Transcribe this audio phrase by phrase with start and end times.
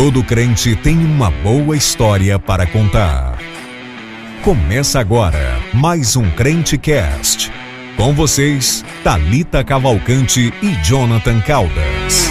[0.00, 3.36] Todo crente tem uma boa história para contar.
[4.42, 7.52] Começa agora mais um Crente Cast.
[7.98, 12.29] Com vocês, Talita Cavalcante e Jonathan Caldas.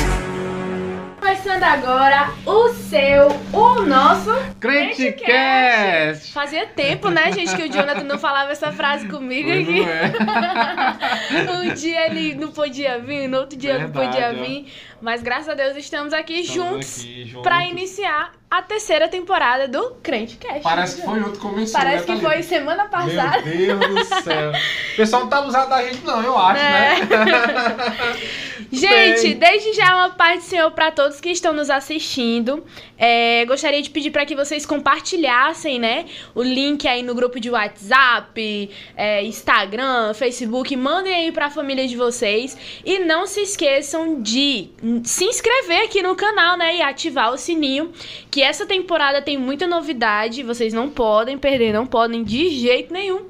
[1.59, 4.31] Começando agora o seu, o nosso
[4.61, 5.25] Crente Cast.
[5.25, 6.31] Cast.
[6.31, 9.81] Fazia tempo, né, gente, que o Jonathan não falava essa frase comigo Pois aqui.
[9.83, 11.51] é.
[11.51, 14.71] um dia ele não podia vir, no outro dia Verdade, não podia vir.
[15.01, 17.41] Mas graças a Deus estamos aqui Estamos juntos juntos.
[17.43, 20.61] para iniciar a terceira temporada do Crente Cast.
[20.61, 22.29] Parece que foi outro começou, Parece né, que Thalita?
[22.29, 23.41] foi semana passada.
[23.43, 24.51] Meu Deus do céu.
[24.93, 26.99] O pessoal não tá usando da gente não, eu acho, É.
[26.99, 28.15] né?
[28.71, 29.37] Gente, Bem.
[29.37, 32.63] desde já uma paz do Senhor para todos que estão nos assistindo.
[32.97, 36.05] É, gostaria de pedir para que vocês compartilhassem, né,
[36.35, 41.87] o link aí no grupo de WhatsApp, é, Instagram, Facebook, mandem aí para a família
[41.87, 44.69] de vocês e não se esqueçam de
[45.03, 47.91] se inscrever aqui no canal, né, e ativar o sininho,
[48.29, 53.25] que essa temporada tem muita novidade, vocês não podem perder, não podem de jeito nenhum.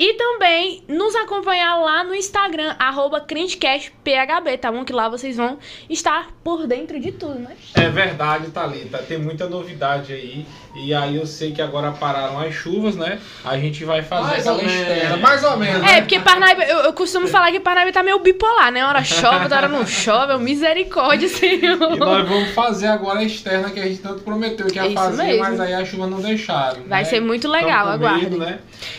[0.00, 4.82] E também nos acompanhar lá no Instagram, arroba CrentecastPHB, tá bom?
[4.82, 5.58] Que lá vocês vão
[5.90, 7.54] estar por dentro de tudo, né?
[7.74, 8.96] É verdade, Thalita.
[8.96, 10.46] Tem muita novidade aí.
[10.74, 13.18] E aí eu sei que agora pararam as chuvas, né?
[13.44, 14.80] A gente vai fazer Mais aquela ou menos.
[14.88, 15.16] externa.
[15.16, 15.82] Mais ou menos.
[15.82, 16.00] É, né?
[16.02, 18.84] porque Parnaíba, eu, eu costumo falar que Parnaíba tá meio bipolar, né?
[18.86, 21.96] Hora chove, outra hora não chove, é misericórdia, E Senhor.
[21.98, 25.22] nós vamos fazer agora a externa que a gente tanto prometeu que ia Isso fazer,
[25.24, 25.42] mesmo.
[25.42, 26.82] mas aí a chuva não deixaram.
[26.86, 27.04] Vai né?
[27.04, 28.58] ser muito legal, medo, né?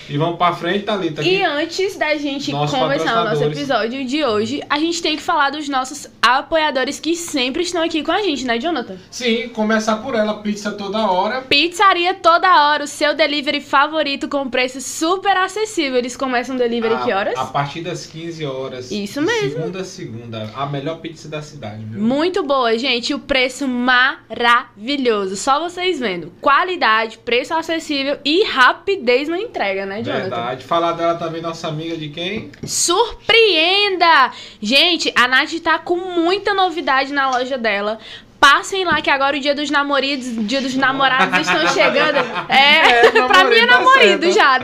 [0.10, 1.22] E vamos pra frente, Thalita.
[1.22, 5.22] E que- antes da gente começar o nosso episódio de hoje, a gente tem que
[5.22, 8.98] falar dos nossos apoiadores que sempre estão aqui com a gente, né, Jonathan?
[9.10, 11.42] Sim, começar por ela, pizza toda hora.
[11.62, 16.00] Pizzaria toda hora, o seu delivery favorito com preço super acessível.
[16.00, 17.38] Eles começam delivery a, que horas?
[17.38, 18.90] A partir das 15 horas.
[18.90, 19.52] Isso mesmo.
[19.52, 20.52] Segunda a segunda.
[20.56, 22.02] A melhor pizza da cidade, viu?
[22.02, 23.14] Muito boa, gente.
[23.14, 25.36] O preço maravilhoso.
[25.36, 26.34] Só vocês vendo.
[26.42, 30.22] Qualidade, preço acessível e rapidez na entrega, né, Jonathan?
[30.22, 30.64] Verdade.
[30.64, 32.50] Falar dela também, nossa amiga de quem?
[32.64, 34.32] Surpreenda!
[34.60, 38.00] Gente, a Nath tá com muita novidade na loja dela.
[38.42, 42.18] Passem lá que agora o dia dos namoridos, dia dos namorados estão chegando.
[42.50, 44.34] É, É, pra mim é namorido tá namorido certo.
[44.34, 44.60] já.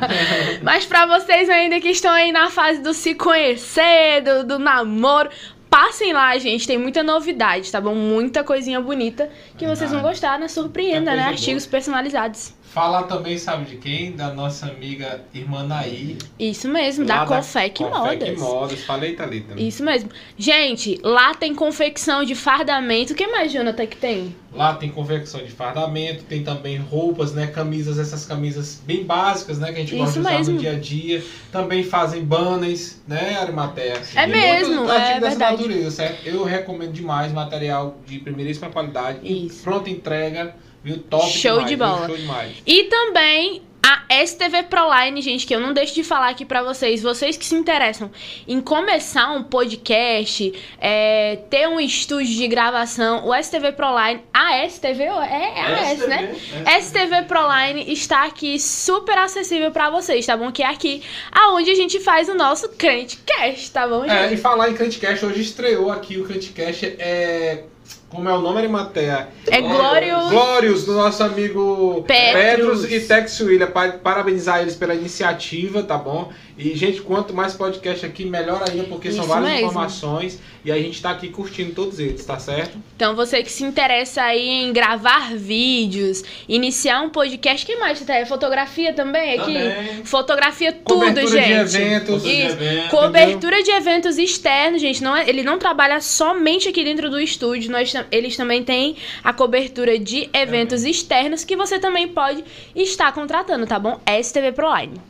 [0.64, 5.28] Mas pra vocês ainda que estão aí na fase do se conhecer, do, do namoro,
[5.68, 6.66] passem lá, gente.
[6.66, 7.94] Tem muita novidade, tá bom?
[7.94, 10.48] Muita coisinha bonita que vocês vão gostar, né?
[10.48, 11.24] Surpreenda, né?
[11.24, 12.54] Artigos personalizados.
[12.72, 14.12] Falar também, sabe de quem?
[14.12, 16.16] Da nossa amiga irmã Naí.
[16.38, 18.38] Isso mesmo, da Confec Confec Modas.
[18.38, 18.84] Modas.
[18.84, 19.60] Falei, Thalita.
[19.60, 20.08] Isso mesmo.
[20.38, 23.12] Gente, lá tem confecção de fardamento.
[23.12, 24.34] O que mais, Jonathan, que tem?
[24.54, 27.46] Lá tem confecção de fardamento, tem também roupas, né?
[27.46, 29.66] Camisas, essas camisas bem básicas, né?
[29.70, 30.54] Que a gente gosta Isso de usar mesmo.
[30.54, 31.24] no dia a dia.
[31.50, 34.00] Também fazem banners, né, Arimatea?
[34.14, 35.56] É E mesmo, muito é dessa verdade.
[35.62, 36.26] natureza, certo?
[36.26, 39.18] Eu recomendo demais material de primeiríssima qualidade.
[39.22, 39.62] Isso.
[39.62, 40.98] Pronta entrega, viu?
[40.98, 41.86] Top Show demais, de viu?
[41.86, 42.06] bola.
[42.06, 42.56] Show demais.
[42.66, 47.02] E também a STV Proline, gente, que eu não deixo de falar aqui pra vocês.
[47.02, 48.10] Vocês que se interessam
[48.46, 55.02] em começar um podcast, é, ter um estúdio de gravação, o STV Proline, a STV,
[55.02, 56.34] é, é a S, né?
[56.80, 60.52] STV Proline está aqui super acessível pra vocês, tá bom?
[60.52, 64.12] Que é aqui aonde a gente faz o nosso Crente Cast, tá bom, gente?
[64.12, 67.64] É, e falar em Crantcast, hoje estreou aqui o Crantcast, é...
[68.12, 69.28] Como é o nome, Arimatea?
[69.50, 70.28] É Glórios.
[70.30, 72.04] Glórios, do nosso amigo.
[72.06, 73.68] Petrus, e Tex William.
[73.68, 76.30] Pa- Parabenizar eles pela iniciativa, tá bom?
[76.58, 79.66] E, gente, quanto mais podcast aqui, melhor ainda, porque são Isso várias mesmo.
[79.68, 82.76] informações e a gente tá aqui curtindo todos eles, tá certo?
[82.94, 88.26] Então, você que se interessa aí em gravar vídeos, iniciar um podcast, que mais, Tata?
[88.26, 89.54] Fotografia também aqui?
[89.54, 90.04] Também.
[90.04, 91.70] Fotografia tudo, Cobertura gente.
[91.70, 92.24] de eventos.
[92.26, 92.56] Isso.
[92.56, 95.02] de Cobertura de eventos externos, gente.
[95.02, 97.70] Não é- ele não trabalha somente aqui dentro do estúdio.
[97.72, 103.12] Nós, tam- eles também têm a cobertura de eventos externos que você também pode estar
[103.12, 104.00] contratando, tá bom?
[104.22, 105.00] STV Proline.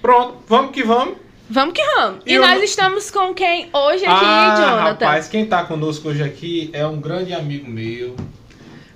[0.00, 1.16] Pronto, vamos que vamos.
[1.52, 2.20] Vamos que vamos.
[2.24, 5.04] E, E nós no- estamos com quem hoje aqui, ah, Jonathan?
[5.06, 8.14] rapaz, quem tá conosco hoje aqui é um grande amigo meu,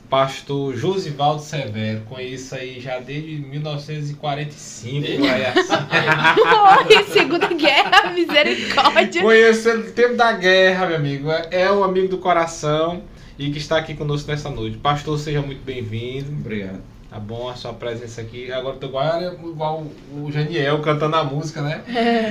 [0.09, 2.03] pastor Josivaldo Severo.
[2.09, 6.95] Conheço aí já desde 1945, por aí assim.
[6.97, 9.23] Oi, Segunda Guerra, misericórdia.
[9.23, 11.31] Conheço ele do tempo da guerra, meu amigo.
[11.31, 13.03] É- É o amigo do coração
[13.39, 14.77] e que está aqui conosco nessa noite.
[14.77, 16.31] Pastor, seja muito bem-vindo.
[16.33, 16.81] Obrigado.
[17.11, 18.51] Tá bom a sua presença aqui.
[18.51, 21.83] Agora eu tô igual, igual o Janiel cantando a música, né?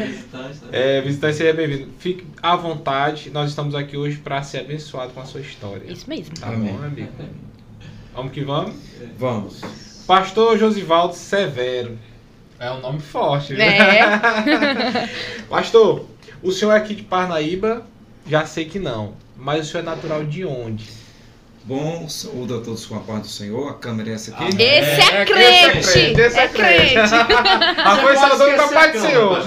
[0.07, 0.69] Visitante, né?
[0.71, 1.89] É, visitante, seja bem-vindo.
[1.99, 3.29] Fique à vontade.
[3.29, 5.89] Nós estamos aqui hoje para ser abençoado com a sua história.
[5.89, 6.35] Isso mesmo.
[6.35, 6.73] Tá Amém.
[6.73, 7.11] bom, amigo?
[8.13, 8.75] Vamos que vamos.
[9.17, 9.61] Vamos.
[10.05, 11.97] Pastor Josivaldo Severo.
[12.59, 13.77] É um nome forte, né?
[13.77, 15.09] É.
[15.49, 16.05] Pastor,
[16.41, 17.85] o senhor é aqui de Parnaíba?
[18.27, 19.13] Já sei que não.
[19.37, 20.85] Mas o senhor é natural de onde?
[21.65, 23.69] Bom, saúdo a todos com a paz do Senhor.
[23.69, 24.43] A câmera é essa aqui.
[24.43, 24.55] Amém.
[24.59, 25.77] Esse é, É, crente!
[25.79, 26.95] esse é crente, esse é é crente!
[27.85, 29.43] Ah, foi saudando o Papai do Senhor.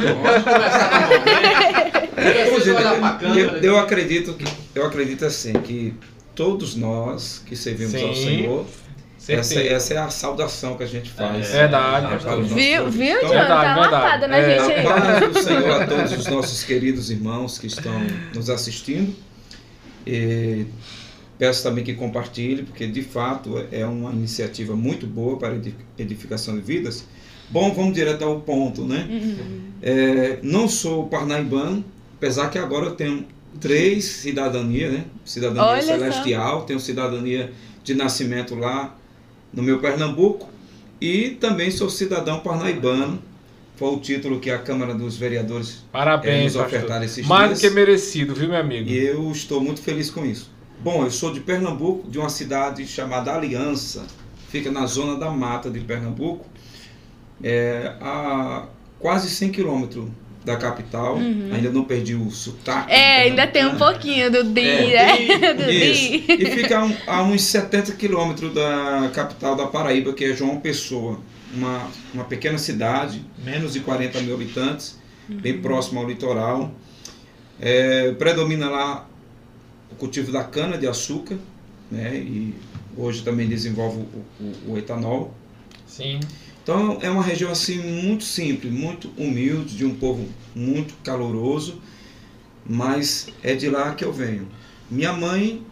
[3.37, 4.45] Eu, eu acredito que
[4.75, 5.95] eu acredito assim que
[6.35, 8.25] todos nós que servimos ao Sim.
[8.25, 8.67] Senhor,
[9.29, 11.51] essa, essa é a saudação que a gente faz.
[11.51, 13.35] É verdade, os nossos Viu, viu, Então, John?
[13.35, 14.75] Tá Verdade, lapada na verdade.
[14.75, 15.01] gente A aí.
[15.21, 17.93] paz do Senhor a todos os nossos queridos irmãos que estão
[18.35, 19.15] nos assistindo.
[20.07, 20.67] E
[21.39, 25.59] peço também que compartilhe, porque de fato é uma iniciativa muito boa para
[25.99, 27.05] edificação de vidas.
[27.51, 29.07] Bom, vamos direto ao ponto, né?
[29.09, 29.59] Uhum.
[29.83, 31.85] É, não sou parnaibano,
[32.17, 33.25] apesar que agora eu tenho
[33.61, 35.05] três cidadanias, né?
[35.25, 35.99] Cidadania Olha só.
[35.99, 37.53] celestial, tenho cidadania
[37.85, 38.97] de nascimento lá
[39.53, 40.49] no meu Pernambuco
[41.01, 43.23] e também sou cidadão parnaibano.
[43.77, 46.67] Foi o título que a Câmara dos Vereadores é, Parabéns, nos pastor.
[46.79, 47.61] ofertaram esses Mais do dias.
[47.61, 48.89] que merecido, viu, meu amigo?
[48.89, 50.51] E eu estou muito feliz com isso.
[50.81, 54.07] Bom, eu sou de Pernambuco, de uma cidade chamada Aliança,
[54.49, 56.47] fica na zona da mata de Pernambuco,
[57.43, 58.65] é, a
[58.99, 60.09] quase 100 quilômetros
[60.45, 61.17] da capital.
[61.19, 62.91] Ainda não perdi o sotaque.
[62.93, 62.97] Uhum.
[62.99, 63.93] É, ainda tem um pernambucano.
[63.93, 65.53] pouquinho do Di, É, né?
[65.55, 66.03] Do Isso.
[66.11, 66.25] Di.
[66.29, 70.61] E fica a, um- a uns 70 quilômetros da capital da Paraíba, que é João
[70.61, 71.19] Pessoa.
[71.55, 74.99] Uma, uma pequena cidade, menos de 40 mil habitantes,
[75.29, 76.73] bem próximo ao litoral.
[77.61, 79.09] É, predomina lá
[79.91, 81.39] o cultivo da cana-de-açúcar,
[81.91, 82.17] né?
[82.17, 82.55] e
[82.97, 83.99] hoje também desenvolve
[84.41, 85.33] o, o- o etanol.
[85.87, 86.21] Sim.
[86.63, 91.81] Então é uma região assim muito simples, muito humilde, de um povo muito caloroso,
[92.69, 94.49] mas é de lá que eu venho.
[94.91, 95.63] Minha mãe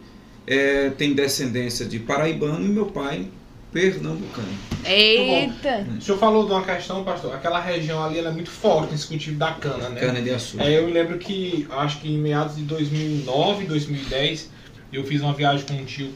[0.47, 3.27] eh, tem descendência de paraibano e meu pai
[3.75, 4.47] pernambucano.
[4.85, 5.85] Eita!
[5.97, 7.35] O senhor falou de uma questão, pastor.
[7.35, 9.99] Aquela região ali ela é muito forte nesse cultivo da cana, né?
[9.99, 10.63] Cana de açúcar.
[10.63, 14.49] É, eu me lembro que, acho que em meados de 2009, 2010,
[14.93, 16.13] eu fiz uma viagem com um tio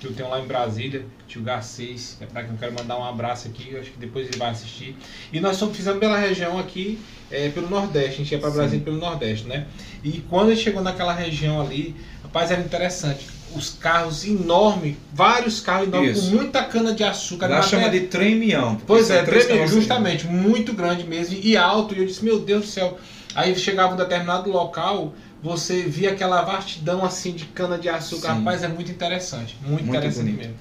[0.00, 3.04] que eu tenho lá em Brasília, tio Garcês, é para quem eu quero mandar um
[3.04, 4.96] abraço aqui, acho que depois ele vai assistir.
[5.32, 6.98] E nós fomos, fizemos pela região aqui,
[7.30, 8.50] é, pelo Nordeste, a gente ia para.
[8.50, 9.66] Brasília pelo Nordeste, né?
[10.02, 13.33] E quando a gente chegou naquela região ali, rapaz, era interessante.
[13.54, 16.30] Os carros enormes, vários carros enormes, Isso.
[16.30, 17.46] com muita cana de açúcar.
[17.48, 18.70] Lá na chama de trem-mião.
[18.74, 19.70] porque Pois é, tremendo, carroças.
[19.70, 21.94] justamente, muito grande mesmo e alto.
[21.94, 22.98] E eu disse, meu Deus do céu.
[23.34, 25.12] Aí chegava um determinado local,
[25.42, 28.28] você via aquela vastidão assim de cana de açúcar.
[28.32, 28.38] Sim.
[28.38, 29.56] Rapaz, é muito interessante.
[29.60, 30.38] Muito, Muito interessante bonito.
[30.38, 30.54] mesmo.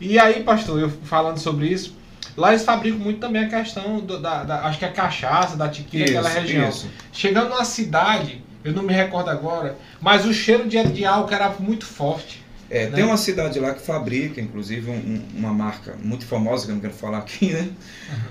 [0.00, 1.94] E aí, pastor, eu falando sobre isso,
[2.36, 5.68] lá eles fabricam muito também a questão do- da, da- acho que a cachaça, da
[5.68, 6.68] tequila, Isso, aquela região.
[6.68, 6.88] isso.
[7.12, 11.50] Chegando numa cidade, eu não me recordo agora, mas o cheiro de, de álcool era
[11.58, 12.42] muito forte.
[12.68, 12.96] É, né?
[12.96, 16.74] tem uma cidade lá que fabrica, inclusive, um- um- uma marca muito famosa, que eu
[16.76, 17.68] não quero falar aqui, né?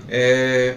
[0.08, 0.76] É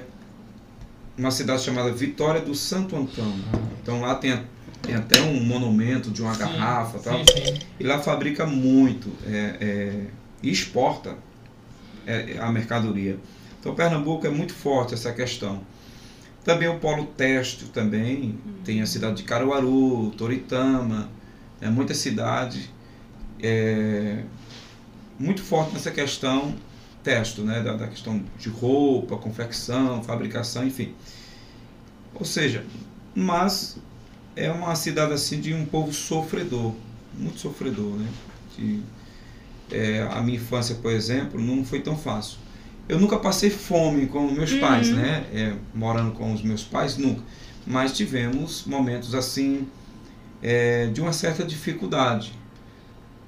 [1.17, 3.33] uma cidade chamada Vitória do Santo Antão.
[3.81, 4.43] Então lá tem, a-
[4.81, 7.17] tem até um monumento de uma Sim, garrafa e tal.
[7.19, 7.59] Sim, sim.
[7.79, 9.99] E lá fabrica muito é, é,
[10.41, 11.15] e exporta
[12.05, 13.17] é, a mercadoria.
[13.59, 15.61] Então Pernambuco é muito forte essa questão.
[16.43, 21.09] Também o polo têxtil também, tem a cidade de Caruaru, Toritama,
[21.61, 22.69] é, muitas cidades
[23.41, 24.23] é,
[25.17, 26.53] muito forte nessa questão
[27.03, 30.93] têxtil, né, da, da questão de roupa, confecção, fabricação, enfim.
[32.15, 32.65] Ou seja,
[33.15, 33.77] mas
[34.35, 36.73] é uma cidade assim de um povo sofredor,
[37.17, 38.07] muito sofredor, né?
[38.57, 38.81] De,
[39.71, 42.37] é, a minha infância, por exemplo, não foi tão fácil.
[42.87, 45.23] Eu nunca passei fome com meus pais, né?
[45.33, 47.21] É, morando com os meus pais, nunca.
[47.65, 49.67] Mas tivemos momentos assim
[50.41, 52.33] é, de uma certa dificuldade.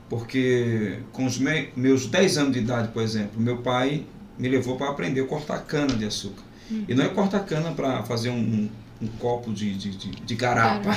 [0.09, 4.03] Porque com os me- meus 10 anos de idade, por exemplo, meu pai
[4.37, 6.43] me levou para aprender a cortar cana de açúcar.
[6.87, 8.69] E não é cortar cana para fazer um, um-
[9.01, 10.89] um copo de, de, de, de garapa.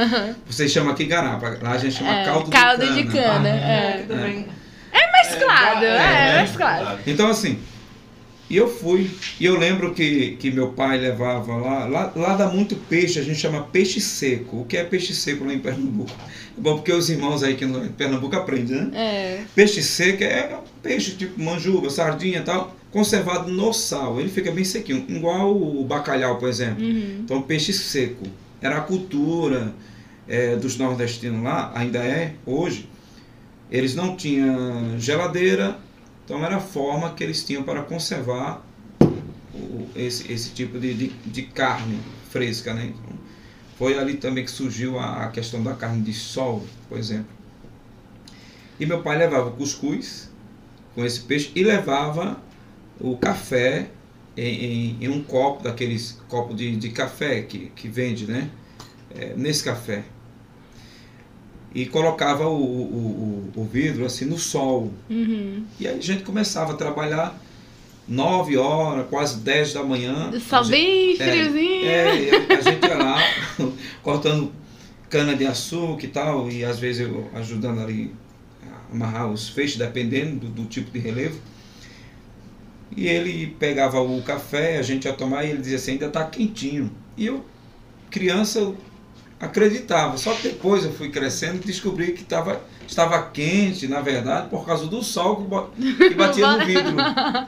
[0.46, 3.24] Vocês chamam aqui garapa, lá a gente chama É, caldo, caldo de de cana.
[3.34, 3.48] cana.
[3.48, 4.04] É, É.
[4.08, 4.46] também.
[5.22, 5.98] Mesclado, É, é,
[6.34, 6.42] né?
[6.42, 7.00] mesclado.
[7.06, 7.58] Então, assim,
[8.48, 9.10] e eu fui,
[9.40, 13.22] e eu lembro que, que meu pai levava lá, lá, lá dá muito peixe, a
[13.22, 14.60] gente chama peixe seco.
[14.60, 16.12] O que é peixe seco lá em Pernambuco?
[16.56, 18.90] É bom porque os irmãos aí que no em Pernambuco aprendem, né?
[18.94, 19.44] É.
[19.54, 24.20] Peixe seco é peixe tipo manjuba, sardinha e tal, conservado no sal.
[24.20, 26.84] Ele fica bem sequinho, igual o bacalhau, por exemplo.
[26.84, 27.20] Uhum.
[27.24, 28.26] Então, peixe seco.
[28.62, 29.74] Era a cultura
[30.28, 32.88] eh, dos nordestinos lá, ainda é hoje.
[33.70, 35.76] Eles não tinham geladeira,
[36.26, 38.62] então era a forma que eles tinham para conservar
[39.54, 41.98] o- esse, esse tipo de, de, de carne
[42.30, 42.74] fresca.
[42.74, 42.86] Né?
[42.94, 43.16] Então,
[43.78, 47.34] foi ali também que surgiu a, a questão da carne de sol, por exemplo.
[48.78, 50.30] E meu pai levava cuscuz
[50.94, 52.38] com esse peixe e levava
[53.00, 53.88] o café
[54.36, 58.50] em, em- em um copo, daqueles copos de, de café que, que vende, né?
[59.14, 60.04] É, nesse café.
[61.76, 64.90] E colocava o, o, o, o vidro assim no sol.
[65.10, 65.62] Uhum.
[65.78, 67.38] E aí a gente começava a trabalhar
[68.08, 70.32] 9 horas, quase 10 da manhã.
[70.40, 71.86] Só gente- bem é, friozinho.
[71.86, 73.18] É, e a a gente ia lá
[74.02, 74.50] cortando
[75.10, 78.10] cana de açúcar e tal, e às vezes eu ajudando ali
[78.66, 81.38] a amarrar os feixes, dependendo do, do tipo de relevo.
[82.96, 86.24] E ele pegava o café, a gente ia tomar e ele dizia assim, ainda está
[86.24, 86.90] quentinho.
[87.18, 87.44] E eu,
[88.10, 88.78] criança, eu
[89.40, 90.16] acreditava.
[90.16, 94.64] Só que depois eu fui crescendo e descobri que tava, estava quente, na verdade, por
[94.64, 95.46] causa do sol
[95.78, 96.96] que, batia no vidro.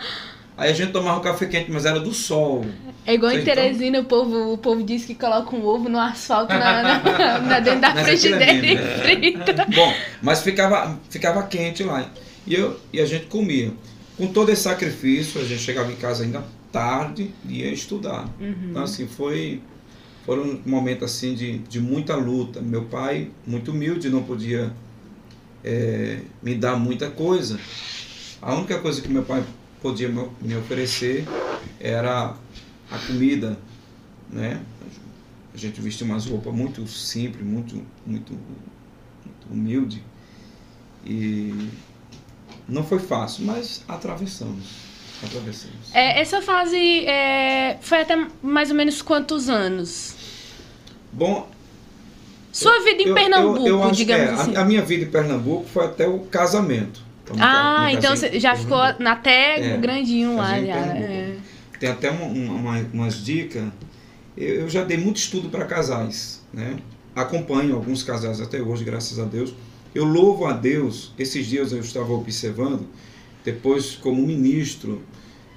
[0.57, 2.67] Aí a gente tomava o café quente, mas era do sol.
[3.07, 6.53] É igual em Teresina, o povo, o povo diz que coloca um ovo no asfalto
[6.53, 9.67] na, na, na- dentro da Mas frigideira é e frita.
[9.73, 12.11] Bom, mas ficava, ficava quente lá.
[12.45, 13.73] E, eu, e a gente comia.
[14.17, 16.43] Com todo esse sacrifício, a gente chegava em casa ainda
[16.73, 18.29] tarde e ia estudar.
[18.41, 19.63] Então, assim, foi,
[20.29, 22.61] foram um momento assim de, de muita luta.
[22.61, 24.71] Meu pai, muito humilde, não podia
[25.65, 27.59] eh, me dar muita coisa.
[28.43, 29.43] A única coisa que meu pai
[29.81, 31.25] podia me me oferecer
[31.81, 32.37] era
[32.91, 33.59] a comida,
[34.29, 34.61] né?
[35.55, 40.05] A gente vestia umas roupas muito simples, muito, muito, muito humilde.
[41.07, 41.71] E
[42.69, 44.89] não foi fácil, mas atravessamos.
[45.25, 45.95] Atravessamos.
[45.95, 50.18] É, essa fase é, foi até mais ou menos quantos anos?
[51.13, 51.49] Bom,
[52.53, 54.57] Sua vida em eu- eu- Pernambuco, eu que digamos é, a- assim.
[54.57, 57.03] A, minha vida em Pernambuco foi até o casamento.
[57.25, 59.09] Então, ah, então você já ficou Pernambuco.
[59.09, 60.77] até É, grandinho lá, já.
[60.77, 61.37] É.
[61.79, 63.65] Tem até uma, uma- umas dicas.
[64.37, 66.77] Eu, eu já dei muito estudo para casais, né?
[67.15, 69.53] Acompanho alguns casais até hoje, graças a Deus.
[69.95, 71.13] Eu louvo a Deus.
[71.19, 72.87] Esses dias eu estava observando.
[73.45, 75.03] Depois, como ministro,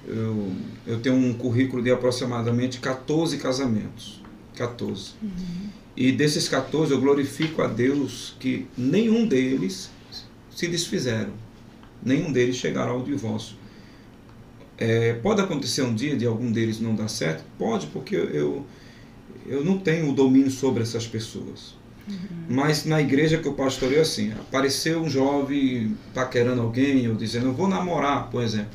[0.06, 0.52] eu,
[0.86, 4.21] eu tenho um currículo de aproximadamente 14 casamentos.
[4.62, 5.12] 14.
[5.96, 9.90] E desses 14, eu glorifico a Deus que nenhum deles
[10.50, 11.32] se desfizeram.
[12.02, 13.56] Nenhum deles chegaram ao divórcio.
[14.78, 17.44] É, pode acontecer um dia de algum deles não dar certo?
[17.58, 18.66] Pode, porque eu,
[19.46, 21.74] eu, não tenho o domínio sobre essas pessoas.
[22.48, 27.52] Mas na igreja que eu pastorei, assim, apareceu um jovem paquerando alguém, ou dizendo, eu
[27.52, 28.72] vou namorar, por exemplo.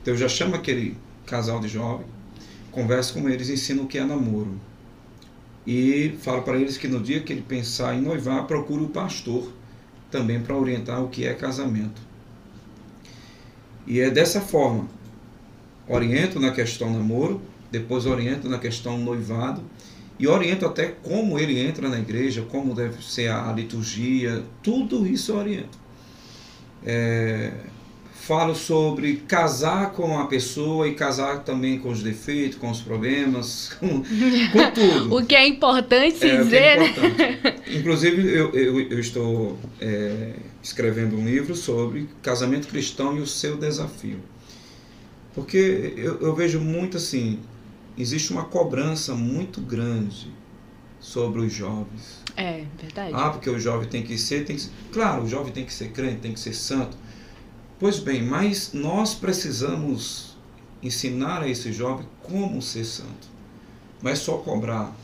[0.00, 2.06] Então eu já chamo aquele casal de jovem,
[2.70, 4.58] converso com eles, ensino o que é namoro.
[5.66, 9.52] E falo para eles que no dia que ele pensar em noivar, procure o pastor
[10.10, 12.00] também para orientar o que é casamento.
[13.86, 14.88] E é dessa forma.
[15.86, 17.40] Oriento na questão namoro,
[17.70, 19.62] depois oriento na questão noivado
[20.18, 25.34] e oriento até como ele entra na igreja, como deve ser a, liturgia, tudo isso
[25.34, 25.78] oriento.
[26.84, 27.52] É,
[28.30, 33.72] falo sobre casar com a pessoa e casar também com os defeitos, com os problemas,
[33.80, 35.16] com, com tudo.
[35.18, 37.76] O que é importante se É, que dizer, é importante.
[37.76, 43.56] Inclusive, eu, eu, eu estou é, escrevendo um livro sobre casamento cristão e o seu
[43.56, 44.20] desafio.
[45.34, 47.40] Porque eu, eu vejo muito assim,
[47.98, 50.30] existe uma cobrança muito grande
[51.00, 52.22] sobre os jovens.
[52.36, 53.10] É, verdade.
[53.12, 54.70] Ah, porque o jovem tem que ser, tem que ser.
[54.92, 56.96] Claro, o jovem tem que ser crente, tem que ser santo.
[57.80, 60.36] Pois bem, mas nós precisamos
[60.82, 63.26] ensinar a esse jovem como ser santo.
[64.02, 64.94] Não é só cobrar.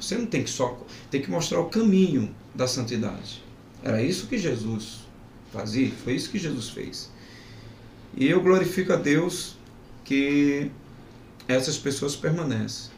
[0.00, 0.78] Você não tem que só.
[1.10, 3.42] Tem que mostrar o caminho da santidade.
[3.82, 5.00] Era isso que Jesus
[5.52, 7.10] fazia, foi isso que Jesus fez.
[8.16, 9.56] E eu glorifico a Deus
[10.04, 10.70] que
[11.48, 12.92] essas pessoas permanecem.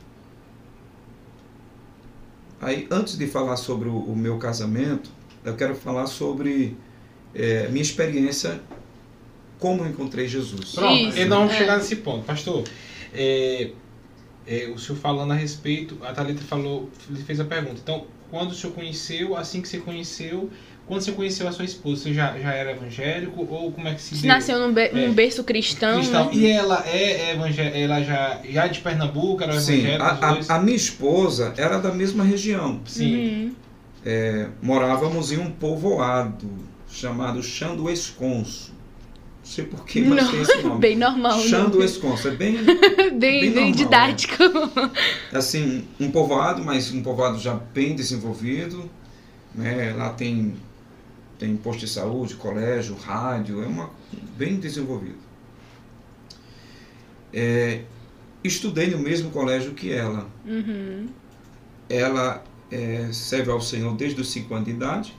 [2.61, 5.11] Aí, antes de falar sobre o meu casamento,
[5.43, 6.77] eu quero falar sobre
[7.37, 8.61] eh, minha experiência,
[9.59, 10.73] como eu encontrei Jesus.
[10.75, 11.59] Pronto, Isso, e nós vamos é.
[11.59, 12.25] chegar nesse ponto.
[12.25, 12.65] Pastor,
[13.15, 13.71] é,
[14.47, 16.91] é, o senhor falando a respeito, a Thalita falou,
[17.27, 17.77] fez a pergunta.
[17.83, 20.51] Então, quando o senhor conheceu, assim que você conheceu,
[20.87, 24.01] quando você conheceu a sua esposa, você já, já era evangélico ou como é que
[24.01, 24.29] se Se deu?
[24.29, 25.09] nasceu num, be- num É.
[25.09, 26.27] berço cristão, Cristão.
[26.27, 26.31] né?
[26.35, 30.57] E ela é evangélica, ela já, já é de Pernambuco, era Sim, evangélica, a, a,
[30.57, 32.81] a minha esposa era da mesma região.
[32.87, 33.17] Sim.
[33.17, 33.53] Uhum.
[34.05, 36.49] É, morávamos em um povoado
[36.97, 38.73] chamado Chão do Esconso.
[38.73, 40.81] Não sei por que, mas tem esse nome.
[40.81, 41.39] Bem normal.
[41.41, 41.71] Chão né?
[41.71, 42.29] do Esconso.
[42.29, 44.35] É bem, bem, bem bem, normal, didático.
[45.33, 48.91] assim, um povoado, mas um povoado já bem desenvolvido.
[49.55, 49.93] Né?
[49.93, 50.55] Lá tem,
[51.39, 53.91] tem posto de saúde, colégio, rádio, é uma
[54.37, 55.27] bem desenvolvido.
[57.33, 57.83] É,
[58.43, 60.27] estudei no mesmo colégio que ela.
[60.45, 61.09] Uhum.
[61.89, 65.15] Ela é, serve ao Senhor desde os 5 anos de idade,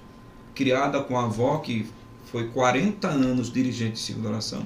[0.57, 1.85] criada com a avó que
[2.31, 4.65] foi 40 anos dirigente de Ciclo de Oração.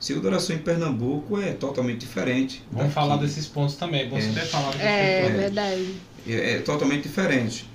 [0.00, 2.62] Ciclo de Oração em Pernambuco é totalmente diferente.
[2.70, 2.94] Vamos daqui.
[2.94, 4.02] falar desses pontos também.
[4.02, 4.32] É bom você É.
[4.32, 5.28] ter falado É, É.
[5.30, 5.94] verdade.
[6.26, 7.66] É, é totalmente diferente.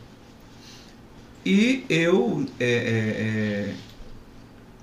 [1.45, 2.69] E eu é, é,
[3.69, 3.73] é,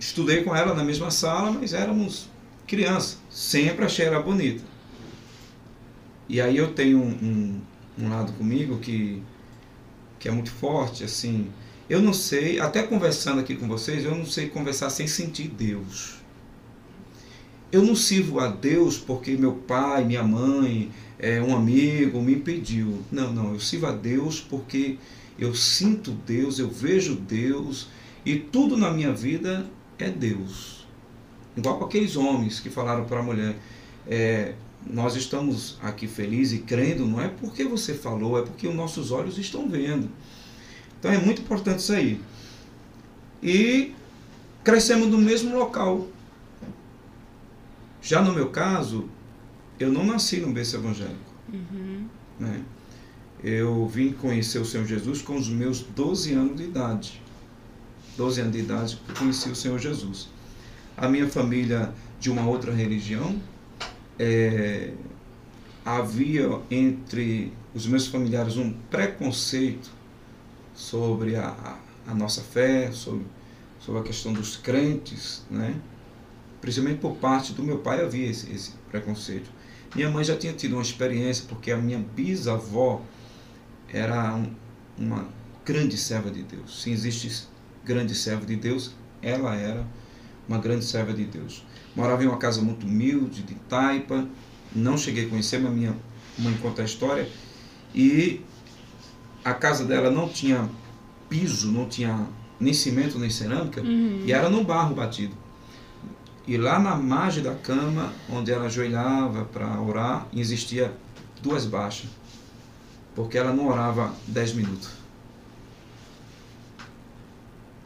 [0.00, 2.28] estudei com ela na mesma sala, mas éramos
[2.67, 3.19] crianças.
[3.31, 4.64] Sempre achei ela bonita.
[6.28, 7.11] E aí eu tenho um,
[7.99, 9.23] um, um lado comigo que,
[10.19, 11.47] que é muito forte, assim.
[11.88, 16.16] Eu não sei, até conversando aqui com vocês, eu não sei conversar sem sentir Deus.
[17.73, 23.02] Eu não sirvo a Deus porque meu pai, minha mãe, é, um amigo me impediu.
[23.11, 24.99] Não, não, eu sirvo a Deus porque
[25.38, 27.88] eu sinto Deus, eu vejo Deus
[28.25, 29.66] e tudo na minha vida
[29.99, 30.87] é Deus.
[31.57, 33.57] Igual aqueles homens que falaram para a mulher:
[34.07, 34.54] é,
[34.87, 39.11] Nós estamos aqui felizes e crendo, não é porque você falou, é porque os nossos
[39.11, 40.11] olhos estão vendo.
[40.99, 42.21] Então é muito importante isso aí.
[43.43, 43.95] E
[44.64, 46.09] crescemos no mesmo local.
[48.02, 49.09] Já no meu caso,
[49.78, 51.33] eu não nasci num berço evangélico.
[51.52, 52.07] Uhum.
[52.38, 52.62] Né?
[53.43, 57.23] Eu vim conhecer o Senhor Jesus com os meus 12 anos de idade.
[58.17, 60.28] 12 anos de idade eu conheci o Senhor Jesus.
[60.97, 63.40] A minha família de uma outra religião,
[64.19, 64.93] é,
[65.85, 69.90] havia entre os meus familiares um preconceito
[70.78, 73.26] sobre a, a nossa fé, sobre,
[73.80, 75.75] sobre a questão dos crentes, né?
[76.61, 79.50] principalmente por parte do meu pai havia esse, esse preconceito.
[79.94, 83.02] Minha mãe já tinha tido uma experiência, porque a minha bisavó
[83.92, 84.54] era um,
[84.97, 85.26] uma
[85.64, 86.80] grande serva de Deus.
[86.80, 87.49] Se existe
[87.85, 89.85] grande serva de Deus, ela era
[90.49, 91.66] uma grande serva de Deus.
[91.97, 94.28] Morava em uma casa muito humilde, de taipa,
[94.73, 95.97] não cheguei a conhecer, mas minha
[96.38, 97.28] mãe conta a história.
[97.92, 98.42] E
[99.50, 100.69] a casa dela não tinha
[101.28, 102.26] piso, não tinha
[102.61, 104.23] nem cimento, nem cerâmica, Uhum.
[104.25, 105.35] e era no barro batido.
[106.47, 110.93] E lá na margem da cama, onde ela ajoelhava para orar, existia
[111.43, 112.09] duas baixas.
[113.14, 114.90] Porque ela não orava dez minutos.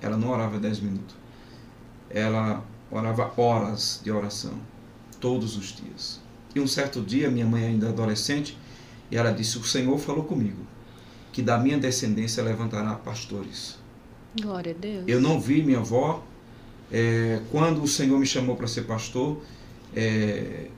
[0.00, 1.14] Ela não orava dez minutos.
[2.10, 4.52] Ela orava horas de oração,
[5.20, 6.20] todos os dias.
[6.54, 8.56] E um certo dia, minha mãe ainda adolescente,
[9.10, 10.66] e ela disse: O Senhor falou comigo
[11.32, 13.78] que da minha descendência levantará pastores.
[14.40, 15.04] Glória a Deus.
[15.06, 16.22] Eu não vi minha avó.
[16.90, 19.40] é, quando o Senhor me chamou para ser pastor,
[19.96, 20.68] é,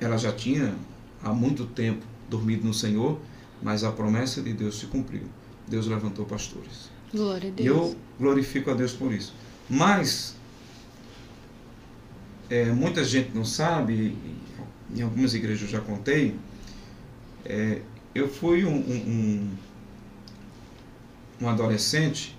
[0.00, 0.74] ela já tinha
[1.22, 3.18] há muito tempo dormido no Senhor,
[3.62, 5.24] mas a promessa de Deus se cumpriu.
[5.68, 6.90] Deus levantou pastores.
[7.12, 7.76] Glória a E Deus.
[7.76, 9.34] eu glorifico a Deus por isso.
[9.68, 10.34] Mas
[12.50, 14.16] é, muita gente não sabe,
[14.92, 16.34] e em algumas igrejas eu já contei,
[17.44, 17.80] é,
[18.14, 19.50] eu fui um, um, um,
[21.42, 22.36] um adolescente,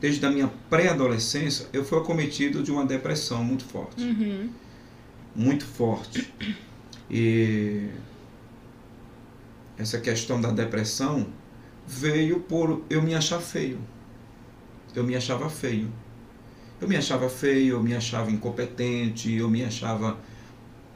[0.00, 4.50] desde a minha pré-adolescência, eu fui acometido de uma depressão muito forte Uhum.
[5.34, 6.32] muito forte.
[7.10, 7.88] E
[9.76, 11.26] essa questão da depressão
[11.86, 13.78] veio por eu me achar feio.
[14.94, 15.90] Eu me achava feio.
[16.80, 20.18] Eu me achava feio, eu me achava incompetente, eu me achava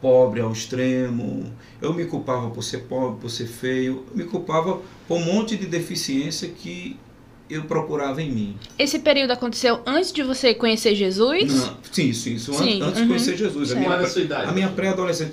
[0.04, 4.82] pobre ao extremo, eu me culpava por ser pobre, por ser feio, eu me culpava
[5.08, 6.98] por um monte de deficiência que
[7.48, 8.56] eu procurava em mim.
[8.78, 11.54] Esse período aconteceu antes de você conhecer Jesus?
[11.54, 13.08] Não, sim, isso, isso antes, Sim, antes de uhum.
[13.08, 13.70] conhecer Jesus.
[13.70, 13.78] A Certo.
[13.78, 14.50] minha, Qual era a sua idade?
[14.50, 15.32] a minha pré-adolescente.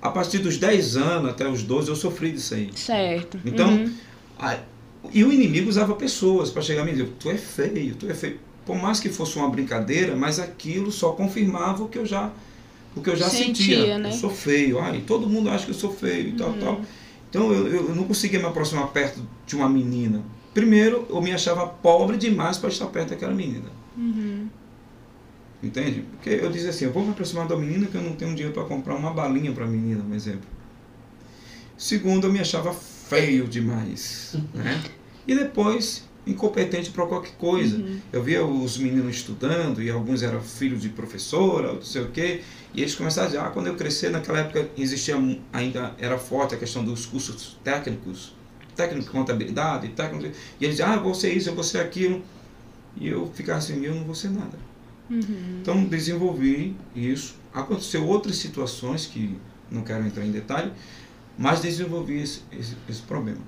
[0.00, 2.70] A partir dos 10 anos até os 12 eu sofri disso aí.
[2.76, 3.40] Certo.
[3.44, 3.92] Então, Uhum.
[4.38, 4.58] a-
[5.12, 8.08] e o inimigo usava pessoas para chegar a mim e dizer, tu é feio, tu
[8.08, 8.38] é feio.
[8.64, 12.30] Por mais que fosse uma brincadeira, mas aquilo só confirmava o que eu já,
[12.96, 13.98] o que eu já Sentia, sentia.
[13.98, 14.08] né?
[14.10, 16.58] Eu sou feio, ai, todo mundo acha que eu sou feio e tal, Uhum.
[16.60, 16.80] tal.
[17.30, 20.22] Então eu, eu não conseguia me aproximar perto de uma menina.
[20.52, 23.70] Primeiro, eu me achava pobre demais para estar perto daquela menina.
[23.96, 24.48] Uhum.
[25.62, 26.04] Entende?
[26.12, 28.52] Porque eu dizia assim, eu vou me aproximar da menina que eu não tenho dinheiro
[28.52, 30.48] para comprar uma balinha para a menina, um exemplo.
[31.78, 34.82] Segundo, eu me achava feio demais, né?
[35.26, 37.76] E depois, incompetente para qualquer coisa.
[37.76, 37.98] Uhum.
[38.12, 42.42] Eu via os meninos estudando e alguns eram filhos de professora, não sei o quê,
[42.74, 45.16] e eles começaram a dizer, ah, quando eu crescer, naquela época existia
[45.52, 48.34] ainda era forte a questão dos cursos técnicos,
[48.76, 51.78] técnico de contabilidade, técnico, e eles diziam, ah, eu vou ser isso, eu vou ser
[51.78, 52.22] aquilo.
[52.96, 54.58] E eu ficava assim, eu não vou ser nada.
[55.10, 55.58] Uhum.
[55.60, 57.36] Então desenvolvi isso.
[57.52, 59.36] Aconteceu outras situações que
[59.70, 60.72] não quero entrar em detalhe,
[61.38, 63.40] mas desenvolvi esse, esse, esse problema.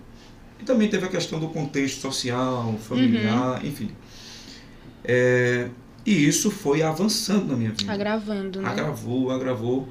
[0.65, 3.91] E também teve a questão do contexto social, familiar, enfim.
[5.05, 5.69] É,
[6.07, 7.93] e isso foi avançando na minha vida.
[7.93, 8.69] Agravando, né?
[8.71, 9.89] Agravou, agravou,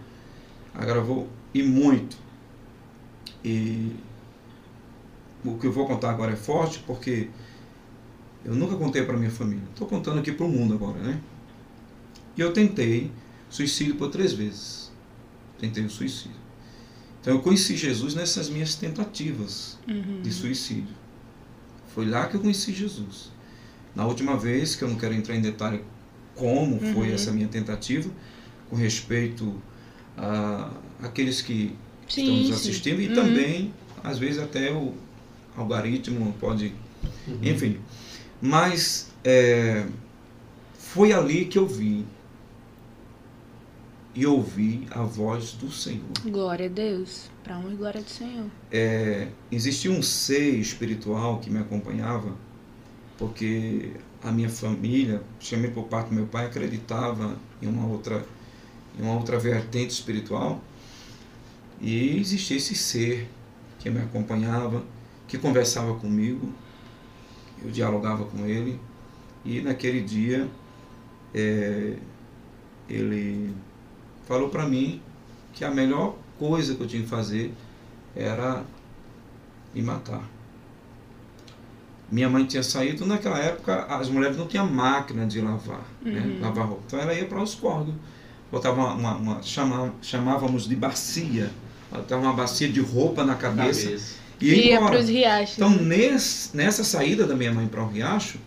[0.74, 2.18] agravou e muito.
[3.46, 3.92] E
[5.46, 7.30] o que eu vou contar agora é forte porque
[8.44, 9.64] eu nunca contei para minha família.
[9.70, 11.22] Estou contando aqui para o mundo agora, né?
[12.36, 13.12] E eu tentei
[13.48, 14.92] suicídio por três vezes.
[15.60, 16.43] Tentei o suicídio.
[17.24, 20.22] Então eu conheci Jesus nessas minhas tentativas Uhum.
[20.22, 20.94] de suicídio.
[21.96, 23.32] Foi lá que eu conheci Jesus.
[23.96, 25.82] Na última vez, que eu não quero entrar em detalhe
[26.36, 27.14] como foi Uhum.
[27.14, 28.10] essa minha tentativa,
[28.70, 29.56] com respeito
[30.18, 30.70] a
[31.02, 31.74] aqueles que
[32.08, 32.54] estão Sim, nos sim.
[32.54, 33.16] assistindo e Uhum.
[33.16, 34.94] também, às vezes, até o
[35.56, 36.74] algoritmo pode.
[37.42, 37.80] Enfim.
[38.42, 39.86] Mas é,
[40.78, 42.04] foi ali que eu vi
[44.16, 46.12] e ouvi a voz do Senhor.
[46.26, 47.30] Glória a Deus.
[47.50, 48.46] Honra e glória do Senhor.
[48.72, 52.36] É, existia um ser espiritual que me acompanhava,
[53.18, 58.26] porque a minha família, chamei por parte do meu pai, acreditava em uma outra,
[58.98, 60.62] em uma outra vertente espiritual.
[61.82, 63.28] E existia esse ser
[63.80, 64.84] que me acompanhava,
[65.28, 66.54] que conversava comigo,
[67.62, 68.80] eu dialogava com ele,
[69.44, 70.48] e naquele dia
[71.34, 71.98] é,
[72.88, 73.54] ele
[74.28, 75.02] falou para mim
[75.54, 77.54] que a melhor coisa que eu tinha que fazer
[78.16, 78.64] era
[79.74, 80.24] me matar.
[82.12, 86.20] Minha mãe tinha saído, naquela época as mulheres não tinham máquina de lavar, né?
[86.22, 86.42] Uhum.
[86.42, 86.84] lavar roupa.
[86.86, 87.96] Então ela ia para os córregos,
[88.52, 91.50] botava uma, uma, uma- chama- chamávamos de bacia,
[91.92, 94.16] botava uma bacia de roupa na cabeça, Cabeça.
[94.40, 94.92] e ia Ia embora.
[94.98, 95.56] pros riachos.
[95.58, 98.38] Então, nesse, nessa saída da minha mãe para o riacho,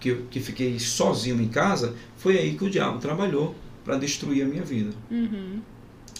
[0.00, 3.54] que, que fiquei sozinho em casa, foi aí que o diabo trabalhou
[3.84, 4.92] para destruir a minha vida.
[5.10, 5.60] Uhum.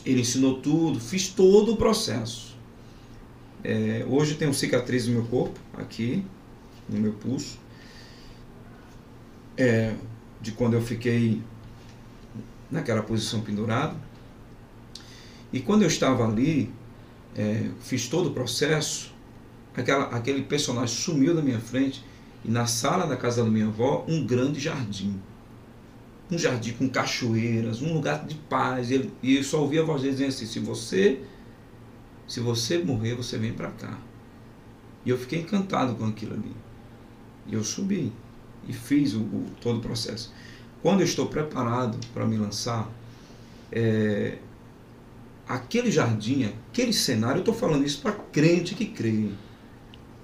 [0.05, 2.57] Ele ensinou tudo, fiz todo o processo.
[3.63, 6.25] É, hoje tenho cicatriz no meu corpo, aqui,
[6.89, 7.59] no meu pulso,
[9.57, 9.95] é,
[10.41, 11.41] de quando eu fiquei
[12.71, 13.97] naquela posição pendurado.
[15.53, 16.73] E quando eu estava ali,
[17.37, 19.15] é, fiz todo o processo,
[19.77, 22.03] aquela, aquele personagem sumiu da minha frente
[22.45, 25.21] e na sala da casa da minha avó, um grande jardim.
[26.33, 28.91] Um jardim com cachoeiras, um lugar de paz.
[28.91, 31.21] E, ele- e eu só ouvia a voz dele dizendo assim: se você,
[32.27, 33.99] se você morrer, você vem para cá.
[35.05, 36.53] E eu fiquei encantado com aquilo ali.
[37.47, 38.13] E eu subi
[38.69, 40.33] e fiz o, o- todo o processo.
[40.83, 42.91] Quando eu estou preparado para me lançar,
[43.71, 44.39] é,
[45.47, 49.29] aquele jardim, aquele cenário, eu estou falando isso para crente que crê.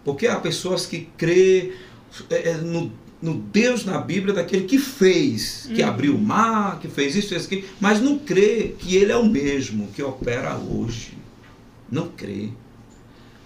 [0.05, 1.75] Porque há pessoas que crê
[2.31, 5.89] é, é, no, no Deus na Bíblia daquele que fez, que Uhum.
[5.89, 9.27] abriu o mar, que fez isso, fez aquilo, mas não crê que ele é o
[9.27, 11.19] mesmo que opera hoje.
[11.91, 12.51] Não crê.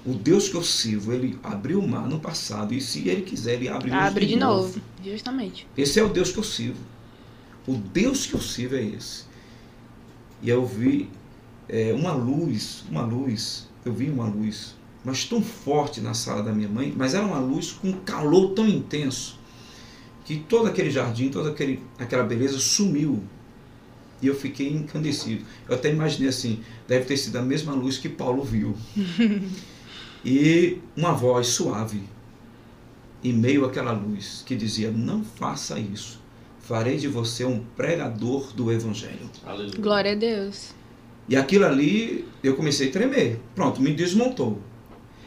[0.05, 3.55] O Deus que eu sirvo, ele abriu o mar no passado, e se ele quiser,
[3.55, 4.81] ele abre, Abre de novo.
[5.03, 5.67] Justamente.
[5.77, 6.81] esse é o Deus que eu sirvo.
[7.67, 9.25] O Deus que eu sirvo é esse.
[10.43, 11.09] E eu vi
[11.69, 16.53] é, uma luz, uma luz, eu vi uma luz, mas tão forte na sala da
[16.53, 19.39] minha mãe, mas era uma luz com um calor tão intenso,
[20.33, 23.23] que todo aquele jardim, toda aquele, aquela beleza sumiu.
[24.23, 25.45] E eu fiquei encandecido.
[25.69, 28.75] Eu até imaginei assim, deve ter sido a mesma luz que Paulo viu.
[30.25, 32.03] e uma voz suave,
[33.23, 36.19] em meio àquela luz, que dizia: Não faça isso.
[36.61, 39.29] Farei de você um pregador do Evangelho.
[39.45, 39.81] Aleluia.
[39.81, 40.73] Glória a Deus.
[41.29, 43.39] E aquilo ali, eu comecei a tremer.
[43.55, 44.61] Pronto, me desmontou.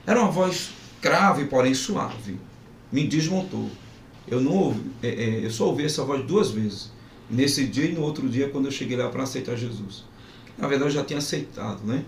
[0.07, 2.39] Era uma voz grave, porém suave.
[2.91, 3.69] Me desmontou.
[4.27, 6.91] Eu não é, é, eu só ouvi essa voz duas vezes.
[7.29, 10.03] Nesse dia e no outro dia, quando eu cheguei lá para aceitar Jesus.
[10.57, 12.03] Na verdade, eu já tinha aceitado, né?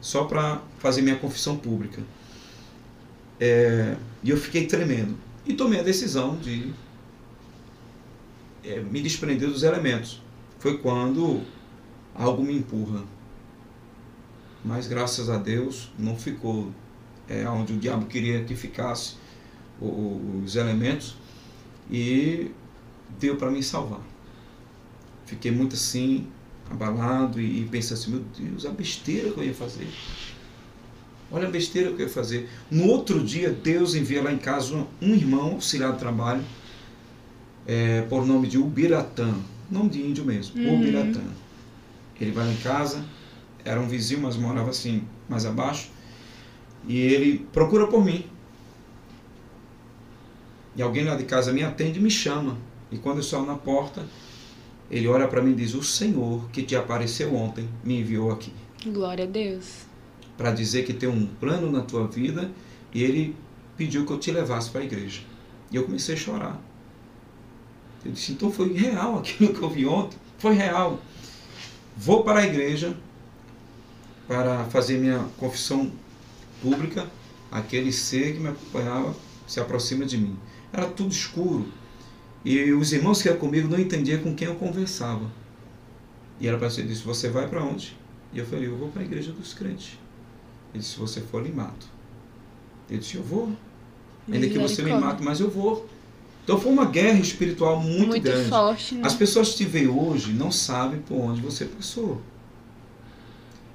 [0.00, 2.02] Só para fazer minha confissão pública.
[3.38, 5.16] É, e eu fiquei tremendo.
[5.46, 6.72] E tomei a decisão de
[8.64, 10.22] é, me desprender dos elementos.
[10.58, 11.42] Foi quando
[12.14, 13.02] algo me empurra.
[14.64, 16.70] Mas graças a Deus não ficou
[17.28, 19.16] é, onde o diabo queria que ficasse
[19.80, 21.16] os elementos
[21.90, 22.50] e
[23.18, 24.00] deu para me salvar.
[25.26, 26.26] Fiquei muito assim,
[26.70, 29.88] abalado e, e pensei assim, meu Deus, a besteira que eu ia fazer.
[31.30, 32.48] Olha a besteira que eu ia fazer.
[32.70, 36.42] No outro dia, Deus envia lá em casa um irmão, auxiliar de trabalho,
[37.66, 39.32] é, por nome de Ubiratã,
[39.70, 40.80] nome de índio mesmo, Uhum.
[40.80, 41.20] Ubiratã.
[42.20, 43.04] Ele vai lá em casa,
[43.64, 45.90] era um vizinho, mas morava assim, mais abaixo,
[46.86, 48.26] e ele procura por mim.
[50.76, 52.56] E alguém lá de casa me atende e me chama.
[52.90, 54.06] E quando eu saio na porta,
[54.90, 58.52] ele olha para mim e diz: O Senhor que te apareceu ontem me enviou aqui
[58.84, 59.86] Glória a Deus.
[60.36, 62.50] para dizer que tem um plano na tua vida
[62.92, 63.36] e ele
[63.76, 65.22] pediu que eu te levasse para a igreja.
[65.70, 66.60] E eu comecei a chorar.
[68.04, 71.00] Eu disse, então foi real aquilo que eu vi ontem, foi real.
[71.96, 72.96] Vou para a igreja
[74.26, 75.90] para fazer minha confissão
[76.60, 77.06] pública.
[77.50, 79.14] Aquele ser que me acompanhava
[79.46, 80.36] se aproxima de mim.
[80.72, 81.66] Era tudo escuro.
[82.44, 85.30] E os irmãos que iam comigo não entendiam com quem eu conversava.
[86.40, 87.96] E ela apareceu e disse, você vai para onde?
[88.32, 89.98] E eu falei, eu vou para a igreja dos crentes.
[90.72, 91.86] Ele disse, se você for, lhe mato.
[92.90, 93.52] Eu disse, eu vou.
[94.30, 95.88] Ainda que você me mate, mas eu vou.
[96.44, 98.48] Então foi uma guerra espiritual muito, Muito grande.
[98.48, 99.02] forte, né?
[99.04, 102.20] As pessoas que te veem hoje não sabem por onde você passou.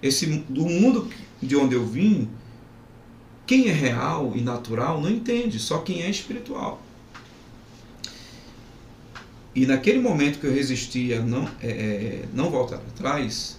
[0.02, 1.08] Esse do mundo
[1.42, 2.30] de onde eu vim,
[3.46, 6.82] quem é real e natural não entende, só quem é espiritual.
[9.58, 13.58] E naquele momento que eu resistia não, é, é, não voltar atrás,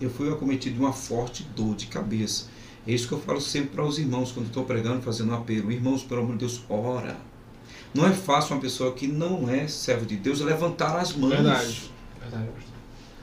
[0.00, 2.46] eu fui acometido de uma forte dor de cabeça.
[2.84, 5.70] É isso que eu falo sempre para os irmãos quando estou pregando, fazendo um apelo.
[5.70, 7.16] Irmãos, pelo amor de Deus, ora.
[7.94, 11.30] Não é fácil uma pessoa que não é servo de Deus levantar as mãos.
[11.30, 11.92] Verdade.
[12.20, 12.48] Verdade.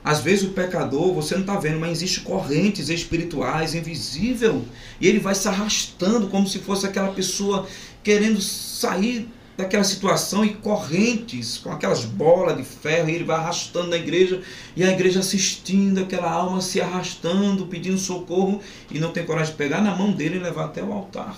[0.02, 4.64] Às vezes o pecador, você não está vendo, mas existem correntes espirituais invisível
[5.02, 7.68] e ele vai se arrastando como se fosse aquela pessoa
[8.02, 13.90] querendo sair daquela situação e correntes com aquelas bolas de ferro e ele vai arrastando
[13.90, 14.42] na igreja
[14.76, 19.58] e a igreja assistindo aquela alma se arrastando, pedindo socorro e não tem coragem de
[19.58, 21.38] pegar na mão dele e levar até o altar.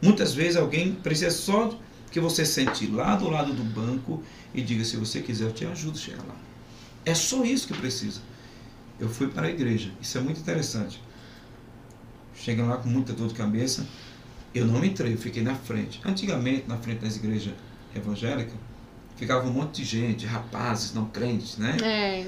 [0.00, 1.76] Muitas vezes alguém precisa só
[2.10, 4.22] que você sente lá do lado do banco
[4.54, 6.36] e diga se você quiser eu te ajudo a chegar lá.
[7.04, 8.20] É só isso que precisa.
[9.00, 9.90] Eu fui para a igreja.
[10.00, 11.00] Isso é muito interessante.
[12.34, 13.86] Cheguei lá com muita dor de cabeça.
[14.54, 16.00] Eu não entrei, eu fiquei na frente.
[16.04, 17.52] Antigamente, na frente das igrejas
[17.96, 18.54] evangélicas,
[19.16, 21.76] ficava um monte de gente, rapazes, não crentes, né?
[21.82, 22.26] É.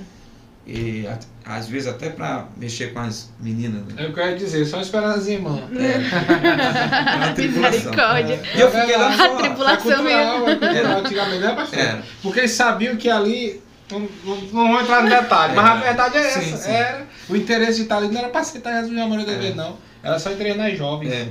[0.67, 3.85] E at- às vezes até para mexer com as meninas.
[3.85, 4.07] Né?
[4.07, 5.61] Eu quero dizer, só esperar as irmãs.
[5.77, 5.99] É.
[7.17, 7.79] Uma tribulação.
[7.79, 8.43] Misericórdia.
[8.55, 9.37] E eu fiquei lá A fora.
[9.37, 10.49] tribulação É cultural, mesmo.
[10.49, 11.79] é cultural, antigamente, né, pastor?
[11.79, 12.03] Era.
[12.23, 13.63] Porque eles sabiam que ali.
[13.91, 16.57] Não, não, não vou entrar no detalhe, mas a verdade é Sim, essa.
[16.57, 16.71] sim.
[16.71, 19.39] Era, o interesse de estar ali não era para aceitar Jesus na maioria das É.
[19.39, 19.77] vezes, não.
[20.03, 21.13] Era só treinar as jovens.
[21.13, 21.29] É.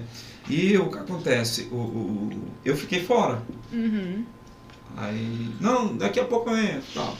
[0.50, 1.70] E o que acontece?
[1.72, 3.42] O, o- eu fiquei fora.
[3.72, 4.26] Uhum.
[4.98, 6.84] Aí, não, daqui a pouco eu entro.
[6.94, 7.18] Tal.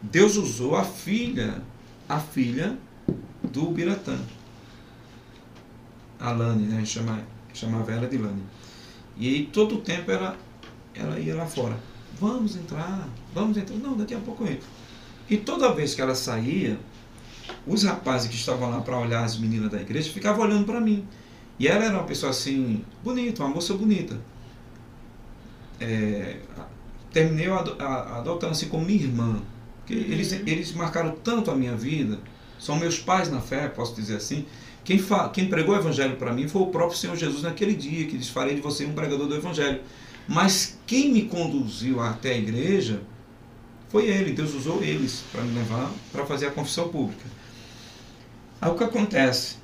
[0.00, 1.60] Deus usou a filha,
[2.08, 2.78] a filha
[3.42, 4.18] do Biratã.
[6.20, 6.84] A Lani, né?
[6.84, 7.20] Chama,
[7.52, 8.42] chamava ela de Lani.
[9.16, 10.36] E aí todo o tempo ela,
[10.94, 11.76] ela ia lá fora.
[12.20, 13.76] Vamos entrar, vamos entrar.
[13.76, 14.66] Não, daqui a pouco eu entro.
[15.28, 16.78] E toda vez que ela saía,
[17.66, 21.06] os rapazes que estavam lá para olhar as meninas da igreja ficavam olhando para mim.
[21.58, 24.18] E ela era uma pessoa assim, bonita, uma moça bonita.
[25.80, 26.36] É,
[27.12, 29.42] terminei adotando assim como minha irmã.
[29.78, 32.18] Porque eles, eles marcaram tanto a minha vida,
[32.58, 34.44] são meus pais na fé, posso dizer assim.
[34.84, 38.06] Quem, fa, quem pregou o evangelho para mim foi o próprio Senhor Jesus naquele dia,
[38.06, 39.80] que diz: Farei de você um pregador do evangelho.
[40.26, 43.00] Mas quem me conduziu até a igreja
[43.88, 44.32] foi ele.
[44.32, 47.24] Deus usou eles para me levar para fazer a confissão pública.
[48.60, 49.56] Aí o que acontece?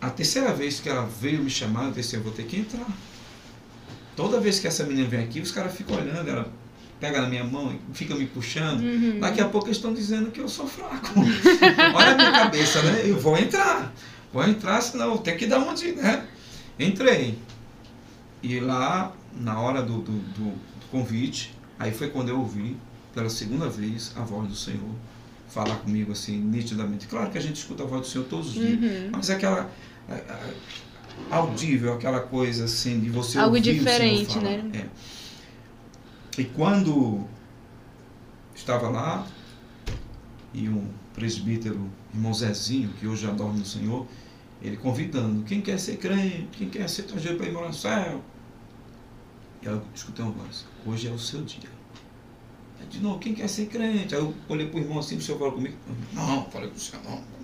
[0.00, 2.86] A terceira vez que ela veio me chamar, eu disse: Eu vou ter que entrar.
[4.16, 6.50] Toda vez que essa menina vem aqui, os caras ficam olhando, ela
[6.98, 8.80] pega na minha mão e fica me puxando.
[8.80, 9.20] Uhum.
[9.20, 11.08] Daqui a pouco eles estão dizendo que eu sou fraco.
[11.94, 13.02] Olha a minha cabeça, né?
[13.04, 13.92] Eu vou entrar.
[14.32, 16.26] Vou entrar, senão tenho que dar onde, né?
[16.78, 17.38] Entrei.
[18.42, 22.76] E lá, na hora do, do, do- do convite, aí foi quando eu ouvi,
[23.14, 24.94] pela segunda vez, a voz do Senhor
[25.48, 27.06] falar comigo assim, nitidamente.
[27.06, 29.08] Claro que a gente escuta a voz do Senhor todos os dias, Uhum.
[29.12, 29.68] mas aquela a- a-
[31.30, 34.62] audível, aquela coisa assim de você Algo ouvir o Senhor diferente, falar.
[34.62, 34.70] né?
[36.36, 36.40] É.
[36.40, 37.24] E quando
[38.54, 39.26] estava lá
[40.54, 44.06] e um presbítero, irmão Zezinho, que hoje já dorme no Senhor,
[44.62, 48.22] ele convidando, quem quer ser crente, quem quer ser trajeto para ir morar no céu.
[49.62, 51.68] E aí eu escutei uma voz, hoje é o seu dia.
[52.88, 54.14] De novo, quem quer ser crente?
[54.14, 55.76] Aí eu olhei para o irmão assim, o senhor falou comigo,
[56.12, 57.39] não, falei com o senhor não.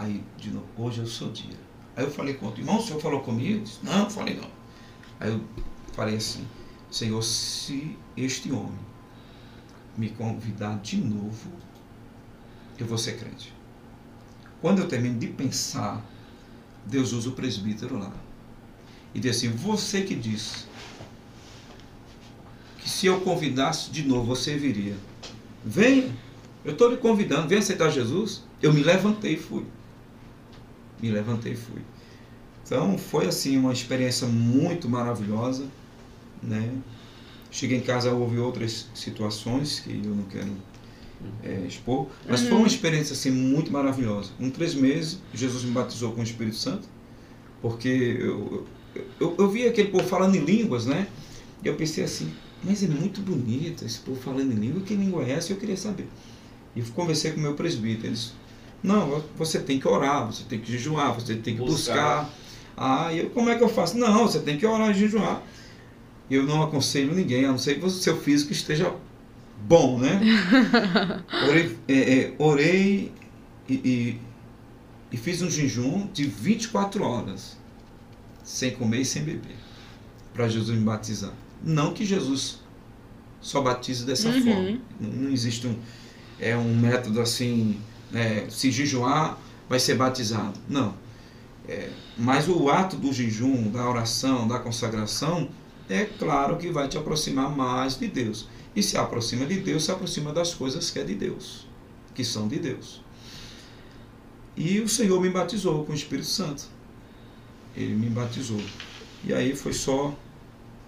[0.00, 1.58] Aí, de novo, hoje é o seu dia.
[1.94, 3.62] Aí eu falei com outro irmão, o senhor falou comigo?
[3.62, 4.48] Disse, não, falei não.
[5.20, 5.44] Aí eu
[5.92, 6.46] falei assim,
[6.90, 8.78] Senhor, se este homem
[9.98, 11.52] me convidar de novo,
[12.78, 13.52] eu vou ser crente.
[14.62, 16.02] Quando eu termino de pensar,
[16.86, 18.14] Deus usa o presbítero lá.
[19.14, 20.64] E diz assim, você que disse
[22.78, 24.96] que se eu convidasse de novo, você viria.
[25.62, 26.10] Venha,
[26.64, 28.42] eu estou lhe convidando, venha aceitar Jesus.
[28.62, 29.66] Eu me levantei e fui.
[31.02, 31.80] Me levantei e fui.
[32.64, 35.66] Então foi assim uma experiência muito maravilhosa,
[36.42, 36.72] né?
[37.50, 40.52] Cheguei em casa houve outras situações que eu não quero
[41.42, 44.30] é, expor, mas foi uma experiência assim muito maravilhosa.
[44.38, 46.88] Com três meses Jesus me batizou com o Espírito Santo,
[47.60, 51.08] porque eu, eu, eu, eu vi aquele povo falando em línguas, né?
[51.64, 52.32] E eu pensei assim,
[52.62, 55.52] mas é muito bonito esse povo falando em língua, que língua é essa?
[55.52, 56.08] Eu queria saber.
[56.76, 58.14] E conversei com o meu presbítero,
[58.82, 62.24] não, você tem que orar, você tem que jejuar, você tem que Buscar.
[62.24, 62.30] buscar.
[62.76, 63.98] Ah, e eu, como é que eu faço?
[63.98, 65.42] Não, você tem que orar e jejuar.
[66.30, 68.94] Eu não aconselho ninguém, a não ser que o seu físico esteja
[69.66, 70.20] bom, né?
[71.48, 73.12] Orei, é, é, orei
[73.68, 74.20] e, e,
[75.12, 77.56] e fiz um jejum de 24 horas,
[78.44, 79.56] sem comer e sem beber,
[80.32, 81.32] para Jesus me batizar.
[81.62, 82.60] Não que Jesus
[83.40, 84.42] só batize dessa Uhum.
[84.42, 84.78] forma.
[85.00, 85.76] Não, não existe um,
[86.38, 87.76] é, um método assim,
[88.10, 90.58] né, se jejuar, vai ser batizado.
[90.68, 90.94] Não.
[91.68, 95.48] É, mas o ato do jejum, da oração, da consagração,
[95.88, 98.48] é claro que vai te aproximar mais de Deus.
[98.74, 101.66] E se aproxima de Deus, se aproxima das coisas que é de Deus,
[102.14, 103.02] que são de Deus.
[104.56, 106.64] E o Senhor me batizou com o Espírito Santo.
[107.76, 108.60] Ele me batizou.
[109.24, 110.14] E aí foi só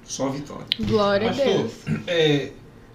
[0.04, 0.66] só vitória.
[0.80, 1.72] Glória a Pastor, Deus.
[2.06, 2.52] é,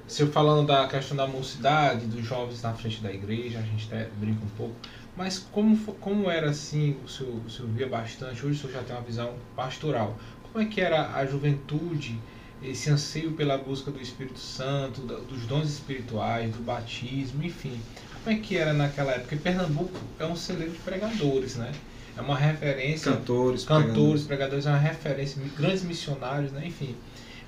[0.07, 3.87] se eu falando da questão da mocidade, dos jovens na frente da igreja, a gente
[3.91, 4.75] até brinca um pouco,
[5.15, 8.83] mas como, como era assim, o senhor, o senhor via bastante, hoje o senhor já
[8.83, 12.19] tem uma visão pastoral, como é que era a juventude,
[12.63, 17.79] esse anseio pela busca do Espírito Santo, dos dons espirituais, do batismo, enfim,
[18.23, 19.27] como é que era naquela época?
[19.27, 21.71] Porque Pernambuco é um celeiro de pregadores, né?
[22.17, 26.65] É uma referência Cantores, cantores, pregadores, é uma referência, grandes missionários, né?
[26.65, 26.95] enfim.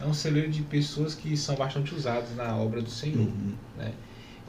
[0.02, 3.28] É um celeiro de pessoas que são bastante usadas na obra do Senhor.
[3.28, 3.54] Uhum.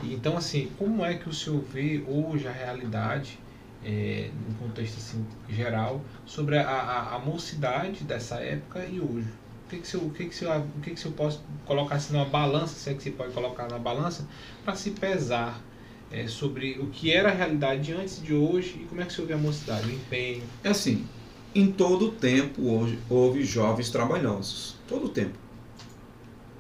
[0.03, 3.39] E, então, assim, como é que o senhor vê hoje a realidade,
[3.85, 9.29] é, no contexto assim, geral, sobre a, a, a mocidade dessa época e hoje?
[9.67, 11.15] O que, que, o senhor, o que, que, o senhor, o que, que o senhor
[11.15, 14.27] pode colocar assim, numa balança, se é que você pode colocar na balança,
[14.65, 15.63] para se pesar
[16.11, 19.15] é, sobre o que era a realidade antes de hoje e como é que o
[19.15, 20.43] senhor vê a mocidade, o empenho?
[20.65, 21.07] É assim,
[21.55, 24.77] em todo tempo hoje houve jovens trabalhosos.
[24.91, 25.33] Todo tempo.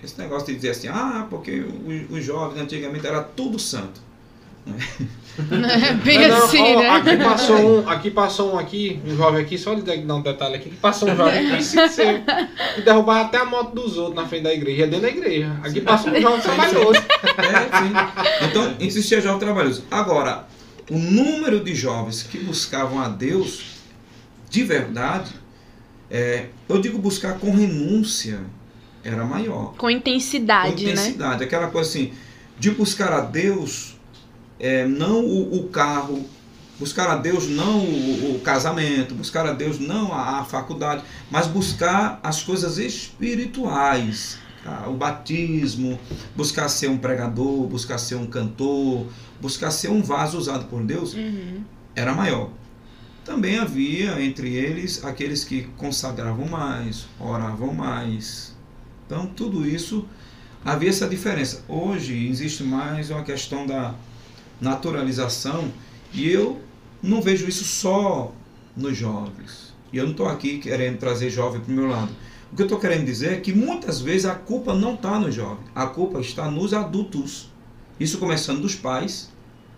[0.02, 4.00] Esse negócio de dizer assim, ah, porque o- os jovens antigamente era tudo santo.
[6.04, 6.88] Bem Mas não, assim, ó, né?
[6.90, 10.56] Aqui passou um, aqui passou um aqui, um jovem aqui, só lhe dar um detalhe
[10.56, 14.28] aqui, que passou um jovem que disse que derrubava até a moto dos outros na
[14.28, 15.56] frente da igreja, dentro da igreja.
[15.62, 17.00] Aqui passou um jovem trabalhoso.
[17.00, 18.46] É, sim.
[18.50, 19.84] Então, existia jovem trabalhoso.
[19.90, 20.46] Agora,
[20.90, 23.76] o número de jovens que buscavam a Deus
[24.50, 25.30] de verdade,
[26.10, 28.40] é, eu digo buscar com renúncia,
[29.04, 29.74] era maior.
[29.76, 30.92] Com intensidade, né?
[30.92, 32.12] intensidade, aquela coisa assim,
[32.58, 33.96] de buscar a Deus,
[34.58, 36.24] é, não o, o carro,
[36.78, 41.46] buscar a Deus não o, o casamento, buscar a Deus não a, a faculdade, mas
[41.46, 44.86] buscar as coisas espirituais, tá?
[44.88, 45.98] o batismo,
[46.36, 49.06] buscar ser um pregador, buscar ser um cantor,
[49.40, 51.62] buscar ser um vaso usado por Deus, Uhum.
[51.94, 52.50] era maior.
[53.30, 58.56] Também havia entre eles aqueles que consagravam mais, oravam mais.
[59.06, 60.04] Então, tudo isso
[60.64, 61.62] havia essa diferença.
[61.68, 63.94] Hoje existe mais uma questão da
[64.60, 65.70] naturalização
[66.12, 66.60] e eu
[67.00, 68.34] não vejo isso só
[68.76, 69.72] nos jovens.
[69.92, 72.10] E eu não estou aqui querendo trazer jovem para o meu lado.
[72.52, 75.30] O que eu estou querendo dizer é que muitas vezes a culpa não está no
[75.30, 77.48] jovem, a culpa está nos adultos.
[78.00, 79.30] Isso começando dos pais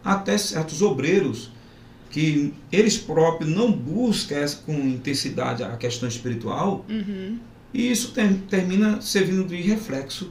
[0.03, 1.51] até certos obreiros
[2.13, 7.39] que eles próprios não buscam essa, com intensidade a questão espiritual Uhum.
[7.75, 10.31] e isso ter- termina servindo de reflexo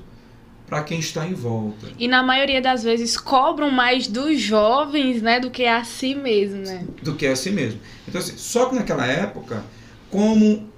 [0.67, 1.87] para quem está em volta.
[1.99, 6.57] E na maioria das vezes cobram mais dos jovens, né, do que a si mesmo,
[6.61, 6.85] né?
[7.03, 7.79] do que é assim mesmo.
[8.07, 9.65] Então, assim, só que naquela época,
[10.09, 10.69] como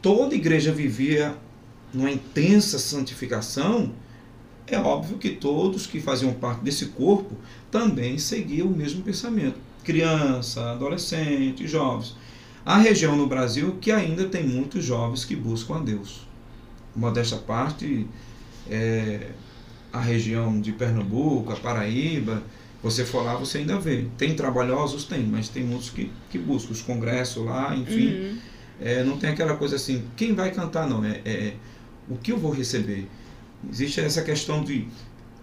[0.00, 1.34] toda igreja vivia
[1.92, 3.92] numa intensa santificação,
[4.66, 7.36] é óbvio que todos que faziam parte desse corpo
[7.70, 9.56] também seguiam o mesmo pensamento.
[9.84, 12.16] Criança, adolescente, jovens.
[12.66, 16.26] Há região no Brasil que ainda tem muitos jovens que buscam a Deus.
[16.96, 18.06] Modesta parte,
[18.68, 19.30] é,
[19.92, 22.42] a região de Pernambuco, a Paraíba,
[22.82, 24.06] você for lá, você ainda vê.
[24.18, 25.04] Tem trabalhosos?
[25.04, 28.08] Tem, mas tem muitos que, que buscam os congressos lá, enfim.
[28.08, 28.38] Uhum.
[28.80, 31.04] É, não tem aquela coisa assim, quem vai cantar, não.
[31.04, 31.54] É, é
[32.08, 33.08] o que eu vou receber.
[33.70, 34.86] Existe essa questão de.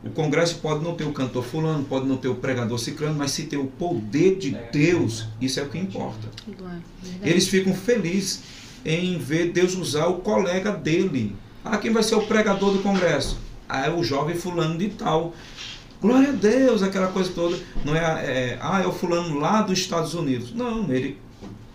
[0.04, 3.32] O congresso pode não ter o cantor fulano, pode não ter o pregador ciclano, mas
[3.32, 6.28] se tem o poder de Deus, isso é o que importa.
[6.48, 6.82] Verdade.
[7.22, 8.42] Eles ficam felizes
[8.84, 11.36] em ver Deus usar o colega dele.
[11.64, 13.38] Ah, quem vai ser o pregador do congresso?
[13.70, 15.36] Ah, é o jovem fulano de tal.
[16.02, 17.60] Glória a Deus, aquela coisa toda.
[17.86, 20.52] Não é, é ah, é o fulano lá dos Estados Unidos.
[20.52, 21.20] Não, ele,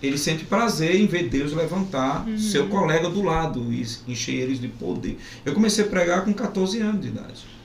[0.03, 4.67] ele sente prazer em ver Deus levantar seu colega do lado e encher eles de
[4.67, 5.17] poder.
[5.45, 7.56] Eu comecei a pregar com 14 anos de idade.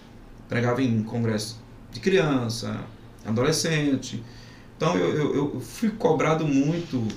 [0.52, 1.58] Pregava em congresso
[1.94, 2.82] de criança,
[3.26, 4.22] adolescente.
[4.76, 7.08] Então eu, eu, eu fui cobrado muito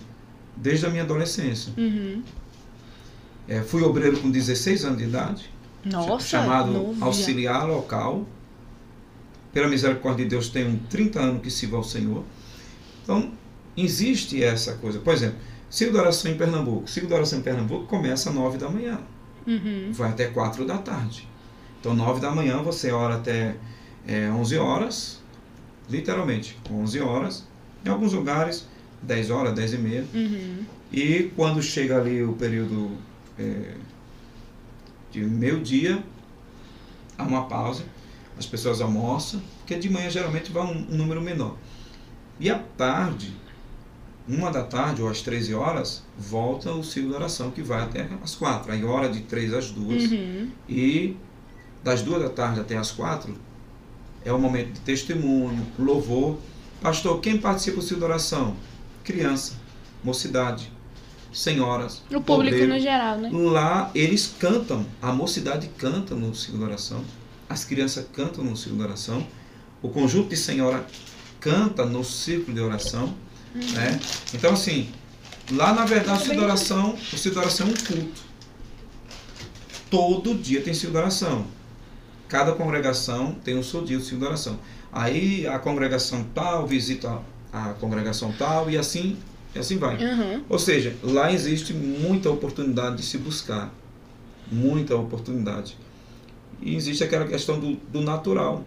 [0.56, 1.72] desde a minha adolescência.
[1.76, 2.22] Uhum.
[3.48, 5.50] É, fui obreiro com 16 anos de idade,
[5.84, 7.04] Nossa, chamado novo já.
[7.06, 8.24] auxiliar local.
[9.52, 12.22] Pela misericórdia de Deus, tenho 30 anos que sirvo ao Senhor.
[13.02, 13.32] Então,
[13.76, 15.00] existe essa coisa.
[15.00, 16.88] Por exemplo, ciclo de oração em Pernambuco.
[16.88, 19.00] Ciclo de oração em Pernambuco começa às 9 da manhã,
[19.44, 19.90] Uhum.
[19.92, 21.28] vai até 4 da tarde.
[21.84, 23.56] Então, 9 da manhã você ora até
[24.08, 25.20] é, 11 horas,
[25.86, 27.44] literalmente, 11 horas.
[27.84, 28.66] Em alguns lugares,
[29.02, 30.04] 10 horas, 10 e meia.
[30.14, 30.64] Uhum.
[30.90, 32.92] E quando chega ali o período
[33.38, 33.74] é,
[35.10, 36.02] de meio-dia,
[37.18, 37.84] há uma pausa,
[38.38, 41.54] as pessoas almoçam, porque de manhã geralmente vai um, um número menor.
[42.40, 43.36] E à tarde,
[44.26, 48.08] uma da tarde ou às 13 horas, volta o ciclo de oração que vai até
[48.22, 48.72] as quatro.
[48.72, 50.04] Aí hora de três às duas.
[50.04, 50.48] Uhum.
[50.66, 51.14] E
[51.84, 53.36] das duas da tarde até as quatro
[54.24, 56.38] é o momento de testemunho, louvor.
[56.80, 58.56] Pastor, quem participa do ciclo de oração?
[59.04, 59.52] Criança,
[60.02, 60.72] mocidade,
[61.30, 62.02] senhoras.
[62.10, 62.72] O público obreiro.
[62.72, 63.30] no geral, né?
[63.30, 67.04] Lá eles cantam, a mocidade canta no ciclo de oração,
[67.48, 69.26] as crianças cantam no ciclo de oração,
[69.82, 70.86] o conjunto de senhora
[71.38, 73.14] canta no círculo de oração.
[73.54, 74.00] Né?
[74.32, 74.88] Então, assim,
[75.52, 78.22] lá na verdade o ciclo de oração, o ciclo de oração é um culto.
[79.90, 81.46] Todo dia tem ciclo de oração.
[82.34, 84.58] Cada congregação tem o seu dia de ciclo de oração.
[84.92, 87.20] Aí a congregação tal visita
[87.52, 89.16] a congregação tal e assim,
[89.54, 89.96] e assim vai.
[90.04, 90.42] Uhum.
[90.48, 93.72] Ou seja, lá existe muita oportunidade de se buscar.
[94.50, 95.76] Muita oportunidade.
[96.60, 98.64] E existe aquela questão do, do natural.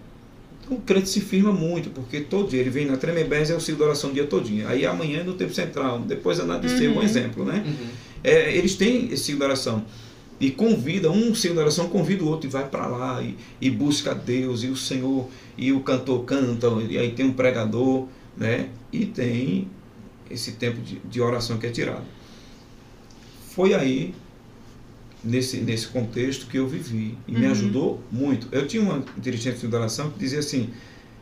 [0.63, 3.59] Então o crente se firma muito, porque todo dia ele vem na Tremembés é o
[3.59, 4.65] ciclo de oração o dia todinho.
[4.65, 7.03] Aí amanhã é no tempo central, depois é na ser um Uhum.
[7.03, 7.65] exemplo, né?
[7.67, 7.87] Uhum.
[8.23, 9.83] É, eles têm esse ciclo de oração.
[10.39, 13.71] E convida, um ciclo de oração convida o outro e vai para lá e, e
[13.71, 15.27] busca Deus, e o Senhor,
[15.57, 18.07] e o cantor canta, e aí tem um pregador,
[18.37, 18.69] né?
[18.93, 19.67] E tem
[20.29, 22.05] esse tempo de, de oração que é tirado.
[23.49, 24.13] Foi aí,
[25.23, 27.17] nesse, nesse contexto, que eu vivi.
[27.27, 27.51] E me Uhum.
[27.51, 28.47] ajudou muito.
[28.51, 30.69] Eu tinha uma dirigente de oração que dizia assim: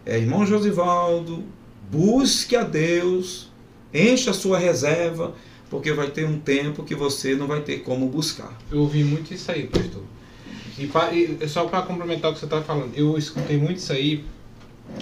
[0.05, 1.43] é, irmão Josivaldo,
[1.89, 3.49] busque a Deus,
[3.93, 5.33] encha a sua reserva,
[5.69, 8.57] porque vai ter um tempo que você não vai ter como buscar.
[8.71, 10.03] Eu ouvi muito isso aí, pastor.
[10.77, 13.93] E, pa- e só para complementar o que você estava falando, eu escutei muito isso
[13.93, 14.23] aí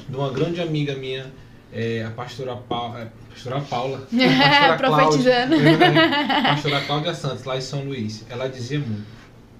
[0.08, 1.32] de uma grande amiga minha,
[1.72, 3.98] é, a pastora, Pa, é, pastora Paula.
[4.12, 5.56] pastora Profetizando.
[5.56, 8.24] Cláudia, pastora Cláudia Santos, lá em São Luís.
[8.30, 9.04] Ela dizia muito.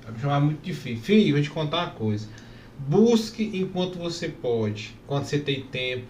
[0.04, 1.00] Ela me chamava muito de filho.
[1.02, 2.28] Filho, vou te contar uma coisa.
[2.78, 6.06] Busque enquanto você pode, quando você tem tempo.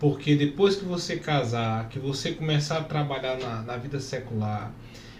[0.00, 4.72] Porque depois que você casar, que você começar a trabalhar na, na vida secular,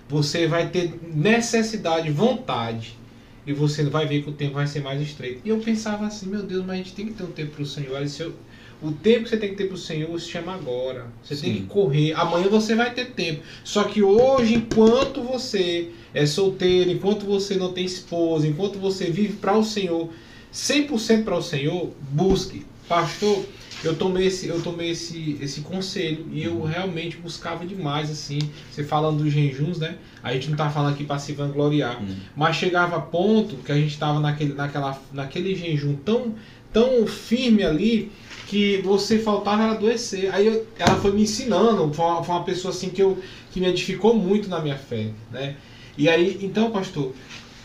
[0.08, 2.98] você vai ter necessidade, vontade,
[3.46, 5.42] e você vai ver que o tempo vai ser mais estreito.
[5.44, 7.62] E eu pensava assim, meu Deus, mas a gente tem que ter um tempo para
[7.62, 8.08] o Senhor.
[8.08, 8.34] Se eu-
[8.82, 11.06] o tempo que você tem que ter para o Senhor se chama agora.
[11.22, 11.60] Você tem Sim.
[11.60, 12.14] que correr.
[12.14, 13.42] Amanhã você vai ter tempo.
[13.62, 19.34] Só que hoje, enquanto você é solteiro, enquanto você não tem esposa, enquanto você vive
[19.34, 20.08] para o Senhor,
[20.50, 22.64] 100% para o Senhor, busque.
[22.88, 23.44] Pastor,
[23.82, 28.38] eu tomei esse, eu tomei esse, esse conselho e eu realmente buscava demais assim.
[28.70, 29.96] Você falando dos jejuns, né?
[30.22, 32.14] A gente não tá falando aqui para se vangloriar, Hum.
[32.36, 36.34] mas chegava a ponto que a gente estava naquele, naquela, naquele jejum tão,
[36.72, 38.12] tão firme ali
[38.46, 40.34] que você faltava ela adoecer.
[40.34, 43.18] Aí eu- ela foi me ensinando, foi uma, foi uma pessoa assim que, eu,
[43.50, 45.56] que me edificou muito na minha fé, né?
[45.96, 47.12] E aí, então, pastor,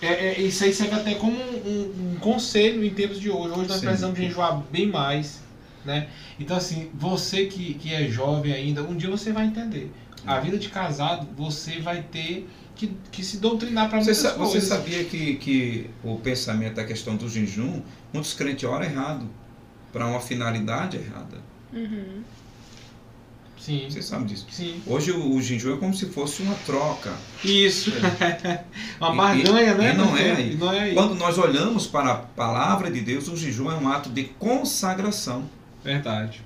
[0.01, 3.49] é, é- isso aí serve até como um, um- um conselho em tempos de hoje.
[3.49, 3.85] Hoje nós Sim.
[3.85, 5.41] precisamos jejuar bem mais,
[5.85, 6.07] né?
[6.39, 9.91] Então, assim, você que, que é jovem ainda, um dia você vai entender.
[10.25, 14.31] A vida de casado, você vai ter que, que se doutrinar para Você, muitas sa-
[14.37, 14.63] você coisas.
[14.69, 17.81] sabia que, que o pensamento da questão do jejum,
[18.11, 19.29] muitos crentes oram errado,
[19.93, 21.37] para uma finalidade errada.
[21.71, 22.21] Uhum.
[23.57, 24.45] Sim, Você sabe disso.
[24.51, 24.79] sim.
[24.85, 27.11] Hoje o, o jejum é como se fosse uma troca.
[27.43, 27.91] Isso.
[29.01, 29.93] Uma E- barganha, e- né?
[29.93, 30.51] e não é aí.
[30.53, 30.93] E não é aí.
[30.93, 35.49] Quando nós olhamos para a palavra de Deus, o jejum é um ato de consagração.
[35.85, 36.41] Verdade.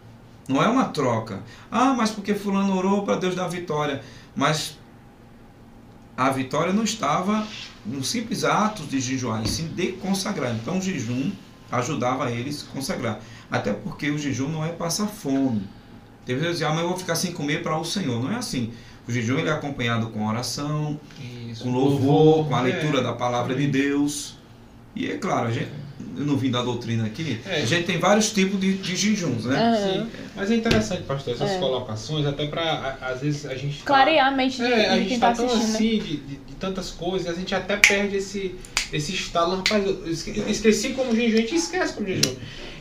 [0.49, 1.39] Não é uma troca.
[1.71, 4.01] Ah, mas porque fulano orou para Deus dar vitória.
[4.35, 4.77] Mas
[6.17, 7.47] a vitória não estava
[7.85, 10.53] no simples ato de jejuar, e sim de consagrar.
[10.53, 11.31] Então o jejum
[11.71, 13.19] ajudava eles a consagrar.
[13.49, 15.67] Até porque o jejum não é passar fome.
[16.25, 18.21] Tem vezes dizer, ah, mas eu vou ficar sem comer para o Senhor.
[18.21, 18.73] Não é assim.
[19.07, 20.99] O jejum ele é acompanhado com oração,
[21.49, 21.63] Isso.
[21.63, 22.73] com louvor, com a é.
[22.73, 24.37] leitura da palavra de Deus.
[24.95, 25.71] E é claro, a gente,
[26.17, 27.61] eu não vim da doutrina aqui, É.
[27.61, 29.55] a gente tem vários tipos de, de jejuns, né?
[29.55, 30.03] Aham.
[30.05, 30.09] Sim.
[30.35, 31.59] Mas é interessante, pastor, essas É.
[31.59, 33.79] colocações, até para às vezes a gente.
[33.79, 35.75] tá- Clarear a mente de, É, a de gente quem tá tá tão assistindo, né?
[35.75, 38.55] assim de, de- de tantas coisas, a gente até perde esse,
[38.93, 39.57] esse estalo.
[39.57, 42.35] Rapaz, eu esqueci como jejum, a gente esquece como jejum.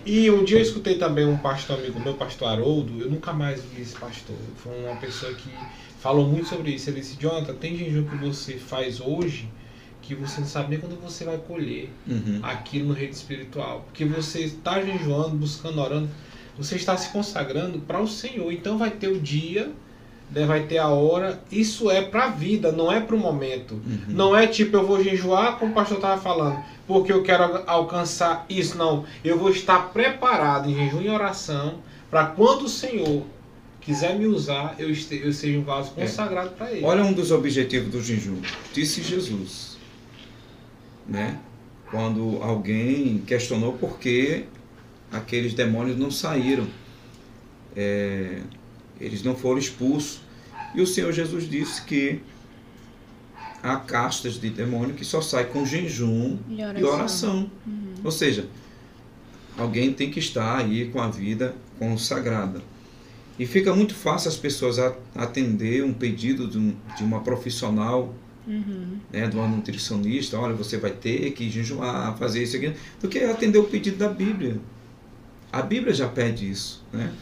[0.07, 3.61] E um dia eu escutei também um pastor amigo meu, pastor Haroldo, eu nunca mais
[3.75, 4.37] vi esse pastor.
[4.57, 5.51] Foi uma pessoa que
[6.01, 6.89] falou muito sobre isso.
[6.89, 9.49] Ele disse, Jonathan, tem jejum que você faz hoje
[10.09, 12.40] que você não sabe nem quando você vai colher Uhum.
[12.42, 13.84] aquilo no reino espiritual.
[13.86, 16.09] Porque você está jejuando, buscando, orando,
[16.56, 18.50] você está se consagrando para o Senhor.
[18.52, 19.70] Então vai ter o dia,
[20.30, 21.40] né, vai ter a hora.
[21.52, 23.74] Isso é para a vida, não é para o momento.
[23.74, 24.00] Uhum.
[24.09, 27.64] Não é tipo eu vou jejuar, como o pastor estava falando, porque eu quero al-
[27.66, 28.76] alcançar isso.
[28.78, 31.76] Não, eu vou estar preparado em jejum e oração
[32.11, 33.22] para quando o Senhor
[33.80, 36.84] quiser me usar, eu, este, eu seja um vaso consagrado para ele.
[36.84, 38.36] Olha um dos objetivos do jejum.
[38.74, 39.68] Disse Jesus,
[41.09, 41.38] né?
[41.90, 44.44] Quando alguém questionou por que
[45.11, 46.66] aqueles demônios não saíram,
[47.74, 48.40] é,
[49.00, 50.20] eles não foram expulsos.
[50.74, 52.20] E o Senhor Jesus disse que
[53.62, 57.50] há castas de demônio que só sai com jejum E e oração.
[58.04, 58.46] Ou seja,
[59.56, 62.61] alguém tem que estar aí com a vida consagrada.
[63.38, 64.78] E fica muito fácil as pessoas
[65.14, 68.12] atender um pedido de, um- de uma profissional,
[68.49, 73.18] né, de uma nutricionista, olha, você vai ter que jejuar, fazer isso aqui, do que
[73.18, 74.59] atender o pedido da Bíblia.
[75.53, 77.12] A Bíblia já pede isso, né?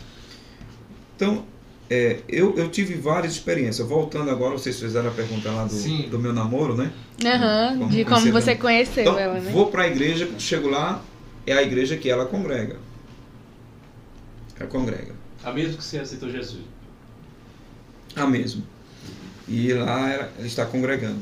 [1.16, 1.44] Então,
[1.88, 3.86] é, eu, eu tive várias experiências.
[3.86, 6.08] Voltando agora, vocês fizeram a pergunta lá do, Sim.
[6.08, 6.92] do meu namoro, né?
[7.24, 8.60] Aham, Como de como você ela.
[8.60, 9.50] conheceu Então, ela, né?
[9.52, 11.02] vou para a igreja, chego lá,
[11.46, 12.76] é a igreja que ela congrega.
[14.58, 15.14] Ela congrega.
[15.44, 16.62] A mesmo que você aceitou Jesus.
[18.14, 18.62] A mesma.
[19.48, 21.20] E lá ela, ela está congregando.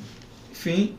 [0.50, 0.94] Enfim,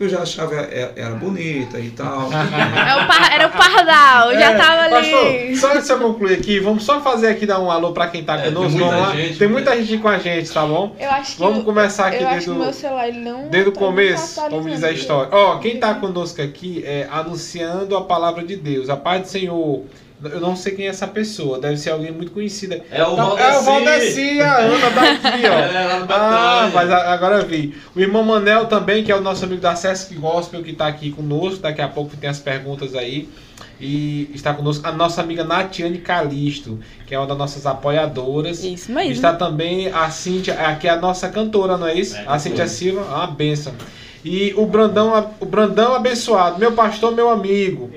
[0.00, 2.28] eu já achava ela, ela bonita e tal.
[2.32, 5.56] É o par- Era o pardal, já É, tava Pastor, ali.
[5.56, 8.24] só antes de eu concluir aqui, vamos só fazer aqui dar um alô pra quem
[8.24, 8.78] tá É, tem conosco.
[8.78, 9.14] muita vamos lá.
[9.16, 9.52] gente, tem né?
[9.52, 10.96] muita gente com a gente, tá bom?
[10.98, 13.10] Eu acho que Vamos o- começar aqui eu acho desde que o- celular
[13.48, 15.28] Desde o começo, vamos dizer a história.
[15.32, 19.84] Ó, quem tá conosco aqui é anunciando a palavra de Deus, a paz do Senhor.
[20.24, 22.82] Eu não sei quem é essa pessoa, deve ser alguém muito conhecida.
[22.90, 23.48] É o Tá- Valdeci.
[23.50, 25.52] É o Valdeci, a Ana daqui, ó.
[25.72, 27.74] É, Ah, mas agora eu vi.
[27.94, 31.10] O irmão Manel também, que é o nosso amigo da Sesc Gospel, que tá aqui
[31.10, 31.60] conosco.
[31.60, 33.28] Daqui a pouco tem as perguntas aí.
[33.80, 38.62] E está conosco a nossa amiga Natiane Calisto, que é uma das nossas apoiadoras.
[38.62, 39.12] Isso mesmo.
[39.12, 42.16] Está também a Cíntia, que é a nossa cantora, não é isso?
[42.16, 42.38] É, a.
[42.38, 43.72] Cíntia Silva, uma benção.
[44.24, 47.90] E o Brandão, o Brandão abençoado, meu pastor, meu amigo.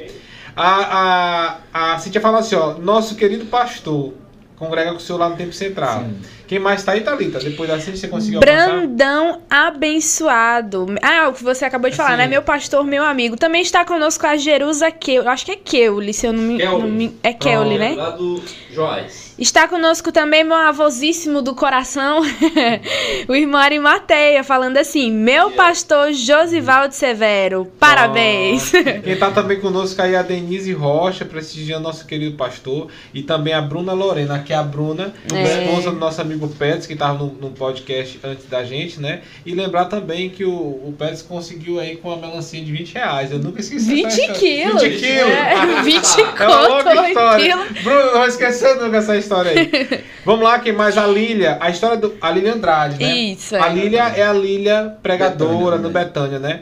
[0.56, 4.14] A, a, a Cíntia fala assim, ó, nosso querido pastor,
[4.56, 6.01] congrega com o senhor lá no Tempo Central.
[6.01, 6.18] Sim.
[6.47, 7.39] Quem mais tá aí, Thalita?
[7.39, 8.68] Depois da Cíntia, você conseguiu alcançar?
[8.68, 10.86] Brandão abençoado.
[11.01, 12.18] Ah, o que você acabou de falar, Sim.
[12.18, 12.28] né?
[12.28, 13.36] Meu pastor, meu amigo.
[13.36, 15.28] Também está conosco a Jerusa Keuli.
[15.28, 16.58] Acho que é Keuli, se eu não me.
[16.58, 16.82] Keuli.
[16.84, 17.95] não me- é Keuli, né?
[17.95, 18.41] Lá do
[18.72, 19.24] Joás.
[19.38, 22.21] Está conosco também meu avosíssimo do coração,
[23.27, 28.71] o irmão Arimateia, falando assim: Meu pastor Josivaldo Severo, parabéns.
[29.03, 32.88] Quem tá também conosco aí é a Denise Rocha, prestigiando nosso querido pastor.
[33.13, 35.65] E também a Bruna Lorena, que é a Bruna, É.
[35.65, 39.19] esposa do nosso amigo Pérez, que tava no, no podcast antes da gente, né?
[39.45, 43.31] E lembrar também que o, o Pérez conseguiu aí com uma melancia de 20 reais.
[43.33, 44.39] Eu nunca esqueci 20 essa história.
[44.39, 44.81] quilos.
[44.81, 45.31] 20 quilos.
[45.33, 46.05] É, 20
[46.39, 47.45] É uma conto, longa 8 história.
[47.45, 47.83] quilos.
[47.83, 50.03] Bruno, não vou esquecer nunca essa história aí.
[50.26, 50.97] Vamos lá, quem mais?
[50.97, 51.57] A Lília.
[51.59, 52.15] A história do.
[52.21, 53.13] A Lília Andrade, né?
[53.15, 53.73] Isso, A é.
[53.73, 56.03] Lília é a Lília pregadora Betânia, no né?
[56.03, 56.61] Betânia, né?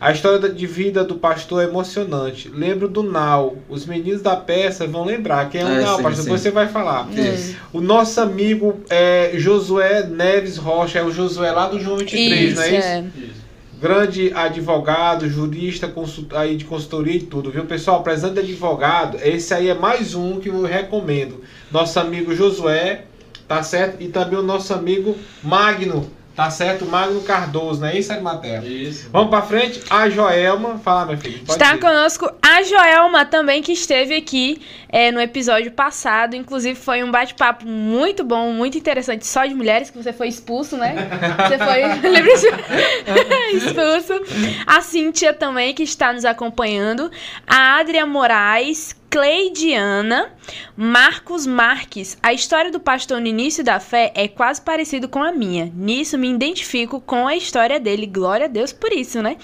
[0.00, 2.48] A história de vida do pastor é emocionante.
[2.54, 3.56] Lembro do Nau.
[3.68, 5.48] Os meninos da peça vão lembrar.
[5.50, 6.14] Quem é o É, Nau, sim, pastor?
[6.18, 6.22] sim.
[6.22, 7.08] Depois você vai falar.
[7.10, 7.56] Isso.
[7.72, 11.00] O nosso amigo é Josué Neves Rocha.
[11.00, 12.86] É o Josué lá do João 23, Isso, não é isso?
[12.86, 13.04] é.
[13.16, 13.47] Isso.
[13.80, 16.34] Grande advogado, jurista, consult...
[16.34, 17.64] aí de consultoria e tudo, viu?
[17.64, 21.44] Pessoal, precisando de advogado, esse aí é mais um que eu recomendo.
[21.70, 23.04] Nosso amigo Josué,
[23.46, 24.02] tá certo?
[24.02, 26.86] E também o nosso amigo Magno, tá certo?
[26.86, 28.62] Magno Cardoso, não é isso, Arimatea?
[28.64, 29.10] Isso.
[29.10, 30.78] Vamos pra frente, a Joelma.
[30.78, 31.40] Fala, meu filho.
[31.40, 31.80] pode Está ir.
[31.80, 36.36] conosco a Joelma também, que esteve aqui é, no episódio passado.
[36.36, 40.76] Inclusive, foi um bate-papo muito bom, muito interessante, só de mulheres, que você foi expulso,
[40.76, 40.94] né?
[41.48, 41.82] Você foi
[43.58, 44.12] expulso.
[44.64, 47.10] A Cíntia também, que está nos acompanhando.
[47.48, 48.94] A Adria Moraes.
[49.10, 50.32] Cleidiana,
[50.76, 52.18] Marcos Marques.
[52.22, 55.72] A história do pastor no início da fé é quase parecido com a minha.
[55.74, 58.06] Nisso me identifico com a história dele.
[58.06, 59.36] Glória a Deus por isso, né?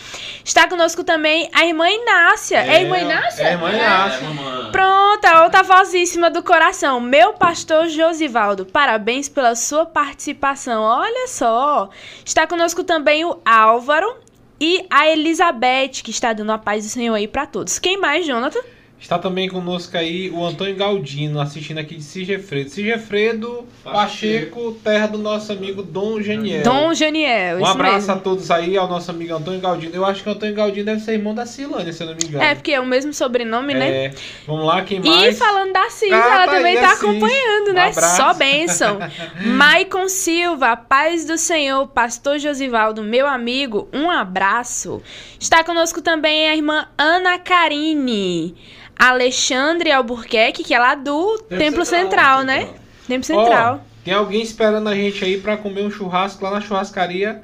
[0.45, 2.59] Está conosco também a irmã Inácia.
[2.59, 3.43] É, a irmã Inácia?
[3.43, 4.29] É a irmã É, Inácia.
[4.29, 4.71] mamãe.
[4.71, 7.01] Pronto, a outra vozíssima do coração.
[7.01, 10.83] Meu pastor Josivaldo, parabéns pela sua participação.
[10.83, 11.89] Olha só.
[12.25, 14.15] Está conosco também o Álvaro
[14.61, 17.79] e a Elizabeth, que está dando a paz do Senhor aí para todos.
[17.79, 18.61] Quem mais, Jonathan?
[19.05, 22.71] Está também conosco aí o Antônio Galdino, assistindo aqui de Sigefredo.
[22.71, 26.63] Sigefredo Pacheco, terra do nosso amigo Dom Geniel.
[26.63, 27.59] Dom Janiel.
[27.59, 28.13] Um abraço mesmo.
[28.13, 29.95] a todos aí, ao nosso amigo Antônio Galdino.
[29.95, 32.25] Eu acho que o Antônio Galdino deve ser irmão da Silânia, se eu não me
[32.25, 32.43] engano.
[32.43, 34.07] É, porque é o mesmo sobrenome, né?
[34.07, 34.15] É,
[34.47, 35.39] vamos lá, quem E mais?
[35.39, 36.99] falando da Cis, Ah, ela tá também tá Cis.
[37.05, 37.89] acompanhando, Um né?
[37.89, 38.17] abraço.
[38.17, 38.99] Só bênção.
[39.45, 45.03] Maicon Silva, paz do Senhor, pastor Josivaldo, meu amigo, um abraço.
[45.39, 48.55] Está conosco também a irmã Ana Karine.
[48.99, 52.69] Alexandre Albuquerque, que é lá do Templo Central, né?
[53.07, 53.85] Templo Central.
[54.05, 57.43] tem alguém esperando a gente aí pra comer um churrasco lá na churrascaria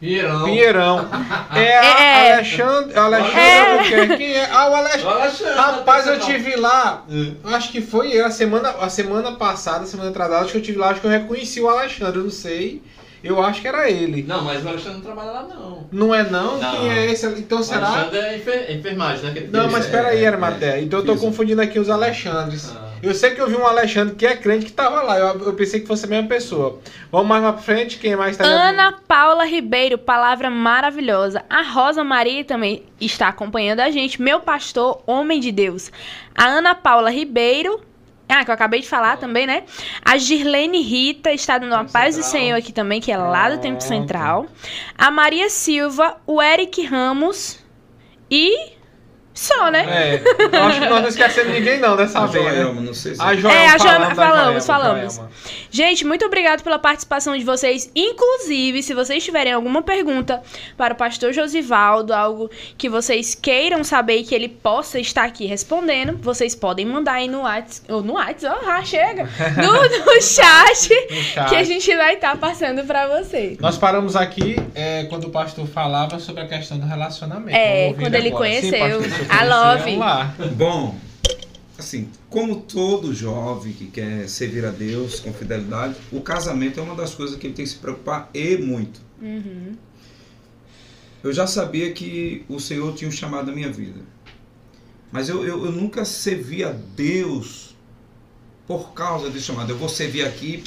[0.00, 0.44] Pinheirão.
[0.44, 1.08] Pinheirão.
[1.54, 2.32] É, a É.
[2.34, 2.98] Alexandre.
[2.98, 4.16] Alexandre É.
[4.16, 4.48] Quem é?
[4.50, 5.08] Ah, o Alexandre.
[5.08, 7.04] Alexandre, Rapaz, eu tive lá.
[7.44, 10.78] Acho que foi a semana, a semana passada, a semana atrasada, acho que eu tive
[10.78, 12.82] lá, acho que eu reconheci o Alexandre, eu não sei.
[13.22, 14.22] Eu acho que era ele.
[14.22, 15.86] Não, mas o Alexandre não trabalha lá, não.
[15.92, 16.58] Não é não?
[16.58, 16.70] Não.
[16.72, 17.26] Quem é esse?
[17.26, 17.86] Então O será?
[17.86, 19.48] Alexandre é enfer- enfermagem, né?
[19.52, 20.80] Não, mas é- peraí, é- Armaté.
[20.80, 22.72] Então eu tô confundindo aqui os Alexandres.
[22.74, 22.88] Ah.
[23.02, 25.18] Eu sei que eu vi um Alexandre que é crente que tava lá.
[25.18, 26.80] Eu, eu pensei que fosse a mesma pessoa.
[27.10, 31.42] Vamos mais pra frente, quem mais tá Ana Paula Ribeiro, palavra maravilhosa.
[31.48, 34.20] A Rosa Maria também está acompanhando a gente.
[34.20, 35.90] Meu pastor, homem de Deus.
[36.34, 37.80] A Ana Paula Ribeiro.
[38.30, 39.64] Ah, que eu acabei de falar também, né?
[40.04, 42.22] A Girlene Rita está dando uma paz do.
[42.22, 43.82] Senhor aqui também, que é lá do Tempo.
[43.82, 44.46] Central.
[44.96, 47.58] A Maria Silva, o Eric Ramos
[48.30, 48.78] e.
[49.40, 49.86] Só, né?
[49.88, 50.22] É,
[50.54, 52.44] eu acho que nós não esquecemos ninguém não dessa A vez.
[52.44, 52.50] né?
[52.56, 53.22] Joelma, não sei se...
[53.22, 55.14] A Joelma, É, a Joelma- falamos, Joelma, falamos.
[55.14, 55.30] Joelma.
[55.70, 57.90] Gente, muito obrigado pela participação de vocês.
[57.96, 60.42] Inclusive, se vocês tiverem alguma pergunta
[60.76, 65.46] para o pastor Josivaldo, algo que vocês queiram saber e que ele possa estar aqui
[65.46, 67.90] respondendo, vocês podem mandar aí no WhatsApp.
[67.92, 69.26] Ou no WhatsApp, ah, chega!
[69.56, 71.48] No, no chat, No chat.
[71.48, 73.58] que a gente vai estar passando para vocês.
[73.58, 77.56] Nós paramos aqui é, quando o pastor falava sobre a questão do relacionamento.
[77.56, 78.44] É, quando ele agora.
[78.44, 79.82] conheceu pastor, se eu a Love.
[79.82, 80.34] vamos lá.
[80.56, 80.98] Bom,
[81.78, 86.94] assim, como todo jovem que quer servir a Deus com fidelidade, o casamento é uma
[86.94, 89.00] das coisas que ele tem que se preocupar e muito.
[89.20, 89.76] Uhum.
[91.22, 94.00] Eu já sabia que o Senhor tinha um chamado na minha vida.
[95.12, 97.74] Mas eu, eu, eu nunca servi a Deus
[98.66, 99.70] por causa desse chamado.
[99.70, 100.62] Eu vou servir aqui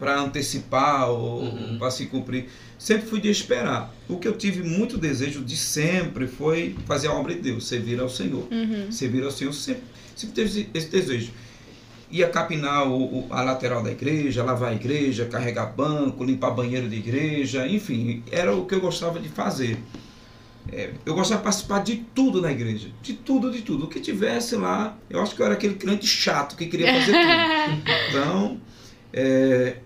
[0.00, 1.78] para antecipar ou Uhum.
[1.78, 2.46] para se cumprir.
[2.78, 3.94] Sempre fui de esperar.
[4.08, 8.00] O que eu tive muito desejo de sempre foi fazer a obra de Deus, servir
[8.00, 8.48] ao Senhor.
[8.50, 8.90] Uhum.
[8.90, 9.82] Servir ao Senhor sempre,
[10.16, 11.30] sempre teve esse- desejo.
[12.10, 16.88] Ia capinar o, o- a lateral da igreja, lavar a igreja, carregar banco, limpar banheiro
[16.88, 19.78] de igreja, enfim, era o que eu gostava de fazer.
[20.72, 23.84] É, eu gostava de participar de tudo na igreja, de tudo, de tudo.
[23.84, 27.12] O que tivesse lá, eu acho que eu era aquele crente chato que queria fazer
[27.12, 27.90] tudo.
[28.10, 28.60] Então,
[29.12, 29.76] é,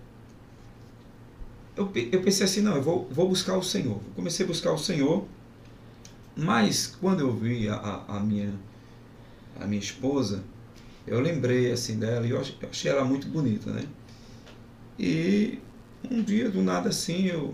[1.75, 3.99] eu, eu pensei assim, não, eu vou, vou buscar o Senhor.
[4.15, 5.25] Comecei a buscar o Senhor,
[6.35, 8.53] mas quando eu vi a, a, a minha,
[9.59, 10.43] a minha esposa,
[11.07, 13.85] eu lembrei assim dela e eu ach- eu achei ela muito bonita, né?
[14.97, 15.59] E
[16.09, 17.53] um dia, do nada assim, eu...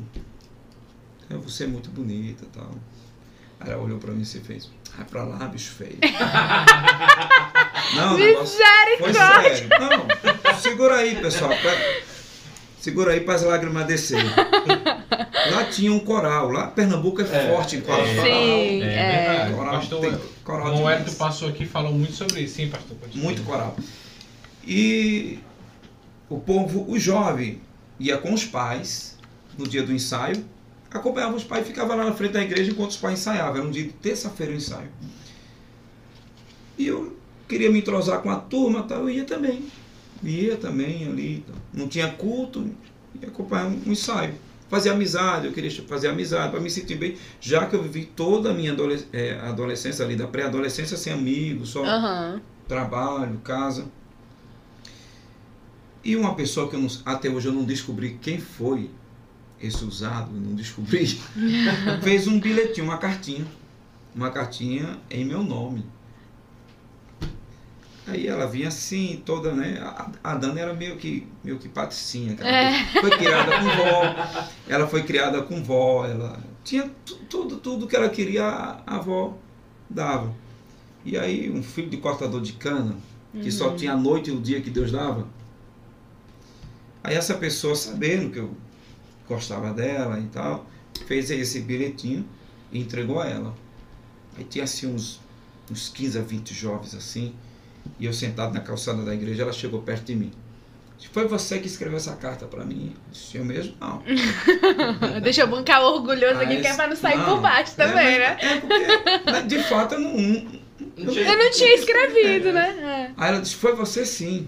[1.29, 2.71] "Ah, Você é muito bonita e tal.
[3.59, 5.97] Aí ela olhou pra mim e fez, vai pra lá, bicho feio.
[7.95, 8.57] Não, negócio
[8.99, 9.13] foi
[9.43, 9.69] sério.
[9.79, 11.49] Não, segura aí, pessoal.
[11.49, 12.10] pra-
[12.81, 14.17] Segura aí para as lágrimas descer.
[15.51, 16.49] Lá tinha um coral.
[16.49, 18.01] Lá Pernambuco é, É, forte em coral.
[18.01, 18.15] é.
[18.23, 19.19] Sim, É, é.
[19.19, 19.53] verdade.
[19.53, 20.89] Coral, pastor, tem coral o.
[20.89, 22.55] Hélio passou aqui e falou muito sobre isso.
[22.55, 22.97] Sim, pastor.
[23.13, 23.75] Muito coral.
[24.65, 25.37] E
[26.27, 27.61] o povo, o jovem,
[27.99, 29.15] ia com os pais
[29.55, 30.43] no dia do ensaio,
[30.89, 33.57] acompanhava os pais e ficava lá na frente da igreja enquanto os pais ensaiavam.
[33.57, 34.89] Era um dia de terça-feira o ensaio.
[36.79, 37.15] E eu
[37.47, 39.67] queria me entrosar com a turma, tal, eu ia também.
[40.23, 41.43] Ia também ali.
[41.47, 41.55] tal.
[41.73, 42.69] Não tinha culto,
[43.21, 44.33] ia acompanhar um um ensaio.
[44.69, 48.51] Fazer amizade, eu queria fazer amizade para me sentir bem, já que eu vivi toda
[48.51, 52.41] a minha adole- eh, adolescência ali, da pré-adolescência sem amigos, só Aham.
[52.69, 53.85] trabalho, casa.
[56.03, 58.89] E uma pessoa que eu não- até hoje eu não descobri quem foi
[59.61, 61.19] esse usado, não descobri,
[62.01, 63.45] fez um bilhetinho, uma cartinha.
[64.15, 65.85] Uma cartinha em meu nome.
[68.07, 69.77] Aí ela vinha assim, toda, né?
[69.81, 72.35] A, a Dana era meio que, meio que patricinha.
[72.39, 72.85] ela É.
[72.99, 74.51] Foi criada com vó.
[74.67, 76.05] Ela foi criada com vó.
[76.05, 79.37] Ela tinha tu- tudo, tudo que ela queria, a, a avó
[79.89, 80.33] dava.
[81.05, 82.95] E aí, um filho de cortador de cana,
[83.33, 83.51] que Uhum.
[83.51, 85.27] só tinha a noite e o dia que Deus dava.
[87.03, 88.51] Aí essa pessoa, sabendo que eu
[89.27, 90.65] gostava dela e tal,
[91.07, 92.25] fez esse bilhetinho
[92.71, 93.55] e entregou a ela.
[94.37, 95.19] Aí tinha assim uns,
[95.69, 97.33] uns 15 a 20 jovens assim,
[97.99, 100.31] e eu sentado na calçada da igreja, ela chegou perto de mim.
[101.11, 102.93] Foi você que escreveu essa carta para mim?
[102.95, 103.73] Eu disse, eu mesmo?
[103.81, 104.03] Não.
[105.21, 107.85] Deixa eu bancar o orgulhoso aqui, que é pra não sair não, por baixo é,
[107.87, 108.37] também, mas- né?
[108.39, 113.13] É porque, de fato, eu não, não- Eu não tinha escrevido, né?
[113.17, 114.47] Aí ela disse, foi você sim.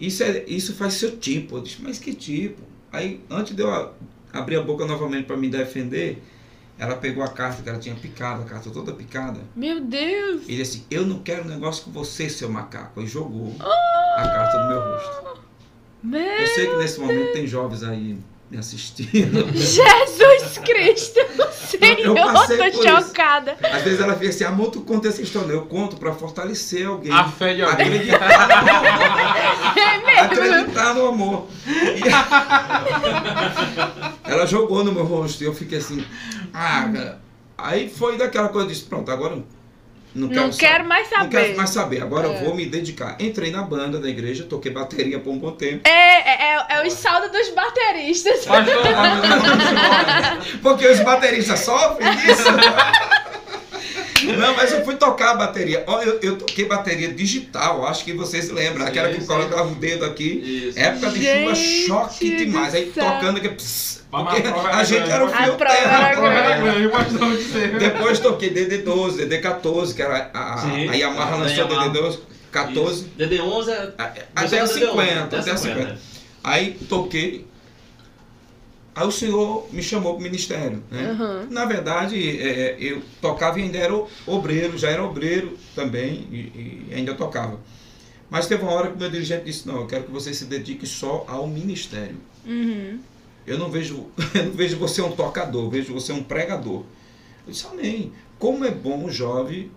[0.00, 1.56] Isso, é, isso faz seu tipo.
[1.58, 2.62] Eu disse, mas que tipo?
[2.90, 3.92] Aí, antes de eu
[4.32, 6.22] abrir a boca novamente para me defender,
[6.84, 9.40] ela pegou a carta que ela tinha picado, a carta toda picada.
[9.56, 10.42] Meu Deus!
[10.46, 13.00] E disse assim, eu não quero negócio com você, seu macaco.
[13.00, 15.44] E jogou a carta no meu rosto.
[16.02, 18.18] Meu Eu sei que nesse momento tem jovens aí
[18.50, 19.46] me assistindo.
[19.56, 21.20] Jesus Cristo,
[21.78, 22.32] Senhor!
[22.32, 23.06] passei Tô por isso.
[23.08, 23.56] chocada.
[23.62, 25.52] Às vezes ela fica assim, amor, tu conta essa história.
[25.52, 27.12] Eu conto pra fortalecer alguém.
[27.12, 27.86] A fé de alguém.
[27.86, 28.28] Acreditar,
[29.76, 30.20] É mesmo.
[30.20, 31.46] acreditar no amor.
[31.66, 32.02] E
[34.30, 36.04] ela jogou no meu rosto e eu fiquei assim,
[36.52, 37.20] ah, cara.
[37.56, 39.38] Aí foi daquela coisa, eu disse, pronto, agora
[40.14, 41.30] não quero, Não quero sa- mais Não saber.
[41.44, 42.30] quero mais saber, agora É.
[42.30, 43.16] eu vou me dedicar.
[43.20, 45.88] Entrei na banda da igreja, toquei bateria por um bom tempo.
[45.88, 48.44] É, é, é, é o saldo dos bateristas.
[50.62, 52.44] Porque os bateristas sofrem disso.
[54.38, 55.84] Não, mas eu fui tocar a bateria.
[55.86, 58.86] Ó, eu, eu toquei bateria digital, acho que vocês lembram.
[58.86, 60.68] Aquela que colocava o dedo aqui.
[60.68, 60.78] Isso.
[60.78, 62.74] Época de chuva, Gente choque do demais.
[62.74, 63.50] Aí tocando aqui.
[63.50, 67.78] pss, porque a a gente era o A fio prova era terra.
[67.78, 70.88] Depois toquei DD12, DD14, que era a, a, Sim.
[70.88, 71.90] a Yamaha lançou Yamaha.
[71.90, 72.18] DD12,
[72.52, 73.10] 14, Isso.
[73.18, 73.92] DD11 é.
[74.36, 75.98] até a no 50, DD11, até a 50.
[76.44, 77.46] Aí toquei.
[78.94, 80.80] Aí o senhor me chamou para o ministério.
[80.88, 81.16] Né?
[81.18, 81.46] Uhum.
[81.50, 83.92] Na verdade, é, eu tocava e ainda era
[84.24, 87.58] obreiro, já era obreiro também, e, e ainda tocava.
[88.30, 90.44] Mas teve uma hora que o meu dirigente disse, não, eu quero que você se
[90.44, 92.16] dedique só ao ministério.
[92.46, 93.00] Uhum.
[93.46, 96.84] Eu não vejo, eu não vejo você um tocador, vejo você um pregador.
[97.46, 98.12] Eu disse, amém.
[98.38, 99.70] Como é bom o jovem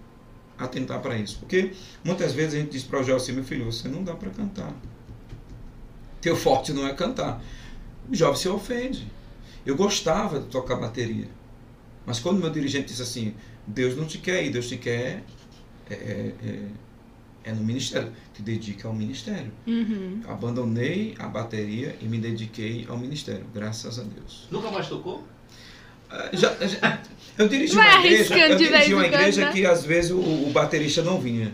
[0.58, 1.38] atentar para isso.
[1.40, 1.72] Porque
[2.04, 4.30] muitas vezes a gente diz para o jovem assim, meu filho, você não dá para
[4.30, 4.74] cantar.
[6.22, 7.42] Teu forte não é cantar.
[8.10, 9.08] O jovem se ofende.
[9.66, 11.28] Eu gostava de tocar bateria.
[12.06, 15.24] Mas quando meu dirigente disse assim, Deus não te quer aí, Deus te quer
[15.90, 16.34] é, é,
[17.48, 18.12] é, no ministério.
[18.34, 19.52] Te dedica ao ministério.
[19.66, 20.22] Uhum.
[20.28, 24.48] Abandonei a bateria e me dediquei ao ministério, graças a Deus.
[24.52, 25.24] Nunca mais tocou?
[26.10, 27.02] Ah, já- já-
[27.38, 29.52] eu dirigi Vai uma igreja, eu dirigi uma igreja né?
[29.52, 31.54] que às vezes o, o baterista não vinha.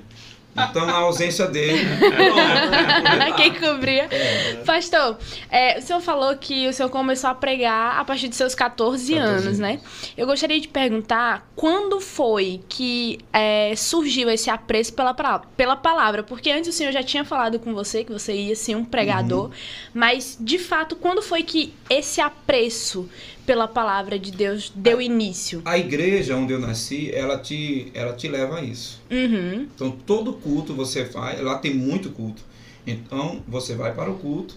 [0.56, 1.84] Então, na ausência dele,
[3.38, 4.08] Quem cobria.
[4.12, 4.62] É.
[4.66, 5.18] Pastor,
[5.50, 9.14] é, o senhor falou que o senhor começou a pregar a partir de seus 14,
[9.14, 9.80] 14 anos, né?
[10.16, 15.14] Eu gostaria de perguntar quando foi que é, surgiu esse apreço pela,
[15.58, 16.24] pela palavra?
[16.24, 19.46] Porque antes o senhor já tinha falado com você que você ia ser um pregador,
[19.46, 19.52] Uhum.
[19.94, 23.10] mas de fato, quando foi que esse apreço
[23.46, 25.62] pela palavra de Deus deu início?
[25.66, 29.02] a igreja onde eu nasci, ela te, ela te leva a isso.
[29.12, 29.68] Uhum.
[29.76, 32.42] Então, todo culto você faz, lá tem muito culto.
[32.86, 34.56] Então, você vai para o culto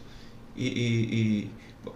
[0.57, 0.66] e.
[0.66, 1.51] e- e-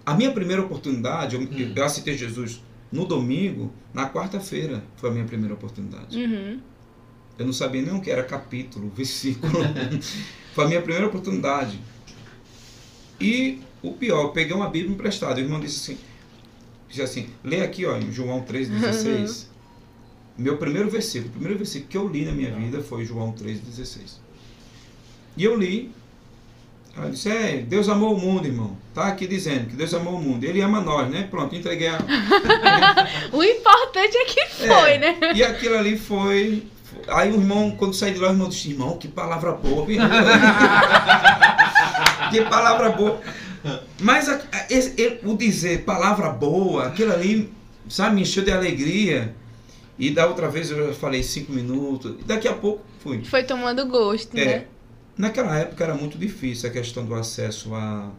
[0.07, 1.73] a minha primeira oportunidade, eu, Hum.
[1.75, 2.63] eu aceitei Jesus
[2.93, 6.17] no domingo, na quarta-feira, foi a minha primeira oportunidade.
[6.17, 6.61] Uhum.
[7.37, 9.53] Eu não sabia nem o que era capítulo, versículo.
[10.55, 11.81] Foi a minha primeira oportunidade.
[13.21, 15.41] E o pior, eu peguei uma Bíblia emprestada.
[15.41, 16.01] O irmão disse assim,
[16.91, 19.47] disse assim, lê aqui, ó, em João 3,16.
[20.37, 24.19] Meu primeiro versículo, o primeiro versículo que eu li na minha vida foi João 3,16.
[25.37, 25.93] E eu li.
[26.97, 28.77] Ela disse, é, Deus amou o mundo, irmão.
[28.93, 30.43] Tá aqui dizendo que Deus amou o mundo.
[30.43, 31.29] Ele ama nós, né?
[31.31, 31.99] Pronto, entreguei a,
[33.33, 35.17] O importante é que foi, É, né?
[35.35, 36.67] E aquilo ali foi.
[37.07, 39.87] Aí o irmão, quando saí de lá, o irmão disse: Irmão, que palavra boa.
[39.87, 40.01] viu?"
[42.33, 43.21] que palavra boa.
[44.01, 47.53] Mas a- a- esse- o dizer palavra boa, aquilo ali,
[47.89, 49.35] sabe, me encheu de alegria.
[49.99, 52.17] E da outra vez eu já falei cinco minutos.
[52.21, 53.23] E daqui a pouco fui.
[53.25, 54.65] Foi tomando gosto, É, né?
[55.17, 58.11] naquela época era muito difícil a questão do acesso a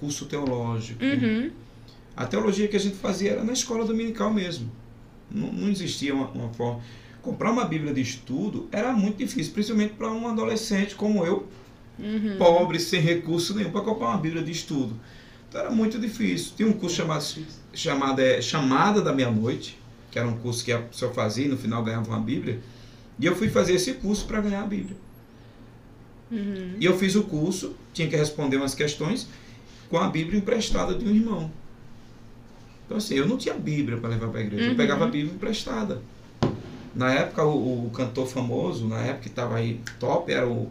[0.00, 1.04] curso teológico.
[1.04, 1.50] Uhum.
[2.16, 4.70] A teologia que a gente fazia era na escola dominical mesmo.
[5.30, 6.80] Não, não existia uma, uma forma.
[7.22, 11.46] Comprar uma Bíblia de estudo era muito difícil, principalmente para um adolescente como eu,
[11.98, 12.36] Uhum.
[12.38, 14.94] pobre, sem recurso nenhum, para comprar uma Bíblia de estudo.
[15.48, 16.52] Então era muito difícil.
[16.56, 17.24] Tinha um curso chamado,
[17.72, 19.78] chamado é, Chamada da Meia-Noite,
[20.10, 22.60] que era um curso que a pessoa fazia e no final ganhava uma Bíblia.
[23.18, 24.96] E eu fui fazer esse curso para ganhar a Bíblia.
[26.30, 26.74] Uhum.
[26.80, 29.28] E eu fiz o curso, tinha que responder umas questões
[29.88, 31.50] com a Bíblia emprestada de um irmão.
[32.86, 34.76] Então, assim, eu não tinha Bíblia para levar para a igreja, eu Uhum.
[34.76, 36.02] pegava a Bíblia emprestada.
[36.94, 40.70] Na época, o, o cantor famoso, na época que estava aí top, era o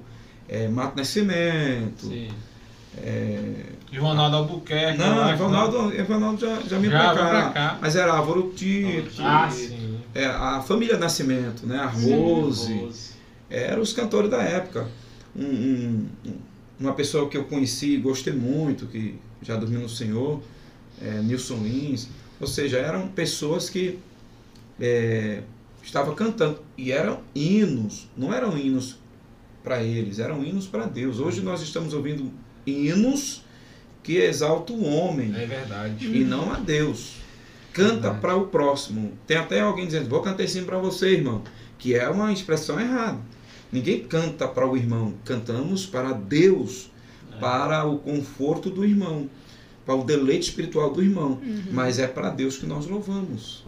[0.50, 2.08] é, Mato Nascimento.
[2.08, 2.30] Sim.
[3.92, 4.98] E o Ronaldo Albuquerque.
[5.00, 7.14] Não, acho, Evanaldo, Evanaldo já, já me Já pra cá.
[7.14, 7.78] veio pra cá.
[7.82, 9.98] Mas era Álvaro Tito, Ah, sim.
[10.14, 11.78] é, a família Nascimento, né?
[11.80, 12.74] A Rose.
[12.74, 13.14] Rose.
[13.50, 14.88] eram os cantores da época.
[15.36, 15.44] Um-
[16.26, 16.34] um-
[16.80, 20.42] uma pessoa que eu conheci e gostei muito, que já dormiu no Senhor,
[21.02, 22.08] é, Nilson Lins.
[22.42, 24.00] Ou seja, eram pessoas que
[24.80, 25.42] é,
[25.84, 26.60] estavam cantando.
[26.78, 28.98] E eram hinos, não eram hinos
[29.64, 31.20] para eles, eram hinos para Deus.
[31.20, 32.32] Hoje nós estamos ouvindo
[32.66, 33.44] hinos
[34.04, 36.06] que exaltam o homem É verdade.
[36.06, 37.16] e não a Deus.
[37.72, 38.20] Canta Verdade.
[38.20, 39.14] para o próximo.
[39.26, 41.42] Tem até alguém dizendo, vou cantar sim para você, irmão.
[41.80, 43.20] Que é uma expressão errada.
[43.72, 45.14] Ninguém canta para o irmão.
[45.26, 46.92] Cantamos para Deus,
[47.40, 49.28] para o conforto do irmão,
[49.86, 51.42] para o deleite espiritual do irmão.
[51.72, 53.66] Mas é para Deus que nós louvamos.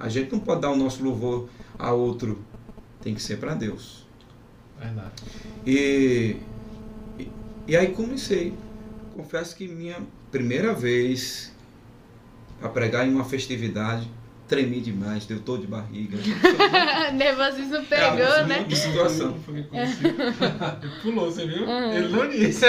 [0.00, 2.38] A gente não pode dar o nosso louvor a outro,
[3.00, 4.05] tem que ser para Deus.
[4.78, 5.12] Verdade.
[5.66, 6.36] E,
[7.18, 7.28] e,
[7.66, 8.52] e aí comecei.
[9.14, 9.96] Confesso que minha
[10.30, 11.52] primeira vez
[12.62, 14.10] a pregar em uma festividade,
[14.48, 16.18] tremi demais, deu dor de barriga.
[17.12, 18.64] Nervosismo É, pegou, né?
[18.68, 19.36] Que situação.
[19.44, 20.10] Foi que aconteceu.
[20.10, 21.64] Ele pulou, você viu?
[21.64, 21.92] Uhum.
[21.92, 22.64] Ele não disse.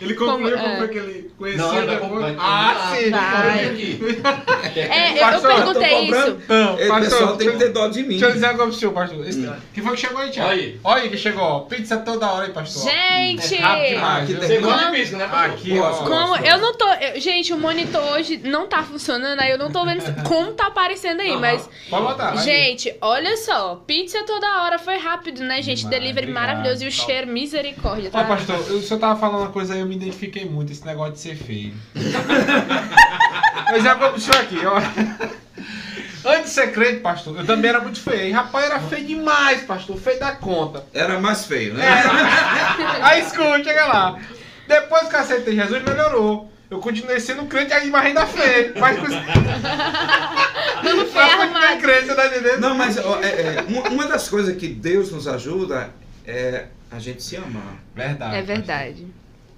[0.00, 0.76] ele concluiu Como- como, é.
[0.78, 2.20] foi que ele Não, depois.
[2.22, 3.12] vai- Ah, sim.
[3.12, 3.98] Aqui.
[4.78, 6.38] É, eu, eu Pastor, eu perguntei cobrando.
[6.38, 6.42] isso.
[6.48, 8.08] Não, Ei, pastor, pessoal tem que ter dó de mim.
[8.10, 9.26] Deixa eu dizer coisa pro senhor, pastor.
[9.28, 9.54] Esse, Hum.
[9.72, 10.48] Que foi que chegou aí, Tiago?
[10.84, 11.10] Olha aí.
[11.10, 11.60] Que chegou.
[11.62, 12.82] Pizza toda hora aí, pastor.
[12.90, 13.54] Gente!
[13.54, 15.50] É rápido demais, Aqui tem- de pisco, né, pastor?
[15.54, 15.90] Aqui, ó.
[16.04, 16.88] Como, eu não tô.
[16.94, 20.67] eu- gente, o monitor hoje não tá funcionando, aí eu não tô vendo como tá
[20.68, 21.40] aparecendo aí, Aham.
[21.40, 21.68] mas.
[21.90, 22.36] Pode botar.
[22.36, 25.78] Gente, olha só, pizza toda hora foi rápido, né, gente?
[25.84, 27.06] Demais, Delivery obrigado, maravilhoso e o top.
[27.06, 28.24] cheiro, misericórdia, Ó, tá?
[28.24, 31.20] pastor, o senhor tava falando uma coisa aí, eu me identifiquei muito, esse negócio de
[31.20, 31.74] ser feio.
[33.70, 34.78] Mas é pro senhor aqui, ó.
[36.24, 38.34] Antes de ser crente, pastor, eu também era muito feio.
[38.34, 40.84] Rapaz, era feio demais, pastor, feio da conta.
[40.92, 41.84] Era mais feio, né?
[43.02, 44.18] Aí escute, chega lá.
[44.66, 46.50] Depois que eu aceitei Jesus, melhorou.
[46.70, 48.74] Eu continuei sendo crente, aí mais ainda feio.
[48.78, 49.14] Mas com Tudo
[51.14, 52.60] Mas crente, tá entendendo?
[52.60, 55.90] Não, mas ó, é, é, uma, uma das coisas que Deus nos ajuda
[56.26, 57.82] é a gente se amar.
[57.94, 58.36] Verdade.
[58.36, 59.06] É verdade.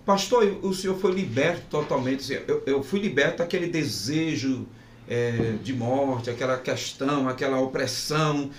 [0.07, 2.21] Pastor, o senhor foi liberto totalmente.
[2.21, 4.67] assim, Eu, eu fui liberto daquele desejo
[5.09, 8.51] é, de morte, aquela questão, aquela opressão.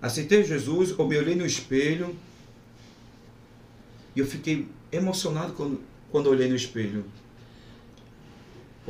[0.00, 2.16] Aceitei Jesus, eu me olhei no espelho
[4.16, 7.04] e eu fiquei emocionado quando, quando olhei no espelho.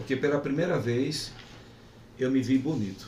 [0.01, 1.31] Porque pela primeira vez
[2.19, 3.07] eu me vi bonito.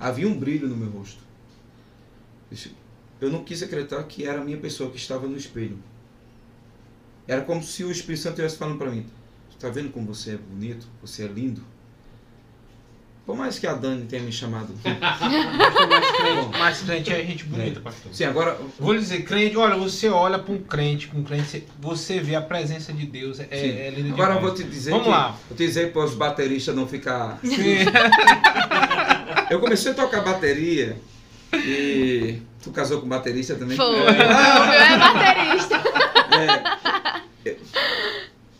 [0.00, 1.22] Havia um brilho no meu rosto.
[3.20, 5.78] Eu não quis acreditar que era a minha pessoa que estava no espelho.
[7.28, 9.06] Era como se o Espírito Santo estivesse falando para mim:
[9.50, 10.88] Está vendo como você é bonito?
[11.02, 11.62] Você é lindo?
[13.26, 14.68] Por mais que a Dani tenha me chamado.
[14.84, 18.12] Mais crente, mais crente é gente bonita, pastor.
[18.14, 18.58] Sim, agora.
[18.78, 22.42] Vou lhe dizer, crente, olha, você olha para um crente, um crente, você- vê a
[22.42, 24.42] presença de Deus, é, é lindo Agora eu demais.
[24.42, 25.10] vou te dizer Vamos que.
[25.10, 25.28] lá.
[25.48, 27.38] Vou te dizer para os bateristas não ficar.
[27.42, 27.78] Sim.
[29.50, 30.96] Eu comecei a tocar bateria
[31.52, 32.40] e.
[32.62, 33.76] Tu casou com baterista também?
[33.76, 33.86] Foi.
[33.86, 35.82] O meu é baterista.
[37.46, 37.56] É.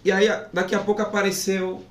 [0.05, 1.83] E aí, daqui a pouco apareceu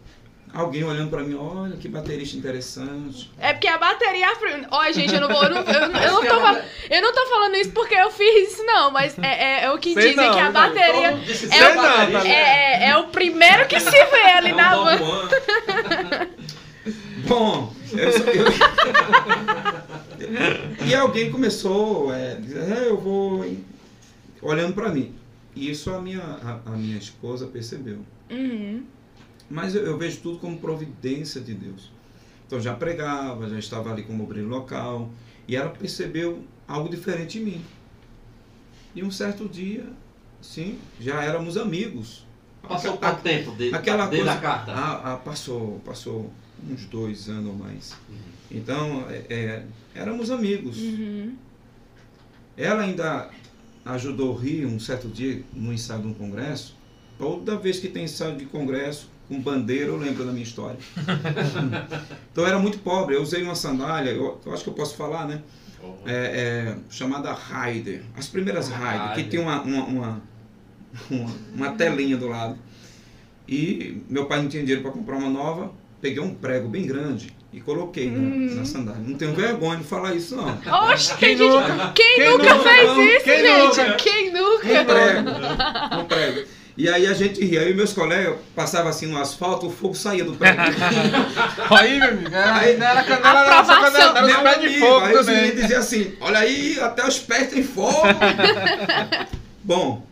[0.53, 3.31] alguém olhando para mim: Olha que baterista interessante.
[3.39, 4.27] É porque a bateria.
[4.71, 5.43] Olha, gente, eu não vou.
[5.43, 8.11] Eu não, eu não- eu não tô, fal- eu não tô falando isso porque eu
[8.11, 11.07] fiz isso, não, mas é, é- é o que Sei dizem não, que a bateria.
[11.09, 14.57] É o, não, tá é, é- é o primeiro que se vê ali É um
[14.57, 14.97] na van.
[14.97, 15.29] Juan.
[17.27, 18.45] Bom, eu, eu-
[20.85, 23.63] e alguém começou é, dizer, "É, eu vou em-",
[24.41, 25.15] olhando para mim.
[25.55, 27.99] E isso a minha, a, a minha esposa percebeu.
[28.29, 28.83] Uhum.
[29.49, 31.91] Mas eu, eu vejo tudo como providência de Deus.
[32.47, 35.09] Então já pregava, já estava ali como obreiro local.
[35.47, 37.65] E ela percebeu algo diferente em mim.
[38.95, 39.85] E um certo dia,
[40.41, 42.25] sim, já éramos amigos.
[42.61, 44.39] Passou A- quanto tempo de, Aquela desde coisa.
[44.39, 44.71] a carta?
[44.71, 46.31] Ah, ah, passou, passou
[46.69, 47.93] uns dois anos ou mais.
[48.49, 49.65] Então, é, é,
[49.95, 50.77] éramos amigos.
[50.77, 51.35] Uhum.
[52.55, 53.29] Ela ainda
[53.83, 56.77] ajudou o Rio um certo dia no ensaio de um congresso.
[57.17, 60.77] Toda vez que tem ensaio de congresso com bandeira, eu lembro da minha história.
[62.31, 63.15] então eu era muito pobre.
[63.15, 65.41] Eu usei uma sandália, eu, eu acho que eu posso falar, né?
[66.05, 68.03] É, é, chamada Raider.
[68.15, 70.21] As primeiras Raider, que tem uma, uma, uma,
[71.09, 72.57] uma, uma telinha do lado.
[73.47, 75.71] E meu pai não tinha dinheiro para comprar uma nova.
[76.01, 79.01] Peguei um prego bem grande e coloquei na, na sandália.
[79.05, 80.57] Não tenho vergonha de falar isso, não.
[80.91, 81.91] Oxe, Quem gente- nunca?
[81.93, 82.69] Quem, Quem nunca nunca?
[82.69, 83.61] fez Não, isso, quem gente?
[83.61, 83.95] nunca?
[83.95, 84.85] Quem Um nunca?
[84.85, 85.99] prego.
[86.01, 86.47] Um prego.
[86.75, 87.69] E aí a gente ria.
[87.69, 90.57] E meus colegas passavam assim no asfalto, o fogo saía do prego.
[91.77, 94.41] Aí, meu amigo, era, Aí- não era canela, não era só canela, era os Meu
[94.41, 95.41] de amigo, fogo aí os também.
[95.41, 98.01] meninos diziam assim, olha aí, até os pés tem fogo.
[99.63, 100.05] Bom,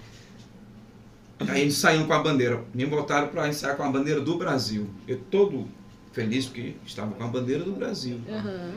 [1.47, 4.87] aí eles saíram com a bandeira, me botaram para ensaiar com a bandeira do Brasil.
[5.07, 5.67] Eu todo
[6.13, 8.19] feliz porque estava com a bandeira do Brasil.
[8.27, 8.73] Uhum.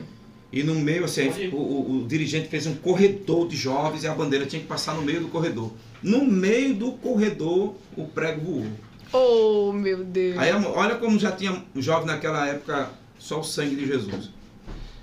[0.51, 4.13] E no meio, assim, o, o- o dirigente fez um corredor de jovens e a
[4.13, 5.71] bandeira tinha que passar no meio do corredor.
[6.01, 8.67] No meio do corredor, o prego voou.
[9.13, 10.37] Oh, meu Deus.
[10.37, 14.29] Aí, olha como já tinha um jovem naquela época, só o sangue de Jesus.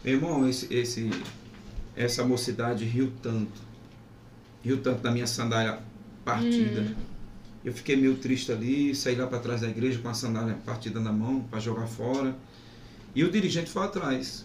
[0.04, 1.10] Meu irmão, esse, esse,
[1.96, 3.60] essa mocidade riu tanto.
[4.62, 5.78] Riu tanto da minha sandália
[6.24, 6.94] partida.
[7.64, 10.98] Eu fiquei meio triste ali, saí lá para trás da igreja com a sandália partida
[10.98, 12.34] na mão para jogar fora.
[13.14, 14.44] E o dirigente foi atrás.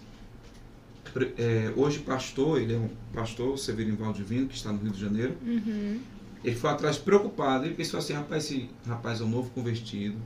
[1.37, 5.35] É, hoje pastor, ele é um pastor, Severino Valdivino, que está no Rio de Janeiro.
[5.41, 5.99] Uhum.
[6.43, 7.65] Ele foi atrás preocupado.
[7.65, 10.17] Ele pensou assim: rapaz, esse rapaz é um novo convertido.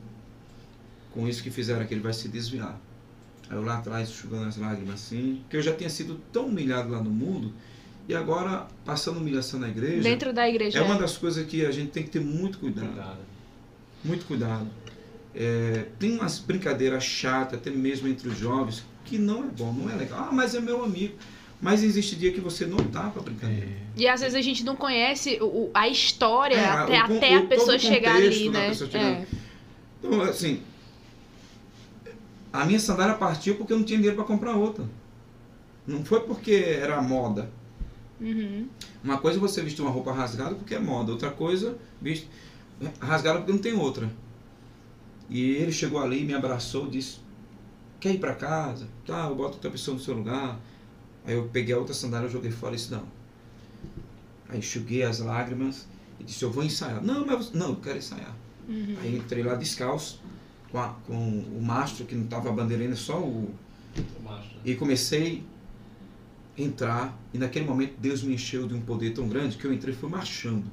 [1.14, 2.80] Com isso que fizeram aqui, ele vai se desviar.
[3.50, 6.90] Aí eu lá atrás, enxugando as lágrimas assim, que eu já tinha sido tão humilhado
[6.90, 7.54] lá no mundo,
[8.08, 10.80] e agora, passando humilhação na igreja, Dentro da igreja.
[10.80, 12.88] é uma das coisas que a gente tem que ter muito cuidado.
[12.88, 13.20] Cuidado.
[14.04, 14.68] Muito cuidado.
[15.36, 19.90] É, tem umas brincadeiras chatas, até mesmo entre os jovens, que não é bom, não
[19.90, 20.28] é legal.
[20.30, 21.16] Ah, mas é meu amigo.
[21.62, 23.68] Mas existe dia que você não tá pra brincadeira.
[23.96, 27.40] E às vezes a gente não conhece o, a história É, até, o até a
[27.42, 28.70] o- pessoa todo o chegar ali, né?
[28.70, 29.06] pessoa chegar.
[29.06, 29.28] É.
[30.00, 30.62] Então, assim,
[32.52, 34.86] a minha sandália partiu porque eu não tinha dinheiro para comprar outra.
[35.86, 37.50] Não foi porque era moda.
[38.20, 38.68] Uhum.
[39.04, 42.28] Uma coisa é você vestir uma roupa rasgada porque é moda, outra coisa, veste
[43.00, 44.10] rasgada porque não tem outra.
[45.30, 47.20] E ele chegou ali, me abraçou, disse:
[48.00, 48.88] Quer ir para casa?
[49.06, 50.60] Tá, eu boto outra pessoa no seu lugar.
[51.26, 53.04] Aí eu peguei a outra sandália e joguei fora e disse: Não.
[54.50, 55.88] Aí enxuguei as lágrimas
[56.20, 57.02] e disse: Eu vou ensaiar.
[57.04, 58.36] Não, mas não, eu quero ensaiar.
[58.68, 58.96] Uhum.
[59.02, 60.22] Aí entrei lá descalço,
[60.72, 63.50] com, a- com o mastro, que não estava a bandeira ainda, só o.
[64.64, 65.44] E comecei
[66.58, 69.74] a entrar, e naquele momento Deus me encheu de um poder tão grande que eu
[69.74, 70.66] entrei e fui marchando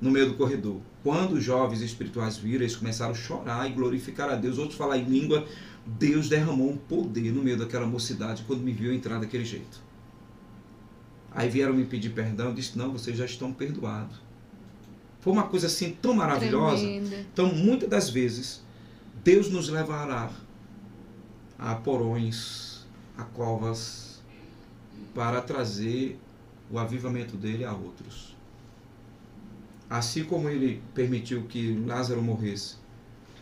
[0.00, 0.80] no meio do corredor.
[1.02, 4.98] Quando os jovens espirituais viram, eles começaram a chorar e glorificar a Deus, outros falar
[4.98, 5.46] em língua.
[5.84, 9.80] Deus derramou um poder no meio daquela mocidade quando me viu entrar daquele jeito.
[11.30, 14.20] Aí vieram me pedir perdão, eu disse: Não, vocês já estão perdoados.
[15.20, 16.82] Foi uma coisa assim tão maravilhosa.
[16.82, 17.26] Tremenda.
[17.32, 18.62] Então, muitas das vezes,
[19.22, 20.30] Deus nos levará
[21.58, 22.84] a porões,
[23.16, 24.20] a covas,
[25.14, 26.18] para trazer
[26.70, 28.36] o avivamento dele a outros.
[29.88, 32.76] Assim como ele permitiu que Lázaro morresse,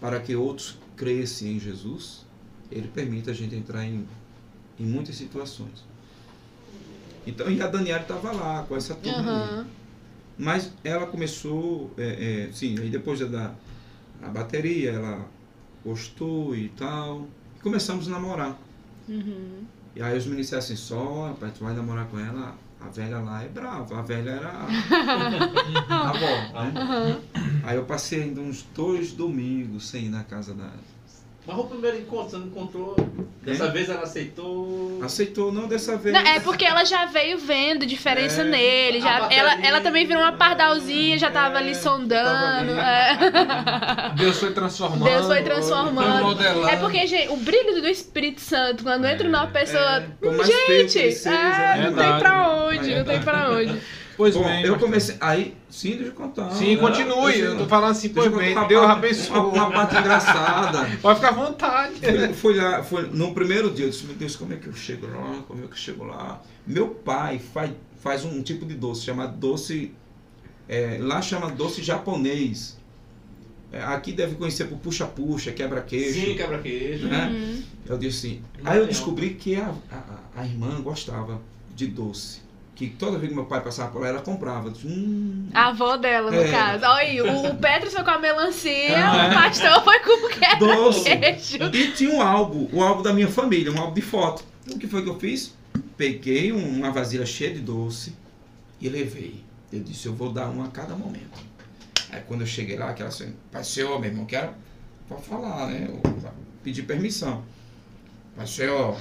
[0.00, 2.26] para que outros crescem em Jesus,
[2.70, 4.06] ele permite a gente entrar em,
[4.78, 5.84] em muitas situações.
[7.26, 9.18] Então, e a Daniela estava lá com essa turma.
[9.18, 9.66] Aham.
[10.38, 13.54] Mas ela começou, é, é, sim, aí depois da- da
[14.22, 15.26] a bateria, ela
[15.84, 17.26] gostou e tal.
[17.58, 18.58] E começamos a namorar.
[19.08, 19.64] Uhum.
[19.94, 23.18] E aí os meninos disseram assim, só, rapaz, tu vai namorar com ela, a velha
[23.18, 24.48] lá é brava, a velha era
[25.88, 26.72] a, avó, né?
[26.80, 27.20] Aham.
[27.64, 30.70] Aí eu passei ainda uns dois domingos sem ir na casa da...
[31.50, 32.94] Mas o primeiro encontro, você não encontrou.
[33.42, 33.68] Dessa É?
[33.70, 35.00] vez ela aceitou.
[35.02, 36.14] Aceitou, não dessa vez.
[36.14, 38.44] Não, é porque ela já veio vendo diferença É.
[38.44, 39.00] nele.
[39.00, 42.74] Já, ela, ela também virou uma pardalzinha, já tava ali É, sondando.
[42.76, 44.10] tava é.
[44.16, 45.04] Deus foi transformando.
[45.04, 46.22] Deus foi foi transformando.
[46.22, 46.68] modelando.
[46.68, 50.04] É porque, gente, o brilho do Espírito Santo, quando entra numa pessoa.
[50.04, 51.90] É, feio que gente, é, né?
[51.90, 53.80] não tem pra onde, É não tem pra onde.
[54.20, 54.62] Pois Bom, bem.
[54.64, 54.78] eu pastor.
[54.88, 55.16] comecei...
[55.18, 56.50] Aí, sim, deixa eu contar.
[56.50, 57.32] Sim, continue.
[57.32, 58.52] Deixa Eu tô falando assim, pois eu bem.
[58.52, 59.30] uma Deus parte- abençoe.
[59.38, 60.90] Uma, uma parte engraçada.
[61.00, 61.94] Pode ficar à vontade.
[61.94, 64.74] Fui, fui lá, fui, no primeiro dia, eu disse, meu Deus, como é que eu
[64.74, 65.42] chego lá?
[65.48, 66.42] Como é que eu chego lá?
[66.66, 67.70] Meu pai faz,
[68.02, 69.90] faz um tipo de doce, chamado doce,
[70.68, 72.78] é, lá chama doce japonês.
[73.72, 76.20] É, aqui deve conhecer por puxa-puxa, quebra-queixo.
[76.26, 77.06] Sim, quebra-queijo.
[77.08, 77.28] né?
[77.32, 77.62] Uhum.
[77.86, 81.40] Eu disse assim, aí eu descobri que a, a, a irmã gostava
[81.74, 82.49] de doce.
[82.80, 84.72] Que toda vez que meu pai passava por lá, ela comprava.
[84.86, 86.50] Hum, A avó dela, no É.
[86.50, 86.82] caso.
[86.86, 89.34] Olha aí, o, o Petros foi com a melancia, Ah, o é.
[89.34, 90.28] pastor foi com o
[90.58, 91.04] Doce.
[91.04, 91.58] quebra-queixo.
[91.76, 94.42] E tinha um álbum, o álbum da minha família, um álbum de foto.
[94.66, 95.54] O que foi que eu fiz?
[95.94, 98.14] Peguei um- uma vasilha cheia de doce
[98.80, 99.44] e levei.
[99.70, 101.38] Eu disse, eu vou dar um a cada momento.
[102.10, 104.52] Aí quando eu cheguei lá, aquela assim, Pai Senhor, meu irmão, quero
[105.06, 105.86] pode falar, né?
[105.86, 106.00] Eu
[106.64, 107.44] pedi permissão.
[108.34, 108.96] Pai Senhor.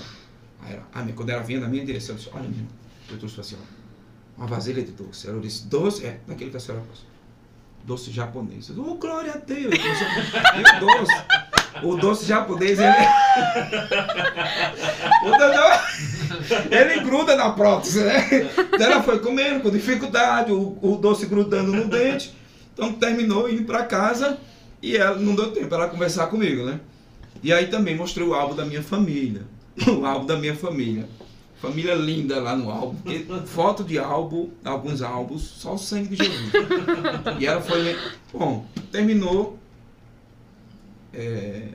[0.62, 2.79] Aí ela, ah, quando ela vinha na minha direção, eu disse, olha, meu irmão,
[3.12, 5.28] ó, uma vasilha de doce.
[5.28, 6.06] Ela disse, doce?
[6.06, 7.06] É, daquele que a senhora gosta.
[7.86, 8.68] Doce japonês.
[8.70, 9.74] Eu oh, glória a Deus.
[9.74, 11.14] "E o doce.
[11.82, 12.92] O doce japonês, ele.
[16.72, 18.28] ele gruda na prótese, né?
[18.74, 22.34] Então ela foi comendo com dificuldade, o, o doce grudando no dente.
[22.74, 24.38] Então terminou indo para casa
[24.82, 26.80] e ela não deu tempo para ela conversar comigo, né?
[27.42, 29.44] E aí também mostrei o álbum da minha família.
[29.88, 31.08] O álbum da minha família.
[31.62, 32.96] Família linda lá no álbum.
[32.96, 36.52] porque foto de álbum, alguns álbuns, só o sangue de Jesus.
[37.40, 37.98] E ela foi.
[38.32, 39.60] Bom, terminou.
[41.14, 41.70] é,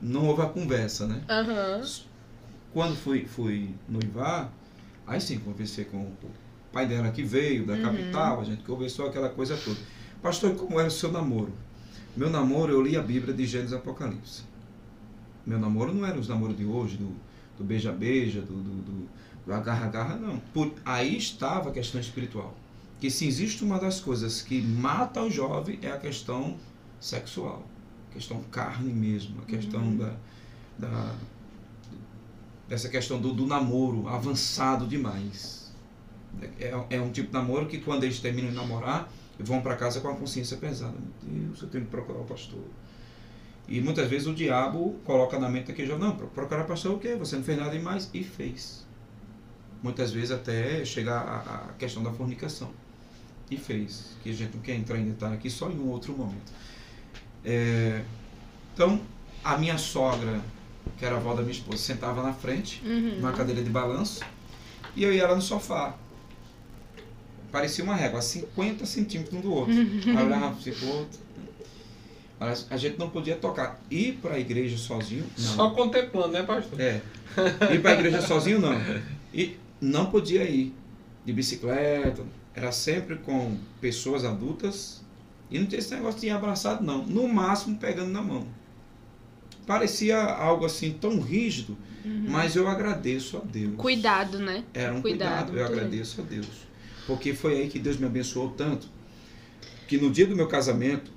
[0.00, 1.20] não houve a conversa, né?
[1.28, 1.82] Aham.
[2.72, 4.52] Quando fui, fui noivar,
[5.06, 6.16] aí sim, conversei com o
[6.72, 9.78] pai dela que veio da capital, a gente conversou aquela coisa toda.
[10.22, 11.52] Pastor, como era o seu namoro?
[12.16, 14.42] Meu namoro, eu li a Bíblia de Gênesis e Apocalipse.
[15.46, 17.10] Meu namoro não era os namoros de hoje, do
[17.58, 19.08] do beija-beija, do, do, do-
[19.46, 20.38] do agarra-agarra, não.
[20.52, 22.54] Por, aí estava a questão espiritual.
[23.00, 26.56] Que se existe uma das coisas que mata o jovem é a questão
[27.00, 27.64] sexual.
[28.10, 30.12] A questão carne mesmo, a questão da,
[30.78, 31.14] da,
[32.68, 35.72] dessa questão do, do namoro avançado demais.
[36.60, 40.00] É, é um tipo de namoro que quando eles terminam de namorar, vão para casa
[40.00, 40.94] com a consciência pesada.
[41.22, 42.62] Meu Deus, eu tenho que procurar o pastor.
[43.68, 46.98] E muitas vezes o diabo coloca na mente daquele jovem, não, pro- procurar pastor o
[46.98, 47.14] quê?
[47.16, 48.08] Você não fez nada demais.
[48.14, 48.86] E fez.
[49.82, 52.70] Muitas vezes até chegar à, à questão da fornicação.
[53.50, 54.16] E fez.
[54.22, 56.50] Que a gente não quer entrar em detalhe aqui, só em um outro momento.
[57.44, 58.02] É,
[58.74, 59.00] então,
[59.44, 60.40] a minha sogra,
[60.96, 63.16] que era a avó da minha esposa, sentava na frente, Uhum.
[63.16, 64.20] numa cadeira de balanço,
[64.96, 65.94] e eu ia lá no sofá.
[67.52, 69.72] Parecia uma régua, 50 centímetros um do outro.
[69.74, 71.18] Aí eu olhava assim pro outro.
[72.38, 73.80] Mas A gente não podia tocar.
[73.90, 75.44] Ir para a igreja sozinho, não.
[75.44, 76.80] Só contemplando, né, pastor?
[76.80, 77.00] É.
[77.72, 78.74] Ir para a igreja sozinho, não.
[79.34, 80.74] E não podia ir
[81.24, 82.22] de bicicleta.
[82.54, 85.02] Era sempre com pessoas adultas.
[85.50, 87.04] E não tinha esse negócio de ir abraçado, não.
[87.04, 88.46] No máximo, pegando na mão.
[89.66, 91.76] Parecia algo assim tão rígido,
[92.26, 93.74] mas eu agradeço a Deus.
[93.76, 94.64] Cuidado, né?
[94.72, 96.66] Era um Cuidado, cuidado, eu agradeço a Deus.
[97.06, 98.88] Porque foi aí que Deus me abençoou tanto,
[99.86, 101.10] que no dia do meu casamento,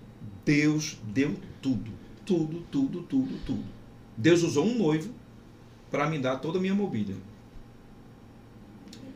[0.45, 1.91] Deus deu tudo.
[2.25, 3.63] Tudo, tudo, tudo, tudo.
[4.15, 5.13] Deus usou um noivo
[5.89, 7.15] para me dar toda a minha mobília.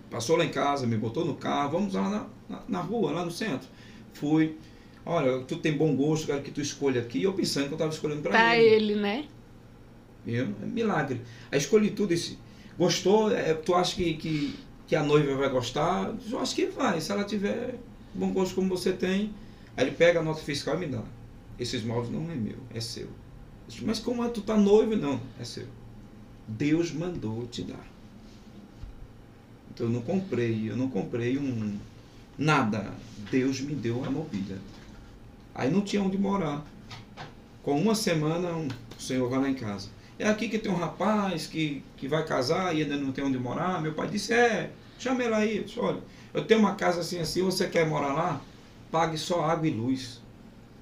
[0.10, 3.26] Passou lá em casa, me botou no carro, vamos lá na, na, na rua, lá
[3.26, 3.68] no centro.
[4.14, 4.58] Fui.
[5.06, 7.20] Olha, tu tem bom gosto, quero que tu escolha aqui.
[7.20, 8.94] E eu pensando que eu estava escolhendo para ele.
[8.94, 9.26] ele, né?
[10.28, 11.22] É milagre.
[11.52, 12.40] Aí escolhi tudo isso.
[12.78, 13.32] Gostou?
[13.32, 14.56] É, tu acha que, que,
[14.88, 16.14] que a noiva vai gostar?
[16.30, 17.00] Eu acho que vai.
[17.00, 17.76] Se ela tiver
[18.14, 19.32] bom gosto como você tem,
[19.78, 21.04] aí ele pega a nota fiscal e me dá.
[21.60, 23.08] Esses móveis não é meu, é seu.
[23.82, 24.30] Mas como é?
[24.30, 24.96] Tu tá noivo?
[24.96, 25.68] Não, é seu.
[26.48, 27.86] Deus mandou te dar.
[29.74, 31.78] Então eu não comprei, eu não comprei um
[32.38, 32.94] nada.
[33.32, 34.58] Deus me deu a mobília.
[35.54, 36.66] Aí não tinha onde morar.
[37.64, 39.90] Com uma semana, um, o senhor vai lá em casa.
[40.20, 43.38] É aqui que tem um rapaz que, que vai casar e ainda não tem onde
[43.40, 43.82] morar.
[43.82, 45.58] Meu pai disse, é, chama ele aí.
[45.58, 46.00] Eu disse, olha,
[46.34, 48.42] eu tenho uma casa assim assim, você quer morar lá?
[48.92, 50.22] Pague só água e luz.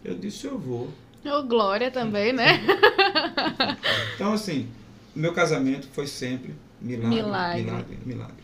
[0.04, 0.90] Eu disse, eu vou.
[1.26, 2.62] Ô, Glória também, né?
[4.16, 4.68] Então, assim,
[5.16, 7.62] meu casamento foi sempre milagre, Milagre.
[7.64, 8.44] milagre, milagre.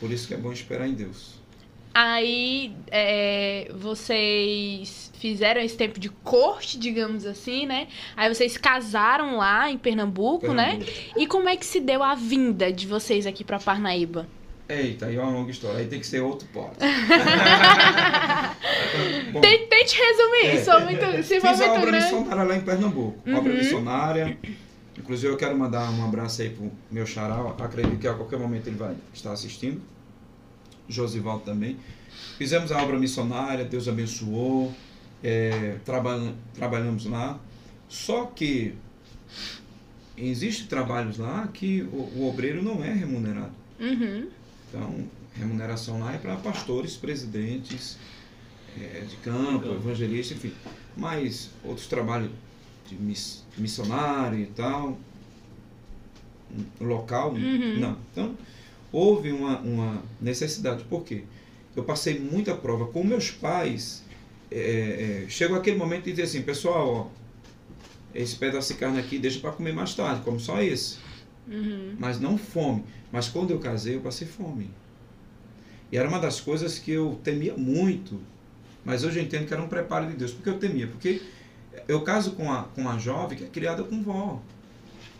[0.00, 1.34] Por isso que é bom esperar em Deus.
[1.94, 7.86] Aí é, vocês fizeram esse tempo de corte, digamos assim, né?
[8.16, 10.70] Aí vocês casaram lá em Pernambuco, né?
[10.78, 10.92] Pernambuco.
[11.16, 14.26] E como é que se deu a vinda de vocês aqui pra Parnaíba?
[14.68, 15.78] Eita, aí é uma longa história.
[15.80, 16.76] Aí tem que ser outro pote.
[19.32, 20.56] Bom, Tente, tente resumir, É.
[20.58, 22.04] se for muito, se for Fiz a obra grande.
[22.04, 23.28] missionária lá em Pernambuco.
[23.28, 23.36] Uhum.
[23.38, 24.38] Obra missionária.
[24.98, 27.36] Inclusive eu quero mandar um abraço aí pro meu xará.
[27.58, 29.82] Acredito que a qualquer momento ele vai estar assistindo.
[30.88, 31.76] Josivaldo também.
[32.38, 34.72] Fizemos a obra missionária, Deus abençoou.
[35.22, 37.38] É, trabalha- trabalhamos lá.
[37.88, 38.74] Só que
[40.16, 43.52] existem trabalhos lá que o, o obreiro não é remunerado.
[43.80, 44.28] Uhum.
[44.74, 45.06] Então,
[45.38, 47.96] remuneração lá é para pastores, presidentes
[48.80, 50.52] é, de campo, evangelistas, enfim.
[50.96, 52.30] Mas outros trabalhos
[52.88, 54.98] de miss- missionário e tal,
[56.80, 57.78] local, Uhum.
[57.78, 57.96] não.
[58.12, 58.36] Então,
[58.92, 60.84] houve uma, uma necessidade.
[60.84, 61.22] Por quê?
[61.74, 64.02] Eu passei muita prova com meus pais.
[64.50, 67.24] É, é, chegou aquele momento de dizer assim, pessoal, ó,
[68.14, 70.98] esse pedaço de carne aqui deixa para comer mais tarde, come só esse
[71.46, 71.94] Uhum.
[71.98, 72.84] mas não fome.
[73.12, 74.70] Mas quando eu casei, eu passei fome.
[75.92, 78.20] E era uma das coisas que eu temia muito.
[78.84, 80.32] Mas hoje eu entendo que era um preparo de Deus.
[80.32, 80.86] Porque eu temia?
[80.86, 81.22] Porque
[81.86, 84.40] eu caso com uma, com uma jovem que é criada com vó.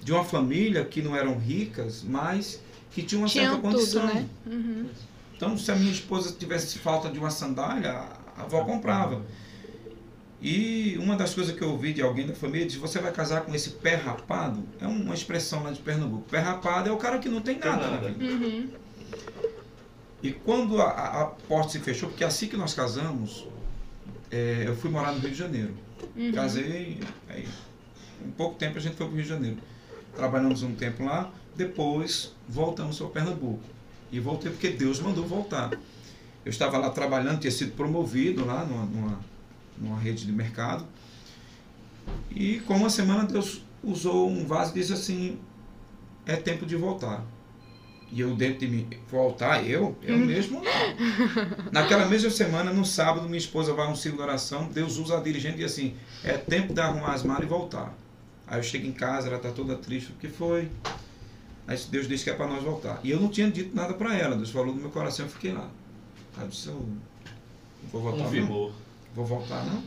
[0.02, 2.60] De uma família que não eram ricas, mas
[2.90, 4.06] que tinha uma Tinham certa condição.
[4.06, 4.28] tudo, né?
[4.46, 4.86] Uhum.
[5.36, 7.90] Então, se a minha esposa tivesse falta de uma sandália,
[8.36, 9.22] a avó comprava.
[10.47, 13.40] E uma das coisas que eu ouvi de alguém da família disse: Você vai casar
[13.47, 14.62] com esse pé rapado?
[14.78, 16.28] É uma expressão lá de Pernambuco.
[16.28, 18.23] Pé rapado é o cara que não tem nada, na vida.
[18.23, 18.68] Uhum.
[20.23, 23.47] E quando a, a- a porta se fechou, porque assim que nós casamos,
[24.31, 25.74] é, eu fui morar no Rio de Janeiro.
[26.14, 26.32] Uhum.
[26.32, 27.48] Casei, aí,
[28.23, 29.56] em pouco tempo a gente foi para o Rio de Janeiro.
[30.14, 33.62] Trabalhamos um tempo lá, depois voltamos para Pernambuco.
[34.12, 35.70] E voltei porque Deus mandou voltar.
[36.44, 39.20] Eu estava lá trabalhando, tinha sido promovido lá numa, numa,
[39.78, 40.86] numa rede de mercado.
[42.30, 45.38] E com uma semana Deus usou um vaso e disse assim,
[46.26, 47.24] é tempo de voltar.
[48.12, 49.96] E eu dentro de mim, voltar eu?
[50.02, 51.72] Eu mesmo não.
[51.72, 55.18] Naquela mesma semana, no sábado, minha esposa vai a um ciclo de oração, Deus usa
[55.18, 57.92] a dirigente e diz assim, é tempo de arrumar as malas e voltar.
[58.46, 60.70] Aí eu chego em casa, ela está toda triste, o que foi?
[61.66, 63.01] Aí Deus disse que é para nós voltar.
[63.02, 65.52] E eu não tinha dito nada para ela, Deus falou no meu coração, eu fiquei
[65.52, 65.68] lá.
[66.36, 68.72] Aí eu disse, eu não vou voltar não.
[69.15, 69.82] Vou voltar não.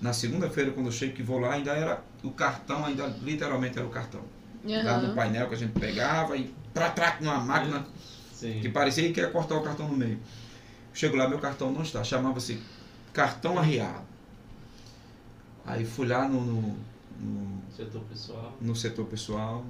[0.00, 3.86] Na segunda-feira, quando eu chego que vou lá, ainda era o cartão, ainda literalmente era
[3.86, 4.20] o cartão.
[4.64, 5.14] Lá no Uhum.
[5.14, 7.86] painel que a gente pegava e tra tra numa máquina
[8.32, 8.60] Sim.
[8.60, 10.18] que parecia que ia cortar o cartão no meio.
[10.92, 12.02] Chego lá, meu cartão não está.
[12.04, 12.60] Chamava-se
[13.12, 14.04] cartão arriado.
[15.64, 16.76] Aí fui lá no, no,
[17.20, 18.56] no, Setor pessoal.
[18.60, 19.64] no setor pessoal.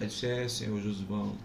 [0.00, 1.36] Aí disse, é, senhor Josivaldo,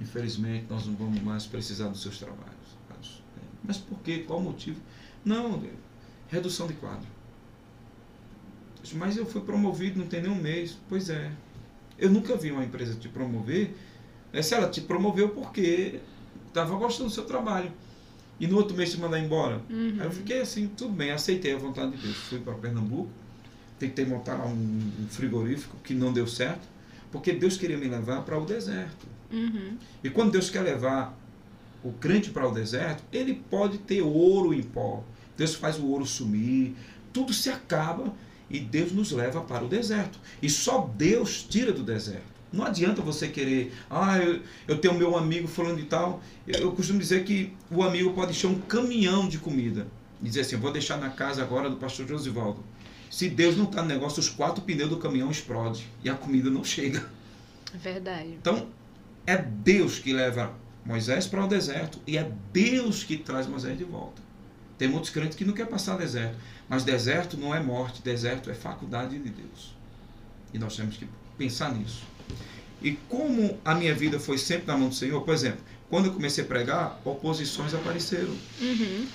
[0.00, 2.44] infelizmente nós não vamos mais precisar dos seus trabalhos.
[2.90, 4.24] "É, Mas por quê?
[4.26, 4.80] Qual o motivo?
[5.24, 5.62] Não,
[6.28, 7.06] redução de quadro.
[8.94, 10.78] Mas eu fui promovido, não tem nem um mês.
[10.88, 11.30] Pois é.
[11.98, 13.74] Eu nunca vi uma empresa te promover.
[14.32, 16.00] né, Se ela te promoveu porque
[16.48, 17.72] estava gostando do seu trabalho.
[18.38, 19.62] E no outro mês te mandar embora.
[19.70, 19.96] Uhum.
[19.98, 22.16] Aí eu fiquei assim, tudo bem, aceitei a vontade de Deus.
[22.16, 23.10] Fui para Pernambuco,
[23.78, 26.68] tentei montar lá um, um frigorífico que não deu certo,
[27.10, 29.06] porque Deus queria me levar para o deserto.
[29.32, 29.78] Uhum.
[30.04, 31.18] E quando Deus quer levar
[31.82, 35.02] o crente para o deserto, ele pode ter ouro em pó.
[35.36, 36.74] Deus faz o ouro sumir,
[37.12, 38.12] tudo se acaba
[38.48, 40.18] e Deus nos leva para o deserto.
[40.40, 42.36] E só Deus tira do deserto.
[42.52, 46.22] Não adianta você querer, ah, eu, eu tenho meu amigo falando de tal.
[46.46, 49.86] Eu, eu costumo dizer que o amigo pode encher um caminhão de comida
[50.22, 52.64] e dizer assim: vou deixar na casa agora do pastor Josivaldo.
[53.10, 56.50] Se Deus não está no negócio, os quatro pneus do caminhão explodem e a comida
[56.50, 57.08] não chega.
[57.74, 58.28] É Verdade.
[58.40, 58.68] Então,
[59.26, 60.54] é Deus que leva
[60.84, 64.22] Moisés para o deserto e é Deus que traz Moisés de volta.
[64.78, 66.36] Tem muitos crentes que não querem passar deserto,
[66.68, 69.74] mas deserto não é morte, deserto é faculdade de Deus.
[70.52, 71.06] E nós temos que
[71.38, 72.02] pensar nisso.
[72.82, 76.12] E como a minha vida foi sempre na mão do Senhor, por exemplo, quando eu
[76.12, 79.06] comecei a pregar, oposições apareceram Uhum.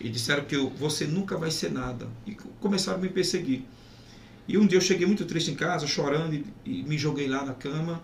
[0.00, 2.08] e disseram que eu, você nunca vai ser nada.
[2.26, 3.62] E co- começaram a me perseguir.
[4.48, 7.44] E um dia eu cheguei muito triste em casa, chorando, e, e me joguei lá
[7.44, 8.02] na cama.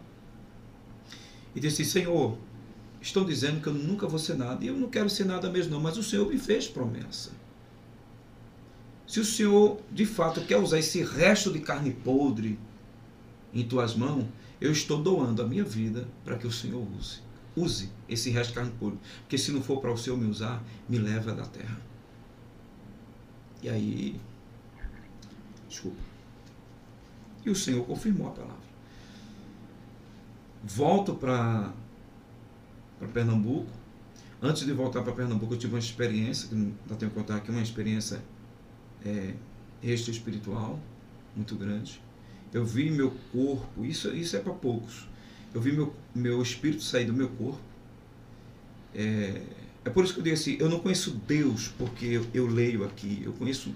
[1.56, 2.36] E disse: Senhor,
[3.04, 4.64] estão dizendo que eu nunca vou ser nada.
[4.64, 7.30] E eu não quero ser nada mesmo, não, mas o Senhor me fez promessa.
[9.06, 12.58] Se o Senhor de fato quer usar esse resto de carne podre
[13.52, 14.26] em tuas mãos,
[14.58, 17.20] eu estou doando a minha vida para que o Senhor use.
[17.54, 18.98] Use esse resto de carne podre.
[19.20, 21.80] Porque se não for para o Senhor me usar, me leva da terra.
[23.62, 24.20] E aí.
[25.68, 26.00] Desculpa.
[27.44, 28.64] E o Senhor confirmou a palavra.
[30.64, 31.70] Volto para
[33.08, 33.68] Pernambuco.
[34.42, 37.50] Antes de voltar para Pernambuco, eu tive uma experiência, que não tenho que contar aqui,
[37.50, 38.20] uma experiência
[39.04, 39.34] é,
[39.82, 40.78] extra espiritual
[41.34, 42.00] muito grande.
[42.52, 45.08] Eu vi meu corpo, isso, isso é para poucos.
[45.52, 47.60] Eu vi meu, meu espírito sair do meu corpo.
[48.94, 49.42] É,
[49.84, 52.84] é por isso que eu digo assim, eu não conheço Deus porque eu, eu leio
[52.84, 53.74] aqui, eu conheço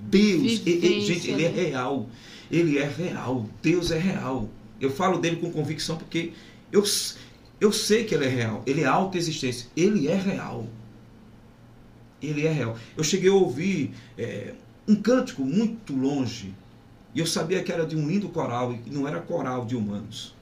[0.00, 0.42] Deus.
[0.42, 1.62] E- e- Vivência, gente, ele é né?
[1.62, 2.08] real.
[2.50, 3.48] Ele é real.
[3.62, 4.48] Deus é real.
[4.80, 6.32] Eu falo dele com convicção porque
[6.70, 6.84] eu,
[7.60, 8.62] eu sei que ele é real.
[8.66, 9.68] Ele é autoexistência.
[9.76, 10.66] Ele é real.
[12.20, 12.76] Ele é real.
[12.96, 14.54] Eu cheguei a ouvir é,
[14.86, 16.54] um cântico muito longe
[17.14, 20.34] e eu sabia que era de um lindo coral e não era coral de humanos.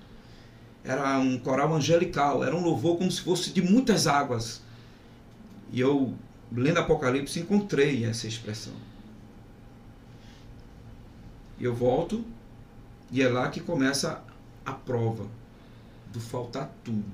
[0.83, 4.61] Era um coral angelical, era um louvor como se fosse de muitas águas.
[5.73, 6.15] E eu,
[6.53, 8.75] lendo Apocalipse, encontrei essa expressão.
[11.59, 12.25] E eu volto
[13.11, 14.23] e é lá que começa
[14.67, 15.27] a prova
[16.15, 17.05] do faltar tudo.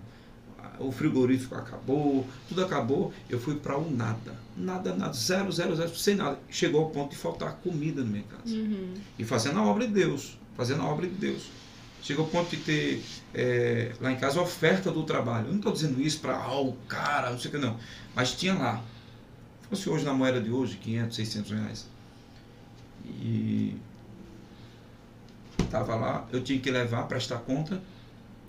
[0.78, 4.34] O frigorífico acabou, tudo acabou, eu fui para o nada.
[4.56, 6.38] Nada, nada, zero, zero, zero, sem nada.
[6.48, 8.94] Chegou ao ponto de faltar comida na minha casa Uhum.
[9.18, 11.50] e fazendo a obra de Deus, fazendo a obra de Deus.
[12.02, 13.02] Chega ao ponto de ter
[13.34, 15.46] é, lá em casa oferta do trabalho.
[15.46, 17.76] Eu não estou dizendo isso para, ah, o cara, não sei o que não.
[18.14, 18.82] Mas tinha lá.
[19.62, 21.86] Se fosse hoje na moeda de hoje, 500, 600 reais.
[23.04, 23.76] E
[25.58, 27.80] estava lá, eu tinha que levar, prestar conta.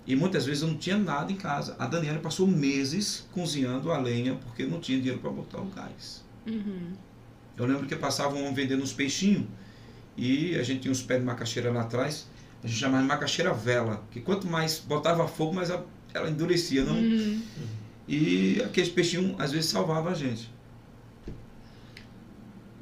[0.06, 1.76] E muitas vezes eu não tinha nada em casa.
[1.78, 6.24] A Daniela passou meses cozinhando a lenha porque não tinha dinheiro para botar o gás.
[6.46, 6.92] Uhum.
[7.56, 9.44] Eu lembro que passava um homem vendendo uns peixinhos
[10.16, 12.26] e a gente tinha uns pés de macaxeira lá atrás,
[12.62, 16.84] a gente chamava de macaxeira vela, que quanto mais botava fogo, mais a- ela endurecia,
[16.84, 16.96] não?
[16.96, 17.40] Uhum.
[18.08, 20.50] E aqueles peixinhos às vezes salvavam a gente.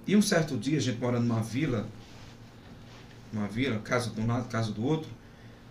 [0.07, 1.87] E um certo dia, a gente morando numa vila,
[3.33, 5.09] numa vila, casa de um lado, casa do outro,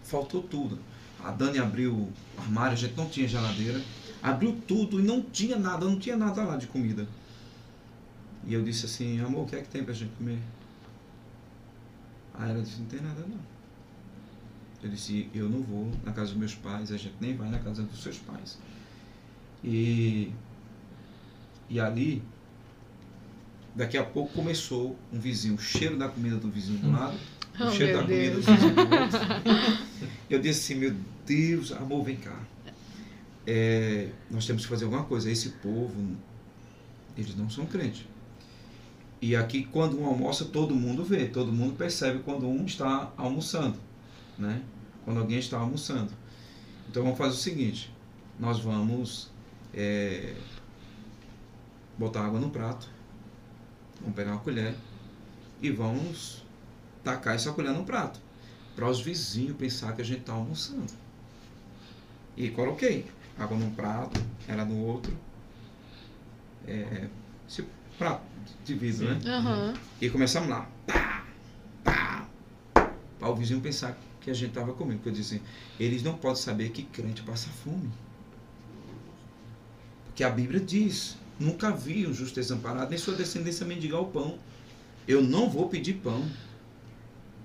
[0.04, 0.80] faltou tudo.
[1.24, 3.82] A Dani abriu o armário, a gente não tinha geladeira,
[4.22, 7.08] abriu tudo e não tinha nada, não tinha nada lá de comida.
[8.46, 10.40] E eu disse assim, amor, o que é que tem pra gente comer?
[12.34, 13.40] Aí ela disse, não tem nada não.
[14.82, 17.60] Eu disse, eu não vou na casa dos meus pais, a gente nem vai na
[17.60, 18.58] casa dos seus pais.
[19.62, 20.32] E,
[21.70, 22.24] e ali,
[23.76, 27.18] daqui a pouco começou um vizinho, o cheiro da comida do vizinho do lado,
[27.60, 28.54] o Oh, cheiro da comida outro.
[30.30, 30.96] Eu disse assim, meu
[31.26, 32.40] Deus, amor, vem cá.
[33.46, 35.30] É, nós temos que fazer alguma coisa.
[35.30, 36.16] Esse povo,
[37.18, 38.06] eles não são crentes.
[39.22, 43.78] E aqui, quando um almoça, todo mundo vê, todo mundo percebe quando um está almoçando,
[44.38, 44.62] né?
[45.04, 46.12] Quando alguém está almoçando.
[46.90, 47.92] Então vamos fazer o seguinte:
[48.40, 49.30] nós vamos
[49.74, 50.36] é,
[51.98, 52.90] botar água no prato,
[54.00, 54.74] vamos pegar uma colher
[55.62, 56.44] e vamos
[57.04, 58.20] tacar essa colher no prato.
[58.76, 60.94] Para os vizinhos pensar que a gente está almoçando.
[62.38, 63.06] E coloquei
[63.38, 65.16] água num prato, ela no outro.
[66.68, 67.08] É,
[67.48, 67.66] esse
[67.98, 68.24] prato
[68.64, 69.20] de vidro, né?
[69.26, 69.74] Aham.
[70.00, 70.70] E começamos lá.
[70.86, 71.26] Pá,
[71.84, 72.28] pá,
[73.20, 74.98] para o vizinho pensar que a gente estava comendo.
[75.00, 75.44] Porque eu disse assim,
[75.80, 77.90] eles não podem saber que crente passa fome.
[80.06, 84.38] Porque a Bíblia diz, nunca vi um justo desamparado, nem sua descendência mendigar o pão.
[85.08, 86.26] Eu não vou pedir pão.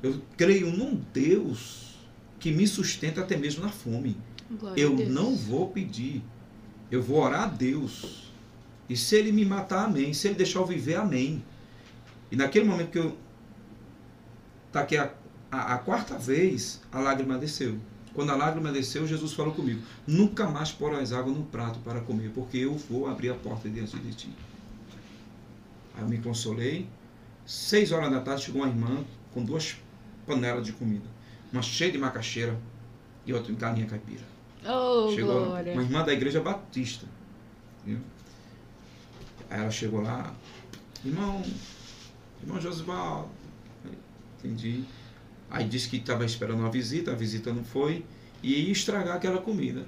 [0.05, 1.95] Eu creio num Deus
[2.39, 4.19] que me sustenta até mesmo na fome.
[4.51, 6.23] Glória Eu não vou pedir.
[6.91, 8.31] Eu vou orar a Deus.
[8.87, 10.13] E se ele me matar, amém.
[10.13, 11.43] Se ele deixar eu viver, amém.
[12.31, 13.17] E naquele momento que eu
[14.71, 15.11] taquei a,
[15.51, 17.79] a, a quarta vez, a lágrima desceu.
[18.13, 22.31] Quando a lágrima desceu, Jesus falou comigo: Nunca mais porás água no prato para comer,
[22.35, 24.29] porque eu vou abrir a porta diante de ti.
[25.95, 26.87] Aí eu me consolei.
[27.47, 29.03] Seis horas da tarde chegou uma irmã
[29.33, 29.77] com duas
[30.27, 31.07] panelas de comida.
[31.53, 32.59] Uma cheia de macaxeira
[33.27, 34.25] e outra em galinha caipira.
[34.67, 35.73] Oh, Chegou glória.
[35.73, 37.07] uma irmã da igreja batista.
[37.85, 37.99] Viu?
[39.51, 40.35] Aí ela chegou lá,
[41.05, 41.43] irmão,
[42.43, 43.31] irmão Josival.
[43.85, 43.93] Aí,
[44.39, 44.85] Entendi.
[45.51, 48.05] Aí disse que estava esperando uma visita, a visita não foi,
[48.43, 49.87] e ia estragar aquela comida.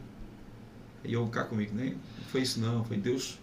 [1.04, 1.94] E eu cá comigo, né?
[2.18, 3.38] Não foi isso não, foi Deus.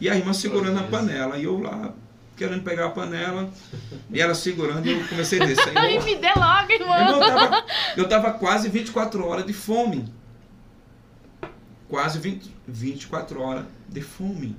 [0.00, 1.92] E a irmã segurando a panela, e eu lá,
[2.38, 3.50] querendo pegar a panela,
[4.10, 5.72] e ela segurando, e eu comecei a descer.
[5.76, 6.96] Ai, me dê logo, irmão.
[6.96, 7.64] Irmão, eu tava,
[7.96, 10.10] eu tava quase 24 horas de fome.
[11.88, 14.56] Quase 20, 24 horas de fome.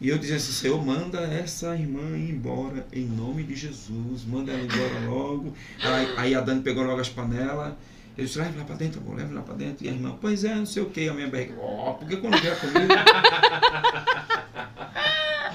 [0.00, 4.24] E eu dizia assim, Senhor, manda essa irmã ir embora em nome de Jesus.
[4.24, 5.54] Manda ela embora logo.
[5.82, 7.72] Aí, aí a Dani pegou logo as panelas.
[8.16, 9.84] Eu disse, leve lá pra dentro, amor, leve lá pra dentro.
[9.84, 11.08] E a irmã, pois é, não sei o que.
[11.08, 13.04] A minha barriga, ó, porque quando veio a comida...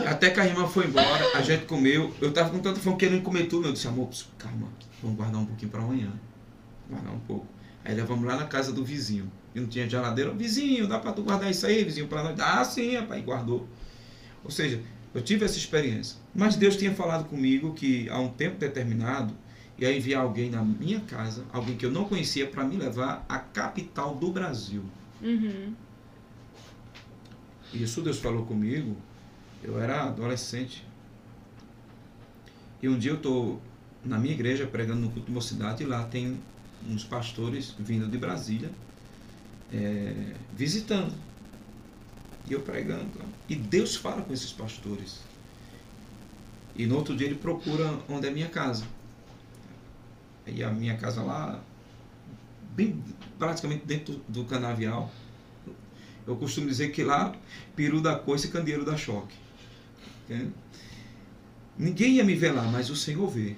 [0.07, 2.13] Até que a irmã foi embora, a gente comeu.
[2.21, 3.67] Eu tava com tanta fome querendo comer tudo.
[3.67, 4.67] Eu disse, amor, calma,
[5.01, 6.11] vamos guardar um pouquinho para amanhã.
[6.89, 7.47] Guardar um pouco.
[7.85, 9.31] Aí levamos lá na casa do vizinho.
[9.53, 10.31] E não tinha geladeira.
[10.31, 12.39] Vizinho, dá para tu guardar isso aí, vizinho, para nós?
[12.39, 13.67] Ah, sim, rapaz, e guardou.
[14.43, 14.81] Ou seja,
[15.13, 16.17] eu tive essa experiência.
[16.33, 19.33] Mas Deus tinha falado comigo que há um tempo determinado
[19.77, 23.37] ia enviar alguém na minha casa, alguém que eu não conhecia, para me levar à
[23.39, 24.83] capital do Brasil.
[25.21, 25.73] Uhum.
[27.73, 28.95] Isso Deus falou comigo,
[29.63, 30.85] eu era adolescente.
[32.81, 33.61] E um dia eu estou
[34.03, 36.39] na minha igreja pregando no culto de mocidade e lá tem
[36.89, 38.69] uns pastores vindo de Brasília
[39.73, 41.13] é, visitando.
[42.49, 43.09] E eu pregando.
[43.47, 45.21] E Deus fala com esses pastores.
[46.75, 48.85] E no outro dia ele procura onde é minha casa.
[50.45, 51.61] E a minha casa lá,
[52.75, 53.01] bem
[53.39, 55.09] praticamente dentro do canavial.
[56.27, 57.33] Eu costumo dizer que lá,
[57.75, 59.42] peru da coice e candeeiro da choque.
[60.23, 60.51] Entende?
[61.77, 63.55] Ninguém ia me ver lá, mas o Senhor vê.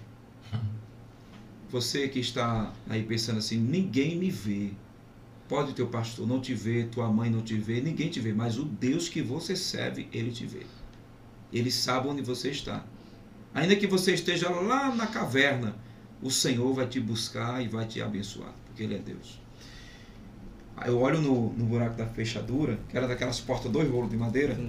[1.70, 4.72] Você que está aí pensando assim, ninguém me vê.
[5.48, 8.58] Pode teu pastor não te ver, tua mãe não te vê, ninguém te vê, mas
[8.58, 10.66] o Deus que você serve, ele te vê.
[11.54, 12.84] Ele sabe onde você está.
[13.54, 15.76] Ainda que você esteja lá na caverna,
[16.22, 19.40] o Senhor vai te buscar e vai te abençoar, porque Ele é Deus.
[20.86, 24.60] Eu olho no, no buraco da fechadura, que era daquelas portas, dois rolos de madeira.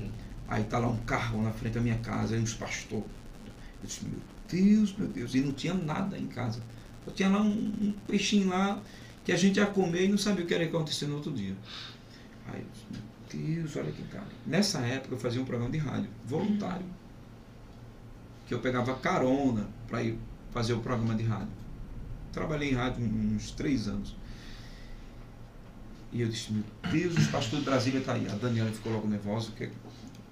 [0.49, 3.05] Aí tá lá um carro na frente da minha casa, aí uns pastores.
[3.83, 6.61] Eu disse, meu Deus, meu Deus, e não tinha nada em casa.
[7.07, 8.81] Eu tinha lá um, um peixinho lá
[9.25, 11.55] que a gente ia comer e não sabia o que ia acontecer no outro dia.
[12.47, 14.29] Aí eu disse, meu Deus, olha que cara.
[14.47, 16.87] Nessa época eu fazia um programa de rádio, voluntário.
[18.47, 20.17] Que eu pegava carona para ir
[20.53, 21.49] fazer o programa de rádio.
[22.33, 24.15] Trabalhei em rádio uns três anos.
[26.13, 28.29] E eu disse, meu Deus, os pastores de Brasília tá aí.
[28.29, 29.71] A Daniela ficou logo nervosa, porque,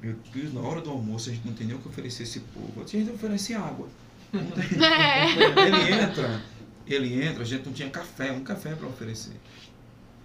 [0.03, 2.41] meu Deus, na hora do almoço a gente não tem nem o que oferecer esse
[2.41, 2.83] povo.
[2.83, 3.89] A gente oferece água.
[4.35, 6.43] Ele entra,
[6.87, 9.33] ele entra, a gente não tinha café, um café para oferecer.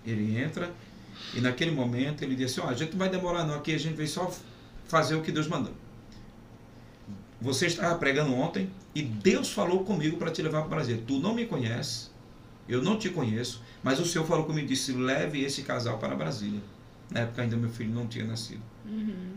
[0.06, 0.74] Ele entra
[1.34, 3.96] e naquele momento ele disse, ó, a gente não vai demorar não, aqui a gente
[3.96, 4.34] veio só
[4.88, 5.74] fazer o que Deus mandou.
[7.41, 11.02] Você estava pregando ontem e Deus falou comigo para te levar para o Brasil.
[11.08, 12.10] Tu não me conhece,
[12.68, 16.16] eu não te conheço, mas o Senhor falou comigo e disse, leve esse casal para
[16.16, 16.62] Brasília.
[17.10, 18.62] Na época ainda meu filho não tinha nascido.
[18.86, 19.34] Uhum.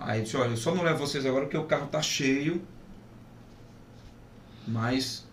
[0.00, 2.62] Aí disse, olha, eu só não levo vocês agora porque o carro tá cheio,
[4.66, 5.24] mas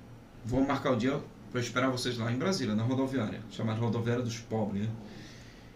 [0.46, 1.20] vou marcar o dia
[1.52, 4.90] para esperar vocês lá em Brasília, na rodoviária, chamada rodoviária dos pobres, né?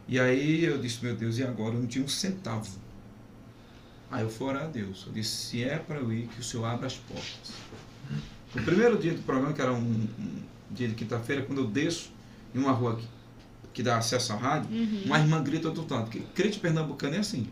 [0.07, 1.75] E aí eu disse, meu Deus, e agora?
[1.75, 2.67] Eu não tinha um centavo.
[4.09, 5.03] Aí eu fui orar a Deus.
[5.05, 7.53] Eu disse, se é para eu ir, que o Senhor abra as portas.
[8.55, 10.41] No primeiro dia do programa, que era um, um
[10.71, 12.11] dia de quinta-feira, quando eu desço
[12.55, 13.07] em uma rua que,
[13.75, 15.03] que dá acesso à rádio, Uhum.
[15.05, 16.05] uma irmã grita do outro lado.
[16.05, 17.47] Porque crente pernambucano é assim.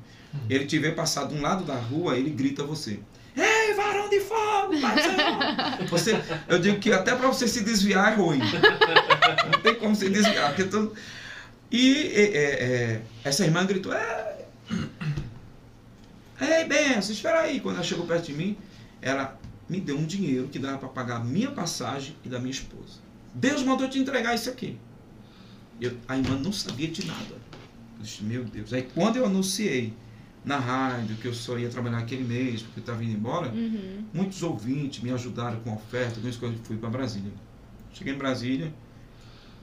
[0.50, 3.00] Ele te vê passar de um lado da rua, ele grita a você.
[3.36, 4.74] Ei, varão de fogo.
[5.90, 8.40] Você, eu digo que até para você se desviar é ruim.
[9.52, 10.48] Não tem como se desviar.
[10.48, 10.94] Porque todo...
[11.72, 14.46] E é, é, é, essa irmã gritou: é,
[16.42, 17.60] Ei, benção, espera aí.
[17.60, 18.58] Quando ela chegou perto de mim,
[19.02, 19.40] ela
[19.70, 23.00] me deu um dinheiro que dava para pagar a minha passagem e da minha esposa.
[23.34, 24.80] Deus mandou te entregar isso aqui.
[25.80, 27.36] Eu, a irmã não sabia de nada.
[27.98, 28.74] Eu disse, meu Deus.
[28.74, 29.94] Aí quando eu anunciei
[30.48, 34.06] na rádio que eu só ia trabalhar aquele mês, porque eu estava indo embora, Uhum.
[34.14, 37.32] muitos ouvintes me ajudaram com oferta, com isso que eu fui para Brasília.
[37.94, 38.74] Cheguei em Brasília,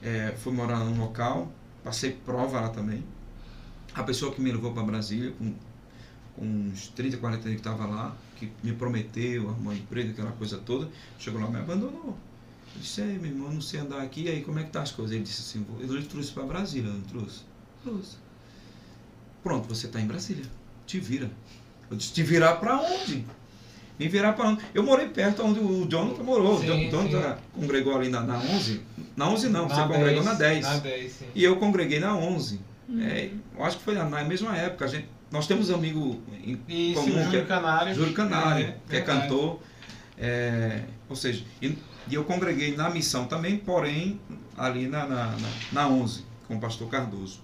[0.03, 1.51] eh, fui morar num local,
[1.83, 3.03] passei prova lá também.
[3.93, 5.53] A pessoa que me levou para Brasília, com,
[6.35, 10.31] com uns 30, 40 anos que estava lá, que me prometeu arrumar um emprego, aquela
[10.33, 12.15] coisa toda, chegou lá e me abandonou.
[12.75, 14.91] Eu disse, Ei, meu irmão, não sei andar aqui, aí como é que tá as
[14.91, 15.15] coisas?
[15.15, 17.41] Ele disse assim, eu lhe trouxe para Brasília, eu não trouxe?
[17.81, 18.17] Trouxe.
[19.41, 20.43] Pronto, você está em Brasília,
[20.85, 21.29] te vira.
[21.89, 23.25] Eu disse, te virar para onde?
[23.97, 24.63] Me virar para onde?
[24.73, 26.59] Eu morei perto onde o Jonathan morou.
[26.59, 27.41] Sim, o Jonathan sim.
[27.53, 28.81] congregou ali na, na 11.
[29.15, 30.65] Na 11 não, você Na congregou na 10.
[30.65, 31.25] Na 10, sim.
[31.33, 32.59] E eu congreguei na 11.
[32.99, 34.85] É, eu acho que foi na, na mesma época.
[34.85, 37.95] A gente, nós temos um amigo em Isso, comum, o que Júlio é Canário.
[37.95, 39.21] Júlio Canário, que é verdade.
[39.21, 39.59] cantor.
[40.17, 41.77] É, ou seja, e,
[42.09, 44.19] e eu congreguei na missão também, porém,
[44.57, 47.41] ali na, na, na, na 11, com o pastor Cardoso.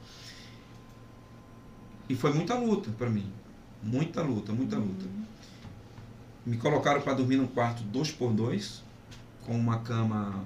[2.12, 3.26] E foi muita luta para mim.
[3.82, 5.06] Muita luta, muita luta.
[6.46, 8.84] Me colocaram para dormir num quarto dois por dois,
[9.46, 10.44] com uma cama,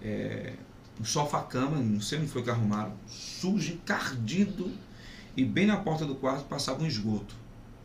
[0.00, 0.52] é,
[1.00, 4.70] um sofá-cama, não sei onde foi que arrumaram, sujo, encardido,
[5.36, 7.34] e bem na porta do quarto passava um esgoto.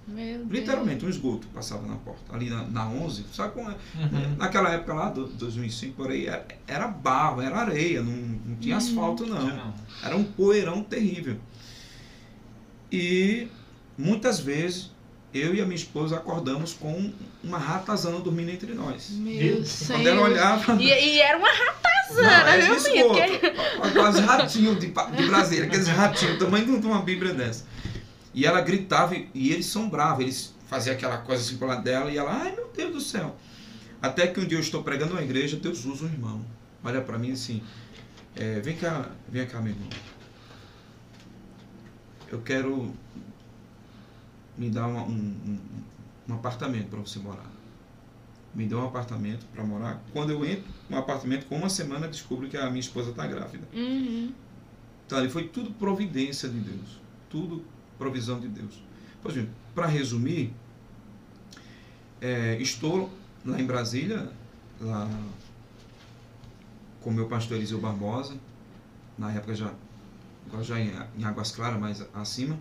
[0.08, 0.50] Meu Deus.
[0.52, 2.34] Literalmente, um esgoto passava na porta.
[2.36, 3.74] Ali na, na 11, sabe como é?
[3.74, 4.36] Uhum.
[4.38, 8.76] Naquela época lá, do, 2005 por aí, era, era barro, era areia, não, não tinha
[8.76, 8.82] Uhum.
[8.82, 9.48] asfalto não.
[9.48, 9.74] Não.
[10.04, 11.38] Era um poeirão terrível.
[12.92, 13.48] E
[13.98, 14.92] muitas vezes
[15.34, 17.14] eu e a minha esposa acordamos com
[17.44, 19.10] uma ratazana dormindo entre nós.
[19.12, 20.76] Meu Quando ela olhava.
[20.82, 22.74] E, e era uma ratazana, viu.
[23.10, 23.54] Porque-
[23.84, 27.66] Aqueles ratinhos de, pa- de Brasília, aqueles ratinhos, o tamanho de uma bíblia dessa.
[28.34, 31.84] E ela gritava, e, e eles são bravos, eles faziam aquela coisa assim pro lado
[31.84, 33.36] dela, e ela, ai meu Deus do céu.
[34.02, 36.44] Até que um dia eu estou pregando uma igreja, Deus usa um irmão.
[36.84, 37.62] Olha para mim assim,
[38.36, 39.90] é, vem cá, vem cá, meu irmão.
[42.32, 42.94] Eu quero
[44.58, 45.60] me dar uma- um, um,
[46.30, 47.50] um apartamento para você morar.
[48.54, 50.02] Me deu um apartamento para morar.
[50.12, 53.68] Quando eu entro no apartamento, com uma semana, descubro que a minha esposa está grávida.
[53.74, 54.32] Uhum.
[55.06, 57.00] Então, ali foi tudo providência de Deus.
[57.30, 57.64] Tudo
[57.98, 58.82] provisão de Deus.
[59.22, 60.54] Pois bem, para resumir,
[62.22, 63.10] é, estou
[63.46, 64.30] lá em Brasília,
[64.82, 65.10] lá
[67.02, 68.36] com meu pastor Eliseu Barbosa,
[69.18, 69.74] na época já,
[70.62, 72.60] já em, em Águas Claras, mais acima,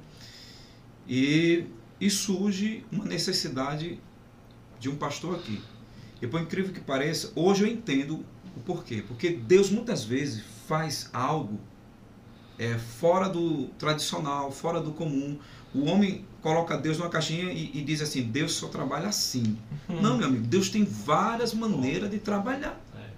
[1.08, 1.64] e,
[2.00, 3.98] e surge uma necessidade
[4.78, 5.60] de um pastor aqui.
[6.20, 8.24] E por incrível que pareça, hoje eu entendo
[8.56, 9.02] o porquê.
[9.06, 11.58] Porque Deus muitas vezes faz algo
[12.58, 15.38] é, fora do tradicional, fora do comum.
[15.72, 19.56] O homem coloca Deus numa caixinha e, e diz assim: Deus só trabalha assim.
[19.88, 22.80] Não, meu amigo, Deus tem várias maneiras de trabalhar.
[22.96, 23.10] É.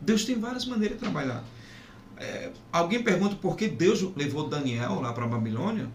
[0.00, 1.44] Deus tem várias maneiras de trabalhar.
[2.20, 5.88] É, alguém pergunta por que Deus levou Daniel lá para a Babilônia?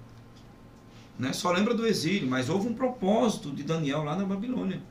[1.19, 1.33] Né?
[1.33, 4.81] Só lembra do exílio, mas houve um propósito de Daniel lá na Babilônia.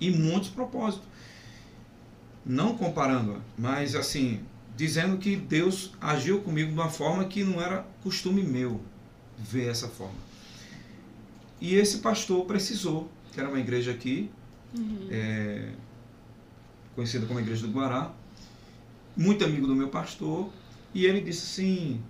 [0.00, 1.06] E muitos propósitos.
[2.44, 4.40] Não comparando, mas assim,
[4.76, 8.80] dizendo que Deus agiu comigo de uma forma que não era costume meu
[9.38, 10.18] ver essa forma.
[11.60, 14.30] E esse pastor precisou, que era uma igreja aqui,
[15.10, 15.72] é,
[16.94, 18.12] conhecida como Igreja do Guará,
[19.16, 20.50] muito amigo do meu pastor,
[20.94, 22.02] e ele disse assim: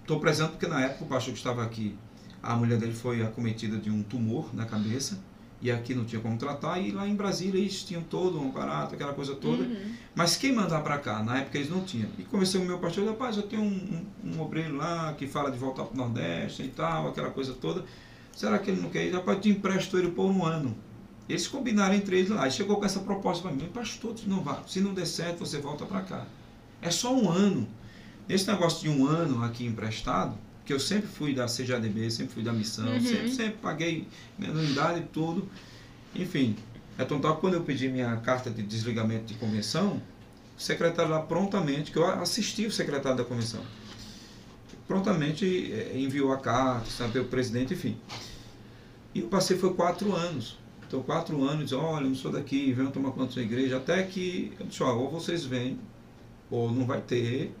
[0.00, 1.96] estou presente porque na época o pastor que estava aqui,
[2.42, 5.18] a mulher dele foi acometida de um tumor na cabeça,
[5.62, 8.94] e aqui não tinha como tratar, e lá em Brasília eles tinham todo um aparato,
[8.94, 9.62] aquela coisa toda.
[9.62, 9.94] Uhum.
[10.14, 11.22] Mas quem mandar para cá?
[11.22, 12.08] Na época eles não tinham.
[12.18, 15.26] E conversei com o meu pastor, rapaz, eu tenho um, um, um obreiro lá que
[15.26, 17.84] fala de voltar para o Nordeste e tal, aquela coisa toda.
[18.36, 19.14] Será que ele não quer ir?
[19.14, 20.76] Rapaz, te empresto ele por um ano.
[21.28, 22.46] Eles combinaram entre eles lá.
[22.46, 24.62] E chegou com essa proposta para mim, pastor, não vá.
[24.66, 26.26] Se não der certo, você volta para cá.
[26.84, 27.66] É só um ano.
[28.28, 30.36] Esse negócio de um ano aqui emprestado,
[30.66, 33.00] que eu sempre fui da CJDB, sempre fui da missão, Uhum.
[33.00, 34.06] sempre, sempre paguei
[34.38, 35.48] minha anuidade e tudo.
[36.14, 36.56] Enfim,
[36.98, 40.00] é tão tal que quando eu pedi minha carta de desligamento de convenção,
[40.56, 43.62] o secretário lá prontamente, que eu assisti o secretário da convenção,
[44.86, 47.96] prontamente eh, enviou a carta, sabe, o presidente, enfim.
[49.14, 50.58] E eu passei foi quatro anos.
[50.86, 54.02] Então, quatro anos, olha, eu não sou daqui, venham tomar conta da sua igreja, até
[54.02, 55.78] que, eu disse, ó, ou vocês vêm,
[56.54, 57.52] ou não vai ter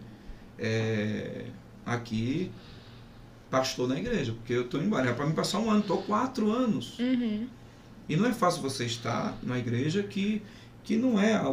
[0.58, 1.46] eh,
[1.84, 2.50] aqui
[3.50, 5.10] pastor na igreja, porque eu estou embora.
[5.10, 6.98] É para me passar um ano, estou quatro anos.
[6.98, 7.46] Uhum.
[8.08, 10.42] E não é fácil você estar numa igreja que,
[10.82, 11.46] que não é a,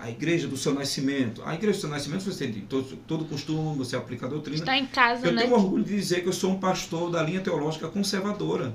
[0.00, 1.42] a igreja do seu nascimento.
[1.44, 4.58] A igreja do seu nascimento você tem todo, todo costume, você aplica a doutrina.
[4.58, 5.42] Está em casa, eu né?
[5.42, 8.74] tenho orgulho de dizer que eu sou um pastor da linha teológica conservadora.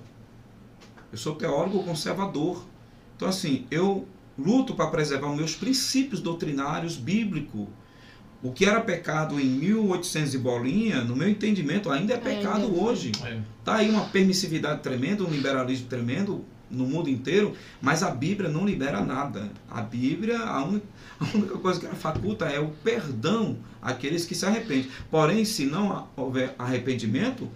[1.12, 2.66] Eu sou teólogo conservador.
[3.16, 4.08] Então, assim, eu
[4.38, 7.68] luto para preservar os meus princípios doutrinários bíblicos.
[8.44, 12.82] O que era pecado em 1800 e bolinha, no meu entendimento, ainda é pecado é.
[12.82, 13.14] hoje.
[13.24, 13.40] É.
[13.64, 18.65] Tá aí uma permissividade tremenda, um liberalismo tremendo no mundo inteiro, mas a Bíblia não
[18.65, 19.49] libera nada.
[19.72, 20.86] A Bíblia, a única,
[21.22, 24.90] a única coisa que ela faculta é o perdão àqueles que se arrependem.
[25.10, 27.49] Porém, se não houver arrependimento,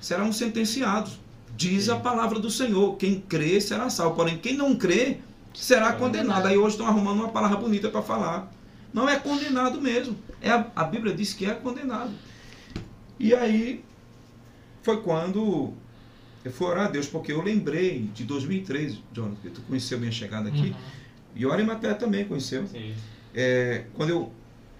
[0.00, 1.20] serão sentenciados.
[1.56, 4.16] Diz a palavra do Senhor: quem crê será salvo.
[4.16, 5.18] Porém, quem não crê
[5.54, 6.46] será condenado.
[6.46, 8.50] Aí hoje estão arrumando uma palavra bonita para falar.
[8.92, 10.16] Não é condenado mesmo.
[10.42, 12.10] É a, a Bíblia diz que é condenado.
[13.18, 13.84] E aí
[14.82, 15.72] foi quando
[16.44, 20.10] eu fui orar a Deus, porque eu lembrei de 2013, Jonathan, que tu conheceu minha
[20.10, 20.70] chegada aqui.
[20.70, 20.74] Uhum.
[21.36, 22.66] E o Arimaté também conheceu.
[22.66, 22.94] Sim.
[23.34, 24.32] É, quando eu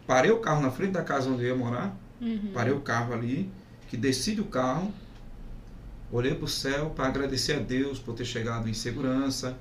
[0.06, 2.50] parei o carro na frente da casa onde eu ia morar, Uhum.
[2.54, 3.50] parei o carro ali,
[3.88, 4.92] que desci do carro,
[6.10, 9.56] olhei para o céu para agradecer a Deus por ter chegado em segurança.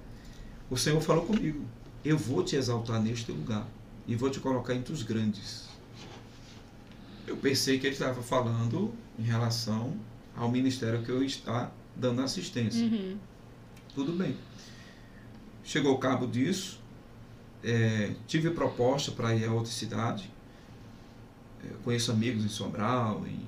[0.69, 1.63] O Senhor falou comigo:
[2.05, 3.65] Eu vou te exaltar neste lugar
[4.07, 5.60] e vou te colocar entre os grandes.
[7.27, 9.95] Eu pensei que ele estava falando em relação
[10.35, 12.83] ao ministério que eu está dando assistência.
[12.83, 13.17] Uhum.
[13.93, 14.35] Tudo bem.
[15.63, 16.79] Chegou o cabo disso,
[17.63, 20.31] é, tive proposta para ir a outra cidade.
[21.63, 23.45] É, conheço amigos em Sobral, em,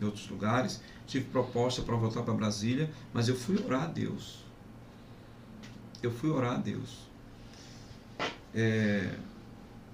[0.00, 0.80] em outros lugares.
[1.06, 4.42] Tive proposta para voltar para Brasília, mas eu fui orar a Deus.
[6.02, 7.04] Eu fui orar a Deus.
[8.54, 9.14] É,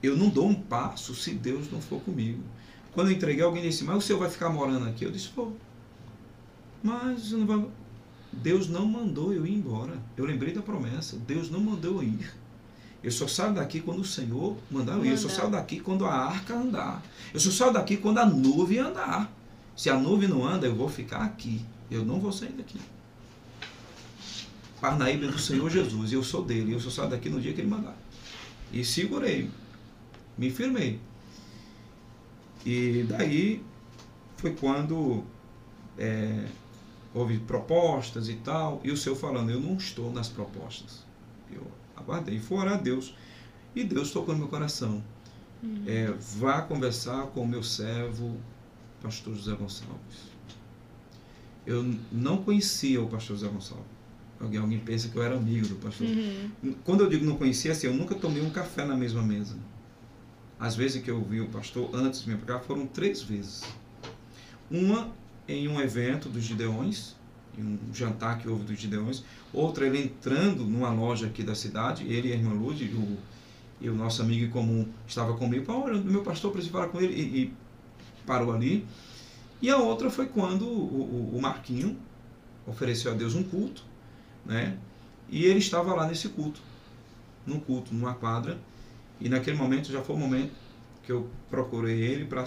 [0.02, 2.42] eu não dou um passo se Deus não for comigo.
[2.93, 5.05] Quando eu entreguei, alguém disse: Mas o senhor vai ficar morando aqui?
[5.05, 5.57] Eu disse: Vou.
[6.83, 7.65] Mas não vai.
[8.33, 9.99] Deus não mandou eu ir embora.
[10.17, 11.17] Eu lembrei da promessa.
[11.17, 12.33] Deus não mandou eu ir.
[13.03, 15.11] Eu só saio daqui quando o Senhor mandar eu ir.
[15.11, 17.03] Eu só saio daqui quando a arca andar.
[17.33, 19.33] Eu só saio daqui quando a nuvem andar.
[19.77, 21.65] Se a nuvem não anda, eu vou ficar aqui.
[21.91, 22.79] Eu não vou sair daqui.
[24.81, 26.12] Parnaíba é do Senhor Jesus.
[26.12, 26.73] E eu sou dele.
[26.73, 27.97] Eu só saio daqui no dia que ele mandar.
[28.73, 29.51] E segurei.
[30.37, 31.01] Me firmei.
[32.65, 33.65] E daí
[34.37, 35.24] foi quando
[35.99, 36.47] é,
[37.15, 41.05] houve propostas e tal, e o Senhor falando, eu não estou nas propostas.
[41.53, 41.66] Eu
[41.97, 43.15] aguardei, fui orar a Deus.
[43.74, 45.03] E Deus tocou no meu coração.
[45.87, 48.37] É, vá conversar com o meu servo,
[49.03, 50.31] pastor José Gonçalves.
[51.66, 53.87] Eu não conhecia o pastor José Gonçalves.
[54.41, 56.07] Alguém, alguém pensa que eu era amigo do pastor.
[56.07, 56.74] Uhum.
[56.82, 59.55] Quando eu digo não conhecia, assim, eu nunca tomei um café na mesma mesa.
[60.61, 63.65] As vezes que eu vi o pastor antes de para cá foram três vezes.
[64.70, 65.11] Uma
[65.49, 67.16] em um evento dos Gideões,
[67.57, 69.24] em um jantar que houve dos Gideões.
[69.55, 73.19] Outra ele entrando numa loja aqui da cidade, ele e a irmã Lud, e o,
[73.81, 75.65] e o nosso amigo em comum estava comigo.
[75.65, 77.15] Falou, olha, meu pastor, preciso falar com ele.
[77.15, 77.55] E, e
[78.27, 78.87] parou ali.
[79.62, 81.97] E a outra foi quando o, o, o Marquinho
[82.66, 83.82] ofereceu a Deus um culto,
[84.45, 84.77] né?
[85.31, 86.61] E ele estava lá nesse culto,
[87.47, 88.59] num culto, numa quadra.
[89.20, 90.51] E naquele momento já foi o momento
[91.05, 92.44] que eu procurei ele para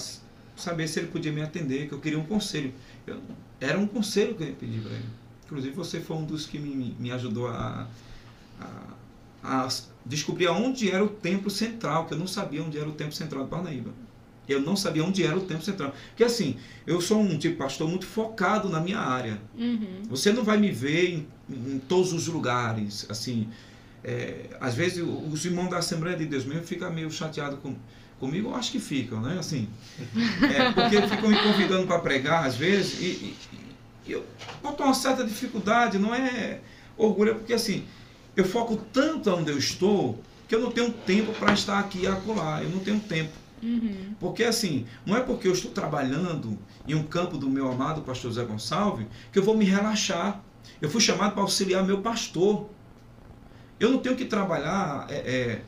[0.55, 2.73] saber se ele podia me atender, que eu queria um conselho.
[3.05, 3.21] Eu-
[3.59, 5.05] era um conselho que eu ia pedir para ele.
[5.45, 7.87] Inclusive você foi um dos que me, me ajudou a,
[8.59, 8.93] a,
[9.43, 9.67] a
[10.05, 13.43] descobrir aonde era o templo central, que eu não sabia onde era o templo central
[13.43, 13.91] de Parnaíba.
[14.47, 15.93] Eu não sabia onde era o templo central.
[16.09, 19.39] Porque assim, eu sou um tipo de pastor muito focado na minha área.
[19.57, 20.01] Uhum.
[20.09, 23.47] Você não vai me ver em, em todos os lugares, assim.
[24.03, 27.75] É, às vezes os irmãos da Assembleia de Deus mesmo ficam meio chateados com,
[28.19, 29.37] comigo, eu acho que ficam, né?
[29.39, 29.67] Assim,
[30.55, 33.37] é, porque ficam me convidando para pregar às vezes e, e-
[34.05, 34.25] e eu
[34.61, 36.59] boto uma certa dificuldade, não é
[36.97, 37.85] orgulho, é porque assim,
[38.35, 42.07] eu foco tanto onde eu estou que eu não tenho tempo para estar aqui e
[42.07, 43.31] acolá, eu não tenho tempo.
[43.61, 44.13] Uhum.
[44.19, 48.29] Porque assim, não é porque eu estou trabalhando em um campo do meu amado pastor
[48.33, 50.43] Zé Gonçalves que eu vou me relaxar.
[50.81, 52.69] Eu fui chamado para auxiliar meu pastor.
[53.83, 55.59] Eu não tenho que trabalhar é,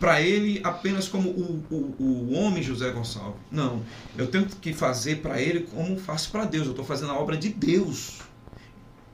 [0.00, 3.40] para ele apenas como o, o, o homem José Gonçalves.
[3.48, 3.80] Não.
[4.18, 6.64] Eu tenho que fazer para ele como faço para Deus.
[6.64, 8.18] Eu estou fazendo a obra de Deus.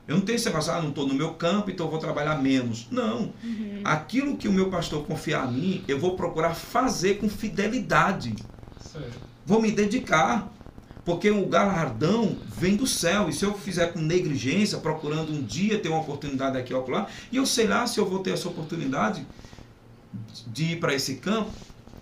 [0.07, 2.41] Eu não tenho esse negócio, ah, não estou no meu campo, então eu vou trabalhar
[2.41, 2.87] menos.
[2.89, 3.31] Não.
[3.43, 3.81] Uhum.
[3.83, 8.35] Aquilo que o meu pastor confiar a mim, eu vou procurar fazer com fidelidade.
[8.81, 9.19] Certo.
[9.45, 10.51] Vou me dedicar.
[11.09, 13.29] Porque o galardão vem do céu.
[13.29, 17.07] E se eu fizer com negligência, procurando um dia ter uma oportunidade aqui ou lá,
[17.31, 19.25] e eu sei lá se eu vou ter essa oportunidade
[20.45, 21.49] de ir para esse campo,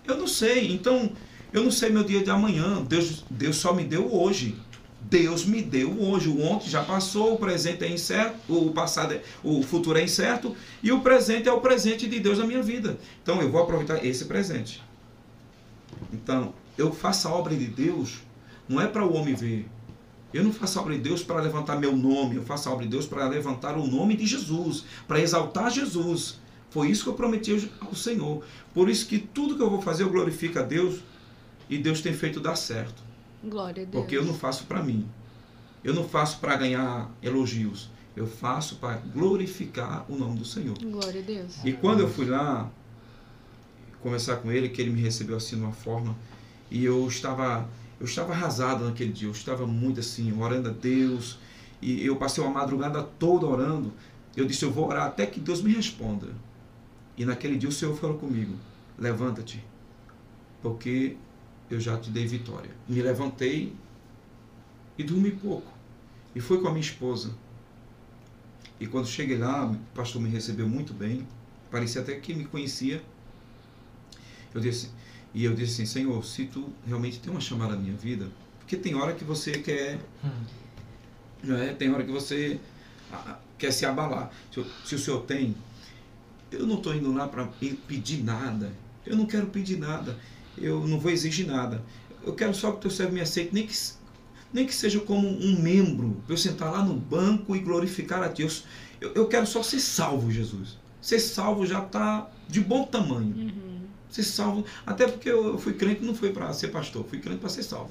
[0.06, 0.70] eu não sei.
[0.70, 1.10] Então,
[1.54, 2.84] eu não sei meu dia de amanhã.
[2.84, 4.54] Deus, Deus só me deu hoje.
[5.00, 6.28] Deus me deu hoje.
[6.28, 10.54] O ontem já passou, o presente é incerto, o passado, é, o futuro é incerto
[10.82, 12.98] e o presente é o presente de Deus na minha vida.
[13.22, 14.82] Então eu vou aproveitar esse presente.
[16.12, 18.27] Então, eu faço a obra de Deus
[18.68, 19.68] não é para o homem ver.
[20.32, 22.84] Eu não faço a obra de Deus para levantar meu nome, eu faço a obra
[22.84, 26.38] de Deus para levantar o nome de Jesus, para exaltar Jesus.
[26.70, 28.44] Foi isso que eu prometi ao Senhor.
[28.74, 31.00] Por isso que tudo que eu vou fazer eu glorifico a Deus
[31.68, 33.02] e Deus tem feito dar certo.
[33.42, 34.02] Glória a Deus.
[34.02, 35.08] Porque eu não faço para mim.
[35.82, 37.90] Eu não faço para ganhar elogios.
[38.14, 40.76] Eu faço para glorificar o nome do Senhor.
[40.78, 41.64] Glória a Deus.
[41.64, 42.70] E quando eu fui lá
[44.02, 46.16] conversar com ele, que ele me recebeu assim de uma forma,
[46.70, 47.68] e eu estava
[48.00, 51.38] eu estava arrasado naquele dia, eu estava muito assim, orando a Deus,
[51.80, 53.92] e eu passei uma madrugada toda orando.
[54.36, 56.28] Eu disse, eu vou orar até que Deus me responda.
[57.16, 58.54] E naquele dia o Senhor falou comigo:
[58.96, 59.64] levanta-te,
[60.62, 61.16] porque
[61.68, 62.70] eu já te dei vitória.
[62.88, 63.72] Me levantei
[64.96, 65.72] e dormi pouco.
[66.34, 67.32] E fui com a minha esposa.
[68.78, 71.26] E quando cheguei lá, o pastor me recebeu muito bem.
[71.70, 73.02] Parecia até que me conhecia.
[74.54, 74.90] Eu disse,
[75.34, 78.28] e eu disse assim, Senhor, se tu realmente tem uma chamada na minha vida,
[78.58, 79.98] porque tem hora que você quer,
[81.42, 81.72] não é?
[81.72, 82.58] Tem hora que você
[83.56, 84.30] quer se abalar.
[84.52, 85.54] Se, se o Senhor tem,
[86.50, 87.46] eu não estou indo lá para
[87.86, 88.72] pedir nada.
[89.06, 90.18] Eu não quero pedir nada.
[90.56, 91.82] Eu não vou exigir nada.
[92.24, 93.74] Eu quero só que o teu servo me aceite, nem que,
[94.52, 98.28] nem que seja como um membro, para eu sentar lá no banco e glorificar a
[98.28, 98.64] Deus.
[99.00, 100.76] Eu, eu quero só ser salvo, Jesus.
[101.00, 103.34] Ser salvo já está de bom tamanho.
[103.34, 103.67] Uhum.
[104.10, 104.64] Ser salvo.
[104.86, 107.90] Até porque eu fui crente, não foi para ser pastor, fui crente para ser salvo.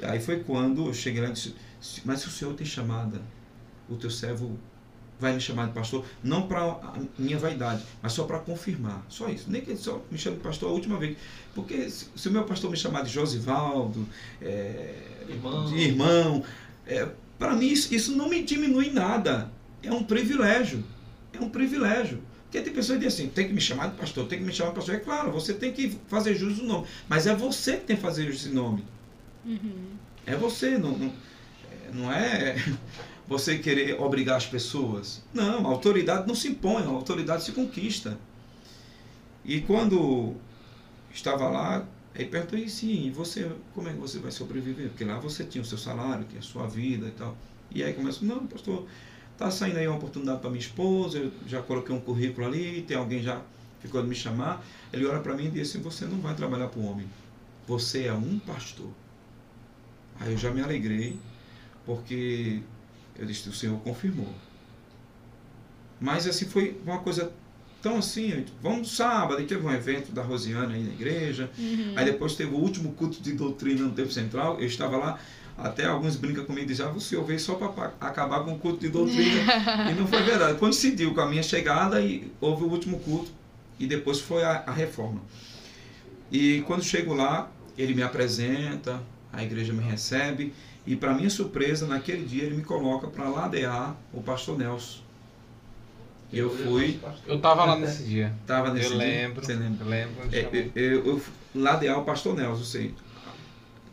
[0.00, 1.54] E aí foi quando eu cheguei lá e disse:
[2.04, 3.22] Mas se o Senhor tem chamada,
[3.88, 4.58] o teu servo
[5.22, 9.06] vai me chamar de pastor, não para minha vaidade, mas só para confirmar.
[9.08, 9.48] Só isso.
[9.48, 11.16] Nem que ele só me chame de pastor a última vez.
[11.54, 14.06] Porque se, o meu pastor me chamar de Josivaldo,
[14.40, 14.96] é,
[15.28, 15.66] Irmão.
[15.66, 16.44] de irmão,
[16.84, 19.50] é, para mim isso, isso não me diminui nada.
[19.82, 20.84] É um privilégio.
[21.32, 22.20] É um privilégio.
[22.52, 24.52] Porque tem pessoas que dizem assim, tem que me chamar de pastor, tem que me
[24.52, 24.94] chamar de pastor.
[24.96, 26.86] É claro, você tem que fazer jus do nome.
[27.08, 28.84] Mas é você que tem que fazer jus do nome.
[29.46, 29.92] Uhum.
[30.26, 31.06] É você, não, não,
[31.70, 32.56] é- não é
[33.26, 35.22] você querer obrigar as pessoas.
[35.32, 38.18] Não, a autoridade não se impõe, a autoridade se conquista.
[39.42, 40.34] E quando
[41.10, 44.88] estava lá, ele perguntou, e sim, você, como é que você vai sobreviver?
[44.90, 47.34] Porque lá você tinha o seu salário, tinha a sua vida e tal.
[47.74, 48.86] E aí começou, não, pastor,
[49.38, 52.96] tá saindo aí uma oportunidade para minha esposa, eu já coloquei um currículo ali, tem
[52.96, 53.40] alguém já
[53.80, 54.64] ficou de me chamar.
[54.92, 57.06] Ele olha para mim e diz assim, você não vai trabalhar para o homem,
[57.66, 58.90] você é um pastor.
[60.20, 61.18] Aí eu já me alegrei,
[61.84, 62.60] porque
[63.18, 64.32] eu disse, o Senhor confirmou.
[66.00, 67.32] Mas assim, foi uma coisa
[67.80, 71.94] tão assim, vamos sábado, aí teve um evento da Rosiana aí na igreja, Uhum.
[71.96, 75.18] aí depois teve o último culto de doutrina no tempo central, eu estava lá,
[75.56, 78.58] até alguns brincam comigo e dizem, ah, o senhor veio só para acabar com o
[78.58, 79.52] culto de doutrina.
[79.90, 80.58] e não foi verdade.
[80.58, 83.30] Coincidiu com a minha chegada e houve o último culto,
[83.78, 85.20] e depois foi a, a reforma.
[86.30, 89.00] E quando chego lá, ele me apresenta,
[89.32, 90.52] a igreja me recebe,
[90.86, 95.00] e para minha surpresa, naquele dia ele me coloca para ladear o pastor Nelson.
[96.32, 98.32] Eu fui, Eu tava lá nesse dia.
[98.40, 99.44] estava nesse eu dia, lembro.
[99.44, 99.84] você lembra?
[99.84, 100.14] Eu lembro.
[100.32, 100.56] É, chamou.
[100.56, 101.22] eu, eu, eu
[101.54, 102.94] ladear o pastor Nelson, sei,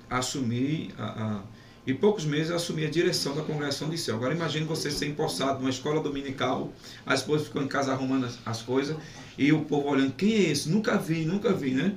[0.09, 1.41] assumi a, a-
[1.87, 4.15] em poucos meses eu assumi a direção da congregação de céu.
[4.15, 6.71] Agora imagine você ser empossado numa escola dominical,
[7.05, 8.95] a esposa ficou em casa arrumando as, as coisas
[9.37, 10.69] e o povo olhando, quem é esse?
[10.69, 11.93] Nunca vi, nunca vi, né?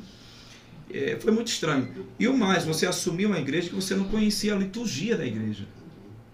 [0.91, 2.07] É, foi muito estranho.
[2.19, 5.65] E o mais, você assumir uma igreja que você não conhecia a liturgia da igreja.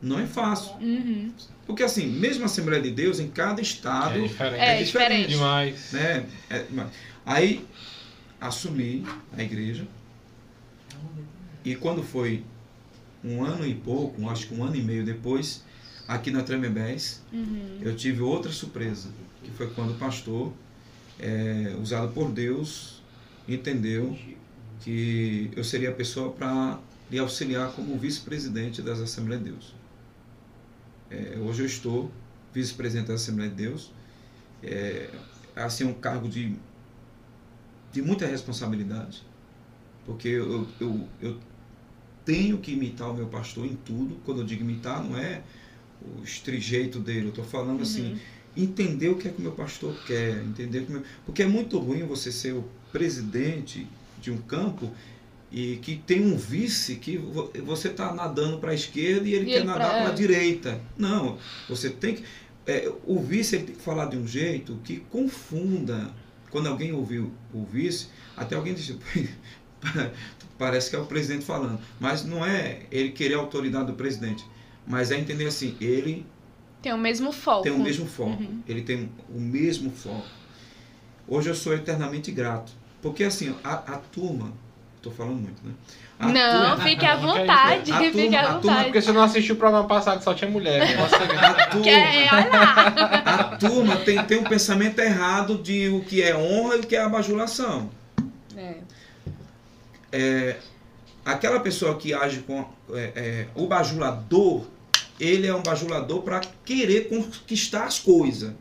[0.00, 0.74] Não é fácil.
[0.80, 1.32] Uhum.
[1.66, 4.60] Porque assim, mesmo a Assembleia de Deus, em cada estado, É diferente.
[4.60, 5.28] É, é diferente.
[5.30, 5.92] demais.
[5.92, 6.26] né?
[6.48, 6.64] É,
[7.26, 7.64] aí
[8.40, 9.05] assumi
[9.36, 9.84] a igreja
[11.73, 12.45] e quando foi
[13.23, 15.62] um ano e pouco, acho que um ano e meio depois,
[16.07, 17.78] aqui na Tremembés, Uhum.
[17.82, 19.11] eu tive outra surpresa,
[19.43, 20.53] que foi quando o pastor,
[21.19, 23.03] é, usado por Deus,
[23.47, 24.16] entendeu
[24.81, 26.78] que eu seria a pessoa para
[27.11, 29.74] lhe auxiliar como vice-presidente das Assembleias de Deus.
[31.11, 32.11] É, hoje eu estou
[32.55, 33.93] vice-presidente da Assembleia de Deus,
[34.62, 35.11] é,
[35.57, 36.55] assim, um cargo de,
[37.93, 39.23] de muita responsabilidade,
[40.07, 41.39] porque eu, eu, eu
[42.28, 45.40] tenho que imitar o meu pastor em tudo, quando eu digo imitar, não é
[46.02, 48.18] o estrejeito dele, eu estou falando assim, Uhum.
[48.64, 51.02] entender o que é que o meu pastor quer, entender que meu...
[51.24, 53.86] porque é muito ruim você ser o presidente
[54.20, 54.90] de um campo
[55.50, 59.44] e que tem um vice que vo- você está nadando para a esquerda e ele
[59.46, 60.78] E quer ele nadar para a direita.
[60.98, 61.38] Não,
[61.68, 62.24] você tem que
[62.66, 66.10] é, o vice ele tem que falar de um jeito que confunda.
[66.50, 68.96] Quando alguém ouviu o vice, até alguém disse,
[70.59, 71.78] parece que é o presidente falando.
[72.00, 74.44] Mas não é ele querer a autoridade do presidente.
[74.86, 76.26] Mas é entender assim, ele
[76.82, 77.62] Tem o mesmo foco.
[77.62, 78.42] tem o mesmo foco.
[78.42, 78.62] Uhum.
[78.66, 80.26] Ele tem o mesmo foco.
[81.26, 82.72] Hoje eu sou eternamente grato.
[83.02, 84.52] Porque assim, a, a turma.
[84.96, 85.72] Estou falando muito, né?
[86.18, 87.92] A Não, turma- fique à vontade.
[87.92, 88.84] A fique turma- à a turma, vontade.
[88.86, 90.80] Porque você não assistiu o programa passado só tinha mulher.
[90.80, 90.96] né?
[91.05, 96.76] A turma, é, a turma tem, tem um pensamento errado de o que é honra
[96.76, 97.90] e o que é abajulação.
[98.56, 98.74] É.
[101.24, 104.66] Aquela pessoa que age com é, é, o bajulador,
[105.20, 108.55] ele é um bajulador para querer conquistar as coisas.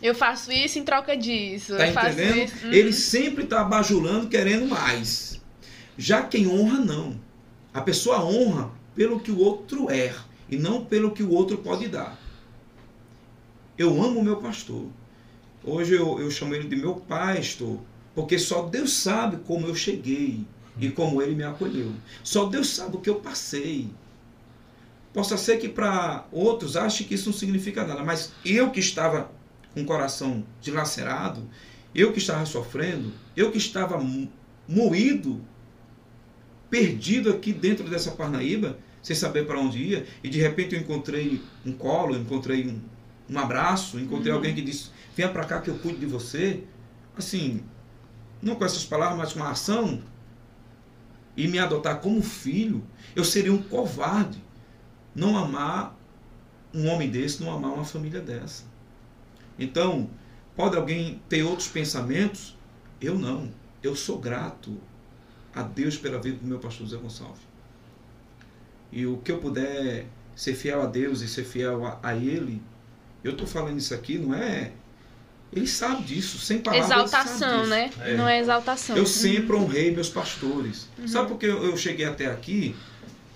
[0.00, 1.76] Eu faço isso em troca disso.
[1.76, 2.52] Tá entendendo?
[2.62, 2.72] Uhum.
[2.72, 5.40] Ele sempre está bajulando, querendo mais.
[5.98, 7.18] Já quem honra, não.
[7.74, 10.14] A pessoa honra pelo que o outro é
[10.48, 12.16] e não pelo que o outro pode dar.
[13.76, 14.86] Eu amo o meu pastor.
[15.64, 17.80] Hoje eu, eu chamo ele de meu pastor,
[18.16, 20.44] porque só Deus sabe como eu cheguei
[20.80, 21.92] e como ele me acolheu.
[22.24, 23.90] Só Deus sabe o que eu passei.
[25.12, 29.30] Possa ser que para outros achem que isso não significa nada, mas eu que estava
[29.74, 31.48] com o coração dilacerado,
[31.94, 34.28] eu que estava sofrendo, eu que estava mo-
[34.68, 35.40] moído,
[36.68, 41.40] perdido aqui dentro dessa Parnaíba, sem saber para onde ia, e de repente eu encontrei
[41.64, 42.80] um colo, eu encontrei um,
[43.30, 44.38] um abraço, encontrei Uhum.
[44.38, 46.64] alguém que disse: Venha para cá que eu cuido de você.
[47.16, 47.62] Assim,
[48.42, 50.02] não com essas palavras, mas com a ação,
[51.36, 52.82] e me adotar como filho,
[53.14, 54.42] eu seria um covarde
[55.14, 55.96] não amar
[56.72, 58.64] um homem desse, não amar uma família dessa.
[59.58, 60.10] Então,
[60.54, 62.56] pode alguém ter outros pensamentos?
[63.00, 63.50] Eu não.
[63.82, 64.78] Eu sou grato
[65.54, 67.40] a Deus pela vida do meu pastor Zé Gonçalves.
[68.92, 72.62] E o que eu puder ser fiel a Deus e ser fiel a, a Ele,
[73.24, 74.72] eu estou falando isso aqui, não é.
[75.52, 76.90] Ele sabe disso, sem palavras.
[76.90, 77.90] Exaltação, né?
[78.00, 78.14] É.
[78.16, 78.96] Não é exaltação.
[78.96, 80.88] Eu sempre honrei meus pastores.
[80.98, 81.08] Uhum.
[81.08, 82.74] Sabe por que eu cheguei até aqui?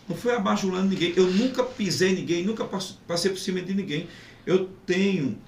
[0.09, 1.15] Não foi abajulando ninguém.
[1.17, 4.09] Eu nunca pisei ninguém, nunca pass- passei por cima de ninguém.
[4.45, 5.39] Eu tenho,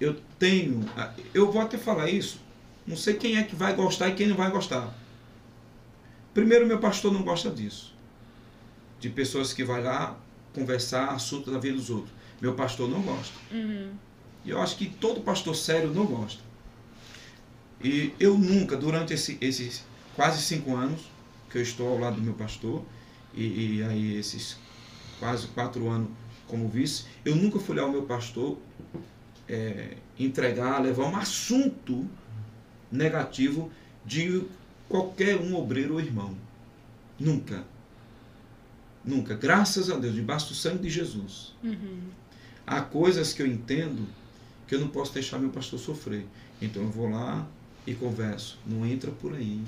[0.00, 0.84] eu tenho,
[1.32, 2.40] eu vou até falar isso.
[2.86, 4.92] Não sei quem é que vai gostar e quem não vai gostar.
[6.34, 7.94] Primeiro, meu pastor não gosta disso.
[8.98, 10.16] De pessoas que vai lá
[10.52, 12.12] conversar assunto da vida dos outros.
[12.40, 13.34] Meu pastor não gosta.
[13.52, 13.90] Uhum.
[14.44, 16.42] E eu acho que todo pastor sério não gosta.
[17.82, 19.84] E eu nunca, durante esse- esses
[20.14, 21.00] quase cinco anos
[21.50, 22.82] que eu estou ao lado do meu pastor,
[23.34, 24.56] e, e aí esses
[25.18, 26.10] quase quatro anos
[26.46, 28.58] como vice, eu nunca fui lá ao meu pastor
[29.48, 32.06] é, entregar, levar um assunto
[32.90, 33.70] negativo
[34.04, 34.44] de
[34.88, 36.36] qualquer um obreiro ou irmão.
[37.18, 37.64] Nunca.
[39.04, 39.34] Nunca.
[39.34, 41.54] Graças a Deus, debaixo do sangue de Jesus.
[41.62, 42.00] Uhum.
[42.66, 44.06] Há coisas que eu entendo
[44.70, 46.24] que eu não posso deixar meu pastor sofrer.
[46.62, 47.44] Então eu vou lá
[47.84, 48.56] e converso.
[48.64, 49.60] Não entra por aí.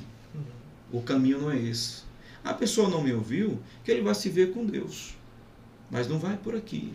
[0.92, 2.04] O caminho não é esse.
[2.44, 5.16] A pessoa não me ouviu, que ele vai se ver com Deus.
[5.90, 6.94] Mas não vai por aqui.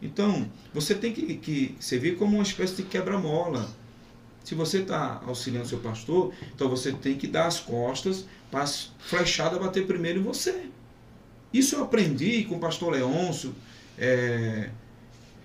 [0.00, 3.68] Então, você tem que, que servir como uma espécie de quebra-mola.
[4.42, 8.90] Se você está auxiliando seu pastor, então você tem que dar as costas para as
[8.98, 10.64] flechadas bater primeiro em você.
[11.52, 13.54] Isso eu aprendi com o pastor Leôncio,
[13.98, 14.70] é,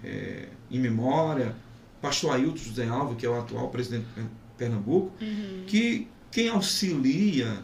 [0.04, 1.56] é, em memória,
[2.02, 4.24] pastor Ailton José Alves, que é o atual presidente de
[4.58, 5.64] Pernambuco, Uhum.
[5.68, 7.58] que quem auxilia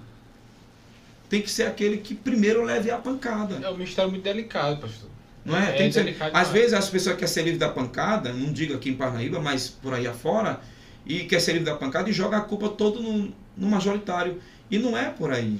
[1.29, 3.55] tem que ser aquele que primeiro leve a pancada.
[3.63, 5.09] É um mistério muito delicado, pastor.
[5.43, 5.69] Não é?
[5.69, 8.51] É Tem que ser- delicado às vezes as pessoas querem ser livre da pancada, não
[8.53, 10.61] digo aqui em Parnaíba, mas por aí afora,
[11.05, 14.39] e quer ser livre da pancada e joga a culpa todo no, no majoritário.
[14.71, 15.59] E não é por aí.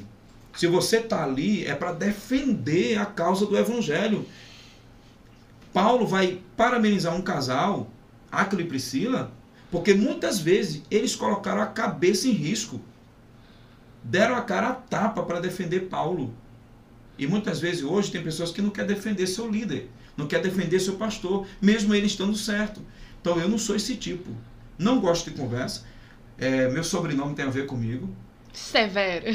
[0.56, 4.26] Se você está ali, é para defender a causa do evangelho.
[5.74, 7.90] Paulo vai parabenizar um casal,
[8.32, 9.32] Áquila e Priscila,
[9.72, 12.80] porque muitas vezes eles colocaram a cabeça em risco.
[14.04, 16.34] Deram a cara a tapa para defender Paulo.
[17.18, 20.80] E muitas vezes hoje tem pessoas que não querem defender seu líder, não quer defender
[20.80, 22.82] seu pastor, mesmo ele estando certo.
[23.20, 24.30] Então eu não sou esse tipo.
[24.78, 25.84] Não gosto de conversa.
[26.38, 28.10] É, meu sobrenome tem a ver comigo.
[28.52, 29.26] Severo.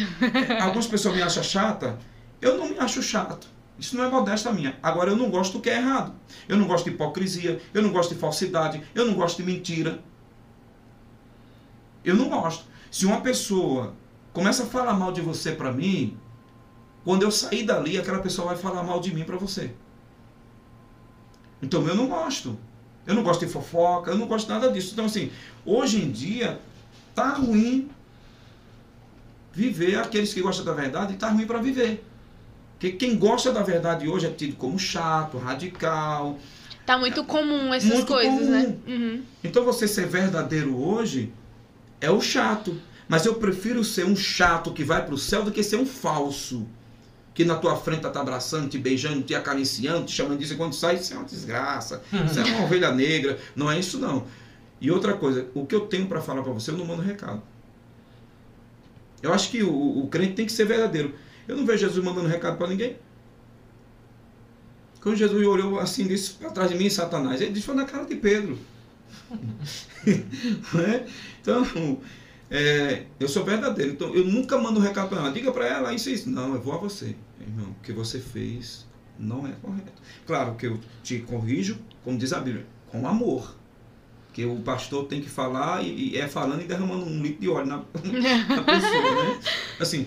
[0.60, 1.98] Algumas pessoas me acham chata.
[2.40, 3.48] Eu não me acho chato.
[3.78, 4.76] Isso não é modéstia minha.
[4.82, 6.12] Agora eu não gosto do que é errado.
[6.48, 10.00] Eu não gosto de hipocrisia, eu não gosto de falsidade, eu não gosto de mentira.
[12.04, 12.64] Eu não gosto.
[12.90, 13.94] Se uma pessoa
[14.32, 16.18] começa a falar mal de você para mim,
[17.04, 19.72] quando eu sair dali, aquela pessoa vai falar mal de mim para você.
[21.62, 22.58] Então eu não gosto.
[23.06, 24.92] Eu não gosto de fofoca, eu não gosto nada disso.
[24.92, 25.30] Então assim,
[25.64, 26.60] hoje em dia
[27.14, 27.90] tá ruim
[29.52, 32.07] viver aqueles que gostam da verdade tá ruim para viver.
[32.78, 36.38] Porque quem gosta da verdade hoje é tido como chato, radical.
[36.86, 38.50] Tá muito comum essas Muito coisas, comum.
[38.50, 38.76] né?
[38.86, 39.22] Uhum.
[39.42, 41.32] Então você ser verdadeiro hoje
[42.00, 42.80] é o chato.
[43.08, 45.86] Mas eu prefiro ser um chato que vai para o céu do que ser um
[45.86, 46.66] falso.
[47.34, 50.52] Que na tua frente tá te abraçando, te beijando, te acariciando, te chamando disso.
[50.54, 52.02] E quando sai, isso é uma desgraça.
[52.26, 53.38] Isso é uma ovelha negra.
[53.56, 54.24] Não é isso, não.
[54.80, 57.42] E outra coisa, o que eu tenho para falar para você, eu não mando recado.
[59.22, 61.14] Eu acho que o, o crente tem que ser verdadeiro.
[61.48, 62.96] Eu não vejo Jesus mandando recado para ninguém.
[65.00, 68.04] Quando Jesus olhou assim, disse para trás de mim, Satanás, ele disse foi na cara
[68.04, 68.58] de Pedro.
[70.06, 71.06] É?
[71.40, 71.66] Então,
[72.50, 73.92] é, eu sou verdadeiro.
[73.92, 75.32] Então, eu nunca mando recado para ela.
[75.32, 76.30] Diga para ela isso isso.
[76.30, 77.14] Não, eu vou a você.
[77.40, 78.86] Irmão, o que você fez
[79.18, 80.00] não é correto.
[80.26, 83.54] Claro que eu te corrijo, como diz a Bíblia, com amor.
[84.32, 87.48] Que o pastor tem que falar e, e é falando e derramando um litro de
[87.48, 87.76] óleo na,
[88.48, 89.40] na pessoa, né?
[89.80, 90.06] Assim,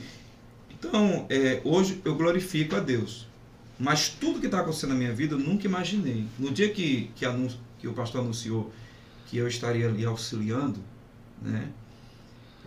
[0.88, 3.28] então, é, hoje eu glorifico a Deus.
[3.80, 6.26] Mas tudo que está acontecendo na minha vida eu nunca imaginei.
[6.38, 8.72] No dia que, que, anuncio, que o pastor anunciou
[9.28, 10.80] que eu estaria ali auxiliando,
[11.42, 11.70] né,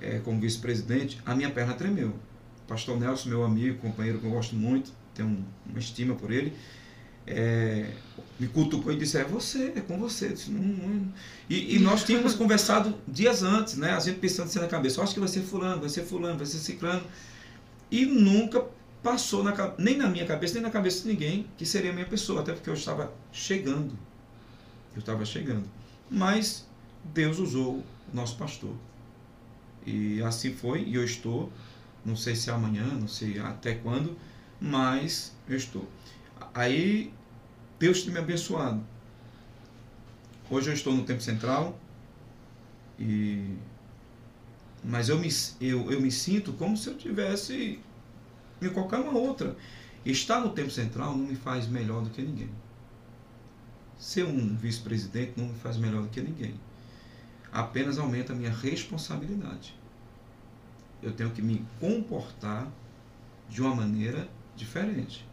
[0.01, 2.09] é, como vice-presidente, a minha perna tremeu.
[2.09, 6.33] O pastor Nelson, meu amigo, companheiro que eu gosto muito, tenho um, uma estima por
[6.33, 6.53] ele,
[7.27, 7.91] é,
[8.39, 10.29] me cutucou e disse, é você, é com você.
[10.29, 11.13] Disse, não, não.
[11.49, 13.91] E, e, nós tínhamos conversado dias antes, né?
[13.93, 16.47] A gente pensando assim na cabeça, acho que vai ser fulano, vai ser fulano, vai
[16.47, 17.05] ser ciclano.
[17.91, 18.65] E nunca
[19.03, 22.07] passou na, nem na minha cabeça, nem na cabeça de ninguém que seria a minha
[22.07, 23.97] pessoa, até porque eu estava chegando.
[24.95, 25.69] Eu estava chegando.
[26.11, 26.67] Mas
[27.05, 28.75] Deus usou o nosso pastor.
[29.87, 31.53] E assim foi, e eu estou,
[32.05, 34.17] não sei se é amanhã, não sei até quando,
[34.61, 35.87] mas eu estou.
[36.55, 37.13] Aí
[37.79, 38.83] Deus tem me abençoado.
[40.49, 41.79] Hoje eu estou no Tempo Central,
[42.99, 43.57] e
[44.85, 45.29] mas eu me,
[45.61, 47.81] eu, eu me sinto como se eu tivesse
[48.61, 49.57] em qualquer uma outra.
[50.05, 52.51] Estar no tempo central não me faz melhor do que ninguém.
[53.99, 56.55] Ser um vice-presidente não me faz melhor do que ninguém.
[57.51, 59.75] Apenas aumenta a minha responsabilidade.
[61.03, 62.71] Eu tenho que me comportar
[63.49, 65.27] de uma maneira diferente.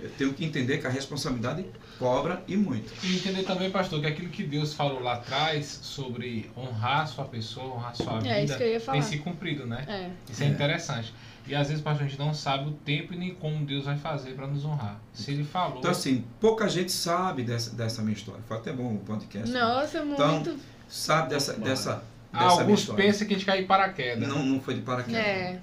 [0.00, 1.64] Eu tenho que entender que a responsabilidade
[1.98, 2.92] cobra e muito.
[3.04, 7.74] E entender também, pastor, que aquilo que Deus falou lá atrás sobre honrar sua pessoa,
[7.74, 8.98] honrar sua É, isso vida, que eu ia falar.
[8.98, 9.84] tem se cumprido, né?
[9.88, 10.10] É.
[10.32, 10.48] Isso é, É.
[10.50, 11.14] interessante.
[11.48, 13.96] E às vezes, pastor, a gente não sabe o tempo e nem como Deus vai
[13.96, 15.00] fazer para nos honrar.
[15.12, 15.78] Se Ele falou.
[15.78, 18.40] Então, assim, pouca gente sabe dessa, dessa minha história.
[18.48, 19.48] Foi até bom o podcast.
[19.50, 19.60] né?
[19.60, 20.56] Nossa, Então, muito.
[20.88, 22.02] Sabe dessa, dessa,
[22.32, 23.04] Ah, dessa alguns história.
[23.04, 24.28] pensam que a gente cai em paraquedas.
[24.28, 25.20] Não, não foi de paraquedas.
[25.24, 25.60] É.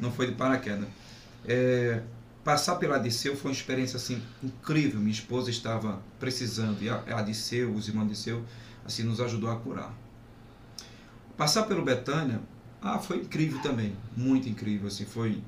[0.00, 0.86] Não foi de paraquedas.
[1.46, 2.00] É,
[2.44, 5.00] passar pela Adiceu foi uma experiência assim incrível.
[5.00, 8.44] Minha esposa estava precisando e a Adiceu, os irmãos Adiceu,
[8.84, 9.92] assim nos ajudou a curar.
[11.36, 12.40] Passar pelo Betânia,
[12.80, 15.42] ah, foi incrível também, muito incrível assim, foi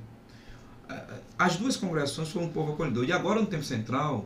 [0.89, 3.05] ah, as duas congregações foram um povo acolhedor.
[3.05, 4.25] E agora no tempo central,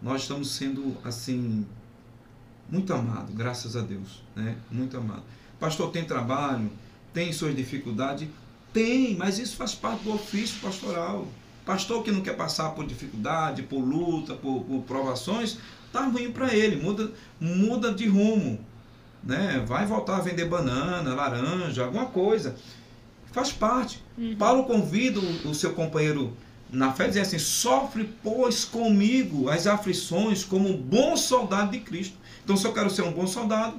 [0.00, 1.66] nós estamos sendo assim
[2.68, 4.56] muito amado, graças a Deus, né?
[4.70, 5.22] Muito amado.
[5.58, 6.70] Pastor tem trabalho,
[7.12, 8.28] tem suas dificuldades,
[8.72, 11.26] tem, mas isso faz parte do ofício pastoral.
[11.64, 15.58] Pastor que não quer passar por dificuldade, por luta, por, por provações,
[15.92, 18.58] tá ruim para ele, muda, muda de rumo,
[19.22, 19.64] né?
[19.66, 22.56] Vai voltar a vender banana, laranja, alguma coisa.
[23.30, 24.02] Faz parte.
[24.38, 26.36] Paulo convida o, o seu companheiro
[26.70, 32.16] na fé, dizendo assim: sofre, pois, comigo as aflições como um bom soldado de Cristo.
[32.42, 33.76] Então, se eu quero ser um bom soldado,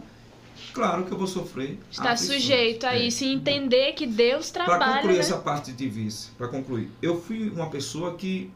[0.74, 1.80] claro que eu vou sofrer.
[1.92, 2.42] Está aflições.
[2.42, 3.06] sujeito a É.
[3.08, 4.94] isso e entender que Deus Para trabalha.
[4.98, 5.20] concluir né?
[5.20, 8.50] essa parte de vice, para concluir, eu fui uma pessoa que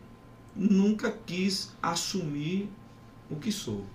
[0.55, 2.69] nunca quis assumir
[3.29, 3.85] o que sou.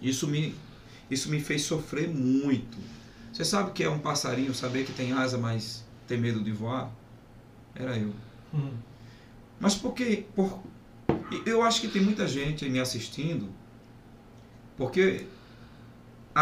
[0.00, 0.54] Isso me,
[1.10, 2.78] isso me fez sofrer muito.
[3.32, 6.90] Você sabe que é um passarinho saber que tem asa, mas tem medo de voar?
[7.74, 8.12] Era eu.
[8.54, 8.72] Hum.
[9.60, 10.24] Mas por quê?
[10.34, 10.60] Por,
[11.44, 13.48] eu acho que tem muita gente me assistindo,
[14.76, 15.26] porque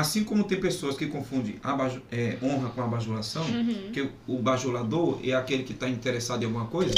[0.01, 3.91] assim como tem pessoas que confundem abaju- é, honra com abajulação, Uhum.
[3.93, 6.95] que o bajulador é aquele que está interessado em alguma coisa.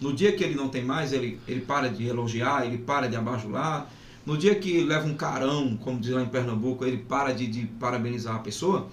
[0.00, 3.16] No dia que ele não tem mais, ele, ele para de elogiar, ele para de
[3.16, 3.90] abajular.
[4.24, 7.66] No dia que leva um carão, como diz lá em Pernambuco, ele para de, de
[7.66, 8.88] parabenizar a pessoa.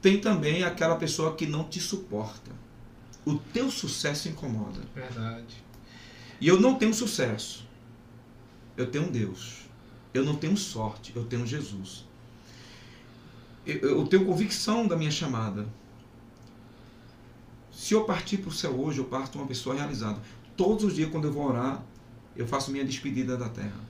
[0.00, 2.50] Tem também aquela pessoa que não te suporta.
[3.26, 4.80] O teu sucesso incomoda.
[4.94, 5.56] Verdade.
[6.40, 7.66] E eu não tenho sucesso.
[8.76, 9.66] Eu tenho um Deus.
[10.14, 11.12] Eu não tenho sorte.
[11.16, 12.06] Eu tenho Jesus.
[13.68, 15.68] Eu, eu tenho convicção da minha chamada.
[17.70, 20.18] Se eu partir para o céu hoje, eu parto uma pessoa realizada.
[20.56, 21.84] Todos os dias, quando eu vou orar,
[22.34, 23.80] eu faço minha despedida da terra.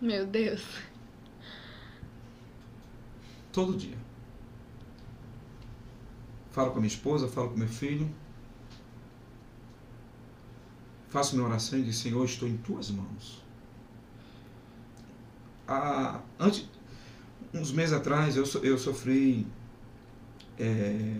[0.00, 0.62] Meu Deus.
[3.52, 3.98] Todo dia.
[6.52, 8.08] Falo com a minha esposa, falo com meu filho.
[11.08, 13.42] Faço minha oração e digo, Senhor, estou em tuas mãos.
[15.66, 16.68] Ah, antes,
[17.54, 19.46] uns meses atrás, eu, so- eu sofri
[20.58, 21.16] é,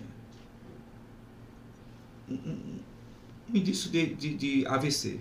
[2.28, 2.78] um, um-
[3.52, 5.20] indício de, de, de AVC.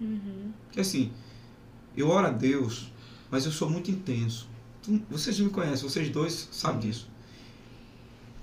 [0.00, 0.52] Uhum.
[0.72, 1.12] Que assim,
[1.96, 2.92] eu oro a Deus,
[3.30, 4.48] mas eu sou muito intenso.
[5.10, 7.08] Vocês me conhecem, vocês dois sabem disso.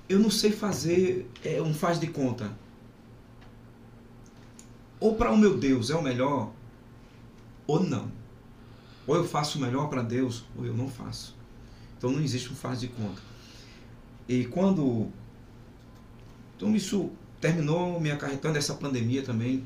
[0.08, 2.56] Eu não sei fazer é, um faz de conta.
[5.00, 6.52] Ou para o meu Deus é o melhor,
[7.68, 8.12] ou não.
[9.06, 11.37] Ou eu faço o melhor para Deus, ou eu não faço.
[11.98, 13.22] Então não existe um faz de conta.
[14.28, 15.08] E quando.
[16.56, 17.10] Então isso
[17.40, 19.64] terminou me acarretando essa pandemia também.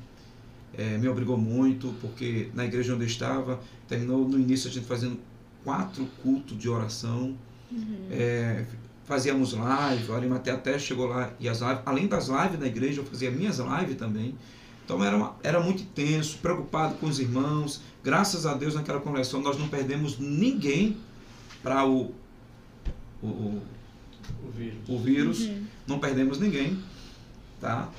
[0.77, 3.59] é, me obrigou muito, porque na igreja onde eu estava,
[3.89, 5.19] terminou no início a gente fazendo
[5.63, 7.35] quatro cultos de oração.
[8.09, 8.65] É,
[9.05, 13.01] fazíamos live, a até até chegou lá e as lives, além das lives na igreja,
[13.01, 14.35] eu fazia minhas lives também.
[14.85, 17.81] Então era, uma- era muito tenso, preocupado com os irmãos.
[18.03, 20.97] Graças a Deus naquela congregação nós não perdemos ninguém
[21.63, 22.13] para o,
[23.21, 23.61] o, o,
[24.47, 24.77] O vírus.
[24.89, 25.63] o vírus, Uhum.
[25.87, 26.77] não perdemos ninguém,
[27.59, 27.89] tá?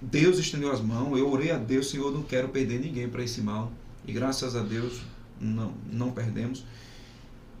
[0.00, 3.40] Deus estendeu as mãos, eu orei a Deus, Senhor, não quero perder ninguém para esse
[3.40, 3.72] mal.
[4.06, 5.00] E graças a Deus
[5.40, 6.64] não, não perdemos.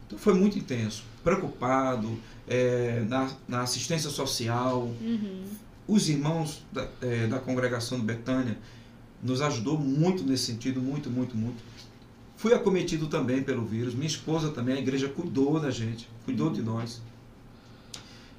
[0.06, 2.18] Então foi muito intenso, preocupado,
[2.48, 5.44] é, na, na assistência social, Uhum.
[5.86, 8.58] os irmãos da, eh, da congregação do Betânia
[9.22, 11.62] nos ajudou muito nesse sentido, muito, muito, muito.
[12.36, 16.62] Fui acometido também pelo vírus, minha esposa também, a igreja cuidou da gente, cuidou de
[16.62, 17.00] nós.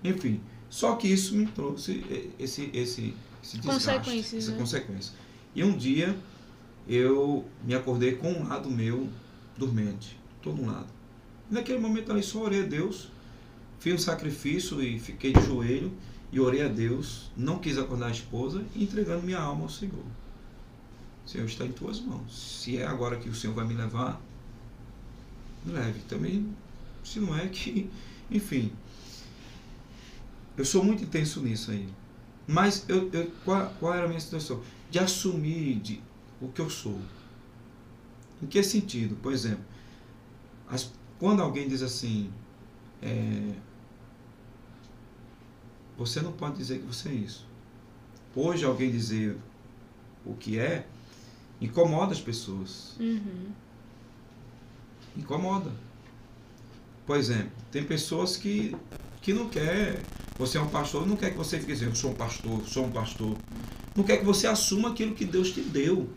[0.03, 2.03] Enfim, só que isso me trouxe
[2.39, 4.57] esse, esse, esse desgaste, Consequências, essa né?
[4.57, 5.13] consequência.
[5.55, 6.17] E um dia
[6.87, 9.07] eu me acordei com um lado meu
[9.57, 10.87] dormente, todo um lado.
[11.49, 13.09] Naquele momento ali só orei a Deus,
[13.79, 15.91] fiz um sacrifício e fiquei de joelho
[16.31, 20.03] e orei a Deus, não quis acordar a esposa e entregando minha alma ao Senhor.
[21.25, 22.59] Senhor, está em tuas mãos.
[22.59, 24.19] Se é agora que o Senhor vai me levar,
[25.63, 25.99] me leve.
[26.09, 26.53] Também,
[27.03, 27.89] se não é que,
[28.31, 28.71] enfim.
[30.57, 31.87] Eu sou muito intenso nisso aí.
[32.47, 34.61] Mas eu, eu- qual, qual era a minha situação?
[34.91, 36.01] De assumir de,
[36.41, 36.99] o que eu sou.
[38.41, 39.15] Em que sentido?
[39.15, 39.63] Por exemplo,
[40.69, 42.29] as- quando alguém diz assim,
[43.01, 43.53] é,
[45.97, 47.45] você não pode dizer que você é isso.
[48.35, 49.37] Hoje alguém dizer
[50.25, 50.85] o que é
[51.61, 52.95] incomoda as pessoas.
[52.99, 53.51] Uhum.
[55.15, 55.71] Incomoda.
[57.05, 58.75] Por exemplo, tem pessoas que,
[59.21, 60.01] que não quer.
[60.37, 62.91] Você é um pastor, não quer que você fique dizendo, sou um pastor, sou um
[62.91, 63.37] pastor.
[63.95, 66.09] Não quer que você assuma aquilo que Deus te deu.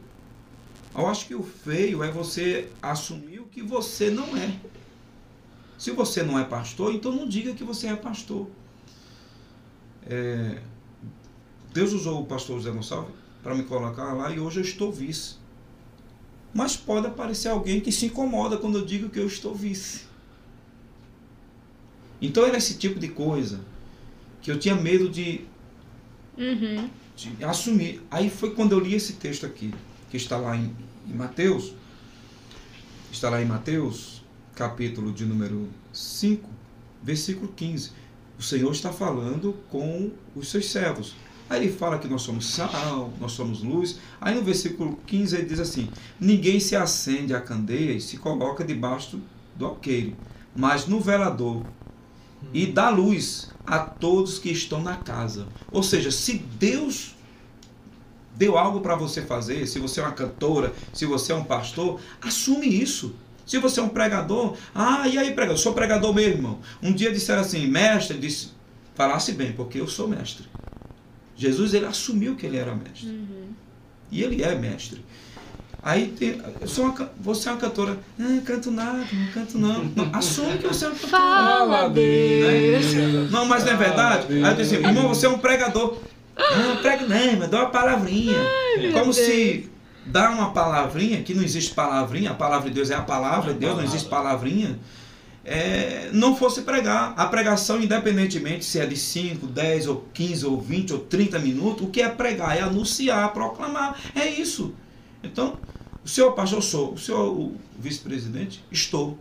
[0.94, 4.58] Eu acho que o feio é você assumir o que você não é.
[5.76, 8.48] Se você não é pastor, então não diga que você é pastor.
[10.08, 10.62] É,
[11.74, 15.34] Deus usou o pastor José Gonçalves para me colocar lá e hoje eu estou vice.
[16.54, 20.05] Mas pode aparecer alguém que se incomoda quando eu digo que eu estou vice.
[22.20, 23.60] Então era esse tipo de coisa
[24.42, 25.42] que eu tinha medo de,
[26.36, 26.88] Uhum.
[27.16, 28.02] de assumir.
[28.10, 29.72] Aí foi quando eu li esse texto aqui,
[30.10, 30.74] que está lá em,
[31.08, 31.72] em Mateus,
[33.12, 34.22] está lá em Mateus,
[34.54, 36.48] capítulo de número 5,
[37.02, 37.90] versículo 15.
[38.38, 41.14] O Senhor está falando com os seus servos.
[41.48, 43.98] Aí ele fala que nós somos sal, nós somos luz.
[44.20, 45.88] Aí no versículo 15 ele diz assim:
[46.20, 49.20] Ninguém se acende a candeia e se coloca debaixo
[49.54, 50.16] do alqueire,
[50.54, 51.64] mas no velador
[52.52, 55.46] e dá luz a todos que estão na casa.
[55.70, 57.14] Ou seja, se Deus
[58.36, 62.00] deu algo para você fazer, se você é uma cantora, se você é um pastor,
[62.20, 63.14] assume isso.
[63.46, 65.56] Se você é um pregador, ah, e aí pregador?
[65.56, 66.58] Sou pregador mesmo, irmão.
[66.82, 68.50] Um dia disseram assim, mestre, disse,
[68.94, 70.46] falasse bem, porque eu sou mestre.
[71.36, 73.08] Jesus, ele assumiu que ele era mestre.
[73.08, 73.50] Uhum.
[74.10, 75.04] E ele é mestre.
[75.86, 79.84] Aí tem, eu sou uma, você é uma cantora, ah, canto nada, não canto não.
[79.84, 80.10] não.
[80.12, 81.22] Assume que você é uma cantora.
[81.22, 83.30] Fala, Deus.
[83.30, 84.26] Não, mas não é verdade?
[84.32, 85.98] Aí eu disse, irmão, você é um pregador.
[86.36, 88.36] Não, prega não, mas dá uma palavrinha.
[88.92, 89.70] Como se
[90.04, 93.60] dar uma palavrinha, que não existe palavrinha, a palavra de Deus é a palavra de
[93.60, 94.80] Deus, não existe palavrinha,
[95.44, 97.14] é, não fosse pregar.
[97.16, 101.86] A pregação, independentemente se é de 5, 10, ou 15, ou 20, ou 30 minutos,
[101.86, 102.58] o que é pregar?
[102.58, 103.96] É anunciar, proclamar.
[104.16, 104.74] É isso.
[105.22, 105.56] Então,
[106.06, 106.92] o senhor pastor, eu sou.
[106.92, 109.18] O senhor vice-presidente, estou.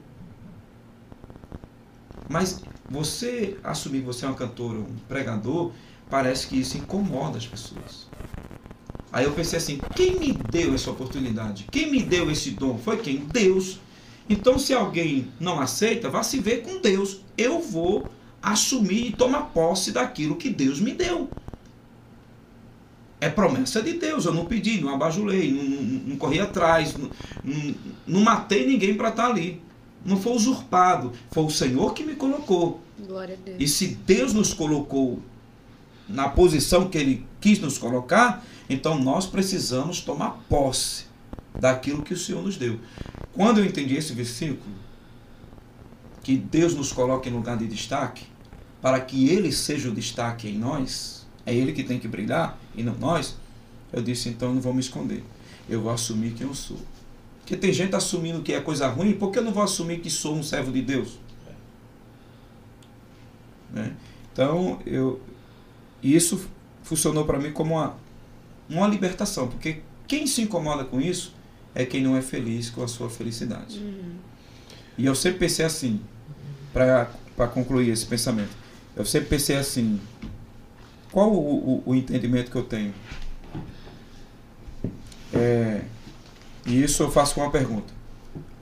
[2.29, 5.71] Mas você assumir você é uma cantora, um pregador,
[6.11, 8.05] parece que isso incomoda as pessoas.
[9.11, 11.65] Aí eu pensei assim: quem me deu essa oportunidade?
[11.71, 12.77] Quem me deu esse dom?
[12.77, 13.17] Foi quem?
[13.17, 13.79] Deus.
[14.29, 17.21] Então, se alguém não aceita, vá se ver com Deus.
[17.35, 18.07] Eu vou
[18.43, 21.31] assumir e tomar posse daquilo que Deus me deu.
[23.25, 24.25] É promessa de Deus.
[24.25, 27.09] Eu não pedi, não abajulei, não, não, não corri atrás, não,
[28.05, 29.59] não, matei ninguém para estar ali.
[30.05, 32.81] não foi usurpado, foi o Senhor que me colocou.
[33.07, 33.57] Glória a Deus.
[33.59, 35.19] E se Deus nos colocou
[36.07, 41.05] na posição que Ele quis nos colocar, então nós precisamos tomar posse
[41.59, 42.79] daquilo que o Senhor nos deu.
[43.33, 44.75] Quando eu entendi esse versículo,
[46.21, 48.27] que Deus nos coloca em lugar de destaque,
[48.83, 52.83] para que Ele seja o destaque em nós, é Ele que tem que brilhar e
[52.83, 53.35] não nós,
[53.91, 55.23] eu disse, então eu não vou me esconder.
[55.69, 56.77] Eu vou assumir quem eu sou.
[57.39, 60.09] Porque tem gente assumindo que é coisa ruim, por que eu não vou assumir que
[60.09, 61.19] sou um servo de Deus?
[63.71, 63.93] Né?
[64.31, 65.21] Então, eu,
[66.01, 66.47] isso
[66.83, 67.95] funcionou para mim como uma,
[68.69, 71.33] uma libertação, porque quem se incomoda com isso
[71.73, 73.81] é quem não é feliz com a sua felicidade.
[74.97, 75.99] E eu sempre pensei assim,
[76.71, 78.51] para concluir esse pensamento,
[78.95, 79.99] eu sempre pensei assim,
[81.15, 82.93] qual o, o, o entendimento que eu tenho?
[85.33, 85.81] É,
[86.65, 87.93] e isso eu faço com uma pergunta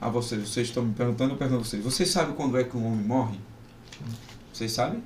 [0.00, 0.48] a vocês.
[0.48, 1.82] Vocês estão me perguntando, eu pergunto a vocês.
[1.82, 3.40] Vocês sabem quando é que um homem morre?
[4.52, 5.02] Vocês sabem?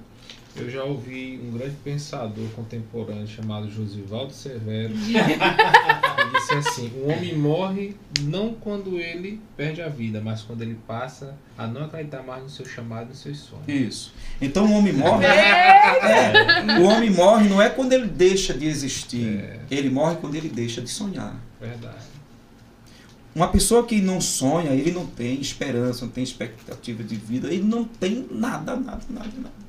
[0.59, 7.36] Eu já ouvi um grande pensador contemporâneo chamado Josivaldo Severo que disse assim: o homem
[7.36, 12.43] morre não quando ele perde a vida, mas quando ele passa a não acreditar mais
[12.43, 13.68] no seu chamado e nos seus sonhos.
[13.68, 14.14] Isso.
[14.40, 15.26] Então o homem morre.
[15.26, 19.39] É, o homem morre não é quando ele deixa de existir.
[19.39, 19.60] É.
[19.70, 21.36] Ele morre quando ele deixa de sonhar.
[21.60, 22.18] Verdade.
[23.35, 27.62] Uma pessoa que não sonha, ele não tem esperança, não tem expectativa de vida, ele
[27.62, 29.67] não tem nada, nada, nada, nada.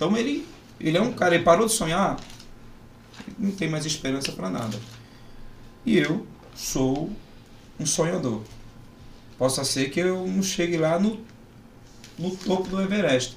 [0.00, 0.46] Então ele,
[0.80, 2.18] ele é um cara, ele parou de sonhar,
[3.38, 4.80] não tem mais esperança para nada.
[5.84, 7.10] E eu sou
[7.78, 8.40] um sonhador.
[9.36, 11.20] Possa ser que eu não chegue lá no,
[12.18, 13.36] no topo do Everest,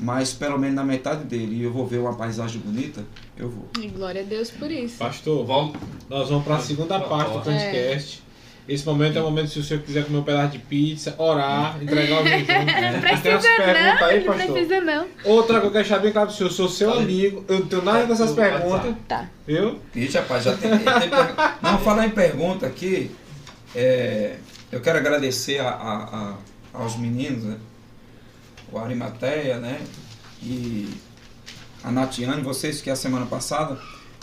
[0.00, 3.04] mas pelo menos na metade dele, e eu vou ver uma paisagem bonita,
[3.36, 3.68] eu vou.
[3.78, 4.96] E glória a Deus por isso.
[4.96, 5.76] Pastor, Vamos.
[6.08, 8.22] nós vamos para a segunda parte do podcast.
[8.68, 11.76] Esse momento é o momento se o senhor quiser comer um pedaço de pizza, orar,
[11.82, 12.46] entregar o jejum.
[12.46, 14.52] Não Tem precisa não, aí, não pastor?
[14.54, 15.06] precisa não.
[15.24, 17.82] Outra que eu quero deixar bem claro pro senhor, sou seu amigo, eu não tenho
[17.82, 18.94] nada com essas No perguntas.
[19.08, 19.28] Tá.
[19.46, 19.80] viu?
[19.94, 20.70] Ixi, rapaz, já tem.
[21.62, 23.10] Não, falar em pergunta aqui,
[23.74, 24.36] é,
[24.70, 26.04] eu quero agradecer a, a-
[26.74, 27.56] a- aos meninos, né?
[28.72, 29.80] o Arimateia, né?
[30.42, 30.88] E
[31.82, 33.76] a Natiane, vocês que a semana passada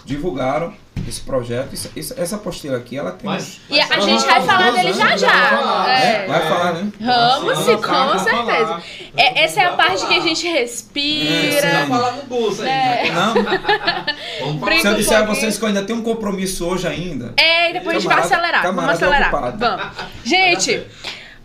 [0.08, 0.74] divulgaram
[1.08, 1.74] esse projeto.
[1.96, 3.30] Isso- essa apostila aqui, ela tem.
[3.30, 5.86] Mas, E a mas- gente vai falar dele já já.
[5.90, 6.26] É.
[6.28, 6.92] Vai falar, né?
[7.00, 8.82] Vamos, Sim, com certeza.
[9.16, 10.10] É, essa é a parte falar.
[10.14, 11.70] que a gente É, respira.
[11.72, 12.68] Vai falar no bolso aí.
[12.70, 13.12] É.
[13.12, 13.34] Não,
[14.80, 17.34] se eu um disser a vocês que eu ainda tenho um compromisso hoje ainda.
[17.38, 18.64] É, e depois a gente vai Camarada- acelerar.
[18.64, 19.34] Vamos acelerar.
[19.34, 19.58] ocupado.
[19.60, 19.98] Vamos.
[20.26, 20.84] Gente,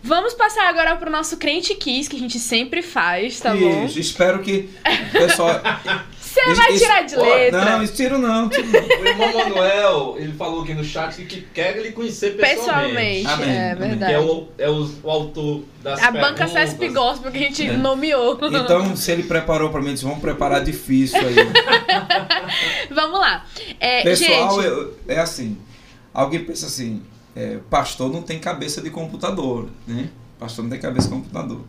[0.03, 3.85] vamos passar agora pro nosso crente quiz, que a gente sempre faz, tá bom?
[3.85, 5.61] Isso, espero que o pessoal.
[6.45, 7.65] Você vai tirar de letra.
[7.65, 8.49] Não, isso tiro não.
[8.49, 8.81] tiro não.
[9.03, 13.23] O irmão Manuel, ele falou aqui no chat que quer ele conhecer pessoalmente.
[13.23, 14.11] Pessoalmente, Amém, é verdade.
[14.11, 16.47] Que é o, é o, o autor das A banca.
[16.47, 17.77] CESP Gospel que a gente É.
[17.77, 18.37] nomeou.
[18.41, 21.35] Então, se ele preparou pra mim, disse, vamos preparar difícil aí.
[22.93, 23.45] Vamos lá.
[23.79, 25.57] É, Pessoal, gente, eu- é assim.
[26.13, 27.01] Alguém pensa assim,
[27.35, 30.09] é, pastor não tem cabeça de computador, né?
[30.39, 31.61] Pastor não tem cabeça de computador.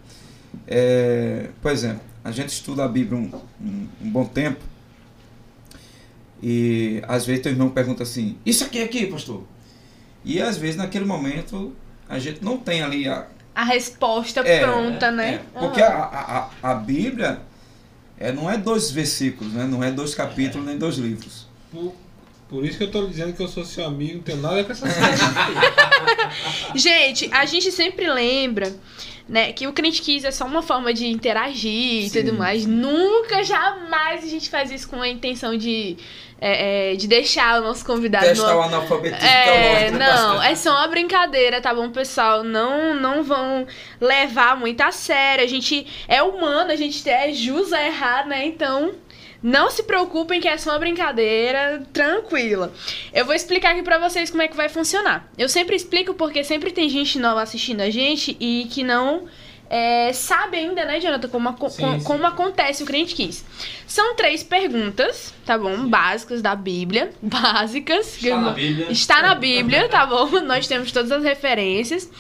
[0.67, 3.31] É, por exemplo, a gente estuda a Bíblia um,
[3.61, 4.61] um- um bom tempo
[6.43, 9.43] e às vezes teu irmão pergunta assim, isso aqui é aqui, pastor?
[10.25, 11.75] E às vezes naquele momento
[12.09, 15.35] a gente não tem ali a, a resposta É, pronta, né?
[15.55, 17.41] É, porque a, a, a- a Bíblia
[18.19, 19.65] é, não é dois versículos, né?
[19.65, 21.47] não é dois capítulos nem dois livros.
[21.71, 21.95] Por,
[22.49, 24.69] por isso que eu tô dizendo que eu sou seu amigo, não tenho nada com
[24.69, 24.89] coisas.
[26.75, 28.75] Gente, a gente sempre lembra,
[29.29, 32.67] né, que o Crente Kiss é só uma forma de interagir e tudo mais.
[32.67, 35.97] Nunca, jamais a gente faz isso com a intenção de,
[36.41, 40.55] é, é, de deixar o nosso convidado Testar no- o analfabetismo É, né, não, é
[40.55, 42.45] só uma brincadeira, tá bom, pessoal?
[42.45, 43.67] Não, não vão
[44.01, 45.43] levar muito a sério.
[45.43, 48.45] A gente é humano, a gente é jus a errar, né?
[48.45, 48.93] Então,
[49.47, 52.73] não se preocupem que é só uma brincadeira, tranquila.
[53.13, 55.29] Eu vou explicar aqui pra vocês como é que vai funcionar.
[55.37, 59.27] Eu sempre explico porque sempre tem gente nova assistindo a gente e que não
[59.69, 62.05] é, sabe ainda, né, Jonathan, como, aco- Sim, com- sim.
[62.05, 63.45] como acontece o Crente Kiss.
[63.87, 65.89] São três perguntas, tá bom?
[65.89, 67.11] Básicas da Bíblia.
[67.21, 68.17] Básicas.
[68.17, 68.87] Está na Bíblia.
[68.91, 70.29] Está na Bíblia, tá bom?
[70.41, 72.11] Nós temos todas as referências.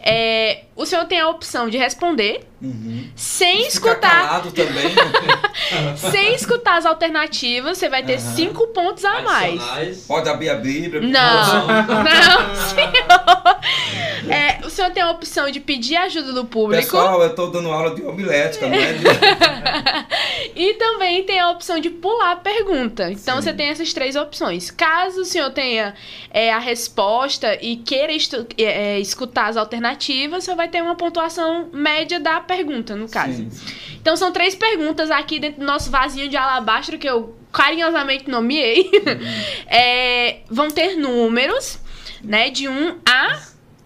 [0.00, 3.10] É, o senhor tem a opção de responder Uhum.
[3.14, 4.64] sem Ficar escutar, também.
[4.66, 5.96] né?
[6.10, 7.76] sem escutar as alternativas.
[7.76, 8.34] Você vai ter Aham.
[8.34, 9.54] cinco pontos a mais.
[9.60, 10.04] Adicionais.
[10.06, 11.02] Pode abrir a Bíblia.
[11.02, 14.32] Não, não, senhor.
[14.32, 16.82] É, o senhor tem a opção de pedir ajuda do público.
[16.82, 19.04] Pessoal, eu tô dando aula de homilética, não é de...
[20.56, 23.10] E também tem a opção de pular a pergunta.
[23.10, 23.42] Então Sim.
[23.42, 24.70] você tem essas três opções.
[24.70, 25.94] Caso o senhor tenha
[26.30, 31.68] é, a resposta e queira é, é, escutar as alternativas, você vai ter uma pontuação
[31.72, 32.53] média da pergunta,
[32.96, 33.36] no caso.
[33.36, 33.66] Sim, sim.
[34.00, 38.90] Então são três perguntas aqui dentro do nosso vasinho de alabastro que eu carinhosamente nomeei.
[39.66, 41.78] É, vão ter números,
[42.22, 42.50] né?
[42.50, 43.40] De 1 a,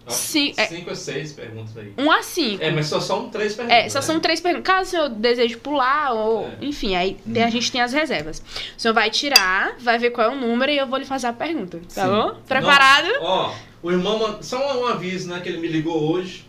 [0.09, 1.93] Ó, Sim, é- Cinco ou seis perguntas aí.
[1.97, 2.63] 1 a 5.
[2.63, 3.77] É, mas só são três perguntas.
[3.85, 4.05] É, só né?
[4.05, 4.65] são três perguntas.
[4.65, 6.47] Caso o senhor deseje pular, ou.
[6.47, 6.57] É.
[6.61, 8.39] Enfim, aí tem- a gente tem as reservas.
[8.75, 11.27] O senhor vai tirar, vai ver qual é o número e eu vou lhe fazer
[11.27, 11.79] a pergunta.
[11.93, 12.09] Tá Sim.
[12.09, 12.35] bom?
[12.47, 13.07] Preparado?
[13.21, 14.39] Ó, o irmão.
[14.41, 15.39] Só um aviso, né?
[15.41, 16.45] Que ele me ligou hoje.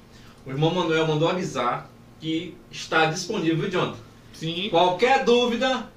[0.47, 1.90] O irmão Manuel mandou avisar
[2.21, 3.99] que está disponível, viu, Jonathan?
[4.33, 4.69] Sim.
[4.71, 5.91] Qualquer dúvida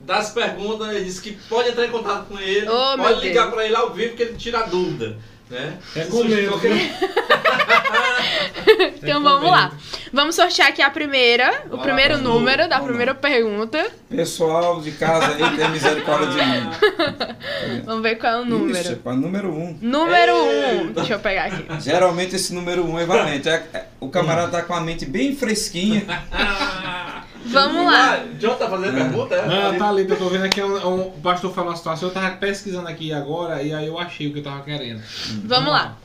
[0.00, 2.68] das perguntas, ele disse que pode entrar em contato com ele.
[2.68, 5.18] Oh, pode ligar para ele ao vivo que ele tira a dúvida.
[5.50, 5.78] Né?
[5.96, 6.98] É medo, qualquer-
[9.02, 9.72] Então vamos lá.
[10.12, 12.30] Vamos sortear aqui a primeira, o primeiro vamos.
[12.30, 13.90] número da primeira pergunta.
[14.08, 16.70] Pessoal de casa aí, tem misericórdia de mim.
[17.84, 18.78] Vamos ver qual é o número.
[18.78, 19.76] Ixi, pá, número um.
[19.80, 20.80] Número 1.
[20.80, 20.92] Um.
[20.92, 21.64] Deixa eu pegar aqui.
[21.80, 23.48] Geralmente esse número um é valente.
[23.48, 26.04] É- é- o camarada tá com a mente bem fresquinha.
[27.46, 28.24] Vamos lá.
[28.38, 29.02] Jonathan tá fazendo É.
[29.02, 29.34] pergunta?
[29.34, 29.46] É?
[29.46, 32.14] Não, tá ali, eu tô vendo aqui, um, um, o pastor falou uma situação, eu
[32.14, 35.02] tava pesquisando aqui agora e aí eu achei o que eu tava querendo.
[35.44, 35.96] Vamos lá.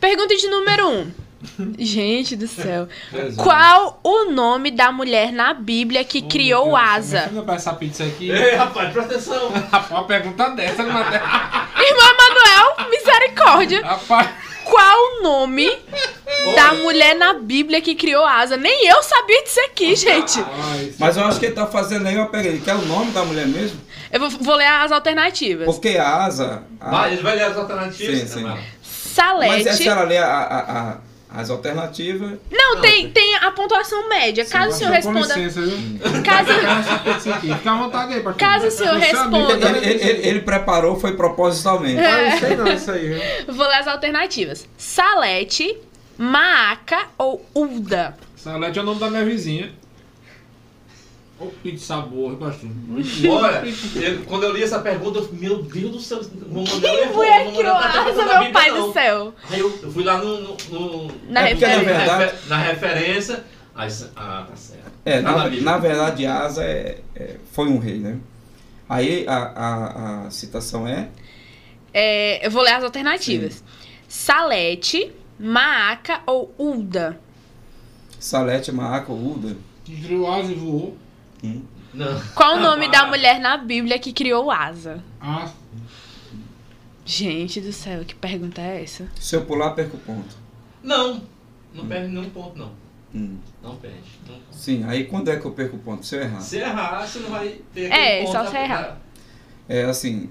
[0.00, 1.00] Pergunta de número 1.
[1.00, 1.12] Um.
[1.78, 2.88] Gente do céu.
[3.12, 3.36] Jesus.
[3.36, 7.28] Qual o nome da mulher na Bíblia que criou asa?
[7.32, 8.30] Não essa pizza aqui.
[8.30, 9.48] Ei, rapaz, presta atenção.
[9.90, 10.92] Uma pergunta dessa, né?
[10.92, 13.82] Irmã Manuel, misericórdia.
[13.82, 14.28] Rapaz,
[14.68, 15.70] Qual o nome
[16.54, 18.56] da mulher na Bíblia que criou asa?
[18.56, 20.44] Nem eu sabia disso aqui, gente.
[20.98, 22.48] Mas eu acho que ele tá fazendo aí uma pega.
[22.48, 23.80] Ele quer o nome da mulher mesmo?
[24.10, 25.64] Eu vou, vou ler as alternativas.
[25.66, 26.62] Porque a asa.
[26.80, 28.18] a- Vai, ele vai ler as alternativas.
[28.20, 28.42] Sim, sim.
[28.42, 28.62] mano?
[29.48, 29.88] Mas é se Salete.
[29.88, 30.96] ela ler a- a- a-
[31.30, 32.38] as alternativas.
[32.50, 34.44] Não, Não, tem, tem a pontuação média.
[34.46, 35.20] Caso o senhor responda.
[35.20, 35.78] licença, viu?
[36.24, 37.40] Caso.
[37.40, 38.22] Fica à vontade aí.
[38.34, 39.52] Caso o senhor responda.
[39.68, 42.00] Ele, ele- ele preparou, foi propositalmente.
[42.00, 42.06] É.
[42.06, 43.20] Ah, não sei não isso aí, viu?
[43.54, 45.76] vou ler as alternativas: Salete,
[46.16, 48.16] Maaca ou Ulda?
[48.36, 49.72] Salete é o nome da minha vizinha.
[51.40, 52.68] Ô, pizza boa, pastor.
[53.30, 53.62] Olha,
[53.94, 56.80] ele- quando eu li essa pergunta, eu falei, meu Deus do céu, não tá asa,
[56.80, 58.86] perguntando a meu Bíblia, pai não.
[58.88, 59.34] do céu.
[59.48, 62.06] Aí eu, eu fui lá no, no- no- Na É porque, na referência.
[62.16, 63.44] verdade- na referência.
[63.74, 64.90] Aí, ah, tá certo.
[65.04, 68.18] É, Tá na, na verdade, Asa é, é- foi um rei, né?
[68.88, 71.08] Aí a, a, a citação é.
[71.94, 73.62] É, eu vou ler as alternativas:
[74.08, 77.20] Salete, Maaca ou Ulda?
[78.18, 79.56] Salete, Maaca, Uda.
[79.84, 80.96] Que criou asa e voou.
[81.42, 81.62] Hum.
[81.94, 82.20] Não.
[82.34, 85.02] Qual o nome da mulher na Bíblia que criou asa?
[85.20, 85.50] Ah,
[87.04, 89.08] Gente do céu, que pergunta é essa?
[89.18, 90.36] Se eu pular, perco o ponto.
[90.82, 91.22] Não,
[91.72, 92.70] não perde nenhum ponto, não.
[93.14, 93.38] Hum.
[93.62, 93.96] Não perde.
[94.28, 94.36] Não.
[94.52, 96.04] Sim, aí quando é que eu perco o ponto?
[96.04, 96.40] Se eu errar.
[96.40, 98.98] Se errar, você não vai ter É, ponto só se errar.
[99.66, 100.28] É assim.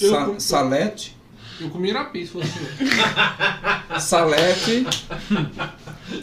[0.00, 1.15] Eu Sa- salete,
[1.60, 4.00] eu comi rapi, se fosse eu.
[4.00, 4.86] salete,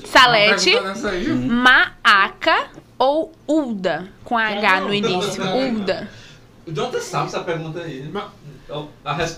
[0.05, 0.77] Salete?
[1.33, 4.07] Maaca ou Ulda?
[4.23, 5.43] Com H Não, no início.
[5.43, 5.73] não, não.
[5.79, 6.09] Ulda.
[6.65, 8.09] O Jonathan sabe essa pergunta aí.
[8.11, 8.25] Mas-
[8.65, 8.87] Então.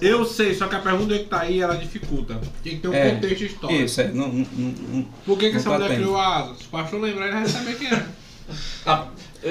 [0.02, 2.40] Eu sei, só que a pergunta que tá aí, ela dificulta.
[2.64, 3.82] Tem que ter um É, contexto histórico.
[3.82, 4.08] isso, é.
[4.10, 5.98] Não, não, não, Por que, que Não essa tá mulher tendo.
[6.02, 6.54] criou a asa?
[6.56, 8.06] Se o pastor lembrar, ele vai saber quem é.
[8.86, 9.08] Ah,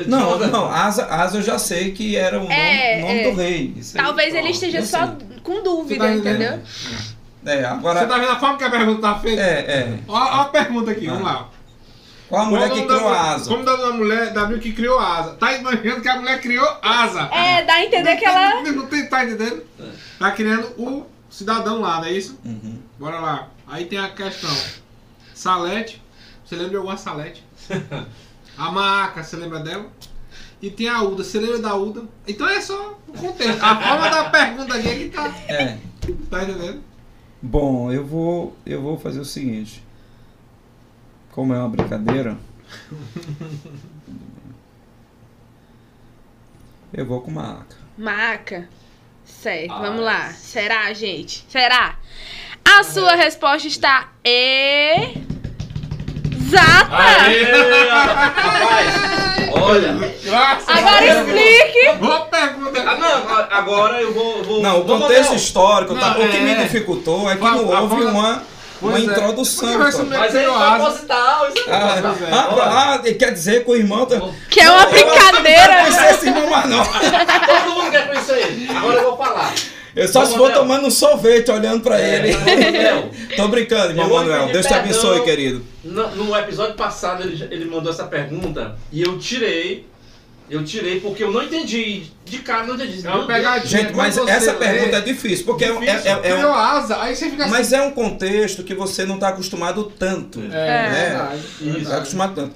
[0.06, 3.30] não, não, asa, asa eu já sei que era o nome, É, nome é.
[3.30, 3.74] do rei.
[3.76, 5.33] Isso aí, Talvez ele pronto, esteja só sei.
[5.44, 6.52] Com dúvida, Você tá entendeu?
[7.46, 8.06] É, Você agora.
[8.06, 9.40] tá vendo a forma que a pergunta tá feita?
[9.42, 9.98] É, é.
[10.08, 11.32] Ó, ó a pergunta aqui, vamos Ah.
[11.32, 11.48] lá.
[12.28, 13.50] Qual a mulher Qual o que criou da- asa?
[13.50, 15.34] Como da mulher da que criou asa?
[15.34, 17.28] Tá imaginando que a mulher criou asa.
[17.30, 18.62] É, dá a entender que ela.
[18.62, 19.62] Não, não tem, tá entendendo?
[20.18, 22.38] Tá criando o cidadão lá, não é isso?
[22.44, 22.78] Uhum.
[22.98, 23.48] Bora lá.
[23.68, 24.50] Aí tem a questão.
[25.34, 26.02] Salete.
[26.44, 27.44] Você lembra de alguma salete?
[28.56, 29.86] A Maaca, você lembra dela?
[30.64, 31.22] E tem a Uda.
[31.22, 32.04] Você lembra da Uda?
[32.26, 33.62] Então é só o contexto.
[33.62, 35.26] A forma da pergunta aqui é que tá.
[35.46, 35.76] É.
[36.30, 36.82] Tá entendendo?
[37.42, 39.84] Bom, eu vou, eu vou fazer o seguinte.
[41.32, 42.38] Como é uma brincadeira,
[46.94, 47.76] eu vou com uma aca.
[47.98, 48.68] Maca.
[49.22, 50.32] Certo, Ah, vamos lá.
[50.32, 51.44] Será, gente?
[51.46, 51.98] Será?
[52.64, 54.12] A sua resposta está
[56.46, 56.96] exata!
[56.96, 58.94] Aê, rapaz!
[59.52, 59.92] Olha!
[59.92, 61.92] Nossa, Agora explique!
[62.00, 62.80] Boa pergunta.
[62.86, 64.42] Ah, não, agora eu vou.
[64.42, 66.10] vou Não, o vou contexto mandar- histórico, tá?
[66.10, 66.54] Não, o que me é.
[66.56, 68.42] dificultou é que não a houve uma,
[68.82, 69.00] uma é.
[69.00, 69.68] introdução.
[69.90, 72.32] Ser meio- Mas é proposital, isso é Ah, é.
[72.34, 74.20] ah, Olha, ah, quer dizer que o irmão tá.
[74.50, 75.66] Que é uma que eu brincadeira!
[75.74, 76.84] não conhecia esse irmão mais não.
[76.84, 78.68] Todo mundo quer conhecer ele.
[78.76, 79.52] Agora eu vou falar.
[79.96, 80.58] Eu só Irmão se for Manuel.
[80.62, 82.36] tomando um sorvete olhando pra É, ele.
[82.36, 84.46] Manuel, Tô brincando, irmão Eu Manuel.
[84.52, 84.78] Deus te perdão.
[84.90, 85.64] abençoe, querido.
[85.84, 89.86] No, no episódio passado ele, ele mandou essa pergunta e eu tirei.
[90.50, 92.02] Eu tirei porque eu não entendi.
[92.24, 93.06] De cara não entendi.
[93.06, 93.82] É uma Meu pegadinha.
[93.82, 96.36] Gente, mas essa lê, pergunta é difícil, porque é, um- é- difícil, é- é um-
[96.38, 100.40] criou asa, aí você fica Mas é um contexto que você não está acostumado tanto.
[100.40, 100.48] assim.
[100.48, 100.86] né?
[100.86, 101.40] É, verdade.
[101.60, 101.82] Não verdade.
[101.84, 102.54] está acostumado tanto.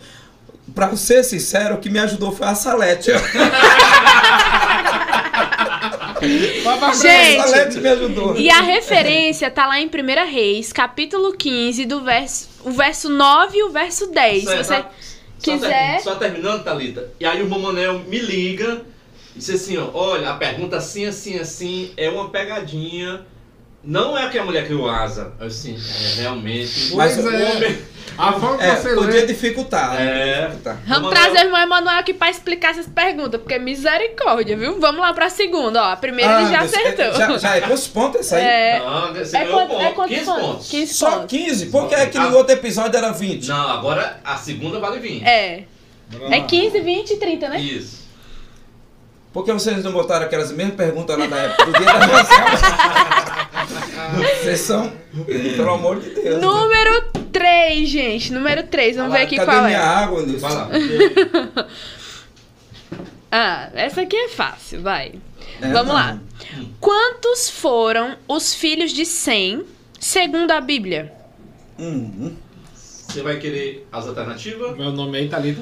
[0.74, 3.10] Pra ser sincero, o que me ajudou foi a Salete.
[6.94, 8.36] Gente, me ajudou.
[8.36, 13.58] E a referência tá lá em 1 Reis, capítulo 15, do verso, o verso 9
[13.58, 14.44] e o verso 10.
[14.44, 14.74] Se você?
[15.38, 17.12] Só quiser- ter- Só, terminando, Thalita.
[17.20, 18.82] E aí o irmão Manel me liga
[19.34, 23.20] e disse assim, ó, olha, a pergunta assim, assim, assim, é uma pegadinha.
[23.82, 25.32] Não é que a mulher criou asa.
[25.40, 26.94] Assim, é realmente.
[26.94, 27.50] Mas Pois o é.
[27.52, 27.78] homem-
[28.18, 29.26] A forma que É, você podia lê.
[29.26, 29.92] dificultar.
[29.94, 30.30] né?
[30.30, 30.40] É.
[30.46, 30.74] Dificultar.
[30.86, 34.80] Vamos Manuel- trazer o irmão Emanuel aqui pra explicar essas perguntas, porque misericórdia, viu?
[34.80, 35.92] Vamos lá pra segunda, ó.
[35.92, 37.12] A primeira ele já Deus, é- acertou.
[37.14, 38.44] Já, já é quantos pontos essa aí?
[38.44, 40.42] É, Não, é, ganhou quanto, é ponto, quantos 15 pontos?
[40.46, 40.68] pontos.
[40.70, 41.26] 15 Só pontos.
[41.30, 41.66] 15?
[41.66, 42.32] Por que é que no Ah.
[42.38, 43.46] outro episódio era 20?
[43.46, 45.24] Não, agora a segunda vale 20.
[45.24, 45.62] É.
[46.20, 46.40] É lá.
[46.46, 47.60] 15, 20 e 30, né?
[47.60, 47.98] Isso.
[49.32, 51.98] Por que vocês não botaram aquelas mesmas perguntas lá da época do dia da
[54.16, 54.92] Vocês são,
[55.26, 56.36] pelo amor de Deus.
[56.36, 56.40] né?
[56.40, 57.02] Número
[57.32, 58.32] 3, gente.
[58.32, 58.96] Número 3.
[58.96, 59.82] Vamos ver aqui Cadê qual minha é.
[59.82, 60.40] água, Deus?
[60.40, 60.68] Vai lá.
[63.30, 65.12] Ah, essa aqui é fácil, vai.
[65.60, 65.94] É, Vamos não.
[65.94, 66.18] lá.
[66.80, 69.64] Quantos foram os filhos de Sem,
[70.00, 71.12] segundo a Bíblia?
[71.78, 72.34] Hum,
[72.74, 74.74] Você vai querer as alternativas?
[74.78, 75.58] Meu nome aí tá ali.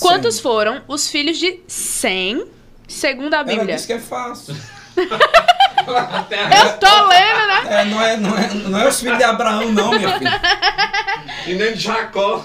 [0.00, 2.46] Quantos foram os filhos de Sem,
[2.88, 3.74] segundo a Ela Bíblia?
[3.74, 4.56] disse que é fácil.
[5.86, 7.80] Eu tô lendo, né?
[7.80, 10.40] É, não, é, não, é, não é os filhos de Abraão, não, minha filha.
[11.46, 12.42] E nem de Jacó.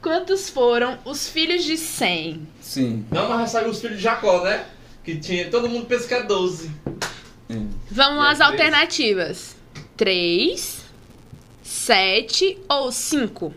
[0.00, 2.46] Quantos foram os filhos de Sem?
[2.60, 3.06] Sim.
[3.10, 4.64] Não, mas já saiu os filhos de Jacó, né?
[5.04, 5.48] Que tinha.
[5.50, 6.70] Todo mundo pensa que é 12.
[7.50, 7.54] é.
[7.90, 8.50] Vamos E às três?
[8.50, 9.56] alternativas.
[9.96, 10.82] 3,
[11.62, 13.54] 7 ou 5?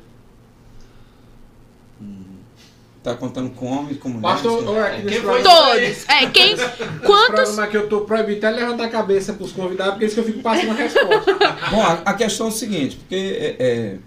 [3.06, 4.23] Tá contando com homem e com mulher.
[4.23, 4.68] Pastor, sim.
[4.68, 5.44] olha aqui Quem foi?
[5.44, 6.10] Todos.
[6.10, 6.56] É, quem.
[7.06, 7.27] Quantos.
[7.27, 10.22] programa que eu tô proibido até levantar a cabeça pros convidados, porque é isso que
[10.22, 11.34] eu fico passando a resposta.
[11.69, 13.98] Bom, a, a questão é o seguinte, porque é, é,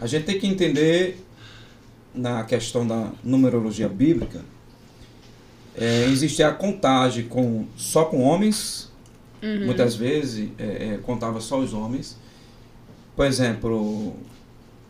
[0.00, 1.22] a gente tem que entender
[2.14, 4.40] na questão da numerologia bíblica,
[5.76, 8.90] é, existe a contagem com, só com homens,
[9.42, 12.16] muitas vezes é, é, contava só os homens.
[13.14, 14.14] Por exemplo,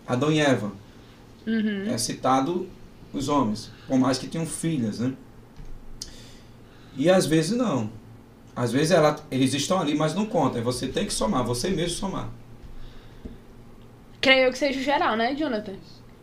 [0.07, 0.71] Adão e Eva,
[1.45, 1.93] Uhum.
[1.93, 2.69] é citado
[3.13, 5.13] os homens, por mais que tenham filhas, né?
[6.97, 7.91] E às vezes não.
[8.55, 10.63] Às vezes ela, eles estão ali, mas não contam.
[10.63, 12.29] Você tem que somar, você mesmo somar.
[14.21, 15.75] Creio eu que seja o geral, né, Jonathan?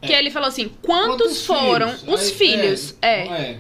[0.02, 0.08] É.
[0.08, 2.14] Que ele falou assim: quantos, foram filhos?
[2.14, 2.96] os Aí, filhos?
[3.02, 3.26] É.
[3.26, 3.60] não é.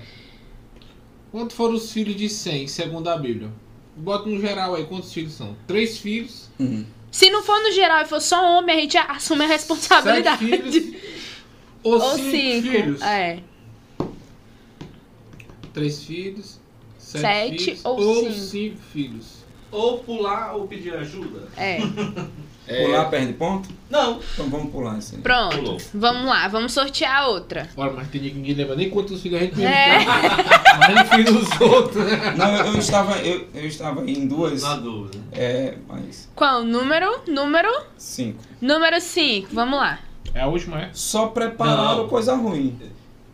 [1.32, 3.52] Quantos foram os filhos de 100, segundo a Bíblia?
[3.96, 5.56] Bota no geral aí, quantos filhos são?
[5.68, 6.86] Três filhos, Uhum.
[7.12, 10.38] Se não for no geral e for só homem, a gente assume a sete responsabilidade.
[10.46, 10.76] filhos
[11.84, 12.68] ou, Ou cinco, cinco.
[12.70, 13.02] filhos?
[13.02, 13.40] É.
[15.74, 16.60] Três filhos,
[16.98, 18.34] sete, Sete filhos ou cinco.
[18.34, 19.40] cinco filhos.
[19.72, 21.48] Ou pular ou pedir ajuda.
[21.56, 21.80] É.
[22.70, 23.68] Pular perde ponto?
[23.90, 24.20] Não.
[24.34, 25.18] Então vamos pular aí.
[25.24, 25.58] Pronto.
[25.58, 25.78] Pulou.
[25.92, 27.68] Vamos lá, vamos sortear a outra.
[27.76, 29.98] Olha, mas tem ninguém lembra nem quantos filhos a gente É.
[29.98, 30.06] tem.
[30.96, 32.36] Mas filho dos outros, né?
[32.38, 34.62] Não, eu, eu estava, eu, eu estava em duas.
[34.62, 35.18] Na dúvida.
[35.32, 36.64] É, mas Qual?
[36.64, 37.22] Número?
[37.28, 37.70] Número?
[37.98, 38.40] cinco.
[38.62, 39.50] Número 5.
[39.52, 40.00] Vamos lá.
[40.34, 40.90] É a última, é?
[40.94, 42.08] Só prepararam Não.
[42.08, 42.80] coisa ruim.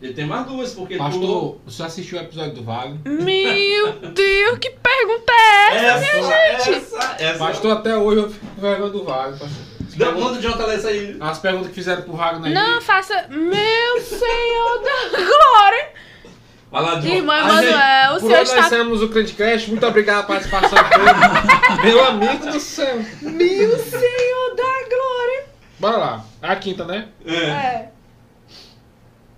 [0.00, 0.96] Ele tem mais duas, porque.
[0.96, 2.98] Pastor, você assistiu o episódio do Vale?
[3.04, 6.04] Meu Deus, que pergunta é essa?
[6.06, 7.38] Essa, essa, essa.
[7.38, 9.32] Pastor, até hoje eu fico com vergonha do Vale.
[9.32, 9.48] pastor.
[9.96, 11.16] Dá- perguntas- Manda o Jonathan ler isso aí.
[11.18, 13.26] As perguntas que fizeram pro Wagner Não, faça.
[13.30, 15.88] Meu Senhor da glória!
[16.70, 17.08] Vai lá, Jonathan.
[17.08, 18.76] Irmã Emanuel, o Por senhor hoje nós está.
[18.76, 19.70] temos o Crentcast.
[19.70, 21.82] Muito obrigado pela participação de.
[21.88, 22.98] Meu amigo do céu.
[23.22, 25.45] Meu Senhor da glória!
[25.78, 26.24] Bora lá.
[26.42, 27.08] É a quinta, né?
[27.24, 27.34] É.
[27.34, 27.88] É.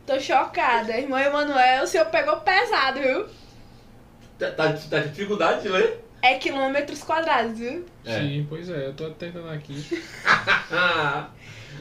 [0.06, 0.96] Tô chocada.
[0.96, 3.26] Irmã Emanuel, o senhor pegou pesado, viu?
[4.38, 6.04] Tá, tá, tá de dificuldade de ler?
[6.22, 7.84] É quilômetros quadrados, viu?
[8.04, 8.18] É.
[8.20, 8.86] Sim, pois é.
[8.86, 9.84] Eu tô tentando aqui.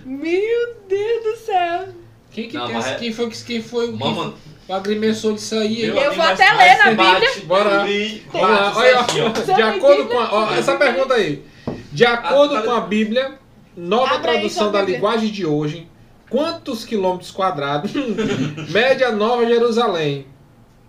[0.05, 1.87] Meu Deus do céu.
[2.31, 4.33] Quem, que Não, tem mas é- quem foi, que- quem foi o Mama-
[4.65, 5.85] que o agrimensor disso aí?
[5.85, 5.97] hein?
[5.97, 7.41] Eu vou até ler na Bíblia.
[7.45, 7.85] Bora.
[8.31, 9.53] Vamos lá, olha, ó.
[9.55, 11.43] de acordo com a, ó, essa pergunta aí.
[11.91, 13.39] De acordo Ah, com a Bíblia,
[13.77, 15.87] nova Abre aí tradução da linguagem de hoje,
[16.29, 17.91] quantos quilômetros quadrados
[18.69, 20.25] mede a Nova Jerusalém?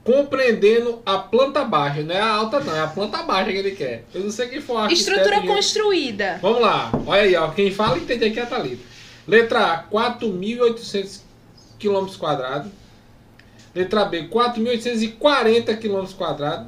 [0.02, 3.72] Compreendendo a planta baixa, não é a alta não, é a planta baixa que ele
[3.72, 4.06] quer.
[4.14, 6.38] Eu não sei quem for o arquiteto Estrutura construída.
[6.40, 7.48] Vamos lá, olha aí, ó.
[7.50, 8.82] Quem fala entende aqui é a Thalita.
[9.26, 11.20] Letra A, 4.800
[11.78, 12.72] km quadrados.
[13.74, 16.66] Letra B, 4.840 km quadrados.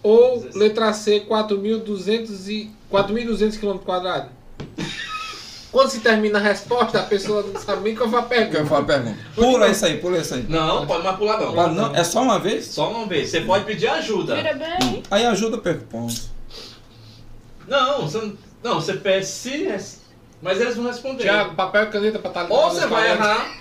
[0.00, 0.54] Ou 16.
[0.54, 4.30] letra C, 4.200 e 4.200 km quadrados?
[5.70, 8.38] Quando se termina a resposta, a pessoa não sabe nem qual foi a Que eu
[8.38, 8.66] pergunta.
[8.66, 9.18] falo a pergunta.
[9.34, 10.46] Pula isso aí, pula isso aí.
[10.48, 11.54] Não, pode mais pular não.
[11.54, 11.94] Pode não?
[11.94, 12.66] É só uma vez?
[12.66, 13.28] Só uma vez.
[13.28, 14.34] Você pode pedir ajuda.
[14.34, 15.02] Vira bem.
[15.10, 16.20] Aí ajuda, eu perco ponto.
[17.66, 19.66] Não, você não, não, você pede se
[20.40, 21.22] mas eles vão responder.
[21.22, 23.58] Tiago, papel e caneta pra estar Ou você vai errar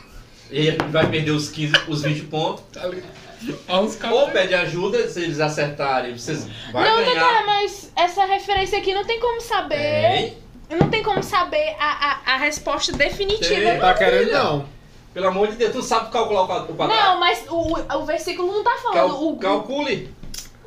[0.51, 2.63] e vai perder os 15, os 20 pontos.
[2.71, 4.13] Caras.
[4.13, 7.19] Ou pede ajuda, se eles acertarem, vocês vão não, ganhar.
[7.19, 9.75] Tata, mas essa referência aqui não tem como saber.
[9.77, 10.37] Tem.
[10.69, 13.73] Não tem como saber a, a, a resposta definitiva.
[13.73, 13.79] Não.
[13.79, 14.65] Tá querendo não.
[15.13, 16.89] Pelo amor de Deus, tu não sabe calcular o quadrado?
[17.01, 20.13] Não, mas o, o versículo não tá falando Cal- o, calcule.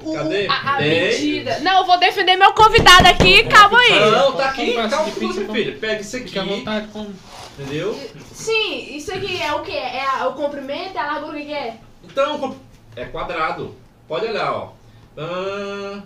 [0.03, 0.47] o- cadê?
[0.49, 1.59] a, a medida.
[1.61, 4.11] Não, eu vou defender meu convidado aqui, calma aí.
[4.11, 5.79] Não, tá aqui, calcule, filho.
[5.79, 7.15] Pega isso aqui, Fica à vontade como.
[7.59, 7.95] entendeu?
[8.33, 9.73] Sim, isso aqui é o quê?
[9.73, 11.77] É a- o comprimento, é a largura, o que que é?
[12.03, 12.57] Então, com-
[12.97, 13.77] é quadrado.
[14.09, 14.73] Pode olhar, ó.
[15.17, 16.01] Ah,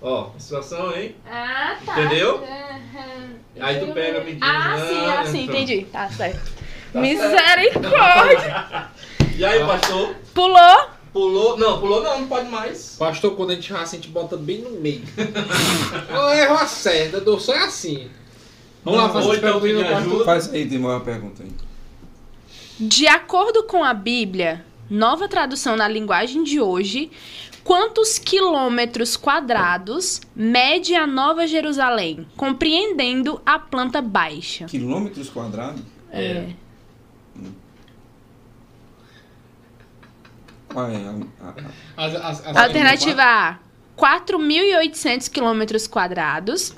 [0.00, 1.14] ó, a situação, hein?
[1.26, 2.00] Ah, tá.
[2.00, 2.36] Entendeu?
[2.44, 3.36] Aham.
[3.60, 4.46] Aí tu pega a medida.
[4.46, 5.54] Ah, sim, ah, sim, então.
[5.54, 5.86] entendi.
[5.86, 6.52] Tá certo.
[6.92, 8.90] Tá Misericórdia.
[9.38, 10.16] E aí, pastor?
[10.32, 10.88] Pulou?
[11.12, 11.58] Pulou?
[11.58, 12.96] Não, pulou não, não pode mais.
[12.98, 15.02] Pastor, quando a gente raça, a gente bota bem no meio.
[16.08, 18.08] Eu erro a certa, eu dou só é assim.
[18.82, 19.58] Vamos lá, fazer então
[19.96, 20.24] ajuda.
[20.24, 21.50] Faz aí, tem uma pergunta aí.
[22.78, 27.10] De acordo com a Bíblia, nova tradução na linguagem de hoje,
[27.66, 34.66] quantos quilômetros quadrados mede a Nova Jerusalém, compreendendo a planta baixa?
[34.66, 35.82] Quilômetros quadrados?
[36.12, 36.50] É.
[40.68, 41.10] Qual é a,
[41.40, 41.54] a-
[41.96, 43.58] a- As, as, Alternativa A,
[43.96, 46.74] 4.800 quilômetros quadrados.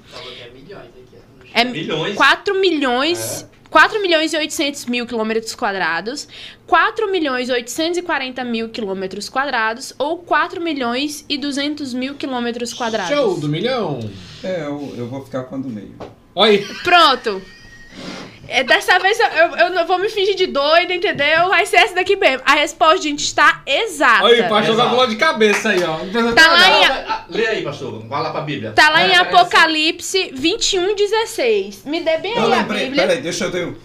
[1.52, 2.14] É Milhões.
[2.16, 3.46] 4 milhões...
[3.70, 6.28] 4 milhões e 800 mil quilômetros quadrados,
[6.66, 13.16] 4 milhões e 840 mil quilômetros quadrados ou 4 milhões e 200 mil quilômetros quadrados.
[13.16, 14.00] Show do milhão.
[14.42, 15.94] É, eu, eu vou ficar com a do meio.
[16.34, 16.64] Olha aí.
[16.82, 17.42] Pronto.
[18.48, 21.48] É, dessa vez eu, eu, eu não vou me fingir de doida, entendeu?
[21.48, 22.40] Vai ser essa daqui mesmo.
[22.46, 24.24] A resposta, gente, está exata.
[24.24, 24.76] Olha aí, pastor Exato.
[24.88, 25.98] calculou de cabeça aí, ó.
[26.04, 28.02] Não Tá lá em- ah, Lê aí, pastor.
[28.06, 28.72] Vai lá pra Bíblia.
[28.72, 31.82] Tá lá em É, é, Apocalipse 21, 16.
[31.84, 33.02] Me dê bem Eu aí a lembrei, Bíblia.
[33.06, 33.76] peraí, deixa eu ter.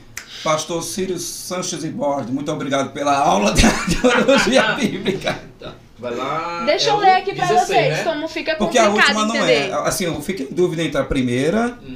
[0.44, 3.62] Pastor Círio Sanches e Borges, muito obrigado pela aula de
[4.02, 5.40] teologia bíblica.
[5.60, 5.74] Tá.
[5.98, 6.64] Vai lá.
[6.66, 8.04] Deixa é eu ler aqui pra 16, vocês, né?
[8.04, 9.70] como fica Porque a complicado última não entender.
[9.70, 9.74] é.
[9.88, 11.96] Assim, eu fico em dúvida entre a primeira Hum.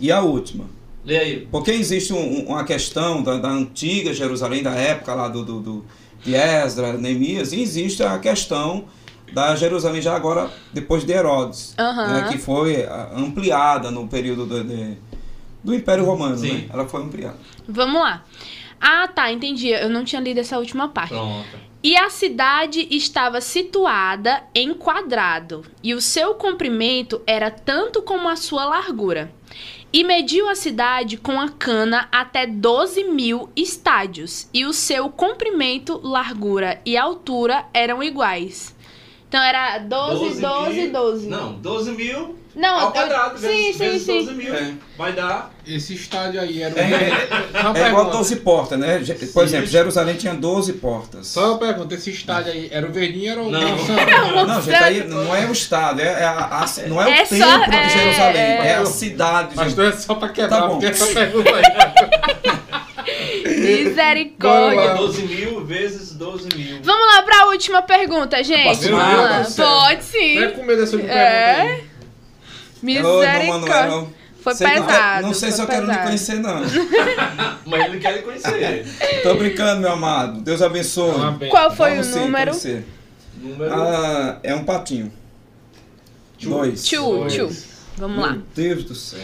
[0.00, 0.64] e a última.
[1.06, 1.48] Lê aí.
[1.50, 5.60] Porque existe um- um- uma questão da, da antiga Jerusalém, da época lá do, do,
[5.60, 5.84] do-
[6.24, 8.86] de Esdras, Neemias, e existe a questão
[9.32, 14.64] da Jerusalém já agora, depois de Herodes, né, que foi ah, ampliada no período do,
[14.64, 14.96] de-
[15.62, 16.36] do Império Romano.
[16.38, 16.52] Sim.
[16.52, 16.64] Né?
[16.72, 17.36] Ela foi ampliada.
[17.68, 18.24] Vamos lá.
[18.80, 19.68] Ah, tá, entendi.
[19.68, 21.10] Eu não tinha lido essa última parte.
[21.10, 21.46] Pronto.
[21.82, 28.34] E a cidade estava situada em quadrado, e o seu comprimento era tanto como a
[28.36, 29.30] sua largura.
[29.92, 36.00] E mediu a cidade com a cana até 12 mil estádios, e o seu comprimento,
[36.02, 38.74] largura e altura eram iguais.
[39.28, 41.28] Então era 12, 12, mil- 12.
[41.28, 43.38] Não, 12 mil Não, ao eu- quadrado.
[43.38, 44.24] sim, vezes, sim, vezes sim.
[44.24, 44.54] 12 mil.
[44.54, 44.72] É.
[44.96, 45.52] Vai dar.
[45.66, 46.78] Esse estádio aí era o.
[46.78, 48.10] É, é, Só É igual pergunta.
[48.16, 49.02] 12 portas, né?
[49.34, 51.26] Por exemplo, Jerusalém tinha 12 portas.
[51.26, 53.60] Só uma pergunta, esse estádio aí era o verdinho ou era o Não.
[53.86, 54.46] Não.
[54.46, 56.30] Não, gente, aí não é o estado, é, é a,
[56.62, 58.74] a- não é o É só- templo é- de Jerusalém, é, é.
[58.76, 59.50] a cidade.
[59.50, 60.72] de Mas não é só pra quebrar, Tá bom.
[60.74, 61.62] porque essa pergunta aí.
[63.46, 64.80] Misericórdia.
[64.80, 64.94] Boa.
[64.94, 66.78] 12 mil vezes 12 mil.
[66.82, 68.88] Vamos lá pra última pergunta, gente.
[68.88, 69.44] Vamos lá.
[69.56, 70.38] Pode Não sim.
[70.38, 71.54] é com medo dessa última É.
[71.54, 71.95] pergunta aí.
[72.86, 73.46] Misericórdia.
[73.52, 74.08] Manuel,
[74.40, 75.26] Foi sei pesado.
[75.26, 76.06] não sei se eu quero lhe pesado.
[76.06, 76.60] conhecer, não.
[77.66, 78.86] Mas ele quer conhecer.
[79.22, 80.40] Tô brincando, meu amado.
[80.40, 81.20] Deus abençoe.
[81.20, 81.48] Amém.
[81.50, 82.52] Qual foi Vamos o número?
[83.42, 83.74] Número.
[83.74, 85.12] Ah, é um patinho.
[86.40, 86.84] Dois.
[86.86, 87.32] Tchu, Dois.
[87.32, 87.48] tchu.
[87.98, 88.32] Vamos lá.
[88.32, 89.18] Meu Deus do céu.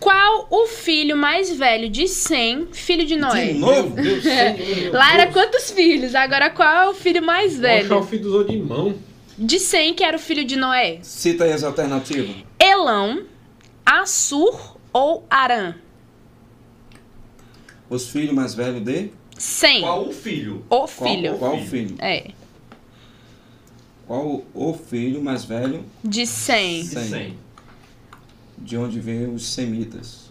[0.00, 3.46] Qual o filho mais velho de Sem, filho de Noé?
[3.52, 3.90] De novo?
[3.94, 4.92] Meu Deus, Senhor.
[4.92, 6.12] Lá era quantos filhos?
[6.16, 8.02] Agora qual é o filho mais Vou achar o velho?
[8.02, 8.94] filho do de mão.
[9.44, 11.00] De Sem, que era o filho de Noé.
[11.02, 12.36] Cita aí as alternativas.
[12.60, 13.24] Elão,
[13.84, 15.74] Assur ou Arã?
[17.90, 19.10] Os filhos mais velhos de?
[19.36, 19.80] Sem.
[19.80, 20.64] Qual o filho?
[20.70, 21.38] O Qual, filho.
[21.38, 21.96] qual o filho?
[21.98, 22.30] É.
[24.06, 26.82] Qual o, filho mais velho De Sem.
[26.82, 26.88] De.
[26.88, 27.38] 100.
[28.58, 30.30] de onde veio os semitas?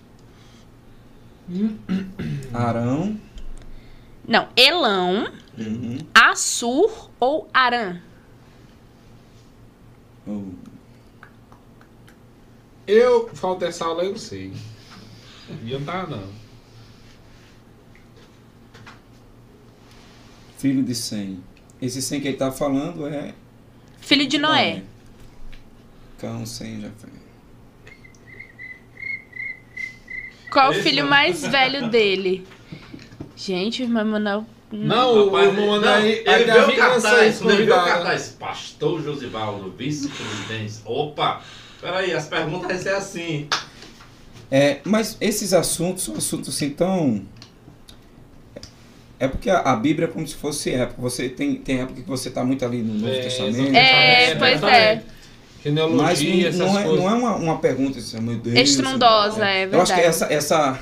[2.53, 3.19] Arão.
[4.25, 5.97] Não, Elão, Uhum.
[6.13, 7.99] Assur ou Arã?
[10.31, 10.55] O
[12.87, 14.53] Eu, falta essa aula, eu sei.
[15.49, 16.41] Adiantar não.
[20.61, 21.43] filho de Sem.
[21.81, 23.33] Esse Sem que ele tá falando é
[23.99, 24.83] Filho de Noé.
[26.19, 27.09] Cão sem já foi.
[30.51, 31.09] Qual o filho não.
[31.09, 32.45] mais velho dele?
[33.35, 34.45] Gente, o irmão Manuel.
[34.71, 37.85] Não, o Rapaz, irmão não, aí, ele viu o cartaz, quando ele viu o convidado.
[37.85, 40.75] cartaz, Pastor Josivaldo, vice-presidente.
[40.85, 41.41] Opa,
[41.81, 43.47] peraí, as perguntas ser assim.
[44.49, 47.21] É, mas esses assuntos são assuntos assim tão.
[49.19, 51.01] É porque a, a Bíblia é como se fosse época.
[51.01, 53.75] Você tem, tem época que você está muito ali no Novo É, Testamento.
[53.75, 55.03] É, pois é.
[55.63, 57.03] Genealogia, Mas não, essas não é, coisas.
[57.03, 58.57] não é uma, uma pergunta assim, meu Deus.
[58.57, 60.07] Estrondosa, é Eu acho que verdade.
[60.07, 60.79] essa, essa,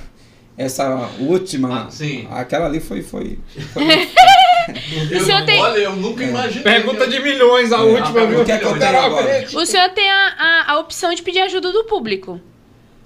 [0.64, 2.28] essa última, Ah, sim.
[2.32, 3.02] aquela ali foi.
[3.02, 3.40] foi,
[3.74, 3.84] foi
[5.10, 6.28] Eu, senhor tem- Olha, eu nunca É.
[6.28, 6.62] imaginei.
[6.64, 7.82] Pergunta de milhões, a É.
[7.82, 8.42] última, viu?
[8.42, 9.48] o que é que eu tenho agora?
[9.56, 12.40] O senhor tem a, a, a opção de pedir ajuda do público.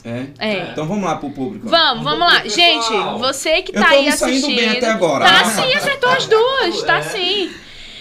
[0.04, 0.26] é?
[0.40, 0.68] É.
[0.72, 1.68] Então vamos lá pro público.
[1.70, 2.42] Vamos, vamos lá.
[2.42, 2.58] Pessoal.
[2.68, 4.56] Gente, você que tá aí saindo assistindo.
[4.60, 5.24] bem até agora.
[5.26, 6.82] Tá sim, acertou as duas.
[6.84, 7.02] Tá É.
[7.04, 7.52] sim.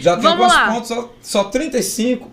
[0.01, 0.73] Já tem Vamos quantos lá.
[0.73, 0.89] pontos?
[0.89, 2.29] Só, só 35.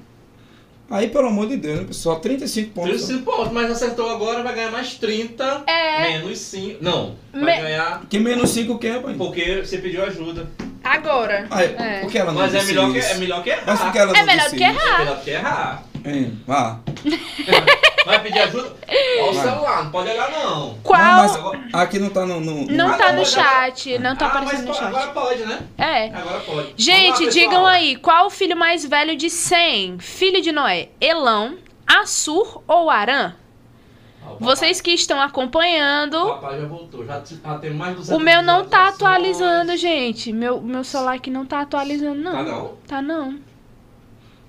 [0.90, 2.20] Aí, pelo amor de Deus, né, pessoal?
[2.20, 2.90] 35 pontos.
[3.06, 5.64] 35 pontos, mas acertou agora, vai ganhar mais 30.
[5.68, 6.02] É.
[6.14, 6.84] Menos 5.
[6.84, 9.14] Não, vai Me- ganhar Que menos 5 o quê, pai?
[9.16, 10.48] porque você pediu ajuda.
[10.84, 11.46] Agora.
[11.52, 12.00] Ah, é, É.
[12.02, 13.64] Por que ela não Mas é melhor, que, é melhor que errar.
[13.68, 14.76] Mas por que ela É não melhor disse do que isso?
[14.88, 14.96] errar.
[14.96, 15.84] É melhor que errar.
[16.04, 16.80] É, vá.
[18.06, 18.74] Vai pedir ajuda?
[19.22, 19.44] Olha o Vai.
[19.46, 20.78] celular, não pode olhar não.
[20.82, 21.00] Qual?
[21.00, 22.40] Não, mas Agora- aqui não tá no...
[22.40, 24.00] no- no- Não tá no mas chat.
[24.00, 24.88] Não tá ah, aparecendo no mas chat.
[24.88, 25.60] agora pode, né?
[25.78, 26.06] É.
[26.08, 26.74] Agora pode.
[26.78, 27.66] Gente, Vamos lá, digam pessoal.
[27.68, 30.00] aí, qual o filho mais velho de Sem?
[30.00, 33.34] Filho de Noé, Elão, Assur ou Arã?
[34.24, 37.92] Ah, o papai- Vocês que estão O acompanhando, papai já voltou, já, já tem mais
[37.92, 40.32] de 200 o meu não tá atualizando, gente.
[40.34, 42.32] Meu, meu celular aqui não tá atualizando, não.
[42.32, 42.74] Tá não?
[42.88, 43.40] Tá não.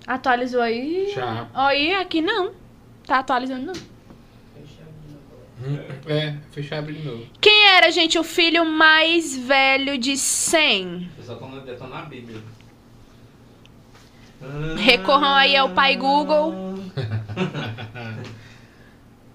[0.07, 1.13] Atualizou aí?
[1.15, 1.47] Já.
[1.55, 2.53] Aí, aqui não.
[3.07, 3.91] Tá atualizando, não.
[6.07, 7.27] É, fechar e abrir de novo.
[7.41, 11.11] Quem era, gente, o filho mais velho de Sem?
[11.19, 12.41] Eu só tô na, eu tô na Bíblia.
[14.79, 16.55] Recorram aí ao pai Google.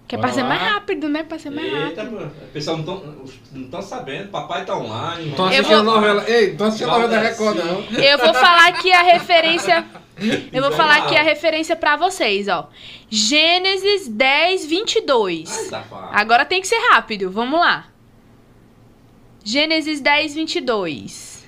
[0.07, 0.49] Que é pra Bora ser lá.
[0.49, 1.23] mais rápido, né?
[1.23, 2.19] Pra ser mais Eita, rápido.
[2.19, 3.25] pô, o pessoal não
[3.63, 5.33] estão sabendo, papai tá online.
[5.35, 6.29] Eu assistindo vou- a novela.
[6.29, 7.81] Ei, estão assistindo a novela da Record, não.
[7.99, 9.83] Eu vou falar aqui a referência.
[10.17, 11.05] Eu vou Vamos falar lá.
[11.05, 12.69] aqui a referência pra vocês, ó.
[13.09, 15.49] Gênesis 10, 22.
[15.57, 16.09] Ai, safado.
[16.11, 17.87] Agora tem que ser rápido, vamos lá.
[19.43, 21.47] Gênesis 10, 22.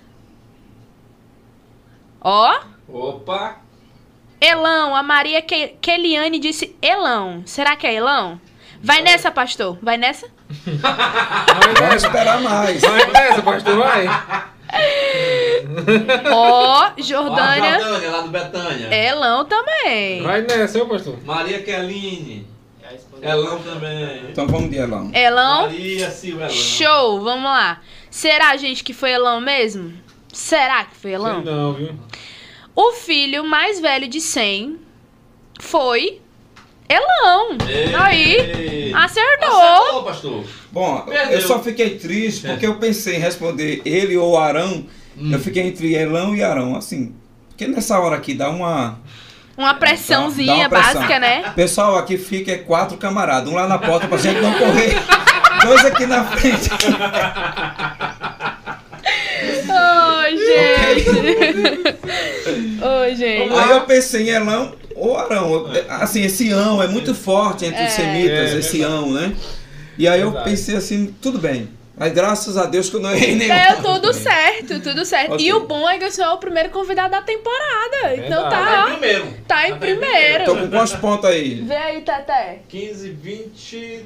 [2.22, 3.58] Ó, Opa!
[4.40, 7.44] Elão, a Maria Ke Keliane disse Elão.
[7.46, 8.40] Será que é Elão?
[8.82, 9.78] Vai nessa, pastor.
[9.82, 10.30] Vai nessa?
[11.80, 12.82] Vamos esperar mais.
[12.82, 14.06] Vai nessa, pastor, vai.
[16.32, 17.80] Ó, Ó, a Jordânia.
[17.80, 18.94] Jordânia, lá do Betânia.
[18.94, 20.22] Elão também.
[20.24, 21.18] Vai nessa, eu, pastor.
[21.24, 22.48] Maria Keline.
[23.22, 24.26] Elão também.
[24.30, 25.12] Então vamos de Elão.
[25.14, 25.64] Elão.
[25.64, 26.54] Maria Silva Elão.
[26.54, 27.82] Show, vamos lá.
[28.10, 29.94] Será, gente, que foi Elão mesmo?
[30.32, 31.44] Será que foi Elão?
[31.44, 31.96] Sei não, viu?
[32.76, 34.80] O filho mais velho de 100
[35.60, 36.22] foi
[36.90, 37.58] Elão.
[37.68, 37.94] Ei.
[37.96, 39.62] Aí, acertou.
[39.62, 40.44] Acertou, pastor.
[40.72, 41.32] Bom, Perdeu.
[41.40, 44.86] eu só fiquei triste porque eu pensei em responder ele ou Arão.
[45.18, 45.32] Hum.
[45.34, 47.14] Eu fiquei entre Elão e Arão, assim.
[47.50, 49.00] Porque nessa hora aqui dá uma.
[49.58, 50.94] Uma Dá pressãozinha uma pressão.
[50.94, 51.52] básica, né?
[51.56, 53.50] Pessoal, aqui fica é quatro camaradas.
[53.52, 54.96] Um lá na porta pra gente não correr.
[55.64, 56.70] Dois aqui na frente.
[59.70, 61.10] Oi, gente.
[62.84, 63.54] Oi, gente.
[63.54, 65.66] Aí eu pensei em Elão ou Arão.
[65.90, 67.96] Assim, esse ão é muito forte entre os É.
[67.96, 69.36] semitas, É, esse ão, né?
[69.98, 71.70] E aí eu pensei assim, tudo bem.
[72.00, 73.56] Mas graças a Deus que eu não errei nenhum.
[73.56, 75.34] Deu tudo certo, tudo certo.
[75.34, 75.44] Ok.
[75.44, 78.14] E o bom é que eu sou o primeiro convidado da temporada.
[78.16, 78.50] Então Verdade.
[78.50, 79.34] Tá em tá, primeiro.
[79.48, 80.46] tá em primeiro.
[80.46, 81.56] Tô com quantos pontos aí?
[81.62, 82.60] Vê aí, Teté.
[82.70, 84.06] 15, 20.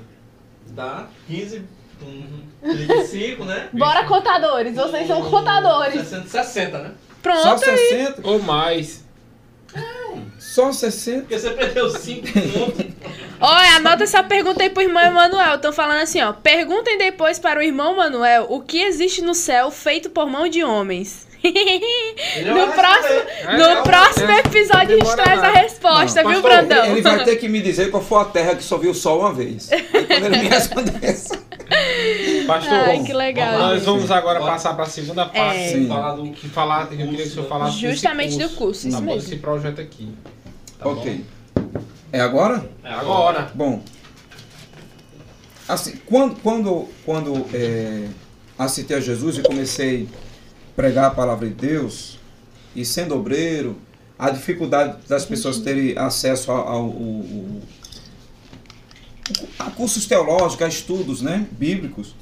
[0.70, 1.08] Dá.
[1.28, 1.62] 15.
[2.02, 2.44] Uhum.
[2.64, 3.68] 35, né?
[3.74, 4.74] Bora, contadores.
[4.74, 5.96] Vocês são contadores.
[6.08, 6.92] 60, 60, né?
[6.92, 7.60] Só Pronto.
[7.60, 8.22] 60?
[8.24, 9.04] Ou mais.
[10.52, 11.22] Só 60?
[11.22, 12.86] Porque você perdeu 5 pontos.
[13.40, 15.56] Olha, anota essa pergunta aí pro irmão Emanuel.
[15.56, 16.34] Estão falando assim, ó.
[16.34, 20.62] Perguntem depois para o irmão Manuel o que existe no céu feito por mão de
[20.62, 21.26] homens.
[21.42, 23.20] No próximo.
[23.40, 24.40] É, no não, próximo é.
[24.40, 25.60] episódio a gente traz a nada.
[25.60, 26.86] resposta, Não, viu, pastor, Brandão?
[26.86, 29.22] Ele vai ter que me dizer qual foi a terra que só viu o sol
[29.22, 29.72] uma vez.
[29.72, 31.18] Aí quando ele me responder.
[32.46, 33.58] Pastor, Ai, que legal.
[33.58, 33.86] nós gente.
[33.86, 34.52] vamos agora Bora.
[34.52, 35.84] passar para a segunda parte.
[35.84, 35.88] É.
[35.88, 39.02] Falar do que falar, eu queria que o senhor falasse Justamente do curso, isso tá
[39.02, 39.30] bom, mesmo.
[39.30, 40.10] Desse projeto aqui.
[40.82, 41.24] Tá ok.
[42.12, 42.68] É agora?
[42.84, 43.52] É Agora.
[43.54, 43.84] Bom.
[45.68, 48.08] Assim, quando, quando, quando é,
[48.58, 52.18] aceitei a Jesus e comecei a pregar a palavra de Deus,
[52.76, 53.78] e sendo obreiro,
[54.18, 57.62] a dificuldade das pessoas terem acesso ao, ao- ao-
[59.60, 62.16] a cursos teológicos, a estudos né, bíblicos,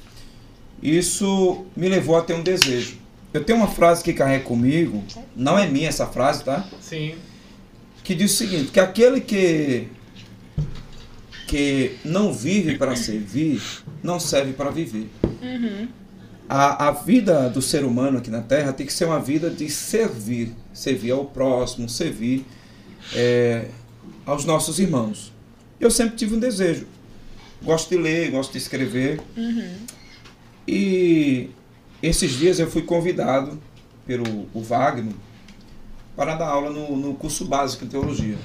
[0.82, 2.98] isso me levou a ter um desejo.
[3.32, 5.02] Eu tenho uma frase que carrega comigo,
[5.34, 6.64] não é minha essa frase, tá?
[6.80, 7.14] Sim.
[8.02, 9.88] Que diz o seguinte, que aquele que
[11.50, 13.60] que não vive para servir,
[14.04, 15.10] não serve para viver.
[15.42, 15.88] Uhum.
[16.48, 19.68] A, a vida do ser humano aqui na Terra tem que ser uma vida de
[19.68, 22.46] servir, servir ao próximo, servir
[23.16, 23.66] é,
[24.24, 25.32] aos nossos irmãos.
[25.80, 26.86] Eu sempre tive um desejo.
[27.60, 29.20] Gosto de ler, gosto de escrever.
[29.36, 29.74] Uhum.
[30.68, 31.50] E
[32.00, 33.60] esses dias eu fui convidado
[34.06, 35.14] pelo o Wagner
[36.16, 38.36] para dar aula no, no curso básico de teologia.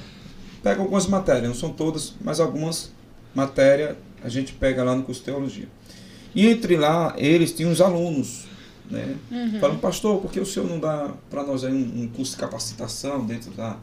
[0.62, 2.90] Pego algumas matérias, não são todas, mas algumas
[3.34, 5.68] matérias a gente pega lá no curso de teologia.
[6.34, 8.46] E entre lá, eles tinham os alunos,
[8.90, 9.16] né?
[9.30, 9.60] Uhum.
[9.60, 12.38] Falando, pastor, por que o senhor não dá para nós aí um, um curso de
[12.38, 13.76] capacitação dentro da,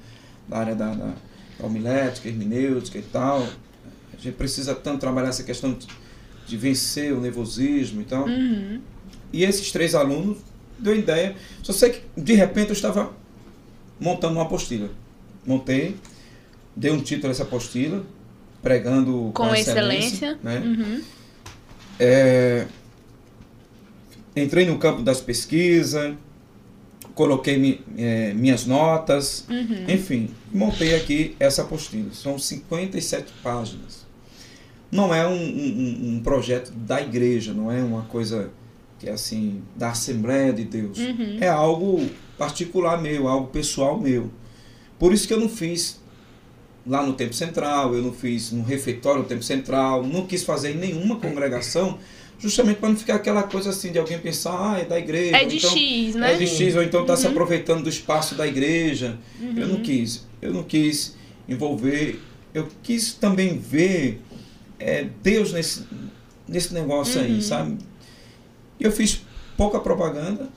[0.47, 1.13] da área da, da,
[1.59, 3.47] da homilética, hermenêutica e tal?
[4.13, 5.87] A gente precisa tanto trabalhar essa questão de,
[6.45, 8.25] de vencer o nervosismo e tal.
[8.25, 8.79] Uhum.
[9.31, 10.37] E esses três alunos
[10.77, 11.35] deu ideia.
[11.61, 13.11] Só sei que de repente eu estava
[14.03, 14.89] montando uma apostila.
[15.45, 15.95] Montei,
[16.75, 18.03] dei um título a essa apostila,
[18.61, 20.37] pregando Com com, excelência.
[20.43, 20.59] né?
[20.59, 21.01] Uhum.
[21.99, 22.65] É,
[24.35, 26.15] entrei no campo das pesquisas,
[27.13, 29.85] coloquei mi- é, minhas notas, Uhum.
[29.87, 32.11] enfim, montei aqui essa apostila.
[32.13, 34.03] São 57 páginas.
[34.91, 38.49] Não é um, um- um projeto da igreja, não é uma coisa
[38.99, 40.97] que é assim, da Assembleia de Deus.
[40.97, 41.37] Uhum.
[41.41, 42.07] É algo
[42.37, 44.31] particular meu, algo pessoal meu.
[44.99, 46.01] Por isso que eu não fiz
[46.85, 50.71] lá no Tempo Central, eu não fiz no refeitório do Tempo Central, não quis fazer
[50.71, 51.97] em nenhuma congregação,
[52.39, 55.37] justamente para não ficar aquela coisa assim de alguém pensar, ah, é da igreja.
[55.37, 56.33] É de então, X, né?
[56.33, 57.31] é de X, ou então está se Uhum.
[57.31, 59.17] aproveitando do espaço da igreja.
[59.41, 59.81] Eu não Uhum.
[59.81, 60.25] quis.
[60.41, 61.15] Eu não quis
[61.47, 62.19] envolver.
[62.53, 64.21] Eu quis também ver
[64.79, 65.85] é, Deus nesse,
[66.47, 67.25] nesse negócio Uhum.
[67.27, 67.77] aí, sabe?
[68.77, 69.21] Eu fiz
[69.55, 70.49] pouca propaganda.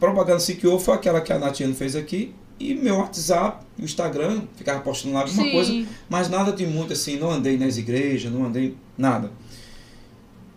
[0.00, 2.34] Propaganda assim, que houve foi aquela que a Natiana fez aqui.
[2.58, 5.52] E meu WhatsApp, o Instagram, ficava postando lá alguma Sim.
[5.52, 5.86] coisa.
[6.08, 9.30] Mas nada de muito assim, não andei nas igrejas, não andei nada.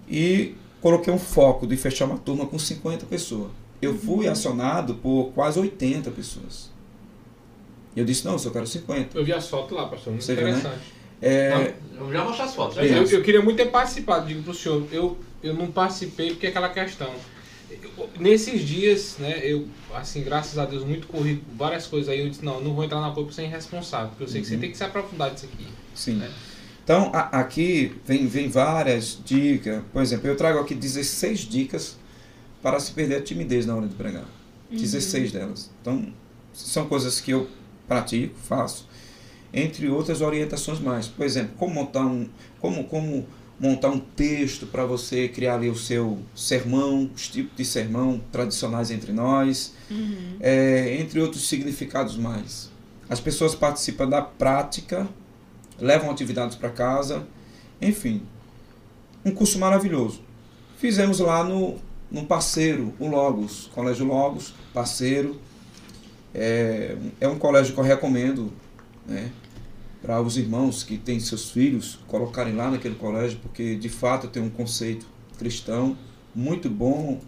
[0.09, 3.51] E coloquei um foco de fechar uma turma com 50 pessoas.
[3.81, 6.71] Eu fui acionado por quase 80 pessoas.
[7.95, 9.17] Eu disse, não, eu só quero 50.
[9.17, 10.11] Eu vi as fotos lá, pastor.
[10.11, 10.51] Muito Você viu, né?
[10.51, 10.83] interessante.
[11.21, 12.77] É, Não, eu já mostro as fotos.
[12.77, 14.85] Eu, eu queria muito ter participado, digo pro senhor.
[14.91, 17.09] Eu, eu não participei porque é aquela questão.
[18.19, 22.43] Nesses dias, né, eu, assim, graças a Deus, muito corrido, várias coisas aí, eu disse,
[22.43, 24.59] não, eu não vou entrar na copa sem irresponsável, porque eu sei que você Uhum.
[24.61, 25.67] tem que se aprofundar disso aqui.
[25.95, 26.21] sim.
[26.23, 26.29] É.
[26.83, 29.81] Então, a- aqui vem, vem várias dicas.
[29.93, 31.95] Por exemplo, eu trago aqui 16 dicas
[32.61, 34.25] para se perder a timidez na hora de pregar.
[34.69, 35.71] 16 delas.
[35.81, 36.11] Então,
[36.53, 37.47] são coisas que eu
[37.87, 38.85] pratico, faço,
[39.53, 41.07] entre outras orientações mais.
[41.07, 42.27] Por exemplo, como montar um,
[42.59, 43.25] como, como
[43.59, 48.91] montar um texto para você criar ali o seu sermão, os tipos de sermão tradicionais
[48.91, 50.37] entre nós, Uhum.
[50.39, 52.69] é, entre outros significados mais.
[53.09, 55.07] As pessoas participam da prática,
[55.79, 57.25] levam atividades para casa,
[57.81, 58.23] enfim,
[59.23, 60.21] um curso maravilhoso.
[60.77, 61.77] Fizemos lá no,
[62.11, 65.39] no parceiro, o Logos, Colégio Logos, parceiro.
[66.33, 68.51] É, é um colégio que eu recomendo
[69.07, 69.31] né,
[70.03, 74.43] para os irmãos que têm seus filhos colocarem lá naquele colégio, porque de fato tem
[74.43, 75.05] um conceito
[75.39, 75.97] cristão
[76.35, 77.21] muito bom.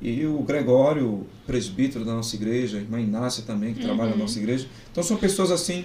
[0.00, 4.38] E o Gregório, presbítero da nossa igreja, a irmã Inácia também, que trabalha na nossa
[4.38, 4.66] igreja.
[4.90, 5.84] Então são pessoas assim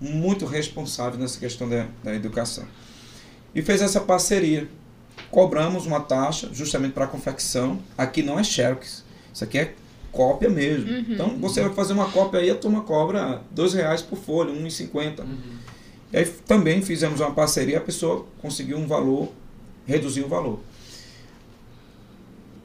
[0.00, 2.64] muito responsáveis nessa questão da, da educação.
[3.52, 4.68] E fez essa parceria.
[5.32, 7.80] Cobramos uma taxa justamente para a confecção.
[7.98, 9.04] Aqui não é xerox,
[9.34, 9.74] isso aqui é
[10.12, 10.90] cópia mesmo.
[10.90, 11.04] Uhum.
[11.08, 14.60] Então você vai fazer uma cópia aí, a turma cobra dois reais por folha, R$
[14.60, 15.20] 1,50.
[15.20, 15.26] Uhum.
[16.12, 19.30] E aí também fizemos uma parceria, a pessoa conseguiu um valor,
[19.86, 20.60] reduziu o valor.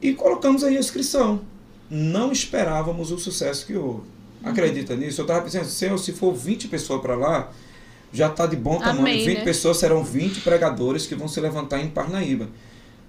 [0.00, 1.40] E colocamos aí a inscrição.
[1.88, 4.02] Não esperávamos o sucesso que houve.
[4.42, 5.20] Acredita nisso?
[5.20, 7.52] Eu estava pensando, Senhor, se for 20 pessoas para lá,
[8.12, 9.00] já está de bom tamanho.
[9.00, 9.44] Amém, 20 né?
[9.44, 12.48] pessoas serão 20 pregadores que vão se levantar em Parnaíba.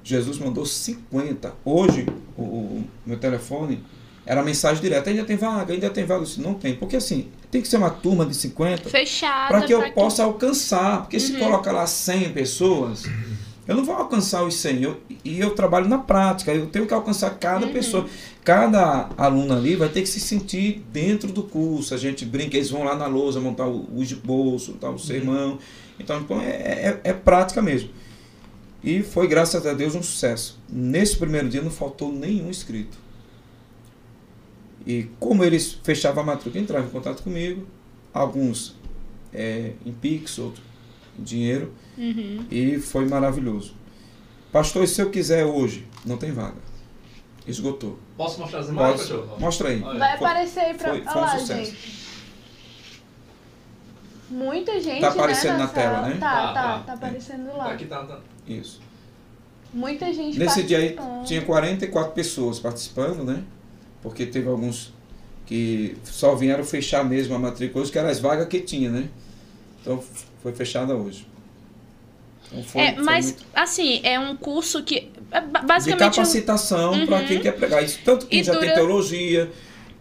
[0.04, 1.54] Jesus mandou 50.
[1.66, 2.08] Hoje,
[2.38, 3.84] o, o meu telefone
[4.28, 5.10] era mensagem direta.
[5.10, 6.22] Ainda tem vaga, ainda tem vaga.
[6.22, 6.76] Eu disse, não tem.
[6.76, 9.48] Porque assim, tem que ser uma turma de 50 Fechada.
[9.48, 11.02] para que eu possa alcançar.
[11.02, 11.40] Porque se Uhum.
[11.40, 13.06] colocar lá 100 pessoas,
[13.68, 14.84] eu não vou alcançar os 100.
[14.84, 17.74] Eu, e eu trabalho na prática, eu tenho que alcançar cada Uhum.
[17.74, 18.06] pessoa.
[18.44, 21.94] Cada aluno ali vai ter que se sentir dentro do curso.
[21.94, 25.58] A gente brinca, eles vão lá na lousa montar o, o esboço, montar o sermão.
[26.00, 27.90] Então, então é, é, é prática mesmo.
[28.84, 30.60] E foi, graças a Deus, um sucesso.
[30.70, 32.98] Nesse primeiro dia não faltou nenhum inscrito.
[34.88, 37.68] E como eles fechavam a matrícula, entravam em contato comigo,
[38.14, 38.76] alguns
[39.34, 40.64] é, em Pix, outros
[41.20, 42.46] em dinheiro, Uhum.
[42.50, 43.74] e foi maravilhoso.
[44.52, 46.56] Pastor, e se eu quiser hoje, não tem vaga.
[47.46, 48.00] Esgotou.
[48.16, 49.40] Posso mostrar as imagens, pastor?
[49.40, 49.80] mostra aí.
[49.80, 51.66] Vai Foi- aparecer aí pra foi- foi um lá, sucesso.
[51.72, 52.08] gente.
[54.30, 56.18] Muita gente, Tá aparecendo né, na tela, né?
[56.20, 56.80] Tá, Tá, tá, tá.
[56.80, 57.72] tá, aparecendo lá.
[57.72, 58.20] Aqui tá, tá.
[58.46, 58.82] Isso.
[59.74, 63.44] Muita gente Nesse dia aí tinha 44 pessoas participando, né?
[64.02, 64.94] Porque teve alguns
[65.46, 69.08] que só vieram fechar mesmo a matrícula hoje, que eram as vagas que tinha, né?
[69.82, 70.04] Então
[70.44, 71.26] foi fechada hoje.
[72.52, 75.10] Então, foi- É, foi mas, muito- assim, é um curso que.
[75.32, 76.04] é ba- de Basicamente.
[76.14, 77.84] um- capacitação para quem quer pregar.
[77.84, 79.50] Isso tanto quem E já dura- tem teologia,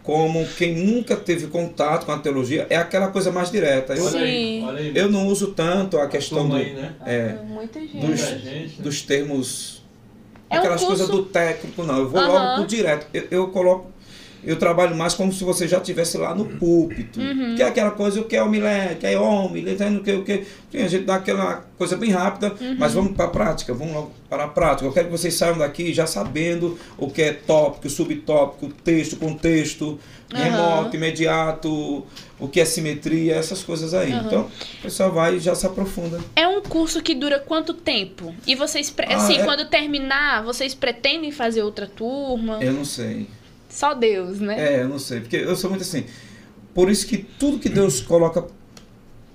[0.03, 3.93] como quem nunca teve contato com a teologia, é aquela coisa mais direta.
[3.93, 4.63] Eu, Sim.
[4.95, 6.93] Eu não uso tanto a questão do, aí, né?
[7.05, 7.91] é, Muita gente.
[7.97, 8.83] dos, Muita gente, né?
[8.83, 9.76] dos termos,
[10.49, 11.97] É um aquelas curso- coisas do técnico, não.
[11.99, 12.31] Eu vou Aham.
[12.33, 13.07] logo pro direto.
[13.13, 13.87] Eu, eu coloco,
[14.43, 17.19] eu trabalho mais como se você já estivesse lá no púlpito.
[17.19, 17.55] Uhum.
[17.55, 18.61] Que é aquela coisa, o que é homem,
[18.99, 19.65] que é homem,
[19.97, 20.43] o que, o que.
[20.73, 22.75] A gente dá aquela coisa bem rápida, Uhum.
[22.77, 24.85] mas vamos para a prática, vamos logo para a prática.
[24.87, 29.97] Eu quero que vocês saiam daqui já sabendo o que é tópico, subtópico, texto, contexto,
[30.33, 30.43] Aham.
[30.43, 32.05] remoto, imediato,
[32.39, 34.11] o que é simetria, essas coisas aí.
[34.11, 34.23] Aham.
[34.25, 34.41] Então,
[34.79, 36.19] o pessoal vai e já se aprofunda.
[36.35, 38.35] É um curso que dura quanto tempo?
[38.45, 42.59] E vocês, pre- Ah, assim, é- quando terminar, vocês pretendem fazer outra turma?
[42.61, 43.27] Eu não sei.
[43.77, 44.55] Só Deus, né?
[44.59, 46.03] É, eu não sei, porque eu sou muito assim.
[46.73, 48.43] Por isso que tudo que Deus coloca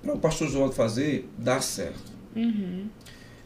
[0.02, 2.10] para o pastor João fazer, dá certo.
[2.34, 2.86] Uhum.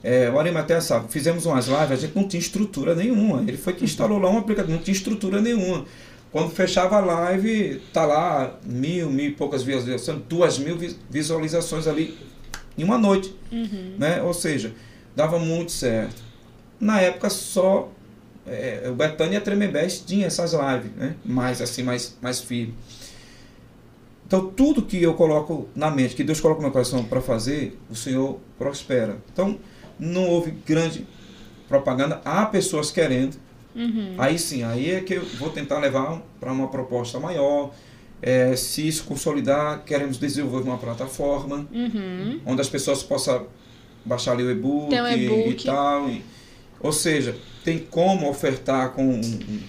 [0.03, 3.43] É, o Arimatea sabe, fizemos umas lives, a gente não tinha estrutura nenhuma.
[3.43, 5.85] Ele foi que instalou lá um aplicativo, não tinha estrutura nenhuma.
[6.33, 11.87] Quando fechava a live, tá lá mil, mil e poucas visualizações, duas mil vi- visualizações
[11.87, 12.17] ali
[12.79, 13.35] em uma noite.
[13.53, 13.97] Uhum.
[13.99, 14.23] Né?
[14.23, 14.73] Ou seja,
[15.15, 16.23] dava muito certo.
[16.81, 17.93] Na época só
[18.47, 21.15] é, o Betânia e a Tremembés tinha essas lives, né?
[21.25, 22.75] mais assim, mais, mais firme.
[24.27, 27.79] Então tudo que eu coloco na mente, que Deus coloca no meu coração para fazer,
[27.91, 29.19] o Senhor prospera.
[29.33, 29.59] Então
[29.99, 31.07] não houve grande
[31.69, 33.37] propaganda, há pessoas querendo,
[33.79, 34.15] Uhum.
[34.17, 37.75] Aí sim, aí é que eu vou tentar levar para uma proposta maior.
[38.23, 42.41] É, se isso consolidar, queremos desenvolver uma plataforma Uhum.
[42.47, 43.47] onde as pessoas possam
[44.03, 45.63] baixar ali o e-book, um e-book.
[45.63, 46.09] e tal.
[46.09, 46.25] e-
[46.81, 49.21] ou seja, tem como ofertar com,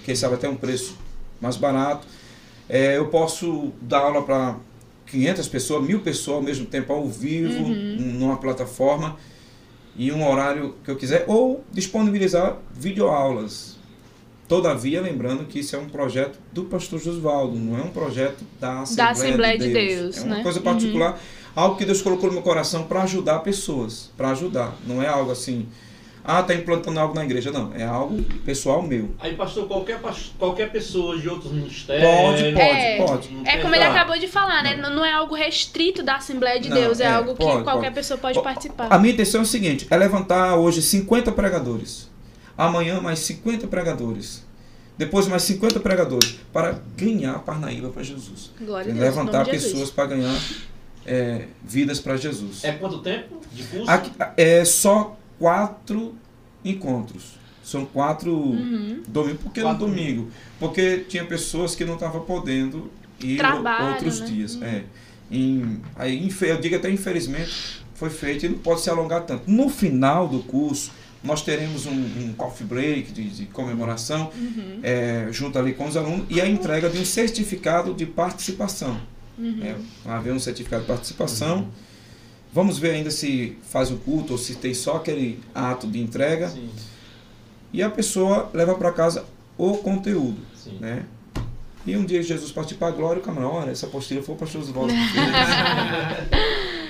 [0.03, 0.95] quem sabe, até um preço
[1.42, 2.08] mais barato.
[2.69, 4.56] É, eu posso dar aula para
[5.08, 7.95] 500 pessoas, mil pessoas ao mesmo tempo, ao vivo, Uhum.
[7.98, 9.16] num- numa plataforma,
[9.95, 13.77] e um horário que eu quiser, ou disponibilizar videoaulas.
[14.48, 18.82] Todavia, lembrando que isso é um projeto do pastor Josvaldo, não é um projeto da
[18.82, 20.44] Assembleia, Assembleia de Deus, É uma né?
[20.44, 20.64] coisa Uhum.
[20.66, 21.19] particular,
[21.56, 24.74] algo que Deus colocou no meu coração para ajudar pessoas, para ajudar.
[24.86, 25.68] Não é algo assim,
[26.30, 27.73] ah, tá implantando algo na igreja, não.
[27.73, 29.11] É algo pessoal meu.
[29.17, 29.97] Aí, pastor, qualquer,
[30.38, 32.06] qualquer pessoa de outros ministérios.
[32.06, 32.97] Pode, pode, É.
[32.97, 33.30] pode.
[33.45, 34.75] É como ele acabou de falar, né?
[34.75, 37.64] Não, não é algo restrito da Assembleia de Não, Deus, é, é, algo que pode,
[37.64, 37.95] qualquer pode.
[37.95, 38.88] pessoa pode participar.
[38.89, 42.09] A minha intenção é o seguinte: é levantar hoje 50 pregadores.
[42.57, 44.45] Amanhã mais 50 pregadores.
[44.97, 46.38] Depois mais 50 pregadores.
[46.51, 48.51] Para ganhar Parnaíba para Jesus.
[48.59, 48.99] Glória a Deus.
[48.99, 49.72] levantar em nome de Jesus.
[49.72, 50.41] pessoas para ganhar
[51.06, 52.65] é, vidas para Jesus.
[52.65, 53.89] É quanto tempo de curso?
[53.89, 56.16] Aqui, é só quatro
[56.64, 57.38] encontros.
[57.64, 59.01] São quatro Uhum.
[59.07, 59.41] domingos.
[59.41, 60.30] Por que Quatro no domingo?
[60.59, 62.90] Porque tinha pessoas que não estavam podendo
[63.22, 64.25] ir Trabalho, outros né?
[64.27, 64.61] dias.
[64.61, 64.83] É.
[65.30, 69.49] Em- aí, eu digo até infelizmente, foi feito e não pode se alongar tanto.
[69.51, 70.91] No final do curso,
[71.22, 74.80] nós teremos um, um coffee break de, de comemoração Uhum.
[74.82, 78.98] é, junto ali com os alunos e a entrega de um certificado de participação.
[79.38, 79.59] Uhum.
[79.61, 79.75] É,
[80.06, 81.67] vai haver um certificado de participação.
[82.53, 86.50] Vamos ver ainda se faz o culto ou se tem só aquele ato de entrega.
[86.50, 86.69] Sim,
[87.74, 89.26] E a pessoa leva para casa
[89.58, 90.38] o conteúdo.
[90.56, 90.77] sim.
[90.80, 91.06] Né?
[91.85, 94.38] E um dia Jesus partir para a glória, o camarada, olha, essa apostila foi o
[94.38, 94.92] pastor Oswaldo.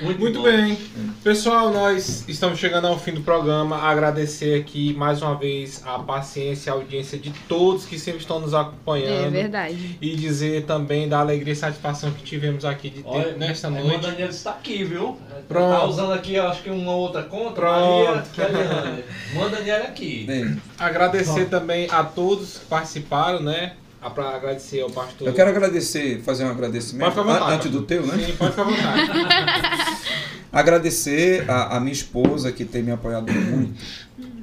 [0.01, 0.77] Muito, Muito bem.
[1.23, 3.77] Pessoal, nós estamos chegando ao fim do programa.
[3.81, 8.39] Agradecer aqui mais uma vez a paciência e a audiência de todos que sempre estão
[8.39, 9.31] nos É acompanhando.
[9.31, 9.97] verdade.
[10.01, 14.01] e dizer também da alegria e satisfação que tivemos aqui de ter Olha, nesta noite.
[14.01, 15.17] Daniela está aqui, viu?
[15.47, 15.79] Pronto.
[15.79, 17.51] Tá usando aqui, eu acho que uma outra conta.
[17.53, 18.27] Pronto.
[18.37, 19.03] Maria Eliane.
[19.33, 20.23] Irmã Daniela aqui.
[20.25, 23.73] Bem, Agradecer também a todos que participaram, né?
[24.01, 25.27] Ah, Pra agradecer ao pastor.
[25.27, 28.25] eu quero agradecer, fazer um agradecimento vontade, antes do teu, né?
[28.25, 30.07] Sim, pode ficar à vontade.
[30.51, 33.79] Agradecer a, a minha esposa que tem me apoiado muito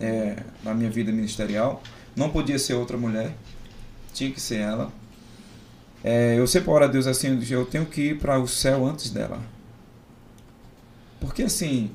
[0.00, 1.82] é, na minha vida ministerial.
[2.14, 3.32] Não podia ser outra mulher,
[4.12, 4.92] tinha que ser ela.
[6.02, 9.10] É, eu sempre oro a Deus assim, eu tenho que ir para o céu antes
[9.10, 9.40] dela.
[11.20, 11.90] Porque assim,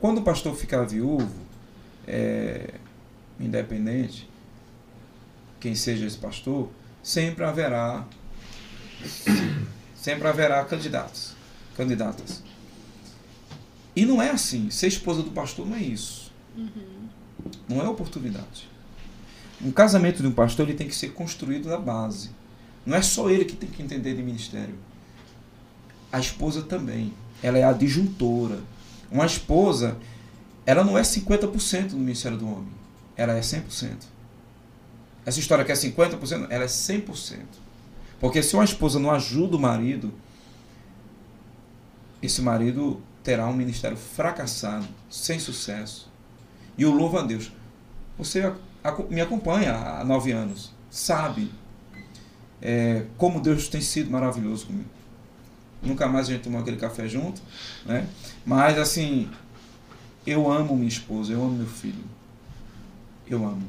[0.00, 1.30] quando o pastor ficar viúvo,
[2.06, 2.74] é,
[3.38, 4.28] independente,
[5.60, 6.68] quem seja esse pastor,
[7.04, 8.04] sempre haverá
[9.94, 11.34] sempre haverá candidatos,
[11.76, 12.42] candidatas.
[13.94, 14.70] E não é assim.
[14.70, 16.32] Ser esposa do pastor não é isso.
[17.68, 18.68] Não é oportunidade.
[19.62, 22.30] Um casamento de um pastor ele tem que ser construído da base.
[22.84, 24.74] Não é só ele que tem que entender de ministério.
[26.10, 27.12] a esposa também.
[27.42, 28.60] Ela é a disjuntora.
[29.10, 29.96] Uma esposa,
[30.64, 32.72] ela não é 50% do ministério do homem.
[33.16, 34.13] Ela é 100%.
[35.24, 37.38] Essa história que é 50%, ela é 100%.
[38.20, 40.12] Porque se uma esposa não ajuda o marido,
[42.22, 46.10] esse marido terá um ministério fracassado, sem sucesso.
[46.76, 47.52] E o louvo a Deus.
[48.18, 48.52] Você
[49.10, 51.50] me acompanha há nove anos, sabe
[52.60, 54.88] é, como Deus tem sido maravilhoso comigo.
[55.82, 57.42] Nunca mais a gente tomou aquele café junto,
[57.84, 58.08] né?
[58.46, 59.30] Mas assim,
[60.26, 62.04] eu amo minha esposa, eu amo meu filho.
[63.26, 63.66] Eu amo.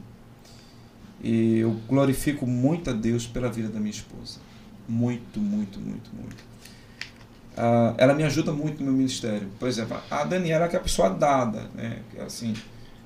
[1.24, 4.40] E eu glorifico muito a Deus pela vida da minha esposa.
[4.88, 6.44] Muito, muito, muito, muito.
[7.58, 9.48] Uh, ela me ajuda muito no meu ministério.
[9.58, 12.00] Por exemplo, a Daniela é a pessoa dada, né?
[12.20, 12.54] Assim,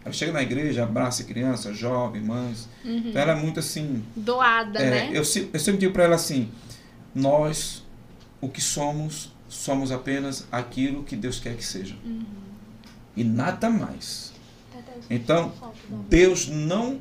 [0.04, 2.68] ela chega na igreja, abraça crianças, jovens, mães.
[2.84, 3.04] Uhum.
[3.06, 4.04] Então ela é muito assim.
[4.16, 5.10] Doada, é, né?
[5.12, 6.50] Eu, eu sempre digo para ela assim:
[7.14, 7.86] nós,
[8.42, 11.96] o que somos, somos apenas aquilo que Deus quer que seja.
[12.04, 12.26] Uhum.
[13.16, 14.34] E nada mais.
[15.10, 15.52] Então,
[16.08, 17.00] Deus não,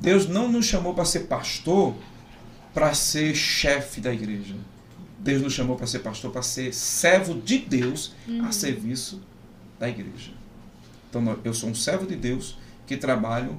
[0.00, 1.94] Deus não nos chamou para ser pastor
[2.76, 4.54] para ser chefe da igreja.
[5.18, 8.44] Deus nos chamou para ser pastor, para ser servo de Deus uhum.
[8.44, 9.22] a serviço
[9.80, 10.32] da igreja.
[11.08, 13.56] Então, eu sou um servo de Deus que trabalho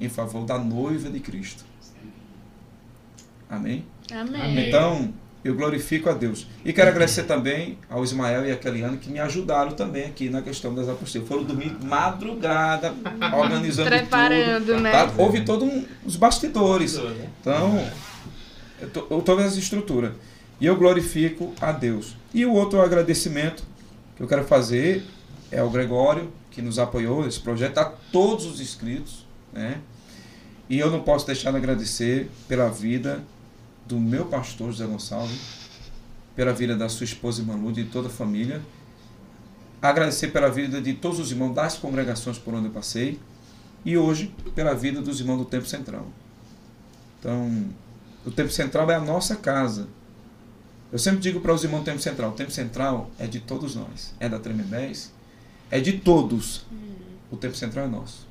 [0.00, 1.64] em favor da noiva de Cristo.
[3.48, 3.84] Amém?
[4.10, 4.66] Amém.
[4.66, 6.46] Então, eu glorifico a Deus.
[6.64, 10.42] E quero agradecer também ao Ismael e a Keliane que me ajudaram também aqui na
[10.42, 11.28] questão das apostilas.
[11.28, 12.92] Foram dormir madrugada,
[13.36, 14.80] organizando Preparando, tudo.
[14.80, 14.90] né?
[14.90, 15.10] Tá?
[15.16, 16.98] Houve todos um, os bastidores.
[17.40, 17.88] Então,
[19.24, 20.14] toda essa estrutura.
[20.60, 22.16] E eu glorifico a Deus.
[22.34, 23.62] E o outro agradecimento
[24.16, 25.04] que eu quero fazer
[25.52, 29.24] é ao Gregório, que nos apoiou nesse projeto, a todos os inscritos.
[29.52, 29.80] Né?
[30.68, 33.22] E eu não posso deixar de agradecer pela vida
[33.88, 35.40] do meu pastor José Gonçalves,
[36.36, 38.60] pela vida da sua esposa Manude e de toda a família.
[39.80, 43.18] Agradecer pela vida de todos os irmãos das congregações por onde eu passei.
[43.84, 46.06] E hoje, pela vida dos irmãos do Tempo Central.
[47.18, 47.64] Então,
[48.26, 49.88] o Tempo Central é a nossa casa.
[50.92, 53.74] Eu sempre digo para os irmãos do Tempo Central: o Tempo Central é de todos
[53.74, 54.14] nós.
[54.20, 55.12] É da Tremembés,
[55.70, 56.66] é de todos.
[57.30, 58.26] O Tempo Central é nosso.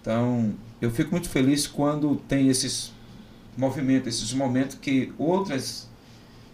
[0.00, 2.93] Então, eu fico muito feliz quando tem esses
[3.56, 5.88] movimentos, esses momentos que outras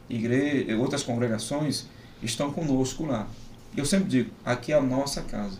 [0.08, 1.86] igrejas, outras congregações
[2.22, 3.26] estão conosco lá.
[3.76, 5.58] Eu sempre digo: aqui é a nossa casa.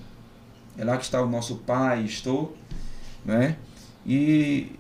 [0.77, 2.57] É lá que está o nosso pai, estou,
[3.25, 3.57] né?
[4.07, 4.73] E,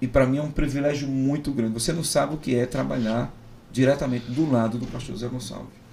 [0.00, 1.74] e para mim é um privilégio muito grande.
[1.74, 3.32] Você não sabe o que é trabalhar
[3.70, 5.84] diretamente do lado do pastor Zé Gonçalves.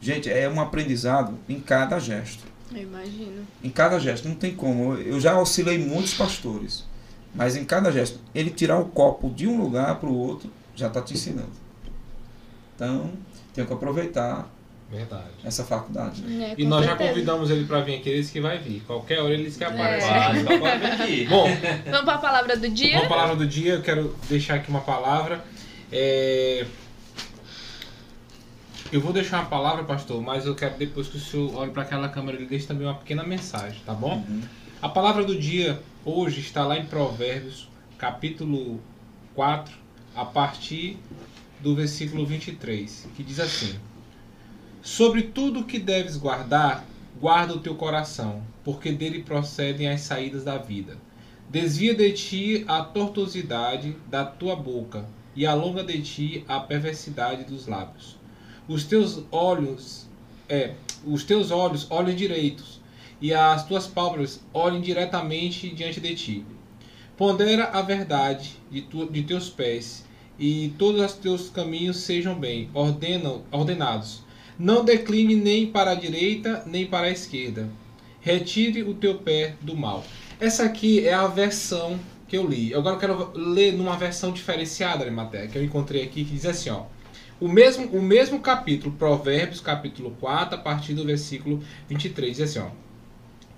[0.00, 2.44] Gente, é um aprendizado em cada gesto.
[2.72, 3.46] Eu imagino.
[3.62, 4.94] Em cada gesto, não tem como.
[4.94, 6.84] Eu já auxilei muitos pastores,
[7.34, 10.86] mas em cada gesto, ele tirar o copo de um lugar para o outro, já
[10.88, 11.50] está te ensinando.
[12.76, 13.10] Então,
[13.54, 14.48] tenho que aproveitar
[14.90, 15.24] Verdade.
[15.44, 16.22] essa faculdade.
[16.42, 17.04] É, e nós certeza.
[17.04, 18.82] já convidamos ele para vir aqui, ele disse que vai vir.
[18.86, 19.66] Qualquer hora ele disse que É.
[19.68, 20.06] aparece.
[20.08, 21.26] Vai, só pode vir aqui.
[21.26, 21.46] Bom,
[21.84, 22.98] Vamos para a palavra do dia?
[23.00, 25.44] uma palavra do dia, eu quero deixar aqui uma palavra.
[25.92, 26.66] É,
[28.92, 31.82] Eu vou deixar uma palavra, pastor, mas eu quero depois que o senhor olhe para
[31.82, 34.24] aquela câmera e deixe também uma pequena mensagem, tá bom?
[34.82, 37.68] A palavra do dia hoje está lá em Provérbios,
[37.98, 38.80] capítulo
[39.34, 39.76] 4,
[40.16, 40.96] a partir
[41.60, 43.78] do versículo 23, que diz assim:
[44.80, 46.86] Sobre tudo que deves guardar,
[47.20, 50.96] guarda o teu coração, porque dele procedem as saídas da vida.
[51.50, 55.04] Desvia de ti a tortuosidade da tua boca,
[55.36, 58.16] e alonga de ti a perversidade dos lábios.
[58.66, 60.08] Os teus olhos,
[60.48, 60.72] é,
[61.04, 62.79] os teus olhos olhem direitos,
[63.20, 66.44] e as tuas pálpebras olhem diretamente diante de ti.
[67.16, 70.04] Pondera a verdade de, tu, de teus pés,
[70.38, 74.22] e todos os teus caminhos sejam bem ordena, ordenados.
[74.58, 77.68] Não decline nem para a direita, nem para a esquerda.
[78.20, 80.04] Retire o teu pé do mal.
[80.38, 82.74] Essa aqui é a versão que eu li.
[82.74, 86.46] Agora eu quero ler numa versão diferenciada da matéria, que eu encontrei aqui, que diz
[86.46, 86.84] assim, ó.
[87.40, 92.60] O mesmo, o mesmo capítulo, Provérbios, capítulo 4, a partir do versículo 23, diz assim,
[92.60, 92.70] ó.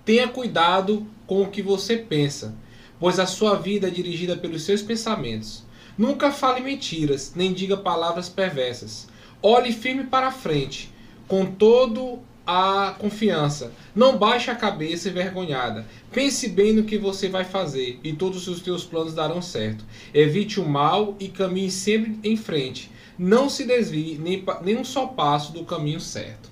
[0.05, 2.57] Tenha cuidado com o que você pensa,
[2.99, 5.63] pois a sua vida é dirigida pelos seus pensamentos.
[5.97, 9.07] Nunca fale mentiras, nem diga palavras perversas.
[9.41, 10.93] Olhe firme para a frente,
[11.29, 13.73] com todo a confiança.
[13.95, 15.87] Não baixe a cabeça envergonhada.
[16.11, 19.85] Pense bem no que você vai fazer, e todos os teus planos darão certo.
[20.13, 22.91] Evite o mal e caminhe sempre em frente.
[23.17, 26.51] Não se desvie nem, nem um só passo do caminho certo.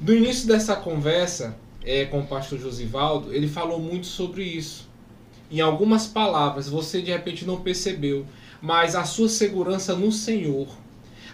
[0.00, 4.88] Do início dessa conversa é, com o pastor Josivaldo, ele falou muito sobre isso.
[5.50, 8.26] Em algumas palavras, você de repente não percebeu,
[8.62, 10.68] mas a sua segurança no Senhor,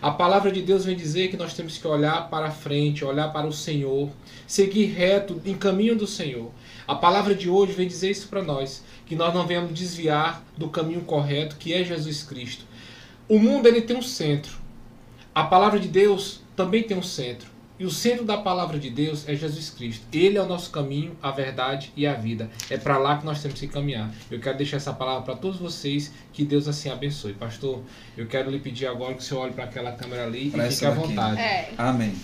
[0.01, 3.47] A palavra de Deus vem dizer que nós temos que olhar para frente, olhar para
[3.47, 4.11] o Senhor,
[4.47, 6.51] seguir reto em caminho do Senhor.
[6.87, 10.69] A palavra de hoje vem dizer isso para nós, que nós não venhamos desviar do
[10.69, 12.65] caminho correto, que é Jesus Cristo.
[13.29, 14.59] O mundo ele tem um centro.
[15.35, 17.49] A palavra de Deus também tem um centro.
[17.79, 20.07] E o centro da palavra de Deus é Jesus Cristo.
[20.11, 22.51] Ele é o nosso caminho, a verdade e a vida.
[22.71, 24.11] É para lá que nós temos que caminhar.
[24.31, 26.11] Eu quero deixar essa palavra para todos vocês.
[26.33, 27.35] Que Deus assim abençoe.
[27.35, 27.83] Pastor,
[28.17, 30.73] eu quero lhe pedir agora que o senhor olhe para aquela câmera ali Pra e
[30.73, 31.39] fique à vontade.
[31.39, 31.71] É.
[31.77, 32.15] Amém.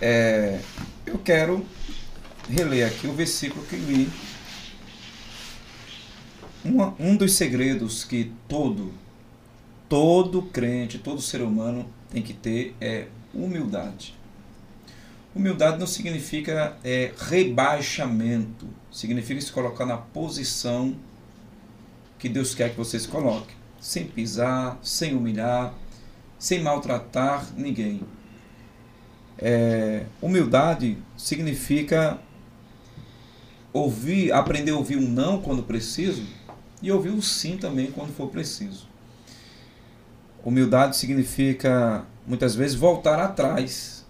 [0.00, 0.60] É,
[1.06, 1.64] eu quero
[2.50, 4.10] reler aqui o versículo que li.
[6.62, 8.92] Uma- um dos segredos que todo,
[9.88, 14.14] todo crente, todo ser humano tem que ter é humildade.
[15.34, 20.94] Humildade não significa é, rebaixamento, significa se colocar na posição
[22.18, 25.74] que Deus quer que você se coloque, sem pisar, sem humilhar,
[26.38, 28.02] sem maltratar ninguém.
[29.36, 32.18] É, humildade significa
[33.72, 36.22] ouvir, aprender a ouvir um não quando preciso
[36.80, 38.86] e ouvir um sim também quando for preciso.
[40.44, 44.03] Humildade significa muitas vezes voltar atrás,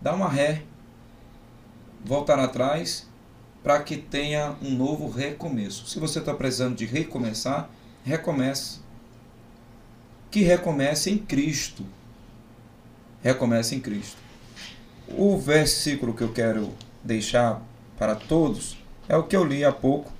[0.00, 0.62] dar uma ré,
[2.04, 3.06] voltar atrás
[3.62, 5.86] para que tenha um novo recomeço.
[5.86, 7.68] Se você está precisando de recomeçar,
[8.04, 8.80] recomece.
[10.30, 11.84] Que recomece em Cristo.
[13.22, 14.16] Recomece em Cristo.
[15.08, 17.62] O versículo que eu quero deixar
[17.98, 18.78] para todos
[19.08, 20.12] é o que eu li há pouco,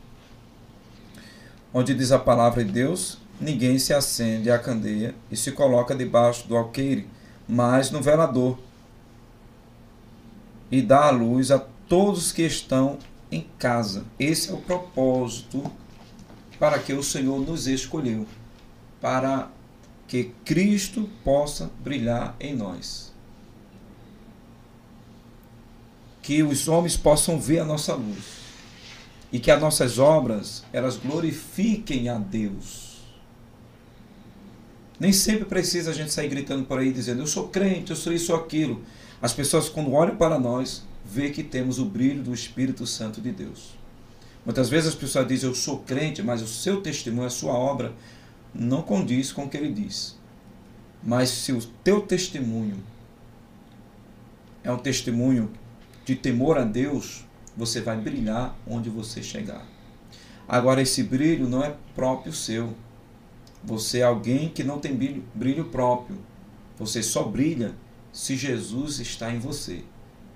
[1.73, 6.49] onde diz a palavra de Deus: Ninguém se acende a candeia e se coloca debaixo
[6.49, 7.07] do alqueire,
[7.47, 8.59] mas no velador,
[10.71, 12.99] e dá a luz a todos que estão
[13.31, 14.05] em casa.
[14.19, 15.71] Esse é o propósito
[16.59, 18.27] para que o Senhor nos escolheu,
[19.01, 19.51] para
[20.07, 23.13] que Cristo possa brilhar em nós.
[26.23, 28.39] Que os homens possam ver a nossa luz
[29.31, 32.89] e que as nossas obras elas glorifiquem a Deus.
[34.99, 38.13] Nem sempre precisa a gente sair gritando por aí dizendo eu sou crente, eu sou
[38.13, 38.83] isso ou aquilo.
[39.21, 43.33] As pessoas quando olham para nós, vê que temos o brilho do Espírito Santo de
[43.33, 43.77] Deus.
[44.45, 47.93] Muitas vezes as pessoas dizem eu sou crente, mas o seu testemunho, a sua obra
[48.55, 50.17] não condiz com o que ele diz.
[51.03, 52.77] Mas se o teu testemunho
[54.63, 55.51] é um testemunho
[56.05, 57.25] de temor a Deus,
[57.57, 59.67] você vai brilhar onde você chegar.
[60.49, 62.75] Agora, esse brilho não é próprio seu.
[63.63, 66.17] Você é alguém que não tem brilho, brilho próprio.
[66.79, 67.75] Você só brilha
[68.19, 69.85] se Jesus está em você.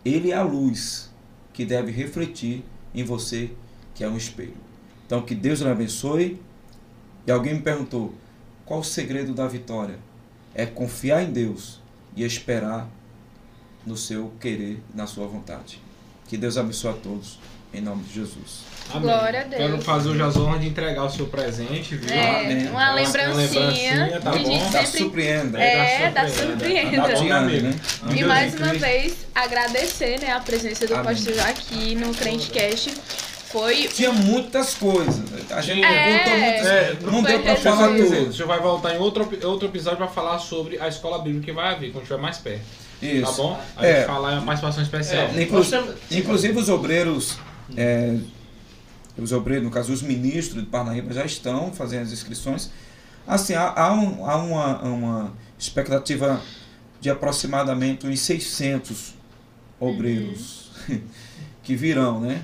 [0.05, 1.11] Ele é a luz
[1.53, 3.51] que deve refletir em você,
[3.93, 4.55] que é um espelho.
[5.05, 6.41] Então, que Deus lhe abençoe.
[7.27, 8.15] E alguém me perguntou:
[8.65, 9.99] qual o segredo da vitória?
[10.55, 11.81] É confiar em Deus
[12.15, 12.89] e esperar
[13.85, 15.83] no seu querer, na sua vontade.
[16.29, 17.41] Que Deus abençoe a todos,
[17.73, 18.73] em nome de Jesus.
[18.91, 19.03] Amém.
[19.03, 19.63] Glória a Deus.
[19.63, 22.13] Quero fazer hoje as honras de entregar o seu presente, viu?
[22.15, 22.67] É, Amém.
[22.67, 23.35] uma Uma lembrancinha.
[23.35, 24.51] lembrancinha, tá que a bom.
[24.53, 25.59] gente Da sempre surpreenda.
[25.63, 27.17] É, da da surpreenda.
[27.17, 27.79] surpreenda.
[28.01, 28.17] Tá né?
[28.17, 31.05] E mais Deus em uma vez, agradecer né, a presença do Amém.
[31.07, 32.93] pastor aqui no Crentecast.
[33.51, 33.87] Foi.
[33.89, 35.21] Tinha muitas coisas.
[35.51, 36.19] A gente É.
[36.19, 37.61] perguntou muitas É, Não deu para resumido.
[37.77, 38.29] falar tudo.
[38.29, 41.53] o senhor vai voltar em outro, outro episódio para falar sobre a escola bíblica que
[41.53, 42.63] vai haver, quando estiver mais perto.
[43.03, 43.23] Isso.
[43.27, 43.61] Tá bom?
[43.77, 43.97] A É.
[43.97, 45.29] gente falar em uma participação especial.
[45.35, 45.43] É.
[45.43, 47.37] Inclu- Nós temos- Inclusive os obreiros,
[47.77, 48.19] é,
[49.17, 52.71] os obreiros, no caso os ministros de Parnaíba já estão fazendo as inscrições.
[53.27, 56.41] Assim, há, há um- há uma, uma expectativa
[57.01, 59.15] de aproximadamente uns 600
[59.79, 60.71] obreiros
[61.63, 62.43] que virão, né?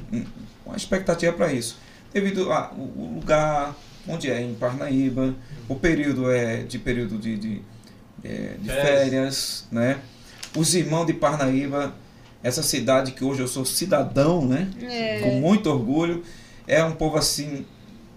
[0.65, 1.77] Uma expectativa para isso.
[2.13, 3.75] Devido ao lugar
[4.07, 5.35] onde é, em Parnaíba,
[5.69, 7.63] o período é de período de, de,
[8.25, 8.83] é, de Férias.
[8.83, 9.99] férias, né?
[10.57, 11.95] Os irmãos de Parnaíba,
[12.43, 14.71] essa cidade que hoje eu sou cidadão, né?
[14.81, 15.21] É.
[15.21, 16.23] Com muito orgulho,
[16.67, 17.67] é um povo assim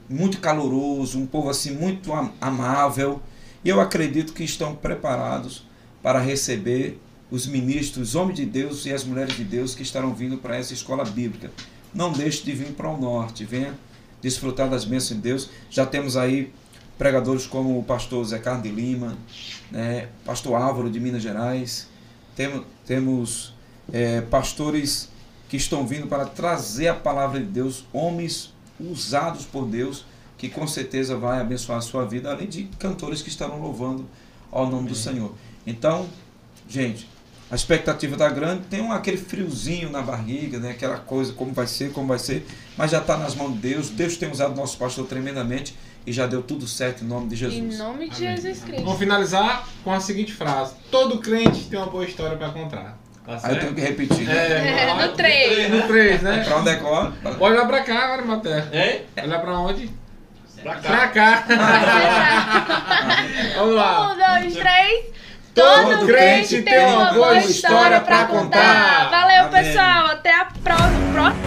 [0.09, 3.21] muito caloroso, um povo assim muito am- amável,
[3.63, 5.65] e eu acredito que estão preparados
[6.03, 10.13] para receber os ministros, os homens de Deus e as mulheres de Deus que estarão
[10.13, 11.49] vindo para essa escola bíblica.
[11.93, 13.73] Não deixe de vir para o norte, venha
[14.21, 15.49] desfrutar das bênçãos de Deus.
[15.69, 16.51] Já temos aí
[16.97, 19.17] pregadores como o pastor Zé Carlos de Lima,
[19.71, 21.87] né, pastor Álvaro de Minas Gerais,
[22.35, 23.53] temos, temos
[23.91, 25.09] eh, pastores
[25.49, 30.05] que estão vindo para trazer a palavra de Deus, homens usados por Deus,
[30.37, 34.07] que com certeza vai abençoar a sua vida, além de cantores que estarão louvando
[34.51, 35.33] ao nome do Senhor.
[35.67, 36.07] Então,
[36.67, 37.07] gente,
[37.51, 40.71] a expectativa está grande, tem um, aquele friozinho na barriga, né?
[40.71, 42.47] aquela coisa, como vai ser, como vai ser,
[42.77, 43.89] mas já está nas mãos de Deus.
[43.89, 45.75] Deus tem usado nosso pastor tremendamente
[46.07, 47.77] e já deu tudo certo em nome de Em Jesus.
[47.77, 48.37] nome de Amém.
[48.37, 48.83] Jesus Cristo.
[48.85, 52.97] Vamos finalizar com a seguinte frase: Todo crente tem uma boa história pra contar.
[53.25, 54.27] Tá Aí eu tenho que repetir.
[54.27, 54.35] Né?
[54.35, 55.69] É, é no 3.
[55.69, 56.43] No 3, né?
[56.43, 57.11] Pra onde é que olha?
[57.39, 58.63] Olha pra cá agora, Matheus.
[58.73, 59.01] Hein?
[59.21, 59.89] Olha pra onde?
[60.63, 60.81] Pra cá.
[60.89, 61.43] Pra cá.
[63.57, 64.11] Vamos lá.
[64.11, 65.05] Um, dois, três.
[65.53, 69.09] Todo, Todo crente tem uma boa história pra contar.
[69.09, 69.63] Valeu, Amém.
[69.63, 70.05] pessoal.
[70.07, 71.11] Até a próxima.
[71.13, 71.41] próxima.